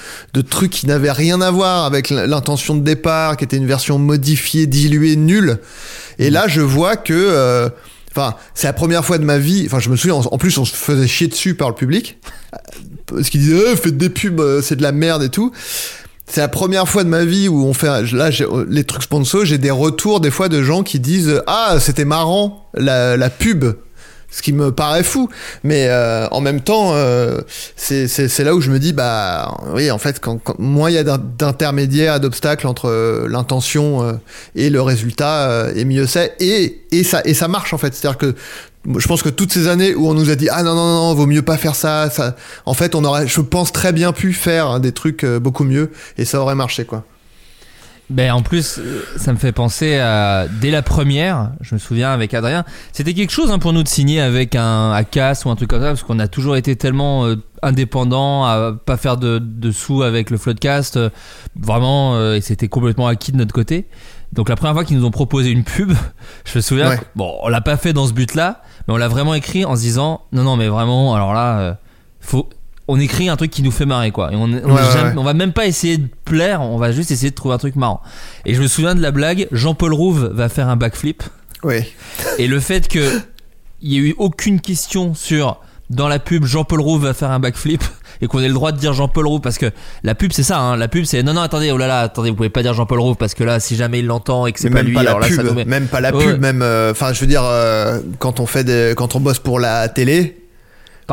trucs 0.49 0.71
qui 0.71 0.87
n'avaient 0.87 1.11
rien 1.11 1.41
à 1.41 1.51
voir 1.51 1.85
avec 1.85 2.11
l'intention 2.11 2.77
de 2.77 2.83
départ, 2.83 3.37
qui 3.37 3.45
était 3.45 3.57
une 3.57 3.67
version 3.67 3.99
modifiée, 3.99 4.67
diluée, 4.67 5.17
nulle. 5.17 5.59
Et 6.19 6.31
là, 6.31 6.47
je 6.47 6.61
vois 6.61 6.97
que 6.97 7.13
euh, 7.13 7.69
Enfin, 8.15 8.35
c'est 8.53 8.67
la 8.67 8.75
première 8.75 9.07
fois 9.07 9.17
de 9.17 9.25
ma 9.25 9.39
vie. 9.39 9.63
Enfin, 9.65 9.79
je 9.79 9.89
me 9.89 9.97
souviens. 9.97 10.17
En, 10.17 10.37
plus, 10.37 10.59
on 10.59 10.67
se 10.67 10.75
faisait 10.75 11.09
chier 11.09 11.29
dessus 11.29 11.55
par 11.55 11.71
le 11.71 11.75
public 11.75 12.19
parce 13.07 13.31
qu'ils 13.31 13.41
disaient 13.41 13.73
Eh, 13.73 13.77
faites 13.77 13.97
des 13.97 14.11
pubs, 14.11 14.61
c'est 14.61 14.77
de 14.77 14.83
la 14.83 14.93
merde 14.93 15.23
et 15.23 15.31
tout. 15.31 15.51
C'est 16.35 16.41
la 16.41 16.49
première 16.49 16.89
fois 16.89 17.05
de 17.05 17.11
ma 17.11 17.27
vie 17.27 17.47
où 17.47 17.63
on 17.67 17.75
fait 17.75 18.11
là 18.15 18.31
les 18.67 18.85
trucs 18.85 19.03
sponsors. 19.03 19.45
J'ai 19.45 19.59
des 19.59 19.71
retours 19.71 20.19
des 20.19 20.31
fois 20.31 20.49
de 20.49 20.63
gens 20.63 20.83
qui 20.83 20.99
disent 20.99 21.43
ah 21.47 21.77
c'était 21.79 22.07
marrant 22.07 22.71
la, 22.73 23.19
la 23.19 23.29
pub. 23.29 23.67
Ce 24.35 24.41
qui 24.41 24.55
me 24.55 24.73
paraît 24.73 25.03
fou, 25.03 25.29
mais 25.63 25.89
euh, 25.89 26.27
en 26.31 26.41
même 26.41 26.63
temps, 26.63 26.93
euh, 26.95 27.43
c'est 27.77 28.39
là 28.45 28.55
où 28.55 28.63
je 28.63 28.71
me 28.71 28.79
dis 28.79 28.95
bah 28.95 29.55
oui 29.75 29.91
en 29.91 29.99
fait 29.99 30.21
quand, 30.21 30.41
moins 30.59 30.89
il 30.89 30.95
y 30.95 30.99
a 30.99 31.05
d'in- 31.05 31.21
d'intermédiaires, 31.39 32.19
d'obstacles 32.19 32.67
entre 32.67 32.89
euh, 32.89 33.29
l'intention 33.29 34.19
et 34.57 34.71
le 34.71 34.81
résultat, 34.81 35.67
et 35.77 35.85
mieux 35.85 36.07
c'est 36.07 36.35
et 36.41 36.81
et 36.93 37.05
ça 37.05 37.21
et 37.27 37.35
ça 37.35 37.47
marche 37.47 37.75
en 37.75 37.79
fait. 37.79 37.95
C'est-à-dire 37.95 38.17
que 38.17 38.35
je 38.99 39.07
pense 39.07 39.23
que 39.23 39.29
toutes 39.29 39.53
ces 39.53 39.69
années 39.69 39.95
où 39.95 40.09
on 40.09 40.15
nous 40.15 40.31
a 40.31 40.35
dit 40.35 40.49
ah 40.51 40.63
non 40.63 40.75
non 40.75 40.95
non 40.95 41.15
vaut 41.15 41.27
mieux 41.27 41.43
pas 41.43 41.59
faire 41.59 41.75
ça, 41.75 42.09
ça 42.09 42.35
en 42.65 42.73
fait 42.75 42.95
on 42.95 43.05
aurait 43.05 43.29
je 43.29 43.41
pense 43.43 43.71
très 43.71 43.93
bien 43.93 44.13
pu 44.15 44.33
faire 44.33 44.67
hein, 44.67 44.81
des 44.81 44.93
trucs 44.93 45.27
beaucoup 45.27 45.65
mieux 45.65 45.93
et 46.17 46.25
ça 46.25 46.41
aurait 46.41 46.55
marché 46.55 46.87
quoi. 46.87 47.05
Ben 48.11 48.31
en 48.33 48.43
plus, 48.43 48.79
euh, 48.79 49.05
ça 49.17 49.33
me 49.33 49.39
fait 49.39 49.53
penser 49.53 49.97
à 49.99 50.47
dès 50.61 50.71
la 50.71 50.83
première, 50.83 51.53
je 51.63 51.75
me 51.75 51.79
souviens 51.81 52.11
avec 52.13 52.35
Adrien, 52.35 52.65
c'était 52.93 53.15
quelque 53.15 53.31
chose 53.33 53.51
hein, 53.51 53.59
pour 53.59 53.73
nous 53.73 53.83
de 53.83 53.89
signer 53.89 54.21
avec 54.21 54.55
un 54.55 54.93
ACAS 54.93 55.43
ou 55.47 55.51
un 55.51 55.57
truc 55.57 55.71
comme 55.71 55.81
ça, 55.81 55.89
parce 55.89 56.03
qu'on 56.03 56.19
a 56.19 56.29
toujours 56.29 56.57
été 56.57 56.77
tellement 56.77 57.25
euh, 57.25 57.37
indépendants 57.63 58.45
à 58.45 58.73
pas 58.73 58.99
faire 58.99 59.17
de, 59.17 59.39
de 59.39 59.71
sous 59.71 60.03
avec 60.03 60.29
le 60.29 60.37
Floodcast, 60.37 60.97
euh, 60.99 61.09
vraiment, 61.59 62.17
euh, 62.17 62.35
et 62.35 62.41
c'était 62.43 62.69
complètement 62.69 63.07
acquis 63.07 63.33
de 63.33 63.39
notre 63.39 63.55
côté. 63.55 63.87
Donc 64.35 64.49
la 64.51 64.57
première 64.57 64.75
fois 64.75 64.85
qu'ils 64.85 64.99
nous 64.99 65.07
ont 65.07 65.11
proposé 65.11 65.51
une 65.51 65.65
pub, 65.65 65.93
je 66.45 66.59
me 66.59 66.61
souviens, 66.61 66.91
Ouais. 66.91 67.01
bon, 67.17 67.35
on 67.43 67.49
l'a 67.49 67.61
pas 67.63 67.79
fait 67.79 67.95
dans 67.95 68.07
ce 68.07 68.13
but-là, 68.13 68.61
mais 68.89 68.95
on 68.95 68.99
l'a 68.99 69.09
vraiment 69.09 69.33
écrit 69.33 69.65
en 69.65 69.75
se 69.75 69.81
disant, 69.81 70.23
non 70.33 70.43
non 70.43 70.57
mais 70.57 70.69
vraiment, 70.69 71.15
alors 71.15 71.33
là, 71.33 71.59
euh, 71.61 71.75
faut 72.21 72.51
on 72.89 72.99
écrit 72.99 73.29
un 73.29 73.37
truc 73.37 73.51
qui 73.51 73.63
nous 73.63 73.71
fait 73.71 73.87
marrer 73.87 74.11
quoi 74.11 74.33
et 74.33 74.37
on, 74.37 74.43
on, 74.45 74.51
Ouais, 74.53 74.59
est 74.61 74.65
ouais, 74.65 74.83
jamais- 74.93 75.11
ouais. 75.11 75.15
on 75.19 75.23
va 75.25 75.35
même 75.35 75.53
pas 75.53 75.67
essayer 75.67 75.99
de 75.99 76.09
plaire 76.25 76.61
on 76.63 76.79
va 76.79 76.91
juste 76.93 77.11
essayer 77.11 77.31
de 77.31 77.35
trouver 77.35 77.55
un 77.55 77.59
truc 77.59 77.77
marrant 77.77 78.01
et 78.45 78.55
je 78.55 78.63
me 78.63 78.67
souviens 78.67 78.95
de 78.95 79.01
la 79.01 79.11
blague 79.13 79.47
Jean-Paul 79.53 79.93
Rouve 79.95 80.31
va 80.35 80.49
faire 80.49 80.69
un 80.69 80.77
backflip 80.77 81.23
Oui. 81.65 81.77
et 82.39 82.47
le 82.47 82.59
fait 82.61 82.89
que 82.89 83.01
il 83.81 83.93
y 83.93 83.97
ait 83.97 84.01
eu 84.11 84.15
aucune 84.19 84.61
question 84.61 85.15
sur 85.15 85.59
dans 85.91 86.09
la 86.09 86.19
pub 86.19 86.45
Jean-Paul 86.45 86.81
Rouve 86.81 87.05
va 87.05 87.15
faire 87.15 87.31
un 87.31 87.39
backflip 87.41 87.83
et 88.21 88.27
qu'on 88.27 88.41
ait 88.41 88.49
le 88.49 88.55
droit 88.55 88.73
de 88.73 88.79
dire 88.79 88.93
Jean-Paul 88.95 89.27
Rouve 89.27 89.41
parce 89.41 89.59
que 89.59 89.71
la 90.05 90.15
pub 90.15 90.33
c'est 90.33 90.43
ça 90.43 90.59
hein, 90.59 90.77
la 90.77 90.89
pub 90.89 91.05
c'est 91.05 91.23
non 91.23 91.35
non 91.35 91.41
attendez 91.43 91.71
oh 91.71 91.77
là 91.77 91.87
là 91.87 92.01
attendez 92.01 92.31
vous 92.31 92.37
pouvez 92.37 92.49
pas 92.51 92.63
dire 92.63 92.73
Jean-Paul 92.75 92.99
Rouve 93.01 93.17
parce 93.17 93.35
que 93.35 93.45
là 93.45 93.61
si 93.61 93.77
jamais 93.77 93.99
il 94.01 94.07
l'entend 94.07 94.47
et 94.47 94.53
que 94.53 94.59
c'est 94.61 94.71
pas 94.71 94.83
lui 94.83 94.95
pas 94.95 95.03
la 95.03 95.11
alors 95.11 95.21
là 95.21 95.27
pub, 95.29 95.37
ça 95.37 95.43
nous 95.43 95.55
met- 95.55 95.65
même 95.65 95.87
pas 95.87 96.01
la 96.01 96.15
Ouais. 96.15 96.25
pub, 96.25 96.41
même. 96.41 96.63
euh, 96.63 96.91
Enfin, 96.93 97.13
je 97.13 97.21
veux 97.21 97.27
dire, 97.27 97.43
euh, 97.45 98.01
quand 98.19 98.41
on 98.41 98.47
fait 98.47 98.65
des, 98.65 98.95
quand 98.97 99.15
on 99.17 99.21
bosse 99.21 99.39
pour 99.39 99.59
la 99.61 99.89
télé, 99.89 100.42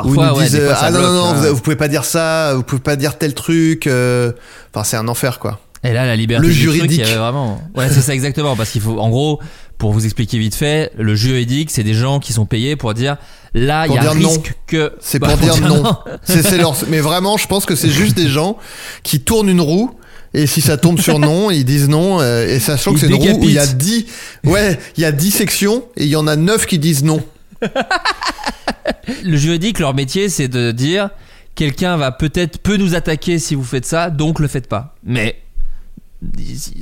où 0.04 0.10
ils 0.10 0.16
parfois 0.16 0.28
nous 0.32 0.36
ouais, 0.38 0.44
disent 0.46 0.60
fois, 0.60 0.76
ah 0.80 0.92
non 0.92 1.02
non 1.02 1.26
hein. 1.26 1.52
vous, 1.52 1.62
pouvez 1.62 1.76
pas 1.76 1.88
dire 1.88 2.04
ça, 2.06 2.54
vous 2.56 2.64
pouvez 2.64 2.82
pas 2.82 2.96
dire 2.96 3.18
tel 3.18 3.34
truc. 3.34 3.88
euh, 3.88 4.32
Enfin, 4.74 4.84
c'est 4.84 4.98
un 4.98 5.08
enfer 5.08 5.40
quoi. 5.40 5.60
Et 5.84 5.94
là, 5.94 6.06
la 6.06 6.16
liberté 6.18 6.46
Le 6.46 6.52
du 6.54 6.60
truc, 6.60 6.74
juridique. 6.76 7.00
il 7.00 7.06
y 7.08 7.10
avait 7.10 7.18
vraiment. 7.20 7.62
Ouais, 7.76 7.88
c'est 7.90 8.02
ça 8.02 8.14
exactement, 8.14 8.56
parce 8.58 8.70
qu'il 8.72 8.82
faut, 8.82 9.00
en 9.00 9.10
gros, 9.10 9.40
pour 9.78 9.94
vous 9.94 10.04
expliquer 10.04 10.38
vite 10.38 10.56
fait, 10.56 10.92
le 10.98 11.16
juridique, 11.16 11.72
c'est 11.72 11.84
des 11.84 11.94
gens 11.94 12.20
qui 12.20 12.34
sont 12.34 12.46
payés 12.46 12.76
pour 12.76 12.94
dire, 12.94 13.16
là, 13.54 13.88
il 13.88 13.94
y 13.94 13.98
a 13.98 14.02
un 14.02 14.04
dire 14.14 14.16
non. 14.16 14.28
risque 14.30 14.56
que. 14.68 14.92
C'est 15.00 15.20
Bah, 15.20 15.30
pour 15.30 15.38
dire 15.40 15.62
non. 15.66 15.84
C'est 16.24 16.44
c'est 16.44 16.58
leur. 16.58 16.76
Mais 16.90 17.00
vraiment, 17.00 17.38
je 17.38 17.48
pense 17.48 17.66
que 17.66 17.76
c'est 17.76 17.90
juste 17.90 18.16
des 18.18 18.28
gens 18.28 18.58
qui 19.04 19.22
tournent 19.22 19.48
une 19.50 19.62
roue. 19.62 19.92
Et 20.34 20.46
si 20.48 20.60
ça 20.62 20.76
tombe 20.78 21.00
sur 21.00 21.18
non, 21.18 21.50
ils 21.50 21.64
disent 21.66 21.88
non. 21.90 22.20
euh, 22.20 22.46
et 22.46 22.60
sachant 22.60 22.92
que 22.92 22.98
Ils 22.98 23.00
c'est 23.00 23.08
une 23.08 23.16
roue 23.16 23.40
où 23.40 23.44
il 23.46 23.54
y 23.54 23.58
a 23.58 23.66
décapitent. 23.66 24.06
10 24.44 24.52
Ouais, 24.52 24.78
il 24.98 25.02
y 25.02 25.06
a 25.06 25.12
10 25.14 25.32
sections 25.32 25.84
et 25.98 26.04
il 26.04 26.10
y 26.10 26.16
en 26.18 26.28
a 26.28 26.36
9 26.36 26.66
qui 26.68 26.78
disent 26.78 27.04
non. 27.06 27.24
Le 29.24 29.38
juridique, 29.38 29.80
leur 29.80 29.94
métier, 29.94 30.30
c'est 30.30 30.48
de 30.48 30.72
dire, 30.72 31.10
quelqu'un 31.56 31.98
va 31.98 32.12
peut-être 32.12 32.60
peut 32.60 32.78
nous 32.78 32.96
attaquer 32.96 33.40
si 33.40 33.56
vous 33.56 33.64
faites 33.64 33.86
ça, 33.86 34.10
donc 34.10 34.40
le 34.40 34.48
faites 34.48 34.68
pas. 34.68 34.96
Mais 35.04 35.42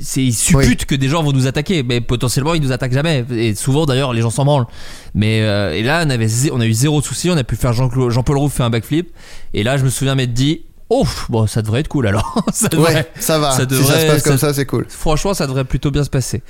c'est 0.02 0.22
ils 0.24 0.32
supputent 0.34 0.84
que 0.84 0.94
des 0.96 1.08
gens 1.08 1.22
vont 1.22 1.32
nous 1.32 1.46
attaquer, 1.46 1.82
mais 1.84 2.00
potentiellement 2.00 2.54
ils 2.54 2.62
nous 2.62 2.72
attaquent 2.72 2.92
jamais. 2.92 3.24
Et 3.30 3.54
souvent 3.54 3.86
d'ailleurs 3.86 4.12
les 4.12 4.20
gens 4.20 4.30
s'en 4.30 4.44
branlent. 4.44 4.66
Mais 5.14 5.42
euh, 5.42 5.72
et 5.74 5.82
là 5.82 6.02
on 6.06 6.10
avait 6.10 6.26
on 6.52 6.60
a 6.60 6.66
eu 6.66 6.72
zéro 6.72 7.00
souci, 7.02 7.30
on 7.30 7.36
a 7.36 7.44
pu 7.44 7.54
faire 7.56 7.72
Jean- 7.72 8.10
Jean-Paul 8.10 8.36
Roux 8.38 8.48
fait 8.48 8.64
un 8.64 8.70
backflip. 8.70 9.10
Et 9.54 9.62
là 9.62 9.76
je 9.76 9.84
me 9.84 9.90
souviens 9.90 10.16
m'être 10.16 10.34
dit, 10.34 10.62
ouf, 10.90 11.26
bon 11.30 11.46
ça 11.46 11.62
devrait 11.62 11.80
être 11.80 11.88
cool 11.88 12.08
alors. 12.08 12.42
ça 12.52 12.68
devrait- 12.68 12.94
Ouais, 12.94 13.06
ça 13.20 13.38
va. 13.38 13.52
ça 13.52 13.58
si 13.58 13.60
ça 13.60 13.66
devrait- 13.66 14.00
se 14.00 14.06
passe 14.06 14.22
comme 14.22 14.38
ça- 14.38 14.48
ça, 14.48 14.54
c'est 14.54 14.66
cool. 14.66 14.86
Franchement, 14.88 15.34
ça 15.34 15.46
devrait 15.46 15.64
plutôt 15.64 15.90
bien 15.92 16.02
se 16.02 16.10
passer. 16.10 16.42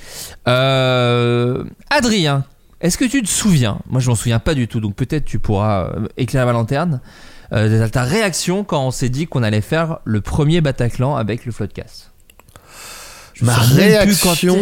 Euh, 0.47 1.63
Adrien, 1.91 2.43
est-ce 2.81 2.97
que 2.97 3.05
tu 3.05 3.21
te 3.21 3.27
souviens 3.29 3.79
Moi, 3.89 3.99
je 4.01 4.09
m'en 4.09 4.15
souviens 4.15 4.39
pas 4.39 4.53
du 4.53 4.67
tout, 4.67 4.79
donc 4.79 4.95
peut-être 4.95 5.25
tu 5.25 5.39
pourras 5.39 5.85
euh, 5.95 6.07
éclairer 6.17 6.45
ma 6.45 6.53
lanterne. 6.53 7.01
euh, 7.53 7.87
ta 7.89 8.03
réaction 8.03 8.63
quand 8.63 8.85
on 8.85 8.91
s'est 8.91 9.09
dit 9.09 9.27
qu'on 9.27 9.43
allait 9.43 9.61
faire 9.61 9.99
le 10.05 10.21
premier 10.21 10.61
Bataclan 10.61 11.15
avec 11.15 11.45
le 11.45 11.51
Floodcast? 11.51 12.11
Je 13.33 13.45
Ma 13.45 13.55
réaction. 13.55 14.55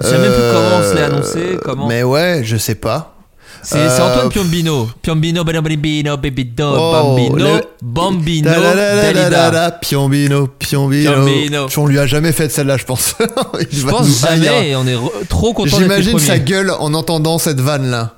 Je 0.00 0.06
sais 0.06 0.18
même 0.18 0.32
plus 0.32 0.42
comment 0.52 0.76
on 0.78 0.82
se 0.82 0.94
l'est 0.94 1.00
Euh, 1.02 1.06
annoncé. 1.06 1.58
Comment. 1.62 1.86
Mais 1.86 2.02
ouais, 2.02 2.42
je 2.44 2.56
sais 2.56 2.74
pas. 2.74 3.16
C'est 3.62 3.78
euh, 3.78 3.98
Antoine 4.06 4.28
Piombino. 4.30 4.88
Piombino, 5.02 5.44
Bambino, 5.44 6.16
Oh, 6.62 6.92
Bambino, 6.92 7.36
le- 7.36 7.60
Bambino, 7.82 8.50
da 8.50 9.12
Dalida. 9.12 9.50
da, 9.50 9.70
Piombino, 9.72 10.46
Piombino. 10.58 11.12
Piombino. 11.12 11.66
On 11.76 11.86
lui 11.86 11.98
a 11.98 12.06
jamais 12.06 12.32
fait 12.32 12.50
celle-là, 12.50 12.76
je 12.76 12.84
pense. 12.84 13.14
Je 13.70 13.86
pense 13.86 14.20
jamais 14.20 14.74
on 14.76 14.86
est 14.86 14.96
trop 15.28 15.52
content 15.52 15.76
J'imagine 15.78 16.18
sa 16.18 16.38
gueule 16.38 16.70
en 16.70 16.94
entendant 16.94 17.38
cette 17.38 17.60
vanne 17.60 17.90
là. 17.90 18.14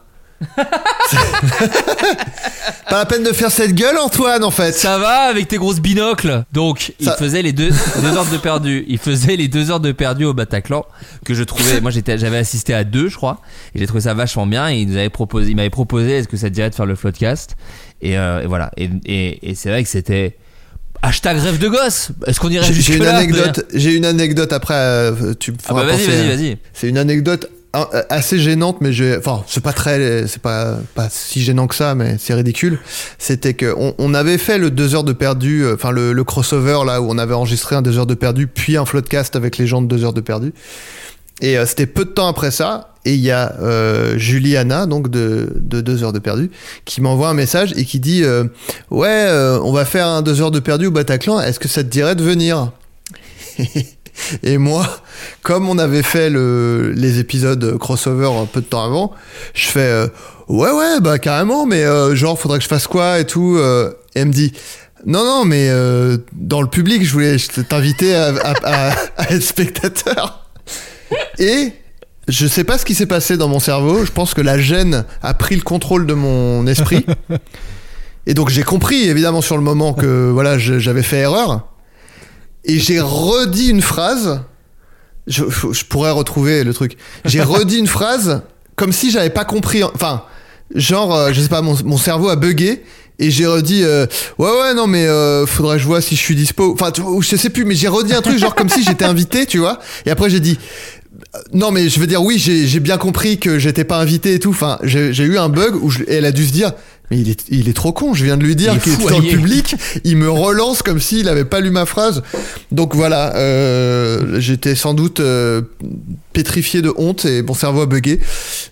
pas 2.89 2.99
la 2.99 3.07
peine 3.07 3.23
de 3.23 3.33
faire 3.33 3.51
cette 3.51 3.75
gueule, 3.75 3.97
Antoine, 3.99 4.45
en 4.45 4.51
fait. 4.51 4.73
Ça 4.73 4.99
va 4.99 5.21
avec 5.23 5.49
tes 5.49 5.57
grosses 5.57 5.81
binocles 5.81 6.45
Donc, 6.53 6.93
il 7.01 7.11
faisait 7.19 7.43
les 7.43 7.53
deux, 7.53 7.71
deux 8.03 8.17
heures 8.17 8.27
de 8.31 8.37
perdu. 8.37 8.85
Il 8.89 8.99
faisait 8.99 9.37
les 9.37 9.49
deux 9.49 9.71
heures 9.71 9.81
de 9.81 9.93
perdu 9.93 10.25
au 10.25 10.35
Bataclan 10.35 10.85
que 11.25 11.35
je 11.35 11.43
trouvais. 11.43 11.81
Moi, 11.81 11.91
j'étais, 11.91 12.19
j'avais 12.19 12.39
assisté 12.39 12.75
à 12.75 12.85
deux, 12.85 13.09
je 13.09 13.17
crois, 13.17 13.41
et 13.75 13.79
j'ai 13.79 13.87
trouvé 13.87 14.03
ça 14.03 14.15
vachement 14.15 14.47
bien. 14.47 14.69
Et 14.71 14.79
il 14.81 14.89
nous 14.89 14.97
avait 14.97 15.11
proposé, 15.11 15.51
il 15.51 15.57
m'avait 15.57 15.71
proposé, 15.71 16.19
est-ce 16.19 16.29
que 16.29 16.37
ça 16.37 16.49
te 16.49 16.55
dirait 16.55 16.71
de 16.71 16.75
faire 16.75 16.87
le 16.87 16.95
floodcast? 16.95 17.57
Et, 18.01 18.19
euh, 18.19 18.43
et 18.43 18.47
voilà. 18.47 18.71
Et, 18.77 18.91
et, 19.07 19.51
et 19.51 19.55
c'est 19.55 19.69
vrai 19.71 19.83
que 19.83 19.89
c'était 19.89 20.37
hashtag 21.03 21.39
rêve 21.39 21.59
de 21.59 21.69
gosse. 21.69 22.11
Est-ce 22.27 22.39
qu'on 22.41 22.51
irait 22.51 22.67
J'ai 22.67 22.75
jusque 22.75 22.93
j'ai 22.93 22.97
une 22.99 23.07
anecdote. 23.07 23.67
J'ai 23.75 23.95
une 23.95 24.05
anecdote 24.05 24.53
après. 24.53 24.75
euh, 24.75 25.35
tu 25.39 25.53
me 25.53 25.57
Ah 25.65 25.69
feras 25.69 25.81
bah 25.83 25.87
vas-y, 25.93 26.05
penser. 26.07 26.17
vas-y, 26.17 26.29
vas-y. 26.37 26.57
C'est 26.73 26.89
une 26.89 26.99
anecdote 26.99 27.51
assez 27.73 28.39
gênante, 28.39 28.79
mais 28.81 28.93
j'ai, 28.93 29.17
enfin, 29.17 29.43
c'est 29.47 29.63
pas 29.63 29.73
très, 29.73 30.27
c'est 30.27 30.43
pas, 30.43 30.79
pas 30.95 31.09
si 31.11 31.43
gênant 31.43 31.67
que 31.67 31.75
ça, 31.75 31.95
mais 31.95 32.17
c'est 32.19 32.35
ridicule. 32.35 32.79
C'était 33.19 33.55
que 33.55 33.75
on, 33.77 33.95
on 33.99 34.15
avait 34.15 34.39
fait 34.39 34.59
le 34.59 34.71
2 34.71 34.95
heures 34.95 35.05
de 35.05 35.13
perdu, 35.13 35.65
euh, 35.65 35.75
enfin 35.75 35.91
le, 35.91 36.13
le 36.13 36.25
crossover 36.25 36.81
là 36.87 37.01
où 37.01 37.07
on 37.09 37.19
avait 37.19 37.35
enregistré 37.35 37.75
un 37.77 37.83
2 37.83 37.99
heures 37.99 38.07
de 38.07 38.15
perdu, 38.15 38.47
puis 38.47 38.77
un 38.77 38.85
floodcast 38.85 39.37
avec 39.37 39.57
les 39.57 39.67
gens 39.67 39.81
de 39.81 39.87
2 39.87 40.05
heures 40.05 40.13
de 40.13 40.21
perdu. 40.21 40.53
Et 41.41 41.57
euh, 41.59 41.67
c'était 41.67 41.87
peu 41.87 42.05
de 42.05 42.11
temps 42.11 42.29
après 42.29 42.51
ça, 42.51 42.93
et 43.05 43.15
il 43.15 43.21
y 43.21 43.31
a 43.31 43.57
euh, 43.61 44.17
Juliana, 44.17 44.87
donc 44.87 45.11
de, 45.11 45.53
de 45.57 45.81
2 45.81 46.05
heures 46.05 46.13
de 46.13 46.19
perdu, 46.19 46.51
qui 46.85 47.01
m'envoie 47.01 47.29
un 47.29 47.35
message 47.35 47.73
et 47.77 47.85
qui 47.85 47.99
dit 47.99 48.23
euh, 48.23 48.45
Ouais, 48.91 49.09
euh, 49.09 49.59
on 49.63 49.73
va 49.73 49.85
faire 49.85 50.07
un 50.07 50.23
2 50.23 50.41
heures 50.41 50.51
de 50.51 50.61
perdu 50.61 50.87
au 50.87 50.91
Bataclan, 50.91 51.41
est-ce 51.41 51.59
que 51.59 51.69
ça 51.69 51.83
te 51.83 51.89
dirait 51.89 52.15
de 52.15 52.23
venir? 52.23 52.71
Et 54.43 54.59
moi, 54.59 54.87
comme 55.43 55.69
on 55.69 55.79
avait 55.79 56.03
fait 56.03 56.31
le, 56.31 56.93
les 56.95 57.19
épisodes 57.19 57.77
crossover 57.79 58.31
un 58.41 58.47
peu 58.47 58.61
de 58.61 58.67
temps 58.67 58.85
avant, 58.85 59.13
je 59.55 59.67
fais 59.69 59.81
euh, 59.81 60.07
Ouais, 60.49 60.71
ouais, 60.71 61.01
bah 61.01 61.19
carrément, 61.19 61.65
mais 61.67 61.83
euh, 61.85 62.15
genre, 62.15 62.39
faudrait 62.39 62.59
que 62.59 62.65
je 62.65 62.69
fasse 62.69 62.87
quoi 62.87 63.21
et 63.21 63.25
tout. 63.27 63.57
euh. 63.59 63.93
et 64.15 64.21
elle 64.21 64.29
me 64.29 64.33
dit 64.33 64.53
non, 65.07 65.25
non, 65.25 65.45
mais 65.45 65.69
dans 66.33 66.61
le 66.63 66.69
public, 66.69 67.05
je 67.05 67.13
voulais 67.13 67.37
t'inviter 67.69 68.15
à, 68.15 68.27
à- 68.29 68.91
à- 68.91 68.95
à 69.17 69.31
être 69.33 69.43
spectateur. 69.43 70.47
Et 71.41 71.73
je 72.29 72.47
sais 72.47 72.63
pas 72.63 72.79
ce 72.79 72.85
qui 72.85 72.95
s'est 72.95 73.07
passé 73.07 73.37
dans 73.37 73.49
mon 73.49 73.59
cerveau. 73.59 74.05
Je 74.05 74.13
pense 74.13 74.33
que 74.33 74.41
la 74.41 74.59
gêne 74.59 75.05
a 75.23 75.35
pris 75.35 75.57
le 75.57 75.63
contrôle 75.63 76.07
de 76.07 76.15
mon 76.15 76.67
esprit. 76.69 77.05
Et 78.27 78.35
donc 78.35 78.49
j'ai 78.51 78.63
compris 78.63 79.09
évidemment 79.09 79.41
sur 79.41 79.57
le 79.57 79.63
moment 79.65 79.93
que 79.93 80.31
voilà 80.31 80.57
j'avais 80.59 81.03
fait 81.03 81.19
erreur. 81.19 81.67
Et 82.65 82.79
j'ai 82.79 83.01
redit 83.01 83.69
une 83.69 83.83
phrase. 83.83 84.41
Je, 85.27 85.45
je 85.49 85.85
pourrais 85.85 86.11
retrouver 86.11 86.65
le 86.65 86.73
truc. 86.75 86.97
J'ai 87.25 87.43
redit 87.43 87.79
une 87.79 87.87
phrase 87.87 88.43
comme 88.77 88.93
si 88.93 89.11
j'avais 89.11 89.31
pas 89.31 89.45
compris. 89.45 89.83
Enfin, 89.85 90.23
genre, 90.75 91.15
euh, 91.15 91.33
je 91.33 91.41
sais 91.41 91.49
pas, 91.49 91.63
mon, 91.63 91.77
mon 91.85 91.97
cerveau 91.99 92.29
a 92.29 92.37
bugué. 92.37 92.83
Et 93.19 93.31
j'ai 93.31 93.47
redit 93.47 93.85
euh, 93.85 94.07
ouais 94.39 94.49
ouais 94.51 94.75
non 94.75 94.87
mais 94.87 95.07
euh, 95.07 95.45
faudrait 95.47 95.77
que 95.77 95.83
je 95.83 95.87
vois 95.87 96.01
si 96.01 96.17
je 96.17 96.21
suis 96.21 96.35
dispo 96.35 96.73
enfin 96.73 96.91
je 97.21 97.37
sais 97.37 97.51
plus 97.51 97.67
mais 97.67 97.75
j'ai 97.75 97.87
redit 97.87 98.15
un 98.15 98.23
truc 98.23 98.39
genre 98.39 98.55
comme 98.55 98.71
si 98.71 98.83
j'étais 98.83 99.05
invité 99.05 99.45
tu 99.45 99.59
vois 99.59 99.79
et 100.07 100.11
après 100.11 100.31
j'ai 100.31 100.41
dit 100.41 100.59
euh, 101.35 101.39
non 101.53 101.71
mais 101.71 101.91
je 101.91 102.01
veux 102.01 102.07
dire 102.07 102.23
oui 102.23 102.39
j'ai 102.39 102.81
bien 102.81 102.97
compris 102.97 103.39
que 103.39 103.59
j'étais 103.59 103.85
pas 103.85 103.99
invité 103.99 104.33
et 104.35 104.39
tout 104.41 104.49
enfin 104.51 104.79
j'ai 104.83 105.13
j'ai 105.13 105.25
eu 105.25 105.37
un 105.37 105.51
bug 105.51 105.77
où 105.77 105.91
je- 105.91 106.03
et 106.05 106.15
elle 106.15 106.25
a 106.25 106.33
dû 106.33 106.45
se 106.47 106.53
dire 106.53 106.73
mais 107.13 107.19
il 107.19 107.29
est, 107.29 107.45
il 107.51 107.69
est 107.69 107.75
trop 107.75 107.93
con, 107.93 108.15
je 108.15 108.25
viens 108.25 108.39
de 108.39 108.43
lui 108.43 108.57
dire 108.57 108.81
qu'il 108.81 108.95
était 108.95 109.05
dans 109.05 109.19
le 109.19 109.29
public, 109.29 109.77
il 110.03 110.17
me 110.17 110.31
relance 110.31 110.81
comme 110.81 110.99
s'il 110.99 111.29
avait 111.29 111.45
pas 111.45 111.61
lu 111.61 111.71
ma 111.71 111.85
phrase. 111.85 112.23
Donc 112.71 112.95
voilà, 112.95 113.37
euh, 113.37 114.41
j'étais 114.41 114.75
sans 114.75 114.95
doute 114.95 115.21
euh, 115.21 115.61
pétrifié 116.33 116.81
de 116.81 116.91
honte 116.97 117.27
et 117.27 117.43
mon 117.43 117.53
cerveau 117.53 117.83
a 117.83 117.87
bugué. 117.87 118.19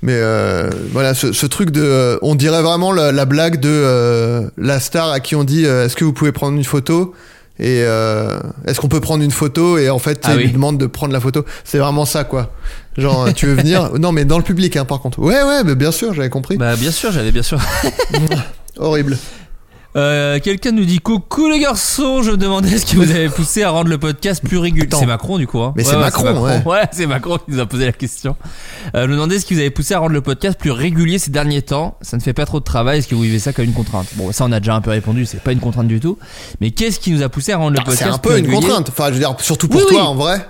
Mais 0.00 0.14
euh, 0.16 0.70
voilà, 0.90 1.12
ce, 1.12 1.32
ce 1.32 1.44
truc 1.44 1.70
de, 1.70 2.18
on 2.22 2.34
dirait 2.34 2.62
vraiment 2.62 2.92
la, 2.92 3.12
la 3.12 3.26
blague 3.26 3.60
de 3.60 4.50
la 4.56 4.80
star 4.80 5.10
à 5.10 5.20
qui 5.20 5.34
on 5.34 5.44
dit, 5.44 5.66
est-ce 5.66 5.94
que 5.94 6.06
vous 6.06 6.14
pouvez 6.14 6.32
prendre 6.32 6.56
une 6.56 6.64
photo? 6.64 7.12
Et 7.60 7.82
euh, 7.84 8.40
est-ce 8.66 8.80
qu'on 8.80 8.88
peut 8.88 9.00
prendre 9.00 9.22
une 9.22 9.30
photo 9.30 9.76
et 9.78 9.90
en 9.90 9.98
fait 9.98 10.20
Ah 10.24 10.30
il 10.32 10.36
oui. 10.38 10.42
lui 10.44 10.52
demande 10.52 10.78
de 10.78 10.86
prendre 10.86 11.12
la 11.12 11.20
photo? 11.20 11.44
C'est 11.62 11.78
vraiment 11.78 12.06
ça 12.06 12.24
quoi. 12.24 12.50
Genre 12.96 13.32
tu 13.34 13.46
veux 13.46 13.54
venir? 13.54 13.90
Non 14.00 14.12
mais 14.12 14.24
dans 14.24 14.38
le 14.38 14.44
public 14.44 14.76
hein, 14.76 14.84
par 14.86 15.00
contre. 15.00 15.18
Ouais 15.20 15.42
ouais 15.42 15.62
mais 15.64 15.74
bien 15.74 15.92
sûr 15.92 16.14
j'avais 16.14 16.30
compris. 16.30 16.56
Bah 16.56 16.74
bien 16.76 16.90
sûr, 16.90 17.12
j'avais 17.12 17.32
bien 17.32 17.42
sûr. 17.42 17.60
horrible 18.78 19.18
Euh, 19.96 20.38
Quelqu'un 20.38 20.70
nous 20.70 20.84
dit 20.84 21.00
coucou 21.00 21.48
les 21.48 21.58
garçons, 21.58 22.22
je 22.22 22.30
me 22.30 22.36
demandais 22.36 22.78
ce 22.78 22.86
qui 22.86 22.94
vous 22.94 23.10
avait 23.10 23.28
poussé 23.28 23.64
à 23.64 23.70
rendre 23.70 23.88
le 23.88 23.98
podcast 23.98 24.40
plus 24.44 24.56
régulier. 24.58 24.88
C'est 24.92 25.04
Macron 25.06 25.36
du 25.36 25.48
coup. 25.48 25.58
Hein. 25.60 25.72
Mais 25.76 25.82
c'est 25.82 25.96
Macron, 25.96 26.40
ouais. 26.64 26.82
c'est 26.92 27.06
Macron 27.06 27.38
qui 27.38 27.50
nous 27.50 27.58
a 27.58 27.66
posé 27.66 27.86
la 27.86 27.92
question. 27.92 28.36
Euh, 28.94 29.02
je 29.02 29.08
me 29.08 29.14
demandais 29.14 29.40
ce 29.40 29.46
qui 29.46 29.54
vous 29.54 29.60
avait 29.60 29.70
poussé 29.70 29.94
à 29.94 29.98
rendre 29.98 30.12
le 30.12 30.20
podcast 30.20 30.56
plus 30.58 30.70
régulier 30.70 31.18
ces 31.18 31.32
derniers 31.32 31.62
temps. 31.62 31.96
Ça 32.02 32.16
ne 32.16 32.22
fait 32.22 32.32
pas 32.32 32.46
trop 32.46 32.60
de 32.60 32.64
travail. 32.64 33.00
Est-ce 33.00 33.08
que 33.08 33.16
vous 33.16 33.22
vivez 33.22 33.40
ça 33.40 33.52
comme 33.52 33.64
une 33.64 33.72
contrainte? 33.72 34.06
Bon, 34.14 34.30
ça 34.30 34.44
on 34.44 34.52
a 34.52 34.60
déjà 34.60 34.76
un 34.76 34.80
peu 34.80 34.90
répondu. 34.90 35.26
C'est 35.26 35.40
pas 35.42 35.50
une 35.52 35.60
contrainte 35.60 35.88
du 35.88 35.98
tout. 35.98 36.18
Mais 36.60 36.70
qu'est-ce 36.70 37.00
qui 37.00 37.10
nous 37.10 37.22
a 37.22 37.28
poussé 37.28 37.50
à 37.52 37.56
rendre 37.56 37.72
le 37.72 37.78
Ah, 37.80 37.84
podcast 37.84 38.04
c'est 38.10 38.14
un 38.14 38.18
plus 38.18 38.28
peu 38.30 38.38
une 38.38 38.44
régulier? 38.46 38.60
contrainte 38.68 38.88
enfin 38.90 39.06
je 39.08 39.14
veux 39.14 39.18
dire 39.18 39.34
surtout 39.40 39.66
pour 39.66 39.80
Oui, 39.80 39.86
toi 39.88 40.00
oui. 40.00 40.06
en 40.06 40.14
vrai 40.14 40.46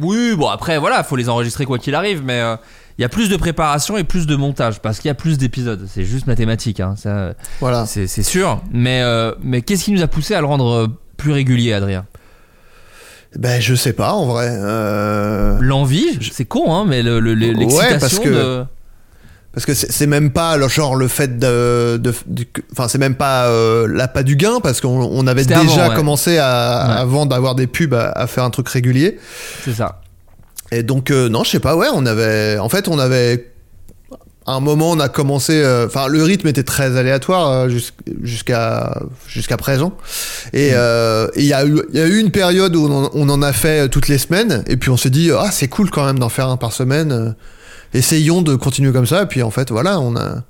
Oui, 0.00 0.34
bon 0.36 0.48
après 0.48 0.76
voilà, 0.78 1.04
faut 1.04 1.14
les 1.14 1.28
enregistrer 1.28 1.66
quoi 1.66 1.78
qu'il 1.78 1.94
arrive, 1.94 2.22
mais 2.24 2.40
euh, 2.40 2.56
il 3.00 3.02
y 3.02 3.06
a 3.06 3.08
plus 3.08 3.30
de 3.30 3.36
préparation 3.38 3.96
et 3.96 4.04
plus 4.04 4.26
de 4.26 4.36
montage 4.36 4.80
parce 4.80 4.98
qu'il 5.00 5.08
y 5.08 5.10
a 5.10 5.14
plus 5.14 5.38
d'épisodes. 5.38 5.86
C'est 5.90 6.04
juste 6.04 6.26
mathématique, 6.26 6.80
hein, 6.80 6.94
ça, 6.98 7.32
voilà 7.58 7.86
c'est 7.86 8.06
sûr. 8.22 8.60
Mais 8.72 9.00
euh, 9.02 9.32
mais 9.42 9.62
qu'est-ce 9.62 9.84
qui 9.84 9.92
nous 9.92 10.02
a 10.02 10.06
poussé 10.06 10.34
à 10.34 10.40
le 10.42 10.46
rendre 10.46 10.70
euh, 10.70 10.86
plus 11.16 11.32
régulier, 11.32 11.72
Adrien? 11.72 12.04
Ben 13.38 13.58
je 13.60 13.74
sais 13.74 13.94
pas 13.94 14.12
en 14.12 14.26
vrai 14.26 14.48
euh, 14.50 15.56
L'envie, 15.60 16.18
c'est 16.32 16.44
con, 16.44 16.74
hein, 16.74 16.84
mais 16.86 17.02
le- 17.02 17.20
le- 17.20 17.32
le- 17.34 17.48
Ouais, 17.54 17.54
l'excitation 17.56 17.98
parce 17.98 18.18
que- 18.18 18.28
de. 18.28 18.64
Parce 19.52 19.66
que 19.66 19.74
c'est 19.74 20.06
même 20.06 20.30
pas 20.30 20.56
le 20.56 20.68
genre 20.68 20.94
le 20.94 21.08
fait 21.08 21.38
de, 21.40 22.00
enfin 22.70 22.86
c'est 22.86 22.98
même 22.98 23.16
pas 23.16 23.46
euh, 23.46 23.88
l'appât 23.88 24.22
du 24.22 24.36
gain 24.36 24.60
parce 24.62 24.80
qu'on 24.80 25.00
on 25.02 25.26
avait 25.26 25.44
déjà 25.44 25.58
avant, 25.60 25.88
ouais. 25.88 25.96
commencé 25.96 26.38
à 26.38 26.86
Ouais. 26.88 27.00
avant 27.00 27.26
d'avoir 27.26 27.56
des 27.56 27.66
pubs 27.66 27.94
à, 27.94 28.10
à 28.12 28.26
faire 28.28 28.44
un 28.44 28.50
truc 28.50 28.68
régulier 28.68 29.18
C'est 29.64 29.72
ça. 29.74 30.02
Et 30.72 30.82
donc 30.82 31.10
euh, 31.10 31.28
non 31.28 31.44
je 31.44 31.50
sais 31.50 31.60
pas 31.60 31.76
ouais 31.76 31.88
on 31.92 32.06
avait 32.06 32.58
en 32.58 32.68
fait 32.68 32.88
on 32.88 32.98
avait 32.98 33.46
à 34.46 34.52
un 34.54 34.60
moment 34.60 34.90
on 34.90 34.98
a 35.00 35.08
commencé 35.08 35.52
euh, 35.62 35.86
enfin 35.86 36.08
le 36.08 36.22
rythme 36.22 36.48
était 36.48 36.62
très 36.62 36.96
aléatoire 36.96 37.50
euh, 37.50 37.68
jus- 37.68 37.92
jusqu'à 38.22 39.00
jusqu'à 39.28 39.56
présent. 39.56 39.92
Et 40.52 40.70
euh, 40.72 41.28
et 41.34 41.40
il 41.40 41.46
y 41.46 41.52
a 41.52 41.64
eu 41.66 41.80
il 41.92 41.98
y 41.98 42.02
a 42.02 42.06
eu 42.06 42.18
une 42.18 42.30
période 42.30 42.74
où 42.74 42.86
on 42.86 43.04
en, 43.04 43.10
on 43.12 43.28
en 43.28 43.42
a 43.42 43.52
fait 43.52 43.88
toutes 43.88 44.08
les 44.08 44.18
semaines. 44.18 44.64
Et 44.66 44.76
puis 44.76 44.90
on 44.90 44.96
s'est 44.96 45.10
dit 45.10 45.30
ah 45.36 45.50
c'est 45.52 45.68
cool 45.68 45.90
quand 45.90 46.04
même 46.06 46.18
d'en 46.18 46.30
faire 46.30 46.48
un 46.48 46.56
par 46.56 46.72
semaine 46.72 47.34
essayons 47.92 48.40
de 48.42 48.54
continuer 48.54 48.92
comme 48.92 49.06
ça. 49.06 49.22
Et 49.22 49.26
puis 49.26 49.42
en 49.42 49.50
fait 49.50 49.70
voilà 49.70 50.00
on 50.00 50.16
a 50.16 50.42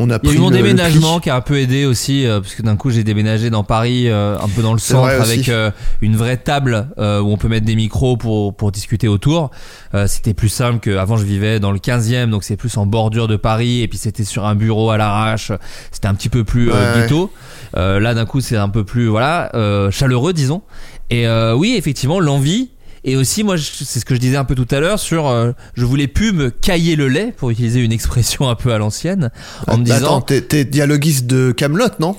on 0.00 0.04
a 0.04 0.06
Il 0.06 0.10
y 0.12 0.14
a 0.14 0.18
pris 0.18 0.34
eu 0.34 0.38
mon 0.38 0.50
le- 0.50 0.56
déménagement 0.56 1.20
qui 1.20 1.30
a 1.30 1.36
un 1.36 1.40
peu 1.40 1.58
aidé 1.58 1.84
aussi, 1.84 2.26
euh, 2.26 2.40
parce 2.40 2.54
que 2.54 2.62
d'un 2.62 2.76
coup 2.76 2.90
j'ai 2.90 3.04
déménagé 3.04 3.50
dans 3.50 3.62
Paris, 3.64 4.08
euh, 4.08 4.36
un 4.38 4.48
peu 4.48 4.62
dans 4.62 4.72
le 4.72 4.78
centre, 4.78 5.08
avec 5.08 5.48
euh, 5.48 5.70
une 6.00 6.16
vraie 6.16 6.38
table 6.38 6.88
euh, 6.98 7.20
où 7.20 7.30
on 7.30 7.36
peut 7.36 7.48
mettre 7.48 7.66
des 7.66 7.76
micros 7.76 8.16
pour, 8.16 8.54
pour 8.56 8.72
discuter 8.72 9.06
autour. 9.08 9.50
Euh, 9.94 10.06
c'était 10.06 10.34
plus 10.34 10.48
simple 10.48 10.78
qu'avant 10.80 11.16
je 11.16 11.24
vivais 11.24 11.60
dans 11.60 11.70
le 11.72 11.78
15e, 11.78 12.30
donc 12.30 12.42
c'est 12.44 12.56
plus 12.56 12.76
en 12.78 12.86
bordure 12.86 13.28
de 13.28 13.36
Paris, 13.36 13.82
et 13.82 13.88
puis 13.88 13.98
c'était 13.98 14.24
sur 14.24 14.46
un 14.46 14.54
bureau 14.54 14.90
à 14.90 14.96
l'arrache, 14.96 15.52
c'était 15.92 16.08
un 16.08 16.14
petit 16.14 16.28
peu 16.30 16.42
plus 16.44 16.70
euh, 16.70 16.74
Ouais, 16.74 16.94
ouais. 16.96 17.02
ghetto. 17.02 17.30
Euh, 17.76 18.00
là 18.00 18.14
d'un 18.14 18.24
coup 18.26 18.40
c'est 18.40 18.56
un 18.56 18.68
peu 18.68 18.82
plus 18.84 19.06
voilà 19.06 19.50
euh, 19.54 19.90
chaleureux 19.90 20.32
disons. 20.32 20.62
Et 21.10 21.26
euh, 21.26 21.54
oui 21.54 21.74
effectivement 21.76 22.20
l'envie. 22.20 22.70
Et 23.04 23.16
aussi, 23.16 23.44
moi, 23.44 23.56
c'est 23.58 23.98
ce 23.98 24.04
que 24.04 24.14
je 24.14 24.20
disais 24.20 24.36
un 24.36 24.44
peu 24.44 24.54
tout 24.54 24.68
à 24.70 24.78
l'heure 24.78 24.98
sur, 24.98 25.26
euh, 25.28 25.52
je 25.74 25.84
voulais 25.86 26.06
plus 26.06 26.32
me 26.32 26.50
cailler 26.50 26.96
le 26.96 27.08
lait, 27.08 27.32
pour 27.36 27.50
utiliser 27.50 27.80
une 27.80 27.92
expression 27.92 28.48
un 28.50 28.54
peu 28.54 28.72
à 28.72 28.78
l'ancienne, 28.78 29.30
en 29.66 29.78
me 29.78 29.84
disant, 29.84 30.18
Attends, 30.18 30.20
t'es, 30.20 30.64
dialoguiste 30.64 31.26
de 31.26 31.52
Camelot, 31.52 31.86
non? 31.98 32.16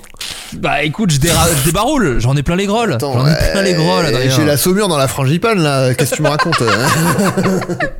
Bah 0.54 0.82
écoute, 0.82 1.10
je, 1.12 1.18
déra- 1.18 1.48
je 1.56 1.64
débaroule, 1.64 2.18
j'en 2.20 2.36
ai 2.36 2.42
plein 2.42 2.56
les 2.56 2.66
grolles. 2.66 2.94
Attends, 2.94 3.14
J'en 3.14 3.26
ai 3.26 3.52
plein 3.52 3.62
les 3.62 3.74
grolles. 3.74 4.06
euh. 4.06 4.28
J'ai 4.28 4.44
la 4.44 4.56
saumure 4.56 4.88
dans 4.88 4.98
la 4.98 5.08
frangipane 5.08 5.62
là. 5.62 5.94
Qu'est-ce 5.94 6.10
que 6.10 6.16
tu 6.16 6.22
me 6.22 6.28
racontes 6.28 6.60
euh 6.60 6.86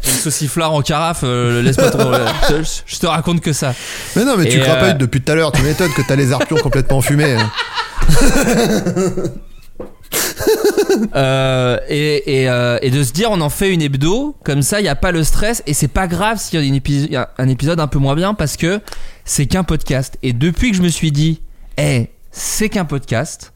Une 0.04 0.12
sauciflard 0.18 0.74
en 0.74 0.82
carafe, 0.82 1.20
euh, 1.24 1.62
laisse 1.62 1.76
pas 1.76 1.90
trop. 1.90 2.12
je, 2.86 2.98
te 2.98 3.06
raconte 3.06 3.40
que 3.40 3.52
ça. 3.54 3.74
Mais 4.16 4.24
non, 4.24 4.36
mais 4.36 4.44
tu 4.46 4.58
Et, 4.58 4.60
crapailles 4.60 4.90
euh, 4.90 4.94
depuis 4.94 5.22
tout 5.22 5.32
à 5.32 5.34
l'heure. 5.34 5.52
Tu 5.52 5.62
m'étonnes 5.62 5.92
que 5.92 6.02
t'as 6.06 6.16
les 6.16 6.32
arpions 6.32 6.56
complètement 6.56 7.00
fumés. 7.00 7.36
Euh, 11.14 11.78
euh, 11.90 12.78
et 12.80 12.90
de 12.90 13.02
se 13.02 13.12
dire, 13.12 13.30
on 13.30 13.40
en 13.40 13.50
fait 13.50 13.72
une 13.72 13.82
hebdo, 13.82 14.34
comme 14.44 14.62
ça, 14.62 14.80
il 14.80 14.84
n'y 14.84 14.88
a 14.88 14.94
pas 14.94 15.12
le 15.12 15.24
stress, 15.24 15.62
et 15.66 15.74
c'est 15.74 15.88
pas 15.88 16.06
grave 16.06 16.38
s'il 16.38 16.64
y 16.64 17.16
a 17.16 17.30
un 17.38 17.48
épisode 17.48 17.80
un 17.80 17.86
peu 17.86 17.98
moins 17.98 18.14
bien, 18.14 18.34
parce 18.34 18.56
que 18.56 18.80
c'est 19.24 19.46
qu'un 19.46 19.64
podcast. 19.64 20.16
Et 20.22 20.32
depuis 20.32 20.70
que 20.70 20.76
je 20.76 20.82
me 20.82 20.88
suis 20.88 21.12
dit, 21.12 21.40
eh, 21.78 22.08
c'est 22.30 22.68
qu'un 22.68 22.84
podcast. 22.84 23.52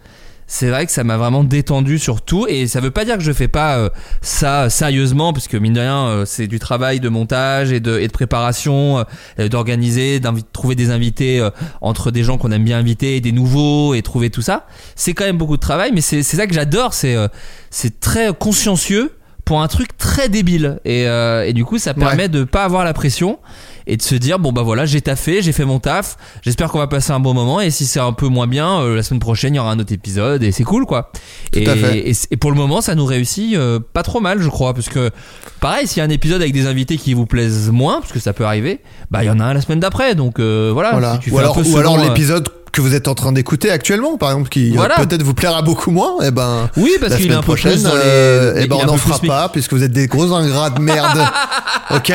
C'est 0.49 0.70
vrai 0.70 0.86
que 0.86 0.92
ça 0.92 1.03
m'a 1.03 1.16
vraiment 1.16 1.42
détendu 1.42 1.99
sur 1.99 2.22
tout 2.22 2.47
et 2.49 2.68
ça 2.68 2.80
veut 2.80 2.92
pas 2.92 3.05
dire 3.05 3.16
que 3.16 3.22
je 3.22 3.32
fais 3.32 3.49
pas 3.49 3.78
euh, 3.78 3.90
ça 4.20 4.70
sérieusement 4.70 5.32
parce 5.32 5.49
que 5.49 5.57
mine 5.57 5.72
de 5.72 5.80
rien 5.80 6.07
euh, 6.07 6.24
c'est 6.24 6.47
du 6.47 6.61
travail 6.61 7.01
de 7.01 7.09
montage 7.09 7.72
et 7.72 7.80
de, 7.80 7.99
et 7.99 8.07
de 8.07 8.12
préparation, 8.12 9.05
euh, 9.40 9.49
d'organiser, 9.49 10.20
de 10.20 10.28
trouver 10.53 10.76
des 10.76 10.90
invités 10.90 11.40
euh, 11.40 11.51
entre 11.80 12.12
des 12.12 12.22
gens 12.22 12.38
qu'on 12.38 12.53
aime 12.53 12.62
bien 12.62 12.78
inviter 12.78 13.16
et 13.16 13.20
des 13.20 13.32
nouveaux 13.32 13.94
et 13.94 14.03
trouver 14.03 14.30
tout 14.30 14.42
ça. 14.42 14.66
C'est 14.94 15.14
quand 15.14 15.24
même 15.24 15.38
beaucoup 15.38 15.57
de 15.57 15.61
travail 15.61 15.90
mais 15.92 16.01
c'est 16.01 16.22
c'est 16.22 16.36
ça 16.36 16.47
que 16.47 16.55
j'adore, 16.55 16.94
c'est 16.94 17.16
euh, 17.16 17.26
c'est 17.70 17.99
très 17.99 18.32
consciencieux 18.32 19.12
pour 19.47 19.62
un 19.62 19.68
truc 19.68 19.97
très 19.97 20.28
débile. 20.28 20.80
Et, 20.84 21.07
euh, 21.07 21.47
et 21.47 21.53
du 21.55 21.64
coup 21.64 21.78
ça 21.78 21.94
permet 21.94 22.28
de 22.28 22.44
pas 22.44 22.64
avoir 22.64 22.84
la 22.84 22.92
pression 22.92 23.38
et 23.86 23.97
de 23.97 24.03
se 24.03 24.16
dire 24.16 24.40
bon 24.40 24.51
bah 24.51 24.62
voilà 24.62 24.86
j'ai 24.86 25.01
taffé 25.01 25.40
j'ai 25.40 25.53
fait 25.53 25.64
mon 25.64 25.78
taf. 25.78 26.16
J'espère 26.42 26.68
qu'on 26.72 26.78
va 26.78 26.88
passer 26.88 27.12
un 27.12 27.20
bon 27.20 27.32
moment. 27.32 27.61
Et 27.61 27.70
si 27.70 27.86
c'est 27.86 28.01
un 28.01 28.12
peu 28.12 28.26
moins 28.26 28.49
bien 28.49 28.80
euh, 28.80 28.97
la 28.97 29.05
semaine 29.05 29.20
prochaine 29.20 29.55
il 29.55 29.59
y 29.59 29.61
aura 29.61 29.70
un 29.70 29.78
autre 29.78 29.92
épisode 29.92 30.42
et 30.42 30.51
c'est 30.51 30.64
cool 30.64 30.84
quoi. 30.84 31.12
Et, 31.53 31.66
à 31.68 31.76
fait. 31.76 32.11
et, 32.30 32.36
pour 32.36 32.51
le 32.51 32.57
moment 32.57 32.80
ça 32.80 32.97
nous 32.97 33.05
réussit 33.07 33.55
euh, 33.55 33.78
pas 33.92 34.03
trop 34.03 34.18
mal 34.20 34.42
je 34.42 34.49
crois. 34.49 34.74
Parce 34.74 34.88
que 34.88 35.11
pareil 35.61 35.86
s'il 35.86 35.99
y 35.99 36.01
a 36.01 36.05
un 36.05 36.11
épisode 36.11 36.42
avec 36.42 36.53
des 36.53 36.66
invités 36.66 36.97
qui 36.97 37.14
vous 37.14 37.26
plaisent 37.26 37.70
moins 37.70 38.01
parce 38.01 38.12
que 38.12 38.18
ça 38.18 38.32
peut 38.32 38.44
arriver 38.44 38.80
bah 39.12 39.22
il 39.22 39.26
y 39.28 39.30
en 39.30 39.38
a 39.38 39.44
un 39.44 39.55
la 39.55 39.61
semaine 39.61 39.78
d'après. 39.80 40.16
Donc 40.16 40.40
euh, 40.40 40.70
voilà, 40.74 40.90
Voilà. 40.90 41.14
si 41.14 41.20
tu 41.20 41.30
Ou 41.30 41.34
fais 41.34 41.38
un 41.38 41.42
alors, 41.44 41.55
peu 41.55 41.61
ou 41.61 41.64
selon, 41.64 41.78
alors 41.78 41.99
euh, 42.01 42.09
l'épisode 42.09 42.49
que 42.76 42.80
vous 42.82 42.94
êtes 42.94 43.08
en 43.08 43.14
train 43.14 43.32
d'écouter 43.32 43.70
actuellement, 43.70 44.16
par 44.18 44.30
exemple, 44.30 44.48
qui 44.50 44.70
Voilà. 44.76 44.96
peut-être 44.96 45.22
vous 45.22 45.34
plaira 45.34 45.62
beaucoup 45.62 45.90
moins. 45.90 46.20
Et 46.22 46.30
ben. 46.30 46.70
oui 46.76 46.92
parce 47.00 47.12
la 47.12 47.16
qu'il 47.16 47.26
est 47.26 47.28
semaine 47.28 47.38
un 47.38 47.40
peu 47.42 47.46
prochaine, 47.46 47.82
dans 47.82 47.94
les, 47.94 48.00
euh, 48.04 48.54
eh 48.56 48.66
ben 48.66 48.76
on 48.82 48.86
n'en 48.86 48.96
fera 48.96 49.18
pas 49.18 49.48
puisque 49.48 49.72
vous 49.72 49.82
êtes 49.82 49.92
des 49.92 50.06
gros 50.06 50.32
ingrats 50.32 50.70
de 50.70 50.80
merde. 50.80 51.18
ok 51.94 52.12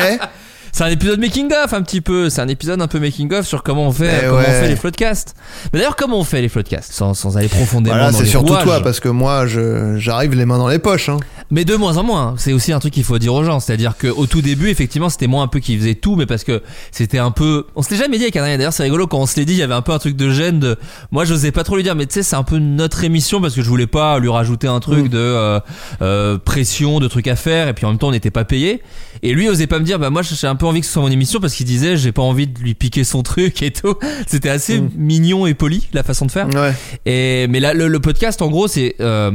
c'est 0.74 0.84
un 0.84 0.88
épisode 0.88 1.20
making 1.20 1.52
of 1.52 1.74
un 1.74 1.82
petit 1.82 2.00
peu. 2.00 2.30
C'est 2.30 2.40
un 2.40 2.48
épisode 2.48 2.80
un 2.80 2.86
peu 2.86 2.98
making 2.98 3.30
of 3.34 3.46
sur 3.46 3.62
comment 3.62 3.88
on 3.88 3.92
fait, 3.92 4.06
Mais 4.10 4.20
comment 4.28 4.38
ouais. 4.38 4.44
on 4.48 4.52
fait 4.62 4.68
les 4.68 4.76
floodcasts. 4.76 5.34
Mais 5.70 5.80
d'ailleurs, 5.80 5.96
comment 5.96 6.18
on 6.18 6.24
fait 6.24 6.40
les 6.40 6.48
floodcasts? 6.48 6.90
Sans, 6.94 7.12
sans 7.12 7.36
aller 7.36 7.48
profondément 7.48 7.94
Voilà, 7.94 8.10
dans 8.10 8.16
c'est 8.16 8.24
les 8.24 8.30
surtout 8.30 8.54
rouages. 8.54 8.64
toi, 8.64 8.80
parce 8.82 8.98
que 8.98 9.10
moi, 9.10 9.46
je- 9.46 9.96
j'arrive 9.98 10.32
les 10.34 10.46
mains 10.46 10.56
dans 10.56 10.68
les 10.68 10.78
poches. 10.78 11.10
Hein. 11.10 11.18
Mais 11.52 11.66
de 11.66 11.76
moins 11.76 11.98
en 11.98 12.02
moins. 12.02 12.34
C'est 12.38 12.54
aussi 12.54 12.72
un 12.72 12.78
truc 12.80 12.94
qu'il 12.94 13.04
faut 13.04 13.18
dire 13.18 13.34
aux 13.34 13.44
gens. 13.44 13.60
C'est-à-dire 13.60 13.94
qu'au 13.98 14.26
tout 14.26 14.40
début, 14.40 14.70
effectivement, 14.70 15.10
c'était 15.10 15.26
moi 15.26 15.42
un 15.42 15.48
peu 15.48 15.60
qui 15.60 15.76
faisait 15.76 15.94
tout, 15.94 16.16
mais 16.16 16.24
parce 16.24 16.44
que 16.44 16.62
c'était 16.90 17.18
un 17.18 17.30
peu. 17.30 17.66
On 17.76 17.82
se 17.82 17.90
l'est 17.90 17.98
jamais 17.98 18.16
dit 18.16 18.24
avec 18.24 18.34
Adrien. 18.36 18.56
D'ailleurs, 18.56 18.72
c'est 18.72 18.82
rigolo 18.84 19.06
quand 19.06 19.18
on 19.18 19.26
se 19.26 19.36
l'est 19.36 19.44
dit, 19.44 19.52
il 19.52 19.58
y 19.58 19.62
avait 19.62 19.74
un 19.74 19.82
peu 19.82 19.92
un 19.92 19.98
truc 19.98 20.16
de 20.16 20.30
gêne. 20.30 20.58
De... 20.60 20.78
Moi, 21.10 21.26
j'osais 21.26 21.52
pas 21.52 21.62
trop 21.62 21.76
lui 21.76 21.82
dire, 21.82 21.94
mais 21.94 22.06
tu 22.06 22.14
sais, 22.14 22.22
c'est 22.22 22.36
un 22.36 22.42
peu 22.42 22.58
notre 22.58 23.04
émission 23.04 23.40
parce 23.42 23.54
que 23.54 23.60
je 23.60 23.68
voulais 23.68 23.86
pas 23.86 24.18
lui 24.18 24.30
rajouter 24.30 24.66
un 24.66 24.80
truc 24.80 25.04
Mm. 25.04 25.08
de 25.08 25.18
euh, 25.18 25.60
euh, 26.00 26.38
pression, 26.38 27.00
de 27.00 27.06
trucs 27.08 27.28
à 27.28 27.36
faire, 27.36 27.68
et 27.68 27.74
puis 27.74 27.84
en 27.84 27.90
même 27.90 27.98
temps, 27.98 28.08
on 28.08 28.12
n'était 28.12 28.30
pas 28.30 28.44
payé. 28.44 28.80
Et 29.22 29.34
lui 29.34 29.48
osait 29.50 29.66
pas 29.66 29.78
me 29.78 29.84
dire, 29.84 29.98
bah 29.98 30.08
moi, 30.08 30.22
j'ai 30.22 30.46
un 30.46 30.56
peu 30.56 30.64
envie 30.66 30.80
que 30.80 30.86
ce 30.86 30.92
soit 30.92 31.02
mon 31.02 31.10
émission 31.10 31.38
parce 31.38 31.54
qu'il 31.54 31.66
disait, 31.66 31.98
j'ai 31.98 32.12
pas 32.12 32.22
envie 32.22 32.46
de 32.46 32.58
lui 32.60 32.72
piquer 32.74 33.04
son 33.04 33.22
truc 33.22 33.62
et 33.62 33.70
tout. 33.72 33.94
C'était 34.26 34.48
assez 34.48 34.80
Mm. 34.80 34.90
mignon 34.96 35.46
et 35.46 35.52
poli 35.52 35.86
la 35.92 36.02
façon 36.02 36.24
de 36.24 36.30
faire. 36.30 36.48
Ouais. 36.54 36.72
Et 37.04 37.46
mais 37.48 37.60
là, 37.60 37.74
le, 37.74 37.88
le 37.88 38.00
podcast, 38.00 38.40
en 38.40 38.48
gros, 38.48 38.68
c'est 38.68 38.94
euh, 39.00 39.32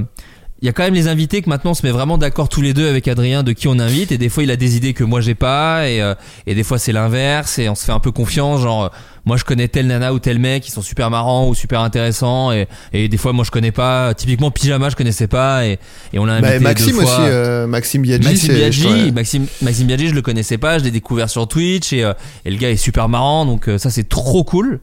il 0.62 0.66
y 0.66 0.70
a 0.70 0.74
quand 0.74 0.84
même 0.84 0.95
les 0.95 1.08
invités 1.08 1.41
que 1.41 1.49
maintenant 1.49 1.72
on 1.72 1.76
se 1.76 1.86
met 1.86 1.91
vraiment 1.91 2.18
d'accord 2.18 2.49
tous 2.49 2.62
les 2.62 2.74
deux 2.74 2.89
avec 2.89 3.08
Adrien 3.08 3.43
de 3.43 3.51
qui 3.51 3.68
on 3.68 3.78
invite. 3.78 4.12
Et 4.12 4.18
des 4.18 4.30
fois 4.30 4.43
il 4.43 4.49
a 4.49 4.55
des 4.55 4.76
idées 4.76 4.93
que 4.93 5.03
moi 5.03 5.22
j'ai 5.22 5.36
pas. 5.36 5.88
Et, 5.88 6.01
euh, 6.01 6.16
et 6.47 6.55
des 6.55 6.64
fois 6.64 6.80
c'est 6.80 6.91
l'inverse. 6.91 7.60
Et 7.60 7.70
on 7.70 7.76
se 7.76 7.86
fait 7.86 7.91
un 7.91 7.99
peu 7.99 8.12
confiance 8.12 8.62
genre 8.62 8.91
moi 9.28 9.38
je 9.38 9.43
connais 9.43 9.67
tel 9.67 9.86
nana 9.88 10.13
ou 10.13 10.19
tel 10.19 10.39
mec 10.39 10.63
qui 10.63 10.71
sont 10.71 10.82
super 10.82 11.11
marrants 11.11 11.47
ou 11.47 11.53
super 11.53 11.82
intéressants 11.82 12.51
et, 12.51 12.67
et 12.93 13.07
des 13.09 13.17
fois 13.17 13.34
moi 13.34 13.43
je 13.45 13.51
connais 13.51 13.71
pas 13.71 14.13
typiquement 14.15 14.49
pyjama 14.49 14.89
je 14.89 14.95
connaissais 14.95 15.28
pas 15.28 15.65
et, 15.67 15.78
et 16.13 16.17
on 16.19 16.25
l'a 16.25 16.34
invité 16.36 16.53
Bah, 16.57 16.59
Maxime 16.69 16.95
deux 16.95 17.01
fois. 17.01 17.03
aussi, 17.03 17.21
euh, 17.25 17.67
Maxime 17.67 18.01
Biaggi. 18.01 18.28
Maxime 18.28 18.53
Biaggi, 18.55 19.11
Maxime, 19.11 19.45
Maxime 19.61 19.88
Biaggi, 19.88 20.07
je 20.07 20.15
le 20.15 20.21
connaissais 20.23 20.57
pas, 20.57 20.80
je 20.80 20.84
l'ai 20.84 20.91
découvert 20.91 21.30
sur 21.30 21.47
Twitch 21.47 21.93
et, 21.93 22.03
euh, 22.03 22.13
et 22.45 22.49
le 22.51 22.57
gars 22.57 22.71
est 22.71 22.78
super 22.78 23.09
marrant, 23.09 23.45
donc 23.45 23.67
euh, 23.69 23.78
ça 23.78 23.89
c'est 23.91 24.07
trop 24.09 24.43
cool. 24.43 24.80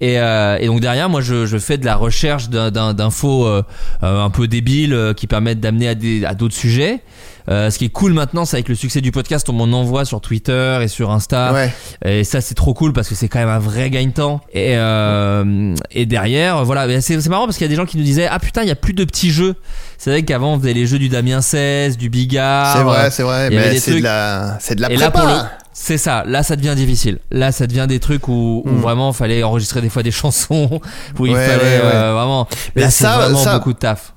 Et, 0.00 0.20
euh, 0.20 0.58
et 0.60 0.66
donc 0.66 0.80
derrière, 0.80 1.08
moi 1.08 1.20
je, 1.22 1.44
je 1.46 1.58
fais 1.58 1.76
de 1.78 1.84
la 1.84 1.96
recherche 1.96 2.50
d'infos 2.50 3.46
euh, 3.46 3.62
euh, 4.04 4.22
un 4.22 4.30
peu 4.30 4.46
débiles 4.46 4.92
euh, 4.94 5.12
qui 5.14 5.26
permettent 5.26 5.58
d'amener 5.60 5.88
à 5.88 5.94
des- 5.96 6.24
à 6.24 6.34
d'autres 6.34 6.54
sujets. 6.54 7.00
Euh, 7.48 7.70
ce 7.70 7.78
qui 7.78 7.86
est 7.86 7.88
cool 7.90 8.12
maintenant, 8.12 8.44
c'est 8.44 8.56
avec 8.56 8.68
le 8.68 8.74
succès 8.74 9.00
du 9.00 9.10
podcast, 9.10 9.48
on 9.48 9.52
m'en 9.54 9.64
envoie 9.78 10.04
sur 10.04 10.20
Twitter 10.20 10.78
et 10.82 10.88
sur 10.88 11.10
Insta. 11.10 11.52
Ouais. 11.52 11.72
Et 12.04 12.24
ça, 12.24 12.40
c'est 12.40 12.54
trop 12.54 12.74
cool 12.74 12.92
parce 12.92 13.08
que 13.08 13.14
c'est 13.14 13.28
quand 13.28 13.38
même 13.38 13.48
un 13.48 13.58
vrai 13.58 13.88
gain 13.90 14.06
de 14.06 14.12
temps. 14.12 14.40
Et, 14.52 14.76
euh, 14.76 15.74
et 15.90 16.04
derrière, 16.06 16.64
voilà, 16.64 17.00
c'est 17.00 17.26
marrant 17.28 17.46
parce 17.46 17.56
qu'il 17.56 17.64
y 17.64 17.68
a 17.68 17.70
des 17.70 17.76
gens 17.76 17.86
qui 17.86 17.96
nous 17.96 18.02
disaient 18.04 18.28
Ah 18.30 18.38
putain, 18.38 18.62
il 18.62 18.68
y 18.68 18.72
a 18.72 18.74
plus 18.76 18.92
de 18.92 19.04
petits 19.04 19.30
jeux. 19.30 19.54
C'est 19.96 20.10
vrai 20.10 20.22
qu'avant, 20.24 20.54
on 20.54 20.58
faisait 20.60 20.74
les 20.74 20.86
jeux 20.86 20.98
du 20.98 21.08
Damien 21.08 21.40
16, 21.40 21.96
du 21.96 22.10
Bigard. 22.10 22.76
C'est 22.76 22.82
vrai, 22.82 23.10
c'est 23.10 23.22
vrai, 23.22 23.48
il 23.50 23.56
mais 23.56 23.78
c'est 23.78 23.94
de 23.98 24.02
la, 24.02 24.56
c'est 24.60 24.74
de 24.74 24.80
la 24.82 24.88
prépa. 24.90 25.50
C'est 25.80 25.96
ça, 25.98 26.24
là 26.26 26.42
ça 26.42 26.56
devient 26.56 26.74
difficile. 26.74 27.18
Là 27.30 27.52
ça 27.52 27.68
devient 27.68 27.86
des 27.88 28.00
trucs 28.00 28.26
où, 28.26 28.62
où 28.66 28.68
Mm. 28.68 28.80
vraiment 28.80 29.12
fallait 29.12 29.44
enregistrer 29.44 29.80
des 29.80 29.88
fois 29.88 30.02
des 30.02 30.10
chansons, 30.10 30.80
où 31.20 31.26
il 31.26 31.32
Ouais, 31.34 31.46
fallait 31.46 31.62
ouais, 31.62 31.84
ouais. 31.84 31.94
euh, 31.94 32.12
vraiment. 32.14 32.48
Mais 32.74 32.82
là 32.82 32.90
ça- 32.90 33.16
vraiment 33.18 33.38
ça- 33.38 33.54
beaucoup 33.58 33.72
de 33.72 33.78
taf. 33.78 34.12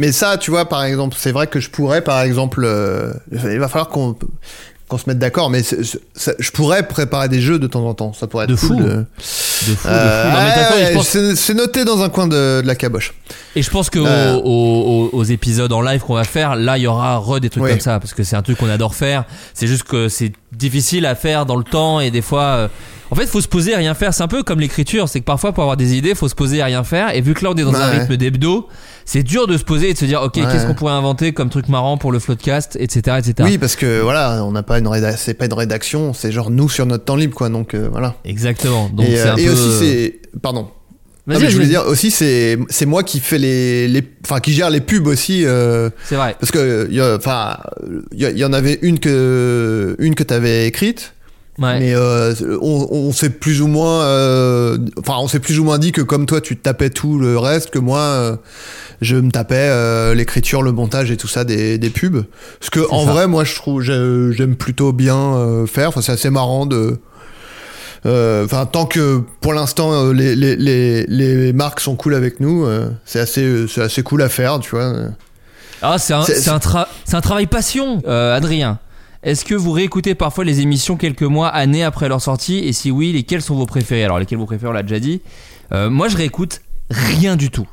Mais 0.00 0.12
ça, 0.12 0.38
tu 0.38 0.50
vois, 0.50 0.66
par 0.66 0.82
exemple, 0.84 1.14
c'est 1.18 1.30
vrai 1.30 1.46
que 1.46 1.60
je 1.60 1.68
pourrais, 1.68 2.00
par 2.02 2.22
exemple, 2.22 2.62
euh, 2.64 3.12
il 3.32 3.58
va 3.60 3.68
falloir 3.68 3.88
qu'on 3.90 4.16
qu'on 4.88 4.98
se 4.98 5.04
mette 5.08 5.20
d'accord, 5.20 5.50
mais 5.50 5.62
c'est- 5.62 5.84
c'est- 5.84 6.00
ça- 6.14 6.32
je 6.40 6.50
pourrais 6.50 6.82
préparer 6.88 7.28
des 7.28 7.40
jeux 7.40 7.60
de 7.60 7.68
temps 7.68 7.86
en 7.86 7.94
temps. 7.94 8.12
Ça 8.12 8.26
pourrait 8.26 8.46
être 8.46 8.50
De 8.50 8.56
cool 8.56 8.68
fou. 8.68 8.74
de- 8.74 8.82
De 8.82 9.04
fou, 9.20 9.70
de 9.70 9.74
fou. 9.76 9.86
Euh, 9.88 10.24
Non, 10.24 10.30
mais 10.40 10.46
ouais, 10.48 10.52
je 10.80 10.86
ouais, 10.88 10.92
pense- 10.94 11.06
c'est 11.08 11.36
c'est 11.36 11.54
noté 11.54 11.84
dans 11.84 12.02
un 12.02 12.08
coin 12.08 12.26
de, 12.26 12.60
de 12.60 12.66
la 12.66 12.74
caboche. 12.74 13.14
Et 13.54 13.62
je 13.62 13.70
pense 13.70 13.88
que 13.88 14.00
Euh. 14.00 14.34
aux, 14.34 14.40
aux- 14.42 15.10
aux 15.16 15.22
épisodes 15.22 15.72
en 15.72 15.80
live 15.80 16.00
qu'on 16.00 16.14
va 16.14 16.24
faire, 16.24 16.56
là 16.56 16.76
il 16.76 16.80
y 16.82 16.86
aura 16.88 17.18
re 17.18 17.38
des 17.38 17.50
trucs 17.50 17.62
Oui. 17.62 17.70
comme 17.70 17.78
ça 17.78 18.00
parce 18.00 18.14
que 18.14 18.24
c'est 18.24 18.34
un 18.34 18.42
truc 18.42 18.58
qu'on 18.58 18.68
adore 18.68 18.96
faire. 18.96 19.26
C'est 19.54 19.68
juste 19.68 19.84
que 19.84 20.08
c'est 20.08 20.32
difficile 20.50 21.06
à 21.06 21.14
faire 21.14 21.46
dans 21.46 21.56
le 21.56 21.62
temps 21.64 22.00
et 22.00 22.10
des 22.10 22.22
fois. 22.22 22.42
euh, 22.42 22.68
En 23.12 23.16
fait, 23.16 23.26
faut 23.26 23.40
se 23.40 23.48
poser 23.48 23.72
et 23.72 23.76
rien 23.76 23.94
faire. 23.94 24.14
C'est 24.14 24.22
un 24.22 24.28
peu 24.28 24.44
comme 24.44 24.60
l'écriture, 24.60 25.08
c'est 25.08 25.18
que 25.18 25.24
parfois 25.24 25.50
pour 25.52 25.64
avoir 25.64 25.76
des 25.76 25.96
idées, 25.96 26.14
faut 26.14 26.28
se 26.28 26.34
poser 26.36 26.58
et 26.58 26.62
rien 26.62 26.84
faire. 26.84 27.12
Et 27.12 27.20
vu 27.20 27.34
que 27.34 27.42
là 27.44 27.50
on 27.52 27.56
est 27.56 27.64
dans 27.64 27.74
un 27.74 27.86
rythme 27.86 28.16
d'hebdo, 28.16 28.68
c'est 29.12 29.24
dur 29.24 29.48
de 29.48 29.56
se 29.56 29.64
poser 29.64 29.90
et 29.90 29.92
de 29.92 29.98
se 29.98 30.04
dire 30.04 30.22
ok 30.22 30.36
Ouais. 30.36 30.44
qu'est-ce 30.44 30.66
qu'on 30.66 30.74
pourrait 30.74 30.92
inventer 30.92 31.32
comme 31.32 31.50
truc 31.50 31.68
marrant 31.68 31.98
pour 31.98 32.12
le 32.12 32.20
floodcast, 32.20 32.76
etc., 32.78 33.16
etc. 33.18 33.34
Oui, 33.40 33.58
parce 33.58 33.74
que 33.74 34.00
voilà, 34.02 34.44
on 34.44 34.52
n'a 34.52 34.62
pas 34.62 34.78
une 34.78 34.88
c'est 35.16 35.34
pas 35.34 35.46
une 35.46 35.52
rédaction, 35.52 36.12
c'est 36.14 36.30
genre 36.30 36.48
nous 36.48 36.68
sur 36.68 36.86
notre 36.86 37.04
temps 37.06 37.16
libre, 37.16 37.34
quoi. 37.34 37.48
Donc 37.48 37.74
euh, 37.74 37.88
voilà. 37.90 38.14
Exactement. 38.24 38.88
Donc 38.88 39.08
et 39.08 39.18
euh, 39.20 39.32
un 39.32 39.36
et 39.36 39.46
peu. 39.46 39.52
aussi 39.52 39.78
c'est, 39.80 40.20
pardon. 40.40 40.68
Vas-y, 41.26 41.38
Non, 41.38 41.44
mais 41.44 41.50
je 41.50 41.56
voulais 41.56 41.66
dire 41.66 41.84
aussi 41.86 42.12
c'est 42.12 42.56
c'est 42.68 42.86
moi 42.86 43.02
qui 43.02 43.18
fais 43.18 43.38
les 43.38 43.88
les 43.88 44.02
enfin 44.24 44.38
qui 44.38 44.52
gère 44.52 44.70
les 44.70 44.80
pubs 44.80 45.08
aussi 45.08 45.44
euh, 45.44 45.90
C'est 46.04 46.14
vrai. 46.14 46.36
parce 46.38 46.52
que 46.52 46.88
enfin 47.16 47.58
il 48.12 48.38
y, 48.38 48.44
en 48.44 48.52
avait 48.52 48.78
une 48.82 49.00
que 49.00 49.96
une 49.98 50.14
que 50.14 50.22
t'avais 50.22 50.68
écrite 50.68 51.14
Ouais. 51.58 51.78
mais 51.78 51.94
euh, 51.94 52.32
on, 52.62 52.88
on 52.90 53.12
s'est 53.12 53.28
plus 53.28 53.60
ou 53.60 53.66
moins 53.66 54.02
euh, 54.04 54.78
enfin 54.98 55.16
on 55.18 55.28
s'est 55.28 55.40
plus 55.40 55.58
ou 55.58 55.64
moins 55.64 55.78
dit 55.78 55.92
que 55.92 56.00
comme 56.00 56.24
toi 56.24 56.40
tu 56.40 56.56
tapais 56.56 56.88
tout 56.88 57.18
le 57.18 57.36
reste 57.36 57.68
que 57.68 57.78
moi 57.78 57.98
euh, 58.00 58.36
je 59.00 59.16
me 59.16 59.30
tapais 59.30 59.54
euh, 59.58 60.14
l'écriture 60.14 60.62
le 60.62 60.72
montage 60.72 61.10
et 61.10 61.16
tout 61.16 61.28
ça 61.28 61.44
des, 61.44 61.78
des 61.78 61.90
pubs 61.90 62.24
parce 62.58 62.70
que 62.70 62.80
en 62.90 63.04
ça. 63.06 63.12
vrai 63.12 63.26
moi 63.26 63.44
je 63.44 63.54
trouve 63.54 63.82
j'ai- 63.82 64.32
j'aime 64.32 64.56
plutôt 64.56 64.92
bien 64.92 65.16
euh, 65.34 65.66
faire 65.66 65.88
enfin 65.88 66.00
c'est 66.02 66.12
assez 66.12 66.30
marrant 66.30 66.66
de 66.66 66.98
euh, 68.06 68.44
Enfin, 68.44 68.64
tant 68.66 68.86
que 68.86 69.20
pour 69.40 69.52
l'instant 69.52 70.10
les, 70.12 70.34
les, 70.34 70.56
les, 70.56 71.04
les 71.06 71.52
marques 71.52 71.80
sont 71.80 71.96
cool 71.96 72.14
avec 72.14 72.40
nous, 72.40 72.66
c'est 73.04 73.20
assez, 73.20 73.66
c'est 73.68 73.82
assez 73.82 74.02
cool 74.02 74.22
à 74.22 74.28
faire, 74.30 74.58
tu 74.60 74.70
vois. 74.70 74.92
Ah, 75.82 75.98
c'est 75.98 76.14
un, 76.14 76.22
C'est- 76.22 76.48
un, 76.48 76.56
tra- 76.58 76.86
c'est 77.04 77.16
un 77.16 77.20
travail 77.20 77.46
passion, 77.46 78.00
euh, 78.06 78.34
Adrien. 78.34 78.78
Est-ce 79.22 79.44
que 79.44 79.54
vous 79.54 79.72
réécoutez 79.72 80.14
parfois 80.14 80.44
les 80.44 80.60
émissions 80.60 80.96
quelques 80.96 81.22
mois, 81.22 81.48
années 81.48 81.84
après 81.84 82.08
leur 82.08 82.22
sortie? 82.22 82.58
Et 82.60 82.72
si 82.72 82.90
oui, 82.90 83.12
lesquelles 83.12 83.42
sont 83.42 83.54
vos 83.54 83.66
préférés 83.66 84.04
Alors, 84.04 84.18
lesquelles 84.18 84.38
vous 84.38 84.46
préférez, 84.46 84.70
on 84.70 84.74
l'a 84.74 84.82
déjà 84.82 84.98
dit. 84.98 85.20
Euh, 85.72 85.90
moi, 85.90 86.08
je 86.08 86.16
réécoute 86.16 86.62
rien 86.88 87.36
du 87.36 87.50
tout. 87.50 87.68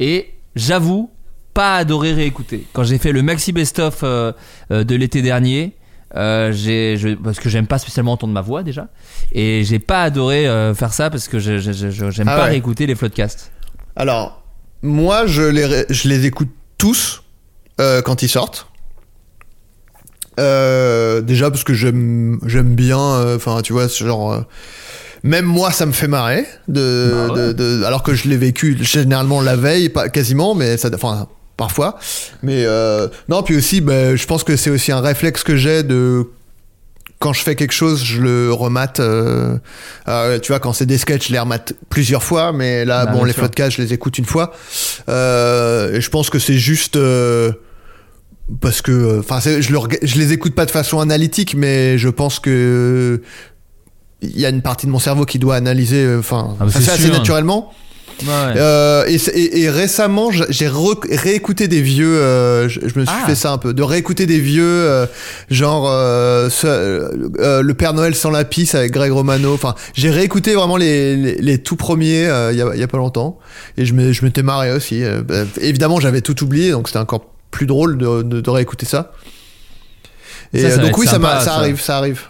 Et 0.00 0.31
j'avoue, 0.54 1.10
pas 1.54 1.76
adoré 1.76 2.12
réécouter. 2.12 2.66
Quand 2.72 2.84
j'ai 2.84 2.98
fait 2.98 3.12
le 3.12 3.22
maxi 3.22 3.52
best-of 3.52 4.00
euh, 4.02 4.32
euh, 4.70 4.84
de 4.84 4.94
l'été 4.94 5.20
dernier, 5.22 5.76
euh, 6.16 6.52
j'ai, 6.52 6.96
je- 6.96 7.14
parce 7.14 7.38
que 7.40 7.48
j'aime 7.48 7.66
pas 7.66 7.78
spécialement 7.78 8.12
entendre 8.12 8.32
ma 8.32 8.40
voix 8.42 8.62
déjà, 8.62 8.88
et 9.32 9.62
j'ai 9.64 9.78
pas 9.78 10.02
adoré 10.02 10.44
faire 10.74 10.92
ça 10.92 11.10
parce 11.10 11.28
que 11.28 11.38
je, 11.38 11.58
je- 11.58 12.10
j'aime 12.10 12.28
Ah 12.28 12.36
pas 12.36 12.42
ouais. 12.44 12.50
réécouter 12.50 12.86
les 12.86 12.94
floodcasts. 12.94 13.50
Alors, 13.96 14.42
moi, 14.82 15.26
je 15.26 15.42
les, 15.42 15.64
ré- 15.66 15.86
je 15.90 16.08
les 16.08 16.26
écoute 16.26 16.50
tous 16.78 17.22
quand 17.78 18.22
ils 18.22 18.28
sortent. 18.28 18.68
Déjà 20.38 21.50
parce 21.50 21.64
que 21.64 21.74
j'aime 21.74 22.40
j'aime 22.46 22.74
bien, 22.74 23.34
enfin 23.36 23.60
tu 23.62 23.72
vois, 23.72 23.88
ce 23.88 24.04
genre. 24.04 24.44
Euh, 25.24 25.28
même 25.28 25.44
moi, 25.44 25.70
ça 25.72 25.86
me 25.86 25.92
fait 25.92 26.08
marrer, 26.08 26.46
de, 26.68 27.10
Bah 27.28 27.32
ouais. 27.34 27.46
de- 27.48 27.52
de- 27.52 27.84
alors 27.84 28.02
que 28.02 28.14
je 28.14 28.28
l'ai 28.28 28.36
vécu 28.36 28.76
généralement 28.80 29.40
la 29.40 29.56
veille, 29.56 29.88
pas 29.88 30.08
quasiment, 30.08 30.54
mais 30.54 30.76
ça, 30.76 30.88
enfin 30.94 31.28
parfois. 31.56 31.98
Mais 32.42 32.64
euh, 32.66 33.08
non, 33.28 33.42
puis 33.42 33.56
aussi, 33.56 33.80
bah, 33.80 34.16
je 34.16 34.26
pense 34.26 34.42
que 34.44 34.56
c'est 34.56 34.70
aussi 34.70 34.90
un 34.92 35.00
réflexe 35.00 35.42
que 35.44 35.56
j'ai 35.56 35.82
de 35.82 36.26
quand 37.20 37.32
je 37.32 37.42
fais 37.44 37.54
quelque 37.54 37.72
chose, 37.72 38.02
je 38.02 38.20
le 38.20 38.52
remate. 38.52 38.98
euh, 38.98 39.56
euh, 40.08 40.40
tu 40.40 40.50
vois, 40.50 40.58
quand 40.58 40.72
c'est 40.72 40.86
des 40.86 40.98
sketchs, 40.98 41.28
je 41.28 41.32
les 41.32 41.38
remate 41.38 41.74
plusieurs 41.88 42.24
fois, 42.24 42.52
mais 42.52 42.84
là, 42.84 43.06
Bah, 43.06 43.12
bon, 43.12 43.22
les 43.22 43.32
sûr. 43.32 43.42
podcasts, 43.42 43.76
je 43.76 43.82
les 43.82 43.92
écoute 43.92 44.18
une 44.18 44.24
fois. 44.24 44.52
Euh, 45.08 45.94
et 45.94 46.00
je 46.00 46.10
pense 46.10 46.30
que 46.30 46.40
c'est 46.40 46.58
juste. 46.58 46.96
euh, 46.96 47.52
parce 48.60 48.82
que, 48.82 49.20
enfin, 49.20 49.38
c'est- 49.40 49.62
je, 49.62 49.72
le 49.72 49.78
je 50.02 50.16
les 50.16 50.32
écoute 50.32 50.54
pas 50.56 50.66
de 50.66 50.70
façon 50.72 50.98
analytique, 50.98 51.54
mais 51.54 51.96
je 51.96 52.08
pense 52.08 52.40
que 52.40 53.22
il 54.22 54.40
y 54.40 54.46
a 54.46 54.48
une 54.48 54.62
partie 54.62 54.86
de 54.86 54.90
mon 54.92 54.98
cerveau 55.00 55.24
qui 55.24 55.38
doit 55.38 55.56
analyser. 55.56 56.04
euh, 56.04 56.18
Enfin, 56.20 56.56
Ah, 56.60 56.64
bah, 56.64 56.70
ça 56.72 56.80
c'est 56.80 56.90
assez 56.92 57.10
naturellement. 57.10 57.72
Ouais. 58.24 58.28
Euh, 58.56 59.04
et, 59.08 59.14
et- 59.16 59.62
et 59.62 59.70
récemment, 59.70 60.30
j'ai 60.30 60.68
réécouté 60.68 61.66
des 61.66 61.80
vieux. 61.82 62.18
euh, 62.18 62.68
je, 62.68 62.78
je 62.82 62.98
me 63.00 63.04
suis 63.04 63.14
Ah. 63.20 63.26
fait 63.26 63.34
ça 63.34 63.50
un 63.52 63.58
peu, 63.58 63.74
de 63.74 63.82
réécouter 63.82 64.26
des 64.26 64.38
vieux, 64.38 64.62
euh, 64.64 65.06
genre 65.50 65.88
euh, 65.90 66.48
ce- 66.48 66.66
euh, 67.40 67.62
le 67.62 67.74
Père 67.74 67.94
Noël 67.94 68.14
sans 68.14 68.30
la 68.30 68.44
pisse 68.44 68.76
avec 68.76 68.92
Greg 68.92 69.10
Romano. 69.10 69.52
Enfin, 69.54 69.74
j'ai 69.94 70.10
réécouté 70.10 70.54
vraiment 70.54 70.76
les, 70.76 71.16
les, 71.16 71.34
les 71.36 71.58
tout 71.58 71.74
premiers 71.74 72.26
euh, 72.26 72.52
il 72.52 72.58
y, 72.58 72.62
a, 72.62 72.70
il 72.74 72.80
y 72.80 72.84
a 72.84 72.88
pas 72.88 72.98
longtemps, 72.98 73.38
et 73.76 73.86
je 73.86 73.94
m'ai- 73.94 74.12
je 74.12 74.24
m'étais 74.24 74.42
marré 74.44 74.70
aussi. 74.72 75.02
Euh, 75.02 75.22
bah, 75.22 75.42
évidemment, 75.60 75.98
j'avais 75.98 76.20
tout 76.20 76.44
oublié, 76.44 76.70
donc 76.70 76.86
c'était 76.88 77.00
encore 77.00 77.24
plus 77.50 77.66
drôle 77.66 77.98
de, 77.98 78.22
de, 78.22 78.40
de 78.40 78.50
réécouter 78.50 78.86
ça. 78.86 79.10
Et 80.52 80.60
Ça, 80.60 80.70
ça 80.70 80.76
va 80.76 80.82
donc 80.84 80.98
oui, 80.98 81.06
ça, 81.06 81.12
sympa, 81.12 81.38
ça 81.40 81.44
ça. 81.46 81.54
arrive, 81.54 81.80
ça 81.80 81.96
arrive. 81.96 82.20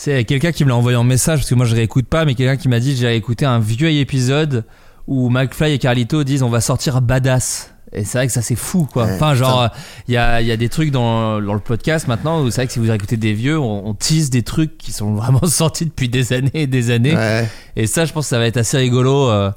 C'est 0.00 0.24
quelqu'un 0.24 0.52
qui 0.52 0.64
me 0.64 0.68
l'a 0.68 0.76
envoyé 0.76 0.96
en 0.96 1.02
message 1.02 1.40
parce 1.40 1.50
que 1.50 1.56
moi 1.56 1.66
je 1.66 1.74
réécoute 1.74 2.06
pas, 2.06 2.24
mais 2.24 2.36
quelqu'un 2.36 2.56
qui 2.56 2.68
m'a 2.68 2.78
dit 2.78 2.94
j'ai 2.96 3.08
réécouté 3.08 3.44
un 3.46 3.58
vieux 3.58 3.90
épisode 3.90 4.64
où 5.08 5.28
McFly 5.28 5.72
et 5.72 5.78
Carlito 5.78 6.22
disent 6.22 6.44
on 6.44 6.48
va 6.50 6.60
sortir 6.60 7.00
badass. 7.00 7.74
Et 7.92 8.04
c'est 8.04 8.18
vrai 8.18 8.28
que 8.28 8.32
ça 8.32 8.40
c'est 8.40 8.54
fou 8.54 8.86
quoi. 8.92 9.06
Ouais, 9.06 9.14
enfin 9.16 9.34
genre 9.34 9.68
il 10.06 10.14
y 10.14 10.16
a, 10.16 10.40
y 10.40 10.52
a 10.52 10.56
des 10.56 10.68
trucs 10.68 10.92
dans, 10.92 11.40
dans 11.40 11.52
le 11.52 11.58
podcast 11.58 12.06
maintenant 12.06 12.42
où 12.42 12.50
c'est 12.52 12.60
vrai 12.60 12.66
que 12.68 12.72
si 12.74 12.78
vous 12.78 12.88
écoutez 12.92 13.16
des 13.16 13.32
vieux 13.32 13.58
on, 13.58 13.88
on 13.88 13.94
tease 13.94 14.30
des 14.30 14.42
trucs 14.44 14.78
qui 14.78 14.92
sont 14.92 15.14
vraiment 15.14 15.44
sortis 15.46 15.86
depuis 15.86 16.08
des 16.08 16.32
années 16.32 16.50
et 16.54 16.68
des 16.68 16.92
années. 16.92 17.16
Ouais. 17.16 17.48
Et 17.74 17.88
ça 17.88 18.04
je 18.04 18.12
pense 18.12 18.26
que 18.26 18.30
ça 18.30 18.38
va 18.38 18.46
être 18.46 18.56
assez 18.58 18.76
rigolo. 18.78 19.28
euh. 19.28 19.50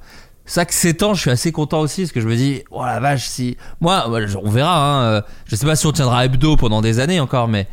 Ça 0.43 0.65
que 0.65 0.73
c'est 0.73 0.95
temps, 0.95 1.13
je 1.13 1.21
suis 1.21 1.29
assez 1.29 1.51
content 1.51 1.81
aussi 1.81 2.01
parce 2.01 2.11
que 2.13 2.19
je 2.19 2.27
me 2.27 2.35
dis, 2.35 2.63
oh 2.71 2.83
la 2.83 2.99
vache, 2.99 3.27
si. 3.27 3.57
Moi, 3.79 4.05
on 4.43 4.49
verra, 4.49 4.75
hein, 4.75 5.03
euh, 5.03 5.21
je 5.45 5.55
sais 5.55 5.67
pas 5.67 5.75
si 5.75 5.85
on 5.85 5.91
tiendra 5.91 6.25
hebdo 6.25 6.57
pendant 6.57 6.81
des 6.81 6.99
années 6.99 7.19
encore, 7.19 7.47
mais 7.47 7.67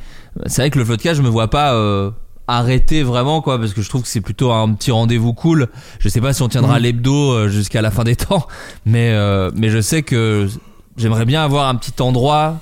c'est 0.47 0.63
vrai 0.63 0.71
que 0.71 0.79
le 0.79 0.85
podcast, 0.85 1.17
je 1.17 1.23
me 1.23 1.31
vois 1.31 1.49
pas 1.49 1.73
euh, 1.75 2.11
arrêter 2.49 3.03
vraiment 3.03 3.41
quoi 3.43 3.59
parce 3.59 3.75
que 3.75 3.83
je 3.83 3.89
trouve 3.89 4.03
que 4.03 4.09
c'est 4.09 4.21
plutôt 4.23 4.51
un 4.53 4.73
petit 4.75 4.91
rendez-vous 4.91 5.35
cool. 5.35 5.69
Je 6.01 6.09
sais 6.09 6.21
pas 6.21 6.33
si 6.33 6.43
on 6.43 6.49
tiendra 6.49 6.77
Mhm. 6.79 6.83
l'hebdo 6.83 7.33
euh, 7.33 7.49
jusqu'à 7.49 7.83
la 7.83 7.91
fin 7.91 8.05
des 8.05 8.17
temps, 8.17 8.47
mais 8.87 9.11
euh, 9.13 9.51
mais 9.55 9.69
je 9.71 9.81
sais 9.81 10.03
que 10.03 10.49
j'aimerais 10.97 11.27
bien 11.27 11.45
avoir 11.45 11.69
un 11.69 11.75
petit 11.77 12.01
endroit 12.03 12.57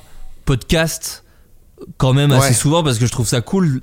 podcast 0.45 1.25
quand 1.99 2.13
même 2.13 2.33
assez 2.33 2.55
souvent 2.55 2.83
parce 2.83 2.99
que 2.99 3.07
je 3.07 3.13
trouve 3.13 3.27
ça 3.27 3.41
cool 3.41 3.81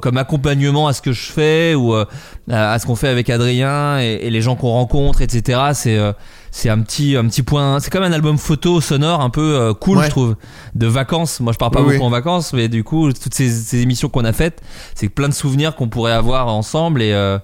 comme 0.00 0.18
accompagnement 0.18 0.86
à 0.86 0.92
ce 0.92 1.00
que 1.00 1.12
je 1.12 1.32
fais 1.32 1.74
ou 1.74 1.94
euh, 1.94 2.04
à 2.50 2.78
ce 2.78 2.86
qu'on 2.86 2.94
fait 2.96 3.08
avec 3.08 3.30
Adrien 3.30 3.98
et, 4.00 4.18
et 4.22 4.30
les 4.30 4.42
gens 4.42 4.54
qu'on 4.54 4.70
rencontre 4.70 5.22
etc 5.22 5.70
c'est 5.72 5.96
euh, 5.96 6.12
c'est 6.50 6.68
un 6.68 6.78
petit 6.80 7.16
un 7.16 7.26
petit 7.26 7.42
point 7.42 7.80
c'est 7.80 7.90
comme 7.90 8.02
un 8.02 8.12
album 8.12 8.36
photo 8.36 8.82
sonore 8.82 9.22
un 9.22 9.30
peu 9.30 9.54
euh, 9.58 9.72
cool 9.74 9.96
Ouais. 9.98 10.04
je 10.04 10.10
trouve 10.10 10.36
de 10.74 10.86
vacances 10.86 11.40
moi 11.40 11.52
je 11.54 11.58
pars 11.58 11.70
pas 11.70 11.80
Oui, 11.80 11.86
beaucoup 11.86 12.00
oui. 12.00 12.04
en 12.06 12.10
vacances 12.10 12.52
mais 12.52 12.68
du 12.68 12.84
coup 12.84 13.10
toutes 13.14 13.32
ces, 13.34 13.48
ces 13.48 13.78
émissions 13.80 14.10
qu'on 14.10 14.24
a 14.26 14.32
faites 14.34 14.60
c'est 14.94 15.08
plein 15.08 15.28
de 15.28 15.34
souvenirs 15.34 15.74
qu'on 15.74 15.88
pourrait 15.88 16.12
avoir 16.12 16.48
ensemble 16.48 17.00
et 17.00 17.12
euh, 17.14 17.38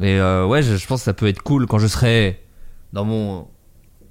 et 0.00 0.18
euh, 0.18 0.46
ouais 0.46 0.62
je, 0.62 0.76
je 0.76 0.86
pense 0.86 1.00
que 1.00 1.04
ça 1.06 1.12
peut 1.12 1.26
être 1.26 1.42
cool 1.42 1.66
quand 1.66 1.78
je 1.80 1.88
serai 1.88 2.40
dans 2.92 3.04
mon 3.04 3.48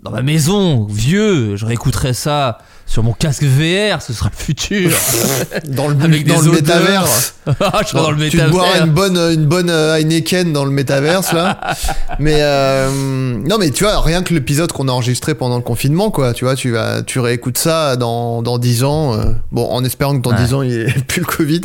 dans 0.01 0.11
ma 0.11 0.21
maison 0.21 0.83
vieux 0.83 1.55
je 1.55 1.65
réécouterai 1.65 2.13
ça 2.13 2.57
sur 2.85 3.01
mon 3.03 3.13
casque 3.13 3.43
VR 3.43 4.01
ce 4.01 4.13
sera 4.13 4.29
le 4.29 4.35
futur 4.43 4.91
Dans 5.67 5.87
le, 5.87 5.95
avec 6.03 6.27
dans 6.27 6.39
des 6.41 6.45
le 6.51 6.57
odeurs. 6.57 6.77
métaverse. 6.77 7.35
je 7.47 7.87
serai 7.87 8.01
dans 8.01 8.11
le 8.11 8.29
tu 8.29 8.37
boiras 8.37 8.67
métavers 8.67 8.85
une 8.85 8.91
bonne, 8.93 9.17
une 9.17 9.45
bonne 9.45 9.69
euh, 9.69 9.95
Heineken 9.99 10.53
dans 10.53 10.65
le 10.65 10.71
métaverse 10.71 11.33
là. 11.33 11.59
mais 12.19 12.37
euh, 12.39 12.89
non, 12.91 13.57
mais 13.57 13.71
tu 13.71 13.83
vois, 13.83 13.99
rien 14.01 14.21
que 14.23 14.33
l'épisode 14.33 14.71
qu'on 14.71 14.87
a 14.87 14.91
enregistré 14.91 15.33
pendant 15.35 15.57
le 15.57 15.63
confinement, 15.63 16.11
quoi. 16.11 16.33
Tu 16.33 16.45
vois, 16.45 16.55
tu 16.55 16.71
vas, 16.71 17.01
tu 17.01 17.19
réécoutes 17.19 17.57
ça 17.57 17.95
dans 17.95 18.41
dans 18.41 18.57
10 18.57 18.83
ans. 18.83 19.13
euh, 19.15 19.33
bon, 19.51 19.65
en 19.69 19.83
espérant 19.83 20.15
que 20.17 20.21
dans 20.21 20.31
Ouais. 20.31 20.37
10 20.45 20.53
ans 20.53 20.61
il 20.61 20.69
n'y 20.69 20.75
ait 20.75 20.85
plus 21.07 21.19
le 21.21 21.25
Covid. 21.25 21.61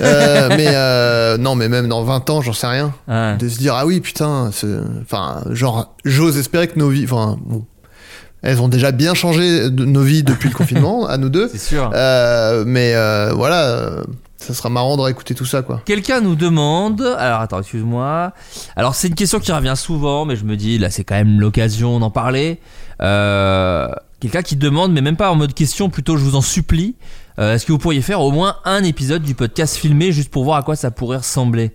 Euh, 0.00 0.48
mais 0.56 1.38
non, 1.38 1.54
mais 1.54 1.68
même 1.68 1.88
dans 1.88 2.02
20 2.02 2.30
ans, 2.30 2.40
j'en 2.42 2.52
sais 2.52 2.66
rien. 2.66 2.92
Ouais. 3.08 3.36
De 3.36 3.48
se 3.48 3.58
dire 3.58 3.74
ah 3.76 3.86
oui 3.86 4.00
putain, 4.00 4.50
enfin 5.02 5.42
genre 5.50 5.94
j'ose 6.04 6.36
espérer 6.38 6.68
que 6.68 6.78
nos 6.78 6.88
vies, 6.88 7.04
enfin 7.04 7.36
bon, 7.44 7.64
elles 8.42 8.60
ont 8.60 8.68
déjà 8.68 8.92
bien 8.92 9.14
changé 9.14 9.70
de 9.70 9.84
nos 9.84 10.02
vies 10.02 10.22
depuis 10.22 10.48
le 10.48 10.54
confinement 10.58 11.06
à 11.06 11.16
nous 11.16 11.28
deux. 11.28 11.48
c'est 11.48 11.58
sûr 11.58 11.90
Euh, 11.94 12.64
mais 12.66 12.94
euh, 12.94 13.32
voilà, 13.34 13.62
euh, 13.64 14.04
ça 14.38 14.54
sera 14.54 14.68
marrant 14.68 14.96
de 14.96 15.02
réécouter 15.02 15.34
tout 15.34 15.44
ça, 15.46 15.62
quoi. 15.62 15.80
Quelqu'un 15.84 16.20
nous 16.20 16.36
demande, 16.36 17.02
alors 17.18 17.40
attends, 17.40 17.60
excuse-moi. 17.60 18.32
Alors 18.76 18.94
c'est 18.94 19.08
une 19.08 19.14
question 19.14 19.40
qui 19.40 19.50
revient 19.52 19.74
souvent, 19.76 20.24
mais 20.24 20.36
je 20.36 20.44
me 20.44 20.56
dis 20.56 20.78
là 20.78 20.90
c'est 20.90 21.04
quand 21.04 21.14
même 21.16 21.40
l'occasion 21.40 21.98
d'en 21.98 22.10
parler. 22.10 22.60
Euh, 23.02 23.88
Quelqu'un 24.18 24.40
qui 24.42 24.56
demande, 24.56 24.92
mais 24.94 25.02
même 25.02 25.16
pas 25.18 25.30
en 25.30 25.34
mode 25.36 25.52
question, 25.52 25.90
plutôt 25.90 26.16
je 26.16 26.24
vous 26.24 26.36
en 26.36 26.40
supplie, 26.40 26.94
est-ce 27.38 27.66
que 27.66 27.72
vous 27.72 27.76
pourriez 27.78 28.00
faire 28.00 28.22
au 28.22 28.30
moins 28.30 28.56
un 28.64 28.82
épisode 28.82 29.22
du 29.22 29.34
podcast 29.34 29.76
filmé 29.76 30.10
juste 30.10 30.30
pour 30.30 30.44
voir 30.44 30.56
à 30.56 30.62
quoi 30.62 30.74
ça 30.74 30.90
pourrait 30.90 31.18
ressembler? 31.18 31.72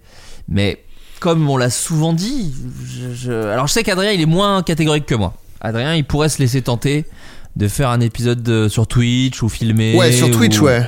Mais 0.47 0.83
comme 1.19 1.47
on 1.47 1.55
l'a 1.55 1.69
souvent 1.69 2.13
dit, 2.13 2.51
je, 2.83 3.13
je- 3.13 3.31
alors 3.31 3.67
je 3.67 3.73
sais 3.73 3.83
qu'Adrien 3.83 4.11
il 4.11 4.21
est 4.21 4.25
moins 4.25 4.63
catégorique 4.63 5.05
que 5.05 5.13
moi. 5.13 5.35
Adrien 5.61 5.95
il 5.95 6.03
pourrait 6.03 6.29
se 6.29 6.39
laisser 6.39 6.61
tenter 6.61 7.05
de 7.55 7.67
faire 7.67 7.89
un 7.89 7.99
épisode 7.99 8.41
de- 8.43 8.67
sur 8.67 8.87
Twitch 8.87 9.41
ou 9.43 9.49
filmer. 9.49 9.95
Ouais, 9.95 10.11
sur 10.11 10.31
Twitch, 10.31 10.59
ou- 10.59 10.65
ouais. 10.65 10.83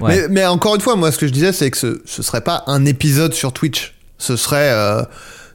Ouais. 0.00 0.22
Mais, 0.22 0.28
mais 0.28 0.46
encore 0.46 0.74
une 0.74 0.80
fois, 0.82 0.96
moi, 0.96 1.10
ce 1.12 1.18
que 1.18 1.26
je 1.26 1.32
disais, 1.32 1.52
c'est 1.52 1.70
que 1.70 1.78
ce, 1.78 2.02
ce 2.04 2.22
serait 2.22 2.42
pas 2.42 2.62
un 2.66 2.84
épisode 2.84 3.32
sur 3.32 3.52
Twitch. 3.52 3.94
Ce 4.18 4.36
serait 4.36 4.70
euh, 4.72 5.02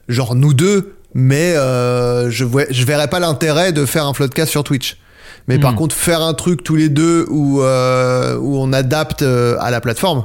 genre 0.08 0.34
nous 0.34 0.54
deux, 0.54 0.96
mais 1.14 1.54
euh, 1.56 2.30
je, 2.30 2.44
vois- 2.44 2.64
je 2.70 2.84
verrais 2.84 3.08
pas 3.08 3.20
l'intérêt 3.20 3.72
de 3.72 3.84
faire 3.86 4.06
un 4.06 4.12
floodcast 4.14 4.50
sur 4.50 4.64
Twitch. 4.64 4.96
Mais 5.46 5.58
par 5.58 5.72
Hmm. 5.72 5.76
contre, 5.76 5.94
faire 5.94 6.22
un 6.22 6.32
truc 6.34 6.64
tous 6.64 6.74
les 6.74 6.88
deux 6.88 7.26
où, 7.28 7.60
euh, 7.60 8.36
où 8.38 8.56
on 8.58 8.72
adapte 8.72 9.20
euh, 9.22 9.56
à 9.60 9.70
la 9.70 9.80
plateforme, 9.80 10.24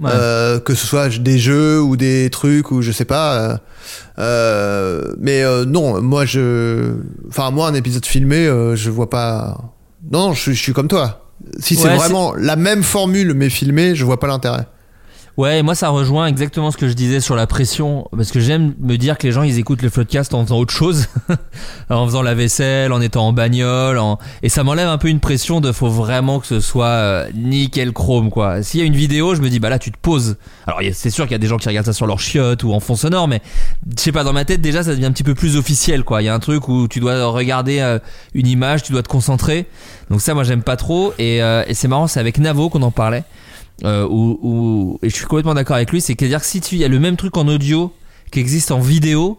Ouais. 0.00 0.10
Euh, 0.12 0.58
que 0.58 0.74
ce 0.74 0.86
soit 0.86 1.08
des 1.18 1.38
jeux 1.38 1.80
ou 1.80 1.96
des 1.96 2.28
trucs 2.30 2.70
ou 2.72 2.82
je 2.82 2.90
sais 2.92 3.04
pas. 3.04 3.34
euh, 3.38 3.56
euh, 4.18 5.12
mais 5.18 5.42
euh, 5.44 5.64
non, 5.64 6.00
moi 6.02 6.24
je, 6.24 6.92
enfin 7.28 7.50
moi 7.50 7.68
un 7.68 7.74
épisode 7.74 8.04
filmé, 8.06 8.46
je 8.74 8.90
vois 8.90 9.10
pas. 9.10 9.58
Non, 10.10 10.32
je, 10.32 10.40
suis- 10.40 10.54
je 10.54 10.60
suis 10.62 10.72
comme 10.72 10.88
toi. 10.88 11.30
Si 11.58 11.74
c'est 11.76 11.88
vraiment 11.98 12.34
la 12.36 12.56
même 12.56 12.82
formule 12.82 13.34
mais 13.34 13.48
filmé, 13.50 13.94
je 13.94 14.04
vois 14.04 14.18
pas 14.20 14.26
l'intérêt. 14.26 14.66
Ouais, 15.38 15.62
moi 15.62 15.74
ça 15.74 15.88
rejoint 15.88 16.26
exactement 16.26 16.70
ce 16.70 16.76
que 16.76 16.88
je 16.88 16.92
disais 16.92 17.20
sur 17.20 17.34
la 17.36 17.46
pression, 17.46 18.06
parce 18.14 18.30
que 18.30 18.38
j'aime 18.38 18.74
me 18.80 18.98
dire 18.98 19.16
que 19.16 19.26
les 19.26 19.32
gens 19.32 19.42
ils 19.42 19.58
écoutent 19.58 19.80
le 19.80 19.88
podcast 19.88 20.34
en 20.34 20.44
faisant 20.44 20.58
autre 20.58 20.74
chose, 20.74 21.08
en 21.88 22.04
faisant 22.04 22.20
la 22.20 22.34
vaisselle, 22.34 22.92
en 22.92 23.00
étant 23.00 23.28
en 23.28 23.32
bagnole, 23.32 23.96
en... 23.96 24.18
et 24.42 24.50
ça 24.50 24.62
m'enlève 24.62 24.88
un 24.88 24.98
peu 24.98 25.08
une 25.08 25.20
pression 25.20 25.62
de 25.62 25.72
faut 25.72 25.88
vraiment 25.88 26.38
que 26.38 26.46
ce 26.46 26.60
soit 26.60 26.84
euh, 26.84 27.30
nickel 27.34 27.92
chrome 27.92 28.28
quoi. 28.28 28.62
S'il 28.62 28.80
y 28.80 28.82
a 28.82 28.86
une 28.86 28.94
vidéo, 28.94 29.34
je 29.34 29.40
me 29.40 29.48
dis 29.48 29.58
bah 29.58 29.70
là 29.70 29.78
tu 29.78 29.90
te 29.90 29.96
poses. 29.96 30.36
Alors 30.66 30.80
c'est 30.92 31.08
sûr 31.08 31.24
qu'il 31.24 31.32
y 31.32 31.36
a 31.36 31.38
des 31.38 31.46
gens 31.46 31.56
qui 31.56 31.66
regardent 31.66 31.86
ça 31.86 31.94
sur 31.94 32.06
leur 32.06 32.20
chiotte 32.20 32.62
ou 32.62 32.74
en 32.74 32.80
fond 32.80 32.94
sonore, 32.94 33.26
mais 33.26 33.40
je 33.96 34.02
sais 34.02 34.12
pas 34.12 34.24
dans 34.24 34.34
ma 34.34 34.44
tête 34.44 34.60
déjà 34.60 34.82
ça 34.82 34.90
devient 34.90 35.06
un 35.06 35.12
petit 35.12 35.24
peu 35.24 35.34
plus 35.34 35.56
officiel 35.56 36.04
quoi. 36.04 36.20
Il 36.20 36.26
y 36.26 36.28
a 36.28 36.34
un 36.34 36.40
truc 36.40 36.68
où 36.68 36.88
tu 36.88 37.00
dois 37.00 37.24
regarder 37.24 37.80
euh, 37.80 37.98
une 38.34 38.46
image, 38.46 38.82
tu 38.82 38.92
dois 38.92 39.02
te 39.02 39.08
concentrer. 39.08 39.66
Donc 40.10 40.20
ça 40.20 40.34
moi 40.34 40.44
j'aime 40.44 40.62
pas 40.62 40.76
trop 40.76 41.14
et, 41.18 41.42
euh, 41.42 41.64
et 41.66 41.72
c'est 41.72 41.88
marrant, 41.88 42.06
c'est 42.06 42.20
avec 42.20 42.36
Navo 42.36 42.68
qu'on 42.68 42.82
en 42.82 42.90
parlait 42.90 43.24
euh, 43.84 44.06
où, 44.08 44.38
où- 44.42 44.98
et 45.02 45.08
je 45.10 45.14
suis 45.14 45.26
complètement 45.26 45.54
d'accord 45.54 45.76
avec 45.76 45.90
lui, 45.90 46.00
c'est 46.00 46.14
qu'à 46.14 46.26
dire 46.26 46.40
que 46.40 46.46
si 46.46 46.60
tu 46.60 46.76
y 46.76 46.84
a 46.84 46.88
le 46.88 46.98
même 47.00 47.16
truc 47.16 47.36
en 47.36 47.48
audio 47.48 47.92
qui 48.30 48.40
existe 48.40 48.70
en 48.70 48.80
vidéo, 48.80 49.38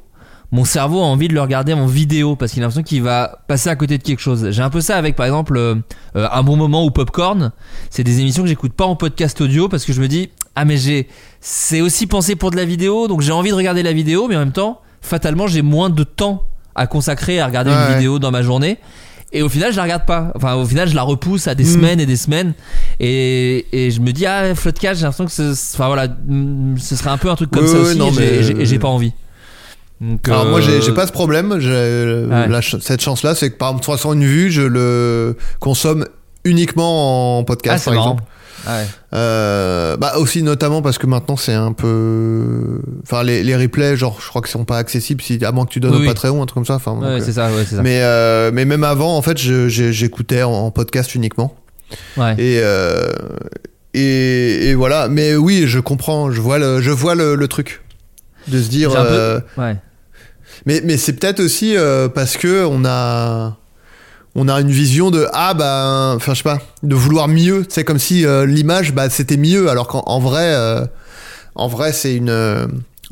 mon 0.52 0.66
cerveau 0.66 1.00
a 1.02 1.06
envie 1.06 1.28
de 1.28 1.34
le 1.34 1.41
regarder 1.41 1.74
en 1.74 1.88
vidéo 1.88 2.36
parce 2.36 2.52
qu'il 2.52 2.62
a 2.62 2.66
l'impression 2.66 2.84
qu'il 2.84 3.02
va 3.02 3.39
passer 3.48 3.70
à 3.70 3.76
côté 3.76 3.98
de 3.98 4.04
quelque 4.04 4.20
chose. 4.20 4.52
J'ai 4.52 4.62
un 4.62 4.70
peu 4.70 4.82
ça 4.82 4.98
avec 4.98 5.16
par 5.16 5.26
exemple 5.26 5.58
euh, 5.58 5.76
euh, 6.16 6.28
un 6.32 6.44
bon 6.44 6.56
moment 6.58 6.86
ou 6.86 6.91
popcorn. 6.91 7.52
C'est 7.89 8.04
des 8.04 8.20
émissions 8.20 8.44
que 8.44 8.50
j'écoute 8.50 8.74
pas 8.74 8.86
en 8.86 8.96
podcast 8.96 9.41
audio 9.41 9.68
parce 9.68 9.84
que 9.84 9.94
je 9.94 10.02
me 10.02 10.08
dis 10.08 10.30
ah 10.56 10.66
mais 10.66 10.78
j'ai 10.78 11.08
c'est 11.41 11.82
aussi 11.82 12.06
pensé 12.06 12.36
pour 12.36 12.52
de 12.52 12.56
la 12.56 12.66
vidéo 12.66 13.08
donc 13.08 13.22
j'ai 13.22 13.32
envie 13.32 13.50
de 13.50 13.56
regarder 13.56 13.82
la 13.82 13.94
vidéo 13.94 14.28
mais 14.28 14.36
en 14.36 14.39
même 14.39 14.52
temps 14.52 14.82
fatalement 15.02 15.48
j'ai 15.48 15.64
moins 15.64 15.89
de 15.89 16.04
temps 16.04 16.44
à 16.76 16.86
consacrer 16.86 17.39
à 17.39 17.48
regarder 17.48 17.72
Ouais, 17.72 17.78
une 17.89 17.96
vidéo 17.96 18.20
dans 18.20 18.30
ma 18.32 18.44
journée. 18.44 18.78
Et 19.36 19.41
au 19.41 19.49
final, 19.49 19.71
je 19.71 19.77
la 19.77 19.84
regarde 19.84 20.05
pas. 20.05 20.31
Enfin, 20.36 20.53
au 20.53 20.65
final, 20.65 20.88
je 20.88 20.95
la 20.95 21.01
repousse 21.01 21.47
à 21.47 21.55
des 21.55 21.63
Mm. 21.63 21.73
semaines 21.73 21.99
et 21.99 22.05
des 22.05 22.15
semaines. 22.17 22.53
Et, 22.99 23.65
et 23.71 23.89
je 23.91 23.99
me 23.99 24.11
dis, 24.13 24.25
ah, 24.27 24.53
Floodcast, 24.55 24.99
j'ai 24.99 25.05
l'impression 25.05 25.25
que 25.25 25.31
ce, 25.31 25.73
enfin, 25.75 25.88
voilà, 25.88 26.07
mm, 26.07 26.77
ce 26.77 26.95
serait 26.95 27.09
un 27.09 27.17
peu 27.17 27.29
un 27.29 27.36
truc 27.36 27.49
comme 27.51 27.65
ça 27.67 27.77
aussi. 27.79 27.97
non, 27.97 28.09
et 28.09 28.13
j'ai- 28.13 28.19
mais- 28.19 28.27
et 28.27 28.43
j'ai- 28.43 28.65
j'ai 28.65 28.79
pas 28.79 28.88
envie. 28.89 29.11
Donc, 30.01 30.27
Alors 30.27 30.45
euh, 30.45 30.49
moi 30.49 30.59
j'ai 30.61 30.81
j'ai 30.81 30.91
pas 30.91 31.07
ce 31.07 31.11
problème. 31.13 31.59
J'ai 31.59 31.69
euh, 31.71 32.27
Ouais. 32.27 32.47
la 32.49 32.61
ch- 32.61 32.81
cette 32.81 33.01
chance 33.01 33.23
là, 33.23 33.36
c'est 33.36 33.49
que 33.51 33.55
par 33.57 33.69
exemple 33.69 33.84
301 33.84 34.19
vues, 34.19 34.51
je 34.51 34.61
le 34.61 35.38
consomme 35.59 36.05
uniquement 36.43 37.38
en 37.39 37.43
podcast 37.45 37.84
Ah, 37.88 37.91
par 37.91 37.93
marrant. 37.95 38.11
exemple. 38.15 38.23
Ah 38.66 38.78
ouais. 38.80 38.88
Euh, 39.14 39.97
bah 39.97 40.14
aussi 40.18 40.41
notamment 40.43 40.82
parce 40.82 40.97
que 40.97 41.05
maintenant 41.07 41.36
c'est 41.38 41.53
un 41.53 41.74
peu, 41.74 42.80
enfin 43.03 43.24
les, 43.24 43.43
les 43.43 43.55
replays 43.55 43.95
genre 43.97 44.20
je 44.22 44.28
crois 44.30 44.41
que 44.41 44.47
sont 44.49 44.66
pas 44.66 44.78
accessibles 44.78 45.22
si 45.22 45.43
à 45.43 45.51
moins 45.51 45.66
que 45.66 45.72
tu 45.72 45.80
donnes 45.80 45.91
Oui, 45.91 45.97
au 45.97 46.01
oui. 46.01 46.07
Patreon 46.07 46.41
un 46.41 46.45
truc 46.45 46.55
comme 46.55 46.66
ça. 46.66 46.76
Enfin, 46.76 46.93
donc, 46.93 47.03
Ouais, 47.03 47.22
c'est 47.22 47.34
ça, 47.34 47.51
ouais, 47.51 47.66
c'est 47.68 47.76
ça. 47.76 47.82
mais 47.82 47.99
euh, 48.01 48.51
mais 48.53 48.66
même 48.66 48.84
avant 48.84 49.18
en 49.18 49.22
fait 49.22 49.38
j'écoutais 49.38 50.43
en, 50.43 50.51
en 50.51 50.72
podcast 50.72 51.14
uniquement 51.16 51.55
et 52.18 52.59
euh, 52.64 53.11
et, 53.93 54.70
et 54.70 54.74
voilà. 54.76 55.07
Mais 55.09 55.36
oui 55.36 55.64
je 55.68 55.80
comprends, 55.80 56.32
je 56.32 56.39
vois 56.41 56.57
le 56.57 56.82
je 56.82 56.91
vois 56.91 57.16
le, 57.16 57.36
le 57.36 57.47
truc 57.47 57.82
de 58.47 58.61
se 58.61 58.70
dire. 58.70 58.91
Peu- 58.91 59.41
mais, 60.66 60.82
mais 60.86 60.97
c'est 60.97 61.14
peut-être 61.14 61.39
aussi 61.41 61.76
parce 62.16 62.38
que 62.38 62.64
on 62.66 62.86
a 62.86 63.57
on 64.36 64.47
a 64.47 64.59
une 64.59 64.71
vision 64.71 65.11
de 65.11 65.27
ah 65.34 65.53
bah 65.53 66.13
enfin 66.15 66.34
je 66.34 66.39
sais 66.39 66.43
pas 66.43 66.59
de 66.81 66.95
vouloir 66.95 67.27
mieux 67.27 67.65
c'est 67.69 67.84
comme 67.84 67.99
si 67.99 68.25
euh, 68.25 68.45
l'image 68.45 68.93
bah 68.93 69.09
c'était 69.09 69.38
mieux 69.38 69.69
alors 69.69 69.88
qu'en 69.88 70.03
en 70.05 70.19
vrai 70.19 70.53
euh, 70.55 70.86
en 71.55 71.67
vrai 71.67 71.93
c'est 71.93 72.15
une 72.15 72.29
euh, 72.29 72.65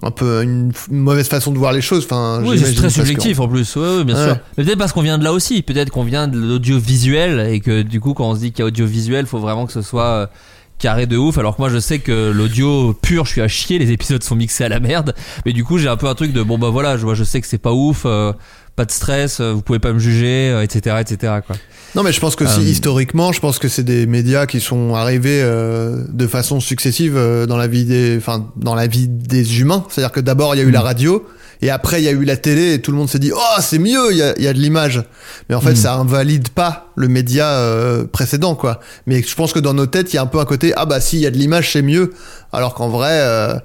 un 0.04 0.12
peu 0.12 0.42
une, 0.42 0.72
mauvaise 0.90 1.28
façon 1.28 1.52
de 1.52 1.58
voir 1.58 1.74
les 1.74 1.82
choses 1.82 2.06
enfin 2.06 2.42
Oui, 2.44 2.58
c'est 2.58 2.74
très 2.74 2.90
subjectif 2.90 3.40
en 3.40 3.48
plus. 3.48 3.76
Ouais, 3.76 3.98
ouais, 3.98 4.04
bien 4.04 4.16
Ouais. 4.16 4.26
sûr. 4.26 4.38
Mais 4.58 4.64
peut-être 4.64 4.80
parce 4.80 4.94
qu'on 4.94 5.02
vient 5.02 5.20
de 5.20 5.24
là 5.24 5.32
aussi. 5.32 5.62
Peut-être 5.62 5.92
qu'on 5.92 6.04
vient 6.04 6.28
de 6.28 6.40
l'audiovisuel 6.40 7.52
et 7.54 7.60
que 7.60 7.84
du 7.84 8.00
coup, 8.00 8.14
quand 8.14 8.30
on 8.30 8.34
se 8.34 8.40
dit 8.40 8.52
qu'il 8.52 8.60
y 8.60 8.64
a 8.64 8.66
audiovisuel, 8.66 9.28
faut 9.28 9.38
vraiment 9.38 9.68
que 9.68 9.74
ce 9.74 9.84
soit 9.84 10.30
carré 10.80 11.06
de 11.06 11.18
ouf. 11.18 11.38
Alors 11.38 11.56
que 11.56 11.62
moi, 11.62 11.70
je 11.70 11.78
sais 11.78 12.00
que 12.00 12.32
l'audio 12.32 12.94
pur, 12.94 13.26
je 13.26 13.32
suis 13.32 13.42
à 13.42 13.48
chier. 13.48 13.78
Les 13.78 13.92
épisodes 13.92 14.24
sont 14.24 14.36
mixés 14.36 14.64
à 14.64 14.70
la 14.70 14.80
merde. 14.80 15.14
Mais 15.46 15.54
du 15.54 15.64
coup, 15.64 15.78
j'ai 15.78 15.88
un 15.90 15.98
peu 15.98 16.08
un 16.08 16.16
truc 16.16 16.34
de 16.34 16.42
bon 16.42 16.58
bah 16.58 16.70
voilà, 16.70 16.98
je 16.98 17.04
vois, 17.04 17.14
je 17.14 17.24
sais 17.24 17.40
que 17.40 17.46
c'est 17.46 17.60
pas 17.60 17.74
ouf. 17.74 18.06
Pas 18.76 18.86
de 18.86 18.92
stress, 18.92 19.40
euh, 19.42 19.52
vous 19.52 19.62
pouvez 19.62 19.80
pas 19.80 19.92
me 19.94 20.00
juger, 20.00 20.50
euh, 20.50 20.64
etc., 20.64 20.98
etc. 21.02 21.34
Quoi. 21.46 21.56
non 21.96 22.04
mais 22.04 22.12
je 22.14 22.20
pense 22.22 22.36
que 22.36 22.46
si 22.48 22.62
Euh, 22.62 22.64
historiquement 22.64 23.32
je 23.34 23.40
pense 23.42 23.60
que 23.60 23.68
c'est 23.68 23.84
des 23.84 24.06
médias 24.06 24.46
qui 24.46 24.60
sont 24.62 24.96
arrivés 24.96 25.42
euh, 25.44 26.04
de 26.08 26.26
façon 26.28 26.60
successive 26.62 27.16
euh, 27.18 27.46
dans 27.46 27.58
la 27.58 27.68
vie 27.68 27.84
des 27.86 28.16
enfin 28.18 28.50
dans 28.56 28.76
la 28.76 28.88
vie 28.88 29.08
des 29.10 29.60
humains 29.60 29.86
c'est 29.90 30.02
à 30.02 30.06
dire 30.06 30.12
que 30.14 30.22
d'abord 30.22 30.56
il 30.56 30.60
y 30.60 30.62
a 30.62 30.64
eu 30.64 30.70
Mm. 30.70 30.80
la 30.80 30.82
radio 30.82 31.28
et 31.62 31.70
après 31.70 32.02
il 32.02 32.06
y 32.06 32.08
a 32.08 32.12
eu 32.12 32.24
la 32.24 32.38
télé 32.38 32.74
et 32.76 32.82
tout 32.82 32.92
le 32.92 32.98
monde 32.98 33.10
s'est 33.10 33.20
dit 33.20 33.34
oh 33.36 33.60
c'est 33.62 33.78
mieux 33.78 34.12
il 34.12 34.18
y 34.18 34.22
a, 34.24 34.34
il 34.38 34.44
y 34.44 34.48
a 34.48 34.54
de 34.54 34.58
l'image 34.60 35.04
mais 35.50 35.56
en 35.56 35.62
fait 35.62 35.74
Mm. 35.74 35.76
ça 35.84 35.94
invalide 35.96 36.48
pas 36.50 36.94
le 36.96 37.10
média 37.10 37.48
euh, 37.50 38.06
précédent 38.06 38.56
quoi 38.56 38.80
mais 39.06 39.22
je 39.22 39.36
pense 39.36 39.52
que 39.52 39.60
dans 39.60 39.74
nos 39.74 39.86
têtes 39.86 40.14
il 40.14 40.16
y 40.16 40.20
a 40.20 40.22
un 40.22 40.28
peu 40.28 40.40
un 40.40 40.46
côté 40.46 40.72
ah 40.78 40.86
bah 40.86 41.02
si 41.02 41.18
il 41.18 41.22
y 41.24 41.28
a 41.28 41.32
de 41.32 41.38
l'image 41.38 41.74
c'est 41.74 41.82
mieux 41.82 42.14
alors 42.54 42.74
qu'en 42.74 42.88
vrai 42.88 43.12
euh, 43.20 43.56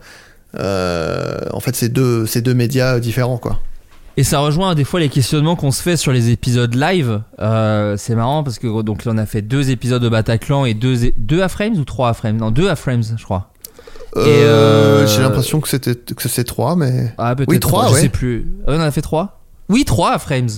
euh, 0.58 1.38
en 1.52 1.60
fait 1.60 1.76
c'est 1.76 1.90
deux 1.90 2.26
c'est 2.26 2.40
deux 2.42 2.54
médias 2.54 2.98
différents 2.98 3.38
quoi 3.38 3.60
Et 4.18 4.24
ça 4.24 4.38
rejoint 4.38 4.74
des 4.74 4.84
fois 4.84 4.98
les 5.00 5.10
questionnements 5.10 5.56
qu'on 5.56 5.70
se 5.70 5.82
fait 5.82 5.96
sur 5.98 6.10
les 6.12 6.30
épisodes 6.30 6.74
live. 6.74 7.20
Euh, 7.38 7.96
c'est 7.98 8.14
marrant 8.14 8.42
parce 8.42 8.58
que 8.58 8.82
donc 8.82 9.02
on 9.06 9.18
a 9.18 9.26
fait 9.26 9.42
deux 9.42 9.70
épisodes 9.70 10.02
de 10.02 10.08
Bataclan 10.08 10.64
et 10.64 10.72
deux 10.74 11.12
deux 11.18 11.42
à 11.42 11.48
frames 11.48 11.74
ou 11.76 11.84
trois 11.84 12.08
à 12.08 12.14
frames 12.14 12.36
Non, 12.38 12.50
deux 12.50 12.68
à 12.68 12.76
frames, 12.76 13.02
je 13.16 13.22
crois. 13.24 13.50
Euh, 14.16 14.22
euh, 14.24 15.06
J'ai 15.06 15.20
l'impression 15.20 15.60
que 15.60 15.68
c'était 15.68 15.94
que 15.94 16.28
c'est 16.28 16.44
3, 16.44 16.76
mais. 16.76 17.12
Ah, 17.18 17.34
peut-être 17.36 17.50
Oui, 17.50 17.60
trois, 17.60 17.82
trois, 17.82 17.92
ouais. 17.92 17.98
Je 17.98 18.02
sais 18.04 18.08
plus. 18.08 18.46
Ah, 18.66 18.70
on 18.72 18.76
en 18.76 18.80
a 18.80 18.90
fait 18.90 19.02
3 19.02 19.42
Oui, 19.68 19.84
3 19.84 20.12
à 20.12 20.18
Frames. 20.18 20.48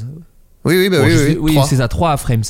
Oui, 0.65 0.77
oui, 0.79 0.89
bah 0.89 0.99
Bon, 1.01 1.07
oui, 1.07 1.37
oui. 1.41 1.53
trois. 1.55 1.67
c'est 1.67 1.77
ça, 1.77 1.89
3 1.89 2.13
à 2.13 2.17
Frames. 2.17 2.45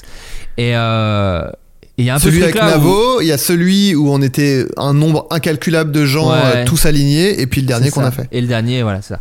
Et 0.59 0.73
euh, 0.77 1.49
et 1.49 1.68
il 1.99 2.05
y 2.05 2.11
a 2.11 2.15
un 2.15 2.19
peu 2.19 2.27
Celui 2.31 2.39
ce 2.39 2.45
avec 2.45 2.55
où- 2.55 2.59
Navo, 2.65 3.21
il 3.21 3.27
y 3.27 3.33
a 3.33 3.39
celui 3.39 3.95
où 3.95 4.09
on 4.11 4.23
était 4.23 4.65
un 4.77 4.95
nombre 4.95 5.27
incalculable 5.31 5.91
de 5.93 6.05
gens 6.07 6.31
Ouais. 6.31 6.39
euh, 6.57 6.65
tous 6.65 6.87
alignés, 6.87 7.41
et 7.41 7.47
puis 7.47 7.61
le 7.61 7.67
dernier 7.67 7.91
qu'on 7.91 8.03
a 8.05 8.11
fait. 8.11 8.29
Et 8.33 8.41
le 8.41 8.47
dernier, 8.47 8.83
voilà, 8.83 9.03
c'est 9.03 9.15
ça. 9.15 9.21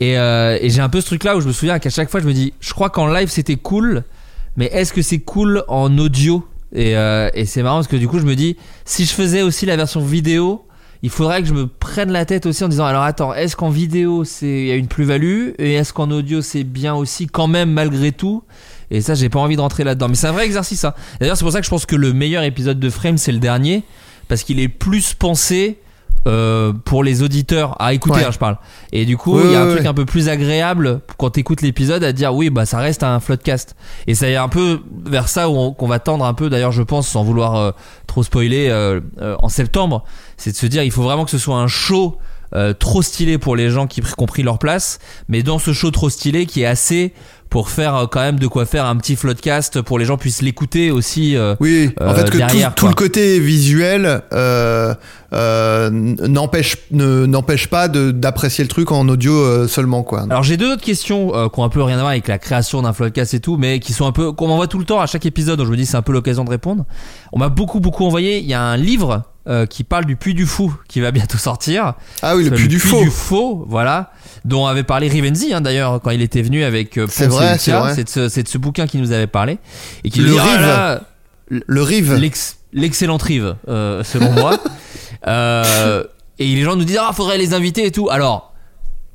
Et, 0.00 0.18
euh, 0.18 0.58
et 0.60 0.70
j'ai 0.70 0.80
un 0.80 0.88
peu 0.88 1.00
ce 1.00 1.06
truc 1.06 1.24
là 1.24 1.36
où 1.36 1.40
je 1.40 1.48
me 1.48 1.52
souviens 1.52 1.78
qu'à 1.78 1.90
chaque 1.90 2.10
fois 2.10 2.20
je 2.20 2.26
me 2.26 2.32
dis, 2.34 2.52
je 2.60 2.72
crois 2.72 2.90
qu'en 2.90 3.06
live 3.06 3.28
c'était 3.28 3.56
cool, 3.56 4.04
mais 4.56 4.66
est-ce 4.72 4.92
que 4.92 5.02
c'est 5.02 5.18
cool 5.18 5.64
en 5.68 5.96
audio? 5.98 6.46
Et, 6.74 6.96
euh, 6.96 7.28
et 7.34 7.46
c'est 7.46 7.62
marrant 7.62 7.76
parce 7.78 7.88
que 7.88 7.96
du 7.96 8.06
coup 8.06 8.18
je 8.20 8.24
me 8.26 8.36
dis, 8.36 8.56
si 8.84 9.04
je 9.04 9.10
faisais 9.12 9.42
aussi 9.42 9.66
la 9.66 9.76
version 9.76 10.00
vidéo, 10.00 10.64
il 11.02 11.08
faudrait 11.10 11.40
que 11.42 11.48
je 11.48 11.54
me 11.54 11.66
prenne 11.66 12.12
la 12.12 12.24
tête 12.26 12.44
aussi 12.46 12.62
en 12.62 12.68
disant, 12.68 12.84
alors 12.84 13.02
attends, 13.02 13.32
est-ce 13.34 13.56
qu'en 13.56 13.70
vidéo 13.70 14.24
c'est 14.24 14.46
il 14.46 14.66
y 14.66 14.70
a 14.70 14.74
une 14.76 14.86
plus-value 14.86 15.50
et 15.58 15.74
est-ce 15.74 15.92
qu'en 15.94 16.10
audio 16.10 16.42
c'est 16.42 16.62
bien 16.64 16.94
aussi 16.94 17.26
quand 17.26 17.48
même 17.48 17.72
malgré 17.72 18.12
tout? 18.12 18.42
Et 18.90 19.00
ça, 19.00 19.14
j'ai 19.14 19.28
pas 19.28 19.38
envie 19.40 19.56
de 19.56 19.60
rentrer 19.60 19.84
là-dedans. 19.84 20.08
Mais 20.08 20.14
c'est 20.14 20.26
un 20.28 20.32
vrai 20.32 20.44
exercice, 20.46 20.80
ça. 20.80 20.94
D'ailleurs, 21.20 21.36
c'est 21.36 21.44
pour 21.44 21.52
ça 21.52 21.60
que 21.60 21.64
je 21.66 21.70
pense 21.70 21.86
que 21.86 21.96
le 21.96 22.12
meilleur 22.12 22.42
épisode 22.42 22.78
de 22.80 22.90
Frame, 22.90 23.18
c'est 23.18 23.32
le 23.32 23.38
dernier. 23.38 23.84
Parce 24.28 24.42
qu'il 24.44 24.60
est 24.60 24.68
plus 24.68 25.14
pensé 25.14 25.78
euh, 26.28 26.72
pour 26.84 27.02
les 27.02 27.22
auditeurs 27.22 27.80
à 27.80 27.94
écouter, 27.94 28.16
Ouais. 28.18 28.24
hein, 28.24 28.30
je 28.30 28.38
parle. 28.38 28.58
Et 28.92 29.06
du 29.06 29.16
coup, 29.16 29.40
il 29.42 29.52
y 29.52 29.54
a 29.54 29.62
un 29.62 29.70
truc 29.74 29.86
un 29.86 29.94
peu 29.94 30.04
plus 30.04 30.28
agréable 30.28 31.00
quand 31.16 31.30
t'écoutes 31.30 31.62
l'épisode 31.62 32.04
à 32.04 32.12
dire 32.12 32.34
oui, 32.34 32.50
bah 32.50 32.66
ça 32.66 32.78
reste 32.78 33.02
un 33.02 33.20
floodcast. 33.20 33.74
Et 34.06 34.14
ça 34.14 34.28
y 34.28 34.32
est 34.32 34.36
un 34.36 34.48
peu 34.50 34.80
vers 35.06 35.28
ça 35.28 35.48
où 35.48 35.56
on- 35.56 35.72
qu'on 35.72 35.86
va 35.88 35.98
tendre 35.98 36.24
un 36.26 36.34
peu, 36.34 36.50
d'ailleurs, 36.50 36.72
je 36.72 36.82
pense, 36.82 37.08
sans 37.08 37.24
vouloir 37.24 37.56
euh, 37.56 37.70
trop 38.06 38.22
spoiler, 38.22 38.68
euh, 38.68 39.00
euh, 39.20 39.34
en 39.40 39.48
septembre. 39.48 40.04
C'est 40.36 40.50
de 40.52 40.56
se 40.56 40.66
dire, 40.66 40.82
il 40.82 40.90
faut 40.92 41.02
vraiment 41.02 41.24
que 41.24 41.30
ce 41.30 41.38
soit 41.38 41.56
un 41.56 41.68
show. 41.68 42.18
Euh, 42.54 42.72
trop 42.72 43.02
stylé 43.02 43.38
pour 43.38 43.56
les 43.56 43.70
gens 43.70 43.86
qui 43.86 44.02
ont 44.18 44.26
pris 44.26 44.42
leur 44.42 44.58
place, 44.58 44.98
mais 45.28 45.42
dans 45.42 45.58
ce 45.58 45.72
show 45.72 45.90
trop 45.90 46.10
stylé 46.10 46.46
qui 46.46 46.62
est 46.62 46.66
assez 46.66 47.12
pour 47.48 47.68
faire 47.70 47.96
euh, 47.96 48.06
quand 48.06 48.20
même 48.20 48.38
de 48.38 48.46
quoi 48.46 48.64
faire 48.64 48.86
un 48.86 48.96
petit 48.96 49.16
floodcast 49.16 49.82
pour 49.82 49.98
les 49.98 50.04
gens 50.04 50.16
puissent 50.16 50.40
l'écouter 50.42 50.90
aussi. 50.92 51.36
euh, 51.36 51.56
Oui, 51.58 51.90
en 52.00 52.04
euh, 52.04 52.14
fait, 52.14 52.24
que 52.26 52.30
tout- 52.30 52.36
derrière, 52.38 52.74
tout, 52.74 52.84
quoi. 52.86 52.90
le 52.90 52.94
côté 52.94 53.40
visuel 53.40 54.22
euh, 54.32 54.94
euh, 55.32 55.90
n'empêche 55.90 56.76
ne- 56.90 57.26
n'empêche 57.26 57.66
pas 57.68 57.88
d'apprécier 57.88 58.64
le 58.64 58.68
truc 58.68 58.92
en 58.92 59.08
audio 59.08 59.66
seulement, 59.68 60.02
quoi. 60.02 60.22
Alors 60.30 60.42
j'ai 60.42 60.56
deux 60.56 60.72
autres 60.72 60.82
questions 60.84 61.34
euh, 61.34 61.48
qui 61.48 61.58
ont 61.60 61.64
un 61.64 61.68
peu 61.68 61.82
rien 61.82 61.96
à 61.96 62.00
voir 62.00 62.10
avec 62.10 62.28
la 62.28 62.38
création 62.38 62.82
d'un 62.82 62.92
floodcast 62.92 63.34
et 63.34 63.40
tout, 63.40 63.56
mais 63.56 63.80
qui 63.80 63.92
sont 63.92 64.06
un 64.06 64.12
peu 64.12 64.32
qu'on 64.32 64.48
m'envoie 64.48 64.66
tout 64.68 64.78
le 64.78 64.84
temps 64.84 65.00
à 65.00 65.06
chaque 65.06 65.26
épisode. 65.26 65.58
Donc 65.58 65.66
je 65.66 65.72
me 65.72 65.76
dis 65.76 65.86
c'est 65.86 65.96
un 65.96 66.02
peu 66.02 66.12
l'occasion 66.12 66.44
de 66.44 66.50
répondre. 66.50 66.84
On 67.32 67.38
m'a 67.38 67.48
beaucoup 67.48 67.80
beaucoup 67.80 68.04
envoyé. 68.04 68.38
Il 68.38 68.46
y 68.46 68.54
a 68.54 68.62
un 68.62 68.76
livre 68.76 69.22
euh, 69.50 69.66
qui 69.66 69.84
parle 69.84 70.04
du 70.06 70.16
Puy 70.16 70.32
du 70.32 70.46
Fou 70.46 70.72
qui 70.88 71.00
va 71.00 71.10
bientôt 71.10 71.36
sortir. 71.38 71.94
Ah 72.22 72.36
oui, 72.36 72.44
le 72.44 72.50
C'est 72.50 72.54
plus 72.56 72.68
du 72.68 72.78
faux. 72.78 73.02
du 73.02 73.10
faux, 73.10 73.64
voilà, 73.68 74.12
dont 74.44 74.66
avait 74.66 74.84
parlé 74.84 75.08
Rivenzi 75.08 75.52
hein, 75.52 75.60
d'ailleurs 75.60 76.00
quand 76.00 76.10
il 76.10 76.22
était 76.22 76.40
venu 76.42 76.62
avec 76.64 76.96
euh, 76.98 77.06
C'est 77.10 77.26
vrai, 77.26 77.58
c'est 77.58 77.72
vrai. 77.72 77.94
C'est 77.94 78.04
de, 78.04 78.08
ce, 78.08 78.28
c'est 78.28 78.42
de 78.44 78.48
ce 78.48 78.58
bouquin 78.58 78.86
qui 78.86 78.98
nous 78.98 79.12
avait 79.12 79.26
parlé 79.26 79.58
et 80.04 80.10
qui 80.10 80.20
Le 80.20 80.36
ah 80.38 80.42
Rive. 80.44 80.60
là, 80.60 81.00
Le 81.48 81.82
Rive. 81.82 82.14
l'ex- 82.14 82.56
l'excellente 82.72 83.22
Rive, 83.22 83.56
euh, 83.68 84.02
selon 84.04 84.30
moi. 84.32 84.56
Euh, 85.26 86.04
et 86.38 86.46
les 86.46 86.62
gens 86.62 86.76
nous 86.76 86.84
disent 86.84 86.98
ah 86.98 87.12
faudrait 87.12 87.36
les 87.36 87.52
inviter 87.52 87.84
et 87.84 87.90
tout. 87.90 88.08
Alors 88.08 88.49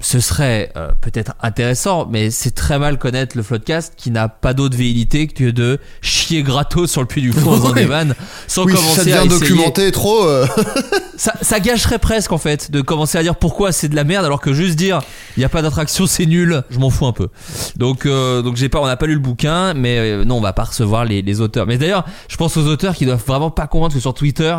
ce 0.01 0.19
serait 0.19 0.71
euh, 0.75 0.91
peut-être 1.01 1.33
intéressant, 1.41 2.05
mais 2.11 2.29
c'est 2.29 2.51
très 2.51 2.77
mal 2.77 2.99
connaître 2.99 3.37
le 3.37 3.43
Floodcast 3.43 3.93
qui 3.95 4.11
n'a 4.11 4.27
pas 4.27 4.53
d'autre 4.53 4.75
véhilité 4.77 5.25
que 5.27 5.49
de 5.49 5.79
chier 6.01 6.43
gratos 6.43 6.91
sur 6.91 7.01
le 7.01 7.07
puits 7.07 7.21
du 7.21 7.31
faisant 7.31 7.69
Oui. 7.73 7.73
des 7.73 7.85
vannes 7.85 8.13
sans 8.45 8.65
oui, 8.65 8.73
commencer 8.73 8.95
ça 8.97 9.03
devient 9.05 9.13
à 9.17 9.25
documenté 9.25 9.91
trop. 9.93 10.25
euh, 10.25 10.45
Ça, 11.17 11.31
ça 11.41 11.61
gâcherait 11.61 11.97
presque 11.97 12.33
en 12.33 12.37
fait 12.37 12.71
de 12.71 12.81
commencer 12.81 13.17
à 13.17 13.23
dire 13.23 13.37
pourquoi 13.37 13.71
c'est 13.71 13.87
de 13.87 13.95
la 13.95 14.03
merde 14.03 14.25
alors 14.25 14.41
que 14.41 14.51
juste 14.51 14.75
dire 14.75 14.99
il 15.37 15.39
n'y 15.39 15.45
a 15.45 15.49
pas 15.49 15.61
d'attraction 15.61 16.07
c'est 16.07 16.25
nul, 16.25 16.61
je 16.69 16.77
m'en 16.77 16.89
fous 16.89 17.05
un 17.05 17.13
peu. 17.13 17.29
Donc 17.77 18.05
euh, 18.05 18.41
donc 18.41 18.57
j'ai 18.57 18.67
pas 18.67 18.81
on 18.81 18.85
n'a 18.85 18.97
pas 18.97 19.05
lu 19.07 19.13
le 19.13 19.19
bouquin 19.19 19.73
mais 19.73 19.97
euh, 19.97 20.25
non 20.25 20.35
on 20.37 20.41
va 20.41 20.51
pas 20.51 20.65
recevoir 20.65 21.05
les, 21.05 21.21
les 21.21 21.39
auteurs. 21.39 21.67
Mais 21.67 21.77
d'ailleurs 21.77 22.03
je 22.27 22.35
pense 22.35 22.57
aux 22.57 22.67
auteurs 22.67 22.95
qui 22.95 23.05
doivent 23.05 23.23
vraiment 23.25 23.49
pas 23.49 23.65
comprendre 23.67 23.93
que 23.95 24.01
sur 24.01 24.13
Twitter 24.13 24.57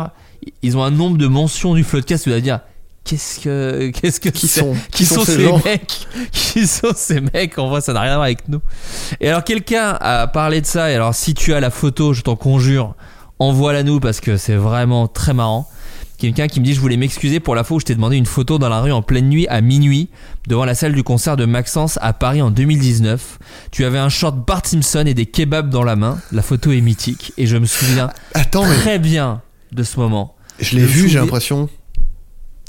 ils 0.63 0.75
ont 0.75 0.83
un 0.83 0.89
nombre 0.91 1.17
de 1.19 1.27
mentions 1.27 1.75
du 1.75 1.83
Floodcast 1.83 2.23
tu 2.23 2.31
dois 2.31 2.39
dire 2.41 2.59
qu'est-ce 3.07 3.39
que 3.39 3.89
qu'est-ce 3.91 4.19
que 4.19 4.29
Qui 4.29 4.47
sont- 4.47 4.75
qui, 4.91 5.05
sont, 5.05 5.23
ces 5.23 5.37
mecs 5.65 6.07
qui 6.31 6.67
sont 6.67 6.91
ces 6.95 7.21
mecs 7.21 7.57
en 7.57 7.69
vrai 7.69 7.81
ça 7.81 7.93
n'a 7.93 8.01
rien 8.01 8.11
à 8.11 8.15
voir 8.15 8.25
avec 8.25 8.47
nous. 8.49 8.59
Et 9.21 9.29
alors 9.29 9.43
quelqu'un 9.43 9.97
a 9.99 10.27
parlé 10.27 10.61
de 10.61 10.65
ça 10.65 10.91
et 10.91 10.95
alors 10.95 11.15
si 11.15 11.33
tu 11.33 11.53
as 11.53 11.59
la 11.59 11.69
photo 11.69 12.13
je 12.13 12.21
t'en 12.21 12.35
conjure 12.35 12.95
envoie-la 13.39 13.83
nous 13.83 13.99
parce 13.99 14.19
que 14.19 14.35
c'est 14.37 14.55
vraiment 14.55 15.07
très 15.07 15.33
marrant. 15.33 15.69
Quelqu'un 16.17 16.47
qui 16.47 16.59
me 16.59 16.65
dit 16.65 16.73
je 16.73 16.79
voulais 16.79 16.97
m'excuser 16.97 17.39
pour 17.39 17.53
la 17.53 17.63
fois 17.63 17.77
où 17.77 17.79
je 17.79 17.85
t'ai 17.85 17.93
demandé 17.93 18.17
une 18.17 18.25
photo 18.25 18.57
dans 18.57 18.69
la 18.69 18.81
rue 18.81 18.91
en 18.91 19.03
pleine 19.03 19.29
nuit 19.29 19.47
à 19.49 19.61
minuit 19.61 20.09
devant 20.47 20.65
la 20.65 20.73
salle 20.73 20.93
du 20.93 21.03
concert 21.03 21.37
de 21.37 21.45
Maxence 21.45 21.99
à 22.01 22.11
Paris 22.13 22.41
en 22.41 22.49
2019. 22.49 23.37
Tu 23.69 23.85
avais 23.85 23.99
un 23.99 24.09
short 24.09 24.35
Bart 24.35 24.65
Simpson 24.65 25.03
et 25.05 25.13
des 25.13 25.27
kebabs 25.27 25.69
dans 25.69 25.83
la 25.83 25.95
main. 25.95 26.17
La 26.31 26.41
photo 26.41 26.71
est 26.71 26.81
mythique 26.81 27.33
et 27.37 27.45
je 27.45 27.55
me 27.57 27.67
souviens 27.67 28.09
Attends, 28.33 28.65
mais 28.65 28.75
très 28.77 28.97
bien 28.97 29.41
de 29.71 29.83
ce 29.83 29.99
moment. 29.99 30.35
je 30.59 30.75
l'ai 30.77 30.85
vu, 30.85 31.07
j'ai 31.07 31.19
l'impression. 31.19 31.69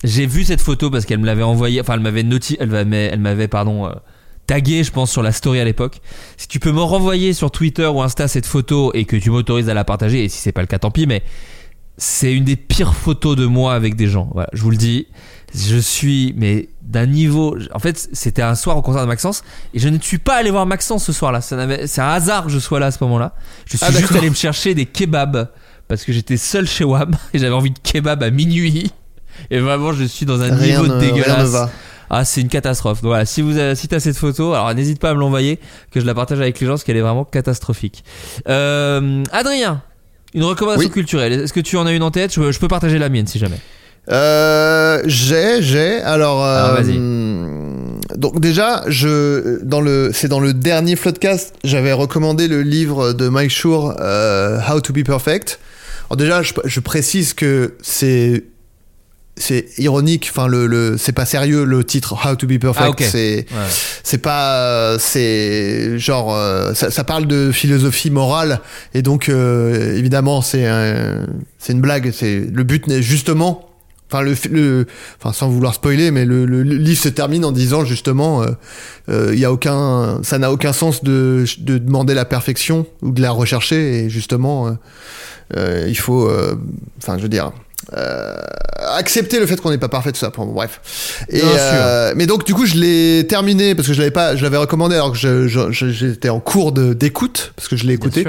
J'ai 0.05 0.27
vu 0.27 0.45
cette 0.45 0.61
photo 0.61 0.91
parce 0.91 1.05
qu'elle 1.07 1.19
me 1.19 1.27
l'avait 1.27 1.43
envoyée, 1.43 1.81
enfin 1.81 1.95
elle 1.95 2.01
m'avait 2.01 2.23
noti, 2.23 2.57
elle 2.61 2.71
m'avait, 2.71 3.07
elle 3.07 3.21
m'avait 3.21 3.49
pardon 3.49 3.87
euh, 3.87 3.93
tagué, 4.47 4.85
je 4.85 4.93
pense, 4.93 5.11
sur 5.11 5.23
la 5.23 5.33
story 5.33 5.59
à 5.61 5.65
l'époque. 5.65 6.01
Si 6.37 6.47
tu 6.49 6.61
peux 6.61 6.73
me 6.73 6.81
renvoyer 6.81 7.33
sur 7.33 7.51
Twitter 7.51 7.87
ou 7.87 8.01
Insta 8.03 8.29
cette 8.29 8.47
photo 8.47 8.93
et 8.95 9.05
que 9.05 9.17
tu 9.17 9.31
m'autorises 9.31 9.69
à 9.69 9.75
la 9.75 9.85
partager, 9.85 10.25
et 10.25 10.29
si 10.29 10.39
c'est 10.39 10.53
pas 10.53 10.61
le 10.61 10.67
cas, 10.69 10.79
tant 10.79 10.91
pis, 10.91 11.07
mais 11.07 11.23
c'est 11.97 12.33
une 12.33 12.45
des 12.45 12.55
pires 12.55 12.95
photos 12.95 13.37
de 13.37 13.45
moi 13.45 13.75
avec 13.75 13.97
des 13.97 14.07
gens. 14.07 14.31
Voilà, 14.33 14.49
je 14.53 14.63
vous 14.63 14.71
le 14.71 14.77
dis, 14.77 15.09
je 15.53 15.77
suis 15.77 16.33
mais 16.37 16.69
d'un 16.83 17.07
niveau. 17.07 17.57
En 17.75 17.81
fait, 17.81 18.09
c'était 18.13 18.43
un 18.43 18.55
soir 18.55 18.77
au 18.77 18.83
concert 18.83 19.03
de 19.03 19.09
Maxence 19.09 19.43
et 19.75 19.81
je 19.81 19.89
ne 19.89 19.99
suis 19.99 20.19
pas 20.19 20.37
allé 20.37 20.51
voir 20.51 20.65
Maxence 20.65 21.05
ce 21.05 21.13
soir-là. 21.13 21.41
C'est 21.41 22.01
un 22.01 22.09
hasard 22.09 22.45
que 22.45 22.51
je 22.51 22.59
sois 22.61 22.79
là 22.79 22.87
à 22.87 22.91
ce 22.93 23.03
moment-là. 23.03 23.35
Je 23.67 23.77
suis 23.77 23.87
Ah, 23.87 23.91
juste 23.91 24.15
allé 24.15 24.31
me 24.31 24.35
chercher 24.37 24.75
des 24.75 24.87
kebabs 24.87 25.51
parce 25.89 26.05
que 26.05 26.13
j'étais 26.13 26.37
seul 26.37 26.69
chez 26.69 26.85
Wam 26.85 27.17
et 27.35 27.39
j'avais 27.39 27.55
envie 27.55 27.73
de 27.73 27.79
kebab 27.81 28.23
à 28.23 28.31
minuit. 28.31 28.93
Et 29.51 29.59
vraiment, 29.61 29.93
je 29.93 30.05
suis 30.05 30.27
dans 30.27 30.41
un 30.43 30.55
Rien 30.55 30.81
niveau 30.83 30.83
ne, 30.87 30.89
de 30.95 30.99
rien 30.99 31.11
ne 31.11 31.15
dégueulasse. 31.17 31.49
va. 31.51 31.71
Ah, 32.11 32.25
c'est 32.25 32.41
une 32.41 32.49
catastrophe. 32.49 33.03
Donc 33.03 33.11
voilà, 33.11 33.27
si 33.27 33.43
vous 33.43 33.59
avez, 33.59 33.75
si 33.75 33.87
t'as 33.87 34.01
cette 34.01 34.17
photo, 34.17 34.55
alors 34.55 34.73
n'hésite 34.75 34.99
pas 34.99 35.11
à 35.11 35.15
me 35.15 35.21
l'envoyer, 35.21 35.59
que 35.93 36.01
je 36.01 36.07
la 36.07 36.15
partage 36.15 36.41
avec 36.41 36.59
les 36.59 36.67
gens, 36.67 36.73
parce 36.73 36.85
qu'elle 36.85 36.97
est 36.97 37.03
vraiment 37.03 37.25
catastrophique. 37.25 38.03
Euh, 38.49 39.23
Adrien, 39.31 39.83
une 40.33 40.45
recommandation 40.45 40.87
Oui. 40.89 40.93
culturelle. 40.93 41.33
Est-ce 41.35 41.53
que 41.53 41.61
tu 41.61 41.77
en 41.77 41.85
as 41.87 41.93
une 41.93 42.03
en 42.03 42.11
tête? 42.11 42.33
Je, 42.33 42.51
je 42.51 42.59
peux 42.59 42.69
partager 42.69 42.99
la 42.99 43.09
mienne 43.11 43.27
si 43.27 43.39
jamais. 43.39 43.59
Euh, 44.11 45.03
j'ai, 45.05 45.61
j'ai. 45.61 46.01
Alors, 46.01 46.43
euh, 46.43 46.65
Alors, 46.65 46.77
vas-y. 46.83 46.97
donc 48.17 48.41
déjà, 48.41 48.85
je 48.89 49.63
dans 49.65 49.83
le, 49.83 50.11
c'est 50.15 50.29
dans 50.29 50.41
le 50.41 50.55
dernier 50.55 50.97
Floodcast, 50.97 51.55
j'avais 51.63 51.93
recommandé 51.93 52.49
le 52.49 52.63
livre 52.63 53.13
de 53.13 53.29
Mike 53.29 53.51
Schur, 53.51 53.95
euh, 54.01 54.59
How 54.67 54.81
to 54.81 54.95
Be 54.95 55.05
Perfect. 55.05 55.59
Alors 56.09 56.17
déjà, 56.17 56.43
je, 56.43 56.55
je 56.65 56.81
précise 56.81 57.35
que 57.35 57.75
c'est 57.83 58.45
c'est 59.39 59.67
ironique. 59.79 60.29
Enfin, 60.31 60.47
le, 60.47 60.67
le 60.67 60.97
c'est 60.99 61.13
pas 61.13 61.25
sérieux 61.27 61.65
le 61.65 61.85
titre 61.85 62.15
How 62.25 62.37
to 62.37 62.47
Be 62.47 62.59
Perfect. 62.59 63.01
Ah. 63.01 63.05
C'est 63.11 63.47
c'est 64.03 64.19
pas 64.19 64.55
euh, 64.57 64.99
c'est 64.99 65.99
genre 65.99 66.35
euh, 66.35 66.75
ça, 66.75 66.91
ça 66.91 67.05
parle 67.05 67.27
de 67.27 67.51
philosophie 67.53 68.11
morale 68.11 68.61
et 68.95 69.03
donc 69.03 69.29
euh, 69.29 69.97
évidemment 69.97 70.43
c'est 70.43 70.67
un- 70.67 71.27
c'est 71.59 71.73
une 71.73 71.81
blague 71.81 72.11
c'est 72.13 72.41
le 72.41 72.63
but 72.65 72.87
n'est 72.87 73.03
justement 73.03 73.65
enfin 74.11 74.23
le, 74.23 74.35
le 74.51 74.87
enfin 75.21 75.33
sans 75.35 75.49
vouloir 75.51 75.75
spoiler 75.75 76.11
mais 76.11 76.25
le, 76.25 76.47
le- 76.47 76.63
livre 76.63 77.01
se 77.01 77.09
termine 77.11 77.45
en 77.45 77.53
disant 77.53 77.85
justement 77.85 78.43
euh, 78.43 78.47
euh, 79.11 79.31
il 79.35 79.39
y 79.39 79.45
a 79.45 79.53
aucun 79.53 80.21
ça 80.23 80.39
n'a 80.39 80.51
aucun 80.51 80.73
sens 80.73 81.05
de, 81.05 81.45
de 81.59 81.77
demander 81.79 82.15
la 82.15 82.25
perfection 82.25 82.87
ou 83.03 83.11
de 83.11 83.21
la 83.21 83.31
rechercher 83.31 84.05
et 84.05 84.11
justement 84.11 84.75
il 85.57 85.99
faut 85.99 86.31
enfin 86.99 87.17
je 87.19 87.23
veux 87.23 87.29
dire 87.29 87.53
euh, 87.97 88.37
accepter 88.97 89.41
le 89.41 89.47
fait 89.47 89.61
qu'on 89.61 89.71
n'est 89.71 89.79
pas 89.79 89.89
parfait 89.89 90.13
tout 90.13 90.19
ça 90.19 90.31
bon, 90.37 90.47
bref. 90.47 91.25
Et 91.31 91.41
euh, 91.43 92.13
mais 92.17 92.27
donc 92.27 92.45
du 92.45 92.55
coup 92.55 92.67
je 92.67 92.75
l'ai 92.77 93.27
terminé 93.27 93.75
parce 93.75 93.89
que 93.89 93.95
je 93.95 93.99
l'avais 93.99 94.11
pas 94.11 94.37
je 94.37 94.43
l'avais 94.43 94.57
recommandé 94.57 94.95
alors 94.95 95.13
que 95.13 95.47
j'étais 95.71 96.29
en 96.29 96.41
cours 96.41 96.73
de 96.73 96.93
d'écoute 96.93 97.53
parce 97.57 97.69
que 97.69 97.77
je 97.77 97.87
l'ai 97.87 97.95
écouté. 97.95 98.25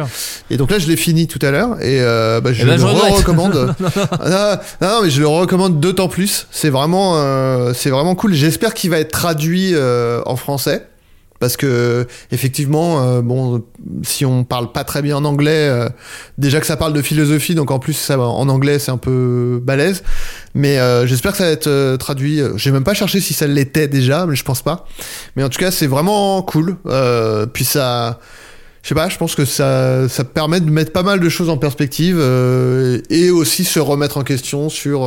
et 0.50 0.58
donc 0.58 0.72
là 0.72 0.80
je 0.80 0.88
l'ai 0.88 0.96
fini 0.96 1.28
tout 1.28 1.40
à 1.42 1.52
l'heure 1.52 1.82
et 1.82 2.02
euh, 2.02 2.42
bah, 2.42 2.54
je 2.54 2.64
Eh 2.64 2.66
ben, 2.66 2.74
le 2.74 2.80
je 2.80 2.86
recommande. 2.86 3.76
Non, 4.30 4.58
non, 4.82 5.00
mais 5.04 5.10
je 5.10 5.22
le 5.22 5.28
recommande 5.28 5.80
d'autant 5.80 6.08
plus. 6.08 6.48
C'est 6.52 6.70
vraiment 6.70 7.14
euh, 7.16 7.74
c'est 7.74 7.90
vraiment 7.90 8.16
cool. 8.16 8.34
J'espère 8.34 8.74
qu'il 8.74 8.90
va 8.90 9.00
être 9.00 9.12
traduit 9.12 9.72
euh, 9.74 10.22
en 10.26 10.36
français 10.36 10.88
parce 11.40 11.56
que 11.58 12.06
effectivement 12.32 13.02
euh, 13.02 13.22
bon 13.22 13.64
si 14.04 14.26
on 14.26 14.44
parle 14.44 14.72
pas 14.72 14.84
très 14.84 15.02
bien 15.02 15.16
en 15.16 15.26
anglais 15.26 15.70
euh, 15.70 15.90
déjà 16.38 16.60
que 16.60 16.66
ça 16.66 16.78
parle 16.78 16.94
de 16.94 17.02
philosophie 17.02 17.56
donc 17.56 17.72
en 17.72 17.80
plus 17.80 18.12
en 18.12 18.50
anglais 18.50 18.80
c'est 18.80 18.92
un 18.92 18.98
peu 18.98 19.62
balèze. 19.64 20.04
Mais 20.54 20.80
euh, 20.80 21.08
j'espère 21.08 21.32
que 21.32 21.38
ça 21.38 21.46
va 21.46 21.52
être 21.52 21.96
traduit. 21.98 22.42
J'ai 22.56 22.72
même 22.72 22.84
pas 22.84 22.94
cherché 22.94 23.20
si 23.22 23.34
ça 23.34 23.48
l'était 23.48 23.88
déjà 23.88 24.26
mais 24.26 24.36
je 24.36 24.44
pense 24.44 24.62
pas. 24.62 24.86
Mais 25.36 25.44
en 25.44 25.50
tout 25.50 25.60
cas 25.60 25.72
c'est 25.72 25.88
vraiment 25.88 26.42
cool. 26.42 26.76
Puis 27.54 27.66
ça 27.66 28.20
je 28.82 28.88
sais 28.88 28.96
pas, 28.96 29.10
je 29.10 29.18
pense 29.18 29.36
que 29.36 29.44
ça, 29.44 30.08
ça 30.08 30.24
permet 30.24 30.62
de 30.62 30.70
mettre 30.70 30.94
pas 30.94 31.04
mal 31.04 31.20
de 31.20 31.30
choses 31.30 31.50
en 31.50 31.58
perspective 31.58 32.18
et 33.10 33.30
aussi 33.30 33.66
se 33.66 33.80
remettre 33.80 34.18
en 34.18 34.24
question 34.24 34.70
sur, 34.70 35.02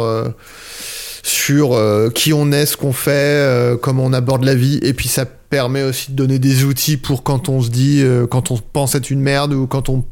sur 1.22 1.72
euh, 1.74 2.10
qui 2.10 2.32
on 2.32 2.50
est, 2.50 2.66
ce 2.66 2.76
qu'on 2.76 2.92
fait, 2.92 3.10
euh, 3.12 3.76
comment 3.76 4.04
on 4.04 4.12
aborde 4.12 4.44
la 4.44 4.54
vie, 4.54 4.80
et 4.82 4.92
puis 4.92 5.08
ça 5.08 5.24
permet 5.24 5.82
aussi 5.82 6.10
de 6.12 6.16
donner 6.16 6.38
des 6.38 6.64
outils 6.64 6.96
pour 6.96 7.22
quand 7.22 7.48
on 7.48 7.62
se 7.62 7.70
dit, 7.70 8.00
euh, 8.02 8.26
quand 8.26 8.50
on 8.50 8.58
pense 8.72 8.94
être 8.94 9.10
une 9.10 9.20
merde 9.20 9.52
ou 9.52 9.66
quand 9.66 9.88
on 9.88 10.04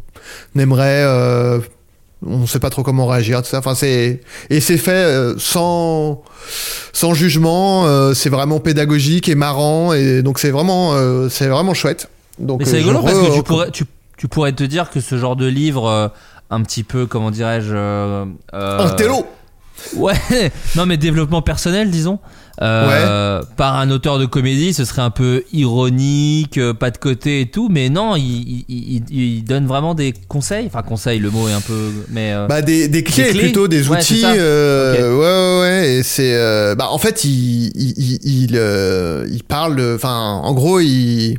aimerait, 0.57 1.03
euh, 1.05 1.59
on 2.25 2.47
sait 2.47 2.61
pas 2.61 2.71
trop 2.71 2.83
comment 2.83 3.07
réagir, 3.07 3.43
tout 3.43 3.49
ça. 3.49 3.59
Enfin, 3.59 3.75
c'est 3.75 4.21
et 4.51 4.61
c'est 4.61 4.77
fait 4.77 4.91
euh, 4.93 5.35
sans 5.39 6.23
sans 6.93 7.15
jugement. 7.15 7.87
euh, 7.87 8.13
c'est 8.15 8.29
vraiment 8.29 8.61
pédagogique 8.61 9.29
et 9.29 9.35
marrant, 9.35 9.93
et 9.95 10.23
donc 10.23 10.39
c'est 10.39 10.51
vraiment 10.51 10.93
euh, 10.95 11.29
c'est 11.29 11.49
vraiment 11.49 11.75
chouette. 11.75 12.09
Donc 12.39 12.61
Mais 12.61 12.67
c'est 12.67 12.77
rigolo 12.79 13.01
parce 13.03 13.19
que 13.19 13.35
tu 13.35 13.43
pourrais, 13.43 13.71
tu, 13.71 13.85
tu 14.17 14.29
pourrais 14.29 14.53
te 14.53 14.63
dire 14.65 14.91
que 14.91 15.01
ce 15.01 15.19
genre 15.19 15.35
de 15.35 15.47
livre, 15.47 15.89
euh, 15.89 16.09
un 16.51 16.63
petit 16.63 16.85
peu, 16.85 17.07
comment 17.07 17.31
dirais-je. 17.31 17.75
euh, 17.75 18.25
euh, 18.55 18.79
un 18.79 18.91
télo. 18.91 19.27
Ouais, 19.97 20.15
non 20.77 20.87
mais 20.87 20.97
développement 20.97 21.43
personnel, 21.43 21.91
disons. 21.91 22.19
Euh, 22.63 23.41
Par 23.57 23.77
un 23.79 23.91
auteur 23.91 24.19
de 24.19 24.27
comédie, 24.27 24.75
ce 24.75 24.85
serait 24.85 25.01
un 25.01 25.09
peu 25.11 25.45
ironique, 25.53 26.59
euh, 26.59 26.75
pas 26.75 26.91
de 26.91 26.99
côté 26.99 27.41
et 27.41 27.47
tout, 27.51 27.69
mais 27.71 27.89
non, 27.89 28.17
il, 28.17 28.65
il, 28.69 29.45
donne 29.45 29.67
vraiment 29.67 29.95
des 29.95 30.13
conseils. 30.29 30.67
Enfin, 30.67 30.83
conseils, 30.83 31.21
le 31.21 31.31
mot 31.31 31.49
est 31.49 31.53
un 31.55 31.63
peu. 31.63 31.91
Mais. 32.11 32.33
euh, 32.35 32.47
Bah 32.49 32.61
des, 32.61 32.89
des 32.89 33.03
clés, 33.03 33.25
Des 33.25 33.31
clés 33.31 33.43
plutôt 33.45 33.67
des 33.67 33.89
Ouais, 33.89 33.97
outils 33.99 34.23
euh, 34.27 35.17
ouais 35.17 35.61
ouais 35.61 35.61
ouais 35.61 35.91
et 35.95 36.03
c'est 36.03 36.35
bah 36.77 36.89
en 36.91 36.99
fait 36.99 37.25
il 37.25 37.71
il 37.75 38.19
il 38.25 39.33
il, 39.33 39.43
parle 39.45 39.81
enfin 39.95 40.15
en 40.43 40.53
gros 40.53 40.81
il 40.81 41.39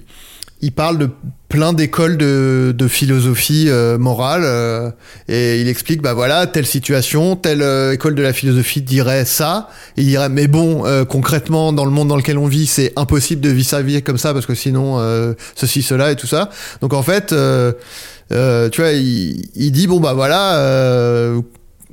il 0.63 0.71
parle 0.71 0.97
de 0.97 1.09
plein 1.49 1.73
d'écoles 1.73 2.17
de, 2.17 2.73
de 2.77 2.87
philosophie 2.87 3.65
euh, 3.67 3.97
morale 3.97 4.43
euh, 4.45 4.89
et 5.27 5.59
il 5.59 5.67
explique 5.67 6.01
bah 6.01 6.13
voilà 6.13 6.47
telle 6.47 6.65
situation 6.65 7.35
telle 7.35 7.61
euh, 7.61 7.91
école 7.93 8.15
de 8.15 8.21
la 8.21 8.31
philosophie 8.31 8.81
dirait 8.81 9.25
ça 9.25 9.67
il 9.97 10.05
dirait 10.05 10.29
mais 10.29 10.47
bon 10.47 10.83
concrètement 11.09 11.73
dans 11.73 11.83
le 11.85 11.91
monde 11.91 12.07
dans 12.07 12.15
lequel 12.15 12.37
on 12.37 12.47
vit 12.47 12.67
c'est 12.67 12.93
impossible 12.95 13.41
de 13.41 13.49
vivre 13.49 13.67
sa 13.67 13.81
vie 13.81 14.01
comme 14.01 14.17
ça 14.17 14.33
parce 14.33 14.45
que 14.45 14.55
sinon 14.55 14.97
ceci 15.55 15.81
cela 15.81 16.11
et 16.11 16.15
tout 16.15 16.27
ça. 16.27 16.49
Donc 16.81 16.93
en 16.93 17.03
fait 17.03 17.27
tu 17.29 18.81
vois 18.81 18.91
il, 18.91 19.49
il 19.55 19.71
dit 19.71 19.87
bon 19.87 19.99
bah 19.99 20.13
voilà 20.13 21.33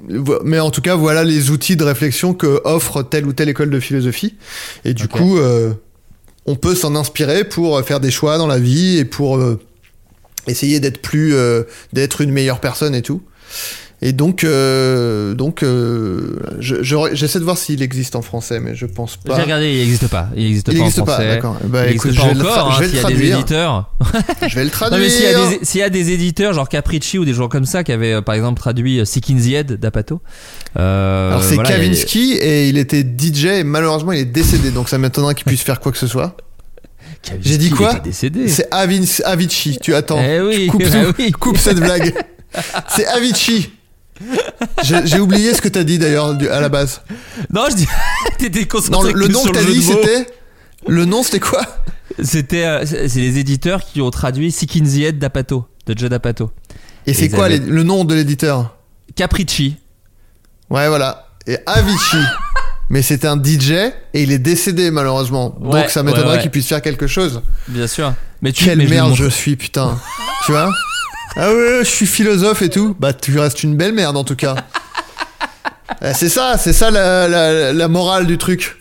vo- 0.08 0.40
mais 0.44 0.60
en 0.60 0.70
tout 0.70 0.82
cas 0.82 0.94
voilà 0.94 1.24
les 1.24 1.50
outils 1.50 1.76
de 1.76 1.84
réflexion 1.84 2.32
que 2.34 2.60
offre 2.64 3.02
telle 3.02 3.26
ou 3.26 3.32
telle 3.32 3.48
école 3.48 3.70
de 3.70 3.80
philosophie. 3.80 4.36
Et 4.84 4.94
du 4.94 5.08
coup 5.08 5.38
on 6.48 6.56
peut 6.56 6.74
s'en 6.74 6.94
inspirer 6.96 7.44
pour 7.44 7.78
faire 7.84 8.00
des 8.00 8.10
choix 8.10 8.38
dans 8.38 8.46
la 8.46 8.58
vie 8.58 8.96
et 8.96 9.04
pour 9.04 9.36
euh, 9.36 9.60
essayer 10.46 10.80
d'être 10.80 11.02
plus 11.02 11.34
euh, 11.34 11.64
d'être 11.92 12.22
une 12.22 12.32
meilleure 12.32 12.58
personne 12.58 12.94
et 12.94 13.02
tout 13.02 13.20
et 14.00 14.12
donc 14.12 14.44
euh, 14.44 15.34
donc 15.34 15.62
euh, 15.64 16.38
je- 16.60 16.82
je- 16.84 16.96
j'essaie 17.14 17.40
de 17.40 17.44
voir 17.44 17.58
s'il 17.58 17.82
existe 17.82 18.14
en 18.14 18.22
français 18.22 18.60
mais 18.60 18.76
je 18.76 18.86
pense 18.86 19.18
J'ai 19.26 19.32
pas 19.32 19.42
regardé, 19.42 19.72
il 19.72 19.78
n'existe 19.78 20.06
pas. 20.06 20.28
Il 20.36 20.44
n'existe 20.44 20.68
il 20.68 20.74
pas 20.74 20.78
en 20.78 20.82
n'existe 20.84 21.04
pas 21.04 21.12
français. 21.14 21.28
d'accord 21.28 21.56
bah 21.64 21.86
il 21.88 21.94
écoute 21.96 22.12
n'existe 22.12 22.28
je 22.28 22.34
pas 22.38 22.42
le, 22.44 22.48
encore. 22.50 22.70
hein, 22.70 22.78
je 22.80 22.88
s'il 22.88 22.94
y 22.96 23.04
a 23.04 23.08
des 23.08 23.26
éditeurs. 23.32 23.90
je 24.48 24.54
vais 24.54 24.60
le 24.60 24.66
Non 24.66 24.70
traduire 24.70 25.00
mais 25.00 25.08
s'il 25.10 25.24
y, 25.24 25.26
a 25.26 25.48
des- 25.48 25.58
s'il 25.64 25.80
y 25.80 25.82
a 25.82 25.90
des 25.90 26.10
éditeurs 26.12 26.52
genre 26.52 26.68
Capricci 26.68 27.18
ou 27.18 27.24
des 27.24 27.34
gens 27.34 27.48
comme 27.48 27.64
ça 27.66 27.82
qui 27.82 27.90
avaient 27.90 28.12
euh, 28.12 28.22
par 28.22 28.36
exemple 28.36 28.60
traduit 28.60 29.00
euh, 29.00 29.04
Sick 29.04 29.30
in 29.30 29.36
the 29.36 29.46
Head 29.48 29.72
d'Apato. 29.80 30.20
Euh, 30.78 31.30
alors 31.30 31.42
c'est 31.42 31.54
voilà, 31.56 31.70
il 31.70 31.72
a- 31.72 31.78
Kavinsky 31.78 32.32
et 32.34 32.68
il 32.68 32.78
était 32.78 33.02
DJ 33.02 33.46
et 33.46 33.64
malheureusement 33.64 34.12
il 34.12 34.20
est 34.20 34.24
décédé 34.24 34.70
donc 34.70 34.88
ça 34.88 34.98
m'étonnerait 34.98 35.34
qu'il 35.34 35.44
puisse 35.46 35.62
faire 35.62 35.80
quoi 35.80 35.90
que 35.90 35.98
ce 35.98 36.06
soit 36.06 36.36
J'ai 37.40 37.58
dit 37.58 37.66
il 37.66 37.74
quoi. 37.74 38.00
C'est 38.12 38.68
Avin- 38.70 39.02
Avicii, 39.24 39.78
tu 39.82 39.92
attends. 39.94 40.20
Eh 40.22 40.40
oui, 40.40 40.68
tout, 40.70 40.78
oui. 41.18 41.32
coupe 41.32 41.58
cette 41.58 41.80
blague. 41.80 42.14
C'est 42.88 43.06
Avicii. 43.06 43.72
J'ai 44.82 45.20
oublié 45.20 45.54
ce 45.54 45.60
que 45.60 45.68
t'as 45.68 45.84
dit 45.84 45.98
d'ailleurs 45.98 46.36
à 46.50 46.60
la 46.60 46.68
base. 46.68 47.02
Non, 47.52 47.64
je 47.70 47.76
dis. 47.76 47.86
T'étais 48.38 48.60
Non, 48.60 48.66
concentré 48.66 49.12
le, 49.12 49.20
le 49.20 49.26
que 49.28 49.32
nom 49.32 49.42
que 49.42 49.48
le 49.48 49.54
t'as 49.54 49.64
dit 49.64 49.82
c'était? 49.82 50.26
Le 50.86 51.04
nom 51.04 51.22
c'était 51.22 51.40
quoi? 51.40 51.62
C'était. 52.22 52.64
euh, 52.64 52.84
c'est 52.86 53.20
les 53.20 53.38
éditeurs 53.38 53.82
qui 53.84 54.00
ont 54.00 54.10
traduit 54.10 54.50
Sick 54.52 54.76
in 54.76 54.84
the 54.84 54.98
Head 54.98 55.18
d'Apato, 55.18 55.66
de 55.86 55.98
Joe 55.98 56.08
d'Apato. 56.10 56.50
Et 57.06 57.14
c'est 57.14 57.28
quoi 57.28 57.46
avaient- 57.46 57.58
les- 57.58 57.66
le 57.66 57.82
nom 57.82 58.04
de 58.04 58.14
l'éditeur? 58.14 58.76
Capricci. 59.14 59.76
Ouais, 60.70 60.88
voilà. 60.88 61.28
Et 61.46 61.58
Avicii. 61.66 62.18
Mais 62.90 63.02
c'était 63.02 63.26
un 63.28 63.36
DJ 63.36 63.70
et 63.72 63.92
il 64.22 64.32
est 64.32 64.38
décédé 64.38 64.90
malheureusement. 64.90 65.54
Ouais, 65.60 65.82
Donc 65.82 65.90
ça 65.90 66.02
m'étonnerait 66.02 66.28
ouais, 66.30 66.36
ouais. 66.36 66.42
qu'il 66.42 66.50
puisse 66.50 66.66
faire 66.68 66.80
quelque 66.80 67.06
chose. 67.06 67.42
Bien 67.68 67.86
sûr. 67.86 68.14
Mais 68.40 68.50
tu 68.52 68.64
Quelle 68.64 68.78
mais 68.78 68.86
merde 68.86 69.14
je 69.14 69.28
suis, 69.28 69.56
putain. 69.56 69.98
tu 70.46 70.52
vois? 70.52 70.72
Ah 71.40 71.52
ouais, 71.54 71.78
je 71.80 71.88
suis 71.88 72.06
philosophe 72.06 72.62
et 72.62 72.68
tout. 72.68 72.96
Bah, 72.98 73.12
tu 73.12 73.38
restes 73.38 73.62
une 73.62 73.76
belle 73.76 73.92
merde 73.92 74.16
en 74.16 74.24
tout 74.24 74.36
cas. 74.36 74.56
Eh, 76.02 76.12
c'est 76.14 76.28
ça, 76.28 76.56
c'est 76.58 76.74
ça 76.74 76.90
la, 76.92 77.26
la, 77.28 77.72
la 77.72 77.88
morale 77.88 78.26
du 78.26 78.36
truc. 78.38 78.76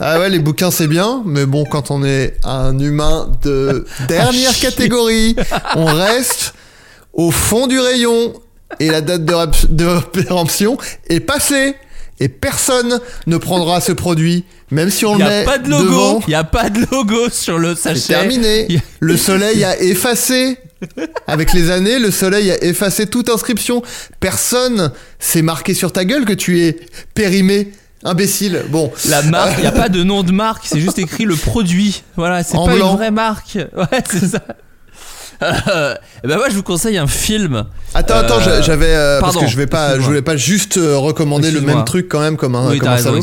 Ah 0.00 0.18
ouais, 0.20 0.30
les 0.30 0.38
bouquins 0.38 0.70
c'est 0.70 0.86
bien, 0.86 1.22
mais 1.26 1.44
bon, 1.44 1.64
quand 1.64 1.90
on 1.90 2.02
est 2.04 2.36
un 2.44 2.78
humain 2.78 3.30
de 3.42 3.84
dernière 4.08 4.56
catégorie, 4.58 5.34
on 5.74 5.84
reste 5.86 6.54
au 7.12 7.30
fond 7.32 7.66
du 7.66 7.78
rayon 7.80 8.32
et 8.78 8.90
la 8.90 9.00
date 9.02 9.66
de, 9.74 9.98
péremption 10.22 10.78
est 11.10 11.20
passée. 11.20 11.74
Et 12.20 12.28
personne 12.28 13.00
ne 13.26 13.36
prendra 13.36 13.80
ce 13.80 13.92
produit, 13.92 14.44
même 14.70 14.90
si 14.90 15.04
on 15.04 15.12
le 15.16 15.18
n'y 15.24 15.28
met 15.28 15.42
a 15.42 15.44
pas 15.44 15.58
de 15.58 15.68
logo. 15.68 16.20
Il 16.26 16.30
n'y 16.30 16.34
a 16.36 16.44
pas 16.44 16.70
de 16.70 16.80
logo 16.90 17.28
sur 17.30 17.58
le 17.58 17.74
sachet. 17.74 17.98
C'est 18.00 18.08
terminé. 18.14 18.66
A- 18.70 18.80
Le 19.00 19.16
soleil 19.16 19.62
a 19.64 19.78
effacé. 19.82 20.58
Avec 21.26 21.52
les 21.52 21.70
années, 21.70 21.98
le 21.98 22.10
soleil 22.10 22.50
a 22.50 22.62
effacé 22.64 23.06
toute 23.06 23.28
inscription. 23.30 23.82
Personne 24.20 24.92
s'est 25.18 25.42
marqué 25.42 25.74
sur 25.74 25.92
ta 25.92 26.04
gueule 26.04 26.24
que 26.24 26.32
tu 26.32 26.60
es 26.62 26.78
périmé. 27.14 27.72
Imbécile. 28.04 28.62
Bon. 28.70 28.92
La 29.08 29.22
marque, 29.22 29.54
il 29.58 29.62
n'y 29.62 29.66
a 29.66 29.72
pas 29.72 29.88
de 29.88 30.04
nom 30.04 30.22
de 30.22 30.30
marque, 30.30 30.62
c'est 30.66 30.78
juste 30.78 30.98
écrit 31.00 31.24
le 31.24 31.34
produit. 31.34 32.04
Voilà, 32.16 32.44
c'est 32.44 32.56
En 32.56 32.66
pas 32.66 32.76
blanc. 32.76 32.90
une 32.92 32.96
vraie 32.96 33.10
marque. 33.10 33.58
Ouais, 33.76 34.02
c'est 34.10 34.26
ça. 34.28 34.40
Euh, 35.40 35.94
et 36.24 36.26
ben 36.26 36.36
moi 36.36 36.48
je 36.50 36.56
vous 36.56 36.64
conseille 36.64 36.98
un 36.98 37.06
film. 37.06 37.64
Attends, 37.94 38.16
attends, 38.16 38.38
Euh, 38.38 38.44
j'a- 38.44 38.60
j'avais 38.60 38.88
euh, 38.92 39.20
parce 39.20 39.36
que 39.36 39.46
je 39.46 39.56
vais 39.56 39.68
pas, 39.68 39.94
je 39.94 40.00
voulais 40.00 40.20
pas 40.20 40.36
juste 40.36 40.78
euh, 40.78 40.96
recommander 40.98 41.52
le 41.52 41.60
même 41.60 41.84
truc 41.84 42.08
quand 42.08 42.18
même 42.18 42.36
comme 42.36 42.56
un, 42.56 42.68
oui, 42.70 42.78
comme 42.80 42.88
t'as 42.88 43.08
un 43.08 43.12
raison. 43.12 43.20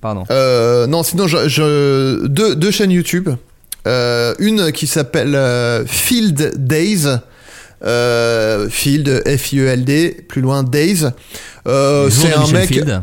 Pardon. 0.00 0.22
Euh, 0.30 0.86
non, 0.86 1.02
sinon, 1.02 1.26
je, 1.26 1.48
je- 1.48 2.26
deux, 2.28 2.54
deux 2.54 2.70
chaînes 2.70 2.92
YouTube. 2.92 3.30
Euh, 3.86 4.34
une 4.38 4.72
qui 4.72 4.86
s'appelle 4.86 5.34
euh, 5.34 5.84
Field 5.86 6.52
Days. 6.56 7.06
Euh, 7.82 8.68
Field, 8.68 9.22
F-I-E-L-D, 9.26 10.26
plus 10.28 10.42
loin 10.42 10.62
Days. 10.62 11.04
Euh, 11.66 12.10
c'est 12.10 12.34
un 12.34 12.46
mec. 12.48 12.68
Field. 12.68 13.02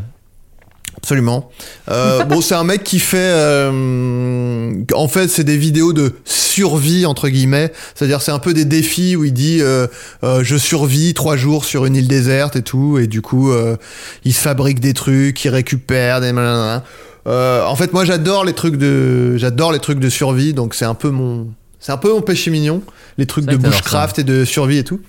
Absolument. 0.96 1.50
Euh, 1.90 2.24
bon, 2.24 2.40
c'est 2.40 2.54
un 2.54 2.64
mec 2.64 2.82
qui 2.84 2.98
fait. 2.98 3.16
euh, 3.18 4.72
en 4.94 5.08
fait, 5.08 5.28
c'est 5.28 5.44
des 5.44 5.56
vidéos 5.56 5.92
de 5.92 6.14
survie 6.24 7.06
entre 7.06 7.28
guillemets. 7.28 7.72
C'est-à-dire, 7.94 8.20
c'est 8.20 8.32
un 8.32 8.40
peu 8.40 8.52
des 8.52 8.64
défis 8.64 9.16
où 9.16 9.24
il 9.24 9.32
dit 9.32 9.60
euh, 9.62 9.86
je 10.22 10.56
survis 10.56 11.14
trois 11.14 11.36
jours 11.36 11.64
sur 11.64 11.84
une 11.86 11.96
île 11.96 12.08
déserte 12.08 12.56
et 12.56 12.62
tout, 12.62 12.98
et 12.98 13.06
du 13.06 13.22
coup, 13.22 13.52
euh, 13.52 13.76
il 14.24 14.34
se 14.34 14.40
fabrique 14.40 14.80
des 14.80 14.92
trucs, 14.94 15.44
il 15.44 15.50
récupère 15.50 16.20
des. 16.20 16.32
blablabla. 16.32 16.84
Euh, 17.26 17.64
en 17.64 17.76
fait, 17.76 17.92
moi, 17.92 18.04
j'adore 18.04 18.44
les 18.44 18.52
trucs 18.52 18.76
de, 18.76 19.36
j'adore 19.36 19.72
les 19.72 19.80
trucs 19.80 19.98
de 19.98 20.08
survie, 20.08 20.54
donc 20.54 20.74
c'est 20.74 20.84
un 20.84 20.94
peu 20.94 21.10
mon. 21.10 21.48
C'est 21.80 21.92
un 21.92 21.96
peu 21.96 22.12
mon 22.12 22.22
péché 22.22 22.50
mignon, 22.50 22.82
les 23.18 23.26
trucs 23.26 23.44
de 23.44 23.56
bushcraft 23.56 24.18
et 24.18 24.24
de 24.24 24.44
survie 24.44 24.78
et 24.78 24.84
tout. 24.84 25.00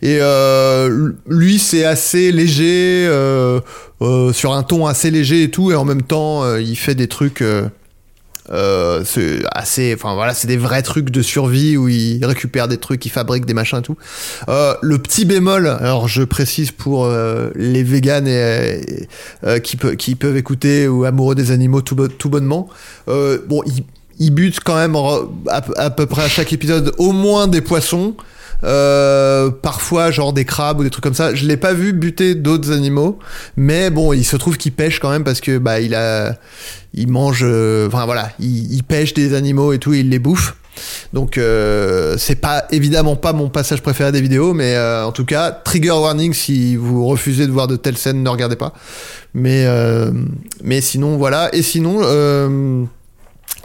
Et 0.00 0.16
euh, 0.20 1.12
lui, 1.28 1.58
c'est 1.58 1.84
assez 1.84 2.32
léger, 2.32 3.06
euh, 3.06 3.60
euh, 4.00 4.32
sur 4.32 4.54
un 4.54 4.62
ton 4.62 4.86
assez 4.86 5.10
léger 5.10 5.42
et 5.42 5.50
tout, 5.50 5.70
et 5.72 5.74
en 5.74 5.84
même 5.84 6.00
temps, 6.00 6.56
il 6.56 6.76
fait 6.76 6.94
des 6.94 7.06
trucs 7.06 7.44
euh, 8.50 9.02
c'est 9.04 9.40
assez, 9.52 9.94
enfin 9.94 10.14
voilà, 10.14 10.34
c'est 10.34 10.46
des 10.46 10.56
vrais 10.56 10.82
trucs 10.82 11.10
de 11.10 11.22
survie 11.22 11.76
où 11.76 11.88
il 11.88 12.24
récupère 12.24 12.68
des 12.68 12.78
trucs, 12.78 13.04
il 13.06 13.10
fabrique 13.10 13.44
des 13.44 13.54
machins 13.54 13.78
et 13.78 13.82
tout. 13.82 13.96
Euh, 14.48 14.74
le 14.82 14.98
petit 14.98 15.24
bémol, 15.24 15.66
alors 15.66 16.08
je 16.08 16.22
précise 16.22 16.70
pour 16.70 17.04
euh, 17.04 17.50
les 17.54 17.82
véganes 17.82 18.28
qui, 19.62 19.76
peuvent 19.76 20.36
écouter 20.36 20.88
ou 20.88 21.04
amoureux 21.04 21.34
des 21.34 21.50
animaux 21.50 21.82
tout, 21.82 21.96
bo- 21.96 22.08
tout 22.08 22.28
bonnement, 22.28 22.68
bon, 23.06 23.62
il, 23.66 23.84
il 24.18 24.30
bute 24.30 24.60
quand 24.60 24.76
même 24.76 24.96
à 25.76 25.90
peu 25.90 26.06
près 26.06 26.24
à 26.24 26.28
chaque 26.28 26.52
épisode 26.52 26.92
au 26.98 27.12
moins 27.12 27.48
des 27.48 27.60
poissons. 27.60 28.14
Euh, 28.64 29.50
parfois 29.50 30.10
genre 30.10 30.32
des 30.32 30.44
crabes 30.44 30.80
ou 30.80 30.84
des 30.84 30.90
trucs 30.90 31.04
comme 31.04 31.14
ça. 31.14 31.34
Je 31.34 31.46
l'ai 31.46 31.56
pas 31.56 31.74
vu 31.74 31.92
buter 31.92 32.34
d'autres 32.34 32.72
animaux, 32.72 33.18
mais 33.56 33.90
bon, 33.90 34.12
il 34.12 34.24
se 34.24 34.36
trouve 34.36 34.56
qu'il 34.56 34.72
pêche 34.72 34.98
quand 34.98 35.10
même 35.10 35.24
parce 35.24 35.40
que 35.40 35.58
bah 35.58 35.80
il 35.80 35.94
a, 35.94 36.36
il 36.94 37.08
mange, 37.08 37.42
euh, 37.42 37.86
enfin 37.86 38.06
voilà, 38.06 38.30
il, 38.40 38.82
pêche 38.82 39.14
des 39.14 39.34
animaux 39.34 39.72
et 39.72 39.78
tout, 39.78 39.92
et 39.92 40.00
il 40.00 40.10
les 40.10 40.18
bouffe. 40.18 40.56
Donc 41.12 41.38
euh, 41.38 42.16
c'est 42.18 42.36
pas 42.36 42.66
évidemment 42.70 43.16
pas 43.16 43.32
mon 43.32 43.48
passage 43.48 43.82
préféré 43.82 44.12
des 44.12 44.20
vidéos, 44.20 44.52
mais 44.52 44.74
euh, 44.74 45.06
en 45.06 45.12
tout 45.12 45.24
cas 45.24 45.50
trigger 45.50 45.90
warning 45.90 46.34
si 46.34 46.76
vous 46.76 47.06
refusez 47.06 47.46
de 47.46 47.52
voir 47.52 47.66
de 47.66 47.76
telles 47.76 47.96
scènes, 47.96 48.22
ne 48.22 48.28
regardez 48.28 48.56
pas. 48.56 48.72
Mais 49.34 49.64
euh, 49.66 50.10
mais 50.62 50.80
sinon 50.80 51.16
voilà, 51.16 51.54
et 51.54 51.62
sinon. 51.62 52.00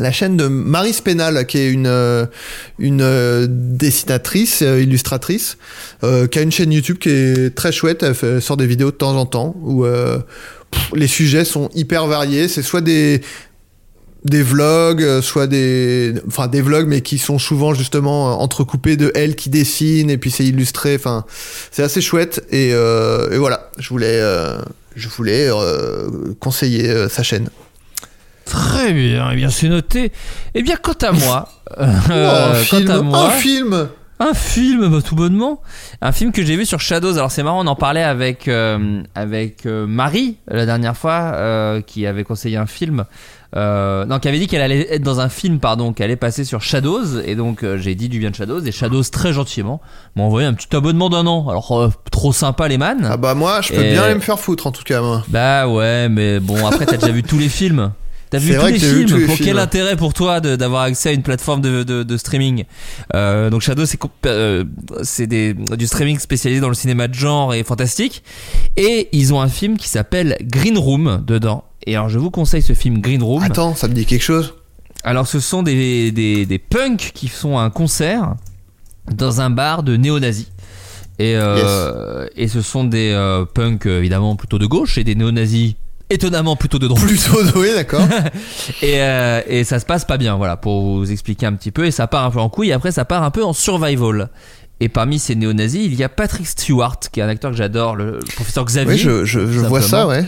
La 0.01 0.11
chaîne 0.11 0.35
de 0.35 0.47
Marie 0.47 0.93
Spénal, 0.93 1.45
qui 1.45 1.59
est 1.59 1.69
une 1.69 1.85
euh, 1.85 2.25
euh, 2.81 3.47
dessinatrice, 3.49 4.63
euh, 4.63 4.81
illustratrice, 4.81 5.57
qui 6.01 6.39
a 6.39 6.41
une 6.41 6.51
chaîne 6.51 6.71
YouTube 6.71 6.97
qui 6.97 7.09
est 7.09 7.55
très 7.55 7.71
chouette. 7.71 8.03
Elle, 8.03 8.41
sort 8.41 8.57
des 8.57 8.65
vidéos 8.65 8.91
de 8.91 8.95
temps 8.95 9.15
en 9.15 9.25
temps 9.25 9.55
où 9.61 9.85
les 10.95 11.07
sujets 11.07 11.45
sont 11.45 11.69
hyper 11.75 12.07
variés. 12.07 12.47
C'est 12.47 12.63
soit 12.63 12.81
des 12.81 13.21
des 14.23 14.43
vlogs, 14.43 15.21
soit 15.21 15.47
des, 15.47 16.13
enfin 16.27 16.47
des 16.47 16.61
vlogs, 16.61 16.87
mais 16.87 17.01
qui 17.01 17.17
sont 17.17 17.39
souvent 17.39 17.73
justement 17.73 18.39
entrecoupés 18.39 18.95
de 18.95 19.11
elle 19.15 19.35
qui 19.35 19.49
dessine 19.49 20.11
et 20.11 20.17
puis 20.17 20.29
c'est 20.29 20.45
illustré. 20.45 20.95
Enfin, 20.95 21.25
c'est 21.71 21.83
assez 21.83 22.01
chouette 22.01 22.43
et, 22.51 22.69
et 22.69 23.37
voilà. 23.37 23.69
Je 23.77 23.89
voulais, 23.89 24.21
je 24.95 25.09
voulais 25.09 25.49
conseiller 26.39 27.07
sa 27.09 27.21
chaîne. 27.21 27.49
Très 28.45 28.91
bien, 28.93 29.29
eh 29.31 29.35
bien 29.35 29.49
c'est 29.49 29.69
noté. 29.69 30.11
Eh 30.55 30.61
bien, 30.63 30.75
quant 30.75 30.93
à 31.01 31.11
moi, 31.11 31.47
Oh, 31.77 31.81
un 31.81 32.11
euh, 32.11 32.53
film, 32.55 32.85
quant 32.87 32.93
à 32.93 33.01
moi, 33.01 33.25
un 33.27 33.29
film. 33.31 33.87
Un 34.19 34.33
film, 34.35 34.87
bah, 34.87 34.99
tout 35.03 35.15
bonnement. 35.15 35.61
Un 36.01 36.11
film 36.11 36.31
que 36.31 36.43
j'ai 36.43 36.55
vu 36.55 36.65
sur 36.65 36.79
Shadows. 36.79 37.17
Alors 37.17 37.31
c'est 37.31 37.41
marrant, 37.43 37.63
on 37.65 37.67
en 37.67 37.75
parlait 37.75 38.03
avec 38.03 38.47
euh, 38.47 39.01
avec 39.15 39.65
euh, 39.65 39.87
Marie 39.87 40.37
la 40.47 40.65
dernière 40.67 40.95
fois, 40.95 41.81
qui 41.87 42.05
avait 42.05 42.23
conseillé 42.23 42.57
un 42.57 42.67
film. 42.67 43.05
Euh, 43.55 44.05
non, 44.05 44.19
qui 44.19 44.27
avait 44.29 44.37
dit 44.39 44.47
qu'elle 44.47 44.61
allait 44.61 44.93
être 44.93 45.01
dans 45.01 45.19
un 45.19 45.27
film, 45.27 45.59
pardon, 45.59 45.91
qu'elle 45.91 46.05
allait 46.05 46.15
passer 46.15 46.45
sur 46.45 46.61
Shadows. 46.61 47.19
Et 47.25 47.35
donc 47.35 47.63
euh, 47.63 47.77
j'ai 47.77 47.95
dit 47.95 48.09
du 48.09 48.19
bien 48.19 48.29
de 48.29 48.35
Shadows. 48.35 48.61
Et 48.63 48.71
Shadows 48.71 49.03
très 49.11 49.33
gentiment 49.33 49.81
m'a 50.15 50.23
envoyé 50.23 50.45
un 50.47 50.53
petit 50.53 50.73
abonnement 50.75 51.09
d'un 51.09 51.25
an. 51.25 51.47
Alors 51.49 51.71
euh, 51.81 51.89
trop 52.11 52.31
sympa 52.31 52.67
les 52.67 52.77
man. 52.77 53.07
Ah 53.09 53.17
bah 53.17 53.33
moi, 53.33 53.61
je 53.61 53.73
peux 53.73 53.83
Et- 53.83 53.91
bien 53.93 54.03
aller 54.03 54.15
me 54.15 54.19
faire 54.19 54.39
foutre 54.39 54.67
en 54.67 54.71
tout 54.71 54.83
cas. 54.83 55.01
Moi. 55.01 55.23
Bah 55.29 55.67
ouais, 55.67 56.09
mais 56.09 56.39
bon, 56.39 56.63
après 56.67 56.85
t'as 56.85 56.97
déjà 56.97 57.11
vu 57.11 57.23
tous 57.23 57.39
les 57.39 57.49
films. 57.49 57.91
T'as 58.31 58.37
vu 58.37 58.55
tous 58.57 58.65
les 58.65 58.71
vu 58.71 58.79
films. 58.79 59.09
tous 59.09 59.17
les 59.17 59.25
Pour 59.25 59.37
quel 59.37 59.59
intérêt 59.59 59.97
pour 59.97 60.13
toi 60.13 60.39
d'avoir 60.39 60.83
accès 60.83 61.09
à 61.09 61.11
une 61.11 61.21
plateforme 61.21 61.59
de, 61.61 61.83
de, 61.83 62.03
de 62.03 62.17
streaming? 62.17 62.63
Euh, 63.13 63.49
Donc 63.49 63.61
Shadow, 63.61 63.85
c'est 63.85 63.99
euh, 64.25 64.63
du 65.77 65.85
streaming 65.85 66.17
spécialisé 66.17 66.61
dans 66.61 66.69
le 66.69 66.73
cinéma 66.73 67.09
de 67.09 67.13
genre 67.13 67.53
et 67.53 67.63
fantastique. 67.63 68.23
Et 68.77 69.09
ils 69.11 69.33
ont 69.33 69.41
un 69.41 69.49
film 69.49 69.75
qui 69.77 69.89
s'appelle 69.89 70.37
Green 70.41 70.77
Room 70.77 71.23
dedans. 71.27 71.65
Et 71.85 71.95
alors 71.95 72.07
je 72.07 72.19
vous 72.19 72.31
conseille 72.31 72.61
ce 72.61 72.73
film 72.73 73.01
Green 73.01 73.21
Room. 73.21 73.43
Attends, 73.43 73.75
ça 73.75 73.89
me 73.89 73.93
dit 73.93 74.05
quelque 74.05 74.23
chose. 74.23 74.53
Alors 75.03 75.27
ce 75.27 75.39
sont 75.41 75.61
des, 75.61 76.11
des, 76.11 76.45
des 76.45 76.59
punks 76.59 77.11
qui 77.13 77.27
font 77.27 77.59
un 77.59 77.69
concert 77.69 78.35
dans 79.13 79.41
un 79.41 79.49
bar 79.49 79.83
de 79.83 79.97
néo-nazis. 79.97 80.47
Et, 81.19 81.33
euh, 81.35 82.27
et 82.37 82.47
ce 82.47 82.61
sont 82.61 82.85
des 82.85 83.13
punks 83.53 83.87
évidemment 83.87 84.37
plutôt 84.37 84.57
de 84.57 84.65
gauche 84.67 84.97
et 84.97 85.03
des 85.03 85.15
néo-nazis 85.15 85.75
étonnamment 86.11 86.55
plutôt 86.55 86.79
de 86.79 86.87
droite. 86.87 87.05
Plutôt 87.05 87.39
oui, 87.59 87.69
d'accord. 87.75 88.01
Et, 88.81 89.01
euh, 89.01 89.41
et 89.47 89.63
ça 89.63 89.79
se 89.79 89.85
passe 89.85 90.05
pas 90.05 90.17
bien, 90.17 90.35
voilà, 90.35 90.57
pour 90.57 90.81
vous 90.97 91.11
expliquer 91.11 91.45
un 91.45 91.53
petit 91.53 91.71
peu. 91.71 91.85
Et 91.85 91.91
ça 91.91 92.07
part 92.07 92.25
un 92.25 92.31
peu 92.31 92.39
en 92.39 92.49
couille, 92.49 92.69
et 92.69 92.73
après 92.73 92.91
ça 92.91 93.05
part 93.05 93.23
un 93.23 93.31
peu 93.31 93.43
en 93.43 93.53
survival. 93.53 94.29
Et 94.79 94.89
parmi 94.89 95.19
ces 95.19 95.35
néo-nazis, 95.35 95.85
il 95.85 95.93
y 95.95 96.03
a 96.03 96.09
Patrick 96.09 96.47
Stewart, 96.47 96.97
qui 97.11 97.19
est 97.19 97.23
un 97.23 97.29
acteur 97.29 97.51
que 97.51 97.57
j'adore, 97.57 97.95
le, 97.95 98.13
le 98.13 98.33
professeur 98.35 98.65
Xavier. 98.65 98.93
oui, 98.93 98.97
je, 98.99 99.25
je, 99.25 99.39
je 99.51 99.59
vois 99.59 99.81
ça, 99.81 100.07
ouais. 100.07 100.25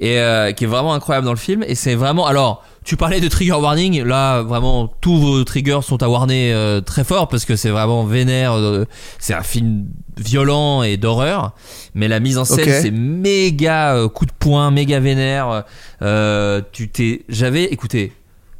Et 0.00 0.18
euh, 0.18 0.50
qui 0.50 0.64
est 0.64 0.66
vraiment 0.66 0.94
incroyable 0.94 1.24
dans 1.26 1.32
le 1.32 1.38
film. 1.38 1.62
Et 1.68 1.76
c'est 1.76 1.94
vraiment. 1.94 2.26
Alors, 2.26 2.64
tu 2.84 2.96
parlais 2.96 3.20
de 3.20 3.28
trigger 3.28 3.52
warning. 3.52 4.02
Là, 4.02 4.42
vraiment, 4.42 4.88
tous 5.00 5.16
vos 5.16 5.44
triggers 5.44 5.78
sont 5.82 6.02
à 6.02 6.08
warner 6.08 6.52
euh, 6.52 6.80
très 6.80 7.04
fort 7.04 7.28
parce 7.28 7.44
que 7.44 7.54
c'est 7.54 7.68
vraiment 7.70 8.02
vénère. 8.04 8.54
euh, 8.54 8.84
c'est 9.20 9.34
un 9.34 9.42
film 9.42 9.84
violent 10.16 10.82
et 10.82 10.96
d'horreur. 10.96 11.52
Mais 11.94 12.08
la 12.08 12.20
mise 12.20 12.38
en 12.38 12.44
scène, 12.44 12.82
c'est 12.82 12.90
méga 12.90 13.94
euh, 13.94 14.08
coup 14.08 14.26
de 14.26 14.32
poing, 14.38 14.70
méga 14.70 15.00
vénère. 15.00 15.64
Euh, 16.02 16.60
tu 16.72 16.88
t'es. 16.88 17.24
J'avais. 17.28 17.64
Écoutez. 17.64 18.12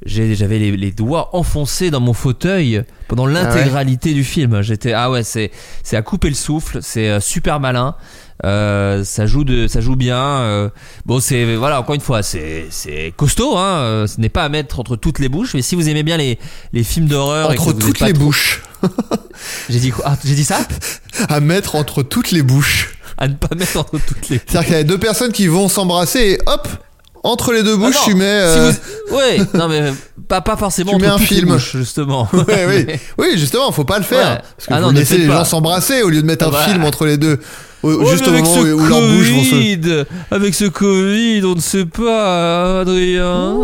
J'avais 0.04 0.58
les, 0.58 0.76
les 0.76 0.90
doigts 0.90 1.30
enfoncés 1.36 1.90
dans 1.90 2.00
mon 2.00 2.12
fauteuil 2.12 2.82
pendant 3.08 3.26
l'intégralité 3.26 4.14
du 4.14 4.24
film. 4.24 4.60
J'étais 4.62 4.92
ah 4.92 5.10
ouais 5.10 5.22
c'est 5.22 5.50
c'est 5.82 5.96
à 5.96 6.02
couper 6.02 6.28
le 6.28 6.34
souffle, 6.34 6.78
c'est 6.82 7.08
euh, 7.08 7.20
super 7.20 7.60
malin. 7.60 7.94
Euh, 8.44 9.04
ça 9.04 9.24
joue 9.26 9.44
de 9.44 9.68
ça 9.68 9.80
joue 9.80 9.94
bien 9.94 10.18
euh, 10.18 10.68
bon 11.06 11.20
c'est 11.20 11.54
voilà 11.54 11.78
encore 11.78 11.94
une 11.94 12.00
fois 12.00 12.24
c'est 12.24 12.66
c'est 12.70 13.12
costaud 13.16 13.56
hein 13.56 13.76
euh, 13.76 14.06
ce 14.08 14.20
n'est 14.20 14.30
pas 14.30 14.42
à 14.42 14.48
mettre 14.48 14.80
entre 14.80 14.96
toutes 14.96 15.20
les 15.20 15.28
bouches 15.28 15.54
mais 15.54 15.62
si 15.62 15.76
vous 15.76 15.88
aimez 15.88 16.02
bien 16.02 16.16
les 16.16 16.40
les 16.72 16.82
films 16.82 17.06
d'horreur 17.06 17.52
et 17.52 17.54
que 17.56 17.60
Entre 17.60 17.70
vous 17.72 17.78
êtes 17.78 17.86
toutes 17.86 18.00
les 18.00 18.12
trop- 18.12 18.24
bouches. 18.24 18.62
j'ai 19.68 19.78
dit 19.78 19.90
quoi? 19.92 20.04
Ah, 20.08 20.16
j'ai 20.24 20.34
dit 20.34 20.42
ça? 20.44 20.58
À 21.28 21.38
mettre 21.38 21.76
entre 21.76 22.02
toutes 22.02 22.32
les 22.32 22.42
bouches. 22.42 22.96
à 23.16 23.28
ne 23.28 23.34
pas 23.34 23.54
mettre 23.54 23.76
entre 23.78 23.98
toutes 24.04 24.28
les 24.28 24.38
C'est-à-dire 24.38 24.64
qu'il 24.66 24.74
y 24.76 24.80
a 24.80 24.84
deux 24.84 24.98
personnes 24.98 25.30
qui 25.30 25.46
vont 25.46 25.68
s'embrasser 25.68 26.20
et 26.20 26.38
hop, 26.46 26.66
entre 27.24 27.52
les 27.52 27.62
deux 27.62 27.76
bouches, 27.76 27.94
Ah 27.98 28.04
non, 28.06 28.12
tu 28.12 28.14
mets. 28.16 28.24
si 28.52 28.58
euh, 28.58 28.72
vous- 29.10 29.16
ouais 29.16 29.38
non 29.54 29.68
mais 29.68 29.92
pas 30.28 30.40
pas 30.40 30.56
forcément 30.56 30.92
Tu 30.92 30.98
mets 31.02 31.06
un 31.08 31.18
film. 31.18 31.50
bouches, 31.50 31.76
justement 31.76 32.28
Ouais, 32.32 32.66
oui. 32.68 32.94
oui, 33.18 33.26
justement, 33.38 33.70
faut 33.72 33.84
pas 33.84 33.98
le 33.98 34.04
faire. 34.04 34.28
Ouais. 34.36 34.42
Parce 34.56 34.66
que 34.68 34.74
Ah 34.74 34.80
non, 34.80 34.94
faites 34.94 35.10
les 35.18 35.26
pas. 35.26 35.38
gens 35.38 35.44
s'embrasser 35.44 36.02
au 36.02 36.08
lieu 36.08 36.22
de 36.22 36.26
mettre 36.26 36.46
un 36.48 36.52
film 36.52 36.84
entre 36.84 37.04
les 37.06 37.18
deux. 37.18 37.38
Ouais, 37.82 37.94
juste 38.10 38.26
au 38.26 38.30
avec 38.30 38.44
moment 38.44 38.54
ce 38.62 38.72
où, 38.72 38.86
leurs 38.86 39.00
bouches 39.00 39.30
vont 39.30 39.42
se. 39.44 39.50
Covid, 39.50 40.04
avec 40.30 40.54
ce 40.54 40.64
Covid, 40.66 41.42
on 41.44 41.54
ne 41.56 41.60
sait 41.60 41.84
pas, 41.84 42.80
Adrien. 42.80 43.54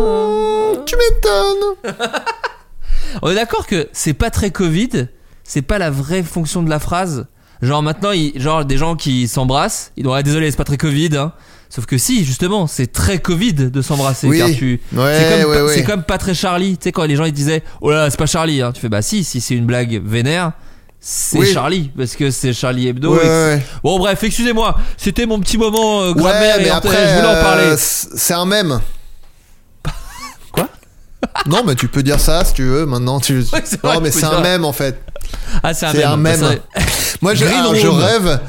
Tu 0.85 0.95
m'étonnes. 0.95 1.95
On 3.21 3.29
est 3.31 3.35
d'accord 3.35 3.65
que 3.65 3.87
c'est 3.91 4.13
pas 4.13 4.29
très 4.29 4.51
Covid, 4.51 5.07
c'est 5.43 5.61
pas 5.63 5.79
la 5.79 5.89
vraie 5.89 6.21
fonction 6.23 6.61
de 6.61 6.69
la 6.69 6.79
phrase. 6.79 7.25
Genre 7.61 7.81
maintenant, 7.81 8.11
il- 8.11 8.39
genre 8.39 8.63
des 8.65 8.77
gens 8.77 8.95
qui 8.95 9.27
s'embrassent, 9.27 9.91
ils 9.97 10.03
doivent 10.03 10.17
ah, 10.19 10.23
désolé, 10.23 10.51
c'est 10.51 10.57
pas 10.57 10.63
très 10.63 10.77
Covid. 10.77 11.17
Hein. 11.17 11.33
Sauf 11.69 11.85
que 11.85 11.97
si, 11.99 12.25
justement, 12.25 12.65
c'est 12.65 12.91
très 12.91 13.19
Covid 13.19 13.53
de 13.53 13.81
s'embrasser. 13.83 14.27
Oui. 14.27 14.39
car 14.39 14.49
tu, 14.49 14.81
Ouais, 14.91 15.17
c'est 15.17 15.41
comme, 15.41 15.51
ouais, 15.51 15.57
pas- 15.57 15.65
ouais. 15.65 15.73
c'est 15.75 15.83
comme 15.83 16.03
pas 16.03 16.17
très 16.17 16.33
Charlie. 16.33 16.77
Tu 16.77 16.85
sais 16.85 16.91
quand 16.91 17.03
les 17.05 17.15
gens 17.15 17.25
ils 17.25 17.31
disaient, 17.31 17.61
oh 17.81 17.91
là, 17.91 17.97
là, 18.05 18.09
c'est 18.09 18.17
pas 18.17 18.25
Charlie. 18.25 18.61
Hein. 18.63 18.71
Tu 18.73 18.81
fais 18.81 18.89
bah 18.89 19.01
si, 19.03 19.23
si 19.23 19.39
c'est 19.39 19.53
une 19.53 19.65
blague 19.67 20.01
vénère, 20.03 20.53
c'est 20.99 21.37
Oui. 21.37 21.53
Charlie 21.53 21.91
parce 21.95 22.15
que 22.15 22.31
c'est 22.31 22.53
Charlie 22.53 22.87
Hebdo. 22.87 23.15
Et. 23.21 23.59
Bon 23.83 23.99
bref, 23.99 24.23
excusez-moi, 24.23 24.77
c'était 24.97 25.27
mon 25.27 25.39
petit 25.39 25.57
moment 25.59 26.01
euh, 26.01 26.13
grammaire 26.13 26.55
mais 26.57 26.65
et 26.65 26.69
après, 26.71 27.07
je 27.07 27.15
voulais 27.15 27.27
en 27.27 27.35
euh, 27.35 27.41
parler. 27.43 27.77
c- 27.77 28.07
c'est 28.15 28.33
un 28.33 28.45
mème. 28.45 28.79
Quoi? 30.51 30.67
Non, 31.45 31.63
mais 31.65 31.75
tu 31.75 31.87
peux 31.87 32.01
dire 32.03 32.19
ça 32.19 32.43
si 32.45 32.53
tu 32.53 32.63
veux. 32.63 32.85
Maintenant, 32.85 33.19
tu. 33.19 33.43
Non, 33.83 34.01
mais 34.01 34.09
c'est 34.11 34.25
un 34.25 34.41
mème 34.41 34.65
en 34.65 34.73
fait. 34.73 34.99
Ah 35.63 35.73
c'est 35.73 35.85
un 35.87 35.91
c'est 35.91 35.97
mème. 35.99 36.07
un 36.09 36.17
mème. 36.17 36.39
Ça- 36.39 36.55
Moi, 37.21 37.35
je, 37.35 37.43
rêve 37.45 38.39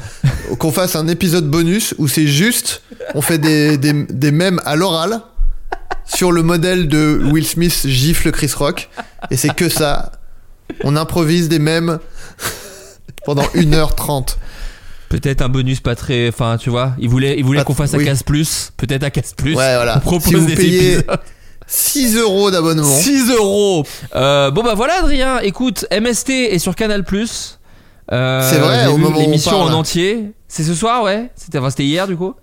qu'on 0.57 0.71
fasse 0.71 0.95
un 0.95 1.07
épisode 1.07 1.49
bonus 1.49 1.93
où 1.97 2.07
c'est 2.07 2.27
juste, 2.27 2.81
on 3.15 3.21
fait 3.21 3.37
des, 3.37 3.77
des, 3.77 4.05
des 4.09 4.31
mèmes 4.31 4.61
à 4.65 4.75
l'oral 4.75 5.21
sur 6.05 6.31
le 6.31 6.43
modèle 6.43 6.87
de 6.87 7.21
Will 7.31 7.45
Smith 7.45 7.85
gifle 7.85 8.31
Chris 8.31 8.51
Rock. 8.55 8.89
Et 9.29 9.37
c'est 9.37 9.53
que 9.53 9.69
ça. 9.69 10.11
On 10.83 10.95
improvise 10.95 11.49
des 11.49 11.59
mèmes 11.59 11.99
pendant 13.25 13.43
1h30. 13.55 14.35
Peut-être 15.09 15.41
un 15.41 15.49
bonus 15.49 15.81
pas 15.81 15.95
très. 15.95 16.29
Enfin, 16.29 16.57
tu 16.57 16.69
vois, 16.69 16.93
il 16.97 17.09
voulait, 17.09 17.35
il 17.37 17.43
voulait 17.43 17.63
qu'on 17.65 17.73
fasse 17.75 17.91
oui. 17.93 18.03
à 18.03 18.05
casse 18.05 18.23
plus. 18.23 18.71
Peut-être 18.77 19.03
à 19.03 19.09
casse 19.09 19.33
plus. 19.33 19.55
Ouais, 19.55 19.75
voilà. 19.75 19.97
On 19.97 19.99
propose 19.99 20.27
Si 20.29 20.35
vous 20.35 20.45
des 20.45 20.55
payez 20.55 20.93
épisodes. 20.93 21.19
6 21.71 22.17
euros 22.17 22.51
d'abonnement. 22.51 22.83
6 22.83 23.31
euros. 23.31 23.85
Euh, 24.15 24.51
bon 24.51 24.61
bah 24.61 24.73
voilà, 24.75 24.95
Adrien. 24.99 25.39
Écoute, 25.39 25.85
MST 25.91 26.29
est 26.29 26.59
sur 26.59 26.75
Canal 26.75 27.05
Plus. 27.05 27.59
Euh, 28.11 28.47
C'est 28.49 28.57
vrai, 28.59 28.87
au 28.87 28.97
moment 28.97 29.17
l'émission 29.17 29.61
en 29.61 29.71
entier. 29.71 30.33
C'est 30.49 30.63
ce 30.63 30.75
soir, 30.75 31.03
ouais. 31.03 31.31
C'était, 31.35 31.59
enfin, 31.59 31.69
hier 31.79 32.07
du 32.07 32.17
coup. 32.17 32.33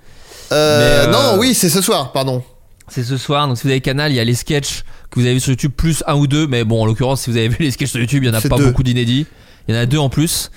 Euh, 0.51 1.07
Non, 1.09 1.39
oui, 1.39 1.53
c'est 1.53 1.69
ce 1.69 1.83
soir, 1.83 2.13
pardon. 2.13 2.43
C'est 2.89 3.05
ce 3.05 3.19
soir. 3.19 3.47
Donc 3.47 3.59
si 3.59 3.65
vous 3.65 3.69
avez 3.69 3.83
Canal, 3.83 4.13
il 4.13 4.15
y 4.15 4.21
a 4.21 4.25
les 4.25 4.35
sketchs 4.35 4.83
que 5.11 5.21
vous 5.21 5.27
avez 5.27 5.35
vu 5.35 5.41
sur 5.41 5.51
YouTube 5.51 5.73
plus 5.77 6.03
un 6.07 6.15
ou 6.15 6.27
deux. 6.27 6.47
Mais 6.47 6.65
bon, 6.65 6.81
en 6.83 6.87
l'occurrence, 6.87 7.21
si 7.23 7.31
vous 7.31 7.37
avez 7.37 7.49
vu 7.49 7.57
les 7.61 7.71
sketchs 7.71 7.91
sur 7.91 8.01
YouTube, 8.01 8.25
il 8.25 8.29
y 8.29 8.31
en 8.31 8.35
a 8.35 8.41
pas 8.41 8.57
deux. 8.57 8.65
beaucoup 8.65 8.83
d'inédits. 8.83 9.27
Il 9.69 9.75
y 9.75 9.79
en 9.79 9.81
a 9.81 9.87
deux 9.87 9.99
en 9.99 10.09
plus. 10.09 10.51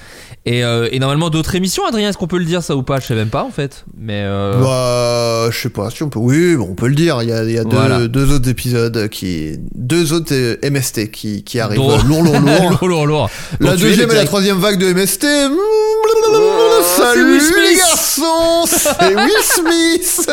Et, 0.46 0.64
euh, 0.64 0.90
et 0.92 0.98
normalement 0.98 1.30
d'autres 1.30 1.54
émissions. 1.54 1.86
Adrien, 1.86 2.10
est-ce 2.10 2.18
qu'on 2.18 2.26
peut 2.28 2.40
le 2.40 2.46
dire 2.46 2.64
ça 2.64 2.76
ou 2.76 2.82
pas? 2.82 3.00
Je 3.00 3.06
sais 3.06 3.14
même 3.14 3.30
pas 3.30 3.44
en 3.44 3.52
fait. 3.52 3.86
Mais 3.96 4.24
euh, 4.26 4.60
Bah, 4.60 5.52
je 5.52 5.60
sais 5.60 5.70
pas 5.70 5.92
si 5.92 6.02
on 6.02 6.10
peut. 6.10 6.18
Oui, 6.18 6.56
on 6.56 6.74
peut 6.74 6.88
le 6.88 6.96
dire. 6.96 7.22
Il 7.22 7.30
y 7.30 7.32
a, 7.32 7.44
il 7.44 7.52
y 7.52 7.60
a 7.60 7.64
deux, 7.64 7.76
Voilà. 7.78 8.08
deux 8.08 8.32
autres 8.34 8.50
épisodes 8.50 9.08
qui. 9.10 9.58
Deux 9.76 10.14
autres 10.14 10.34
euh, 10.34 10.56
MST 10.68 11.12
qui, 11.12 11.44
qui 11.44 11.60
arrivent. 11.60 11.78
Lourd. 11.78 12.04
Lourd, 12.08 12.24
lourd, 12.24 12.40
lourd. 12.40 12.70
lourd, 12.72 12.88
lourd, 12.88 13.06
lourd. 13.06 13.30
La 13.60 13.76
deuxième 13.78 14.10
et 14.10 14.16
la 14.16 14.26
troisième 14.26 14.58
vague 14.58 14.80
de 14.80 14.92
MST. 14.94 15.26
Oh, 15.52 16.82
c'est 16.84 17.02
Salut 17.04 17.40
les 17.70 17.76
garçons, 17.78 18.66
c'est 18.66 19.16
Will 19.16 19.30
Smith. 19.44 20.32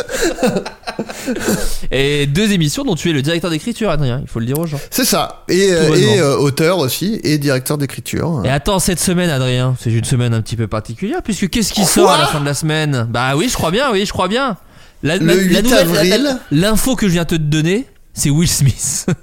Et 1.91 2.27
deux 2.27 2.53
émissions 2.53 2.85
dont 2.85 2.95
tu 2.95 3.11
es 3.11 3.13
le 3.13 3.23
directeur 3.23 3.51
d'écriture, 3.51 3.91
Adrien. 3.91 4.21
Il 4.23 4.29
faut 4.29 4.41
le 4.41 4.47
dire 4.47 4.59
aux 4.59 4.67
gens. 4.67 4.81
C'est 4.91 5.05
ça. 5.05 5.45
Et, 5.49 5.73
euh, 5.73 5.95
et 5.95 6.19
euh, 6.21 6.37
auteur 6.37 6.79
aussi 6.79 7.21
et 7.25 7.39
directeur 7.39 7.79
d'écriture. 7.79 8.43
Et 8.45 8.51
attends, 8.51 8.79
cette 8.79 9.01
semaine, 9.01 9.31
Adrien, 9.31 9.77
c'est 9.81 9.91
une 9.93 10.05
semaine 10.05 10.35
un 10.35 10.41
petit 10.43 10.57
peu 10.57 10.67
particulière, 10.67 11.23
puisque 11.23 11.49
qu'est-ce 11.49 11.73
qui 11.73 11.85
sort 11.85 12.11
à 12.11 12.19
la 12.19 12.27
fin 12.27 12.41
de 12.41 12.45
la 12.47 12.55
semaine? 12.55 13.07
Bah 13.11 13.37
oui, 13.37 13.49
je 13.49 13.55
crois 13.55 13.71
bien, 13.71 13.91
oui, 13.93 14.05
je 14.07 14.13
crois 14.13 14.29
bien. 14.29 14.57
La, 15.03 15.17
Le 15.17 15.27
la- 15.27 15.35
la 15.35 15.41
8 15.43 15.63
nouvelle- 15.63 15.79
avril. 15.79 16.39
L'info 16.51 16.97
que 16.97 17.07
je 17.07 17.13
viens 17.13 17.23
de 17.25 17.29
te 17.29 17.35
donner, 17.37 17.87
c'est 18.15 18.31
Will 18.31 18.49
Smith. 18.49 19.07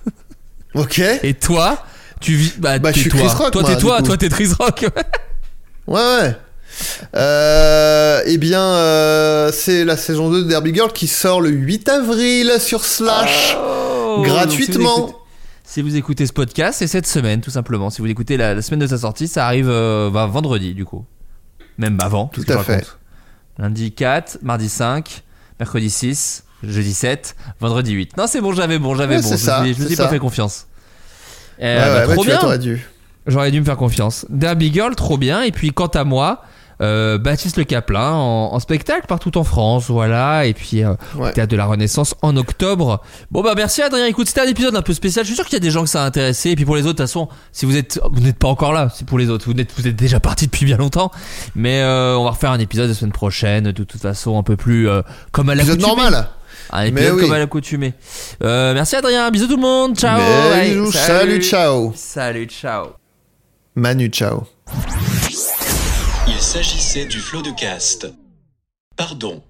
Ok. 0.73 0.99
Et 1.23 1.33
toi, 1.35 1.85
tu 2.19 2.33
vis. 2.35 2.53
Bah, 2.57 2.79
Bah, 2.79 2.91
je 2.93 2.99
suis 2.99 3.09
toi. 3.09 3.21
Chris 3.21 3.29
Rock, 3.37 3.51
Toi, 3.53 3.63
t'es 3.63 3.77
toi, 3.77 4.01
toi, 4.01 4.17
t'es 4.17 4.27
Chris 4.27 4.49
Rock. 4.59 4.85
Ouais, 5.87 6.01
ouais. 6.01 6.35
Euh, 7.15 8.21
eh 8.25 8.37
bien, 8.37 8.61
euh, 8.61 9.51
c'est 9.53 9.85
la 9.85 9.97
saison 9.97 10.29
2 10.29 10.43
de 10.43 10.49
Derby 10.49 10.73
Girl 10.73 10.91
qui 10.91 11.07
sort 11.07 11.41
le 11.41 11.49
8 11.49 11.89
avril 11.89 12.51
sur 12.59 12.83
Slash. 12.85 13.55
Oh, 13.57 14.21
Gratuitement. 14.23 14.97
donc, 14.99 15.09
si 15.09 15.11
vous 15.11 15.15
écoutez- 15.15 15.21
si 15.63 15.81
vous 15.81 15.95
écoutez 15.95 16.25
ce 16.27 16.33
podcast, 16.33 16.79
c'est 16.79 16.87
cette 16.87 17.07
semaine 17.07 17.41
tout 17.41 17.51
simplement. 17.51 17.89
Si 17.89 17.99
vous 17.99 18.05
l'écoutez 18.05 18.37
la, 18.37 18.53
la 18.53 18.61
semaine 18.61 18.79
de 18.79 18.87
sa 18.87 18.97
sortie, 18.97 19.27
ça 19.27 19.45
arrive 19.45 19.69
euh, 19.69 20.09
bah, 20.09 20.25
vendredi 20.27 20.73
du 20.73 20.85
coup. 20.85 21.05
Même 21.77 21.97
avant. 22.01 22.27
Tout 22.27 22.43
à 22.47 22.59
fait. 22.63 22.85
Lundi 23.57 23.91
4, 23.91 24.39
mardi 24.41 24.69
5, 24.69 25.23
mercredi 25.59 25.89
6, 25.89 26.43
jeudi 26.63 26.93
7, 26.93 27.35
vendredi 27.59 27.91
8. 27.93 28.15
Non, 28.17 28.25
c'est 28.27 28.41
bon, 28.41 28.53
j'avais 28.53 28.79
bon, 28.79 28.95
j'avais 28.95 29.17
Ouais, 29.17 29.21
bon. 29.21 29.37
ça, 29.37 29.61
me 29.61 29.65
suis- 29.65 29.73
je 29.73 29.81
c'est 29.81 29.87
suis 29.87 29.95
pas 29.97 30.07
fait 30.09 30.19
confiance. 30.19 30.67
Eh, 31.59 31.63
Ouais, 31.63 31.75
bah, 31.77 32.07
ouais, 32.07 32.13
trop 32.15 32.23
bien. 32.25 32.57
dû. 32.57 32.85
J'aurais 33.27 33.49
dû 33.51 33.59
me 33.59 33.65
faire 33.65 33.77
confiance. 33.77 34.25
Derby 34.29 34.71
Girl, 34.71 34.93
trop 34.95 35.17
bien. 35.17 35.41
Et 35.41 35.51
puis 35.51 35.71
quant 35.71 35.87
à 35.87 36.03
moi, 36.03 36.43
euh, 36.81 37.17
Baptiste 37.17 37.57
Le 37.57 37.63
Caplin 37.63 38.11
en, 38.11 38.53
en 38.53 38.59
spectacle 38.59 39.05
partout 39.07 39.37
en 39.37 39.43
France, 39.43 39.89
voilà. 39.89 40.45
Et 40.45 40.53
puis 40.53 40.83
euh, 40.83 40.93
Ouais. 41.15 41.29
au 41.29 41.31
Théâtre 41.33 41.51
de 41.51 41.57
la 41.57 41.65
Renaissance 41.65 42.15
en 42.21 42.35
octobre. 42.37 43.01
Bon 43.31 43.41
bah 43.41 43.53
merci 43.55 43.81
Adrien. 43.81 44.05
Écoute, 44.05 44.27
c'était 44.27 44.41
un 44.41 44.47
épisode 44.47 44.75
un 44.75 44.81
peu 44.81 44.93
spécial. 44.93 45.23
Je 45.25 45.27
suis 45.29 45.35
sûr 45.35 45.45
qu'il 45.45 45.53
y 45.53 45.57
a 45.57 45.59
des 45.59 45.71
gens 45.71 45.83
que 45.83 45.89
ça 45.89 46.03
a 46.03 46.05
intéressé. 46.05 46.49
Et 46.51 46.55
puis 46.55 46.65
pour 46.65 46.75
les 46.75 46.81
autres, 46.83 46.93
de 46.93 46.97
toute 47.03 47.07
façon, 47.07 47.29
si 47.51 47.65
vous 47.65 47.77
êtes, 47.77 47.99
vous 48.11 48.21
n'êtes 48.21 48.37
pas 48.37 48.47
encore 48.47 48.73
là, 48.73 48.89
c'est 48.93 49.05
pour 49.07 49.17
les 49.17 49.29
autres. 49.29 49.45
Vous 49.51 49.59
êtes, 49.59 49.71
vous 49.77 49.87
êtes 49.87 49.95
déjà 49.95 50.19
partis 50.19 50.45
depuis 50.45 50.65
bien 50.65 50.77
longtemps. 50.77 51.11
Mais 51.55 51.81
euh, 51.81 52.17
on 52.17 52.23
va 52.23 52.31
refaire 52.31 52.51
un 52.51 52.59
épisode 52.59 52.89
la 52.89 52.93
semaine 52.95 53.11
prochaine, 53.13 53.65
de 53.71 53.83
toute 53.83 54.01
façon 54.01 54.37
un 54.37 54.43
peu 54.43 54.55
plus 54.57 54.89
euh, 54.89 55.01
comme 55.31 55.49
à 55.49 55.55
Épisode 55.55 55.79
l'accoutumée. 55.81 56.03
normal. 56.03 56.27
Un 56.71 56.83
épisode 56.83 57.13
oui. 57.15 57.21
comme 57.21 57.31
à 57.33 57.37
l'accoutumée. 57.39 57.93
Merci 58.41 58.95
Adrien. 58.95 59.29
Bisous 59.31 59.47
tout 59.47 59.55
le 59.55 59.61
monde. 59.61 59.95
Ciao. 59.97 60.19
Allez, 60.53 60.69
bisous, 60.71 60.91
salut, 60.91 61.41
ciao. 61.41 61.93
Salut, 61.95 62.45
ciao. 62.47 62.87
Manu, 63.75 64.07
ciao. 64.07 64.45
Il 66.37 66.41
s'agissait 66.41 67.05
du 67.05 67.21
flot 67.21 67.41
de 67.41 67.51
cast. 67.51 68.07
Pardon. 68.97 69.41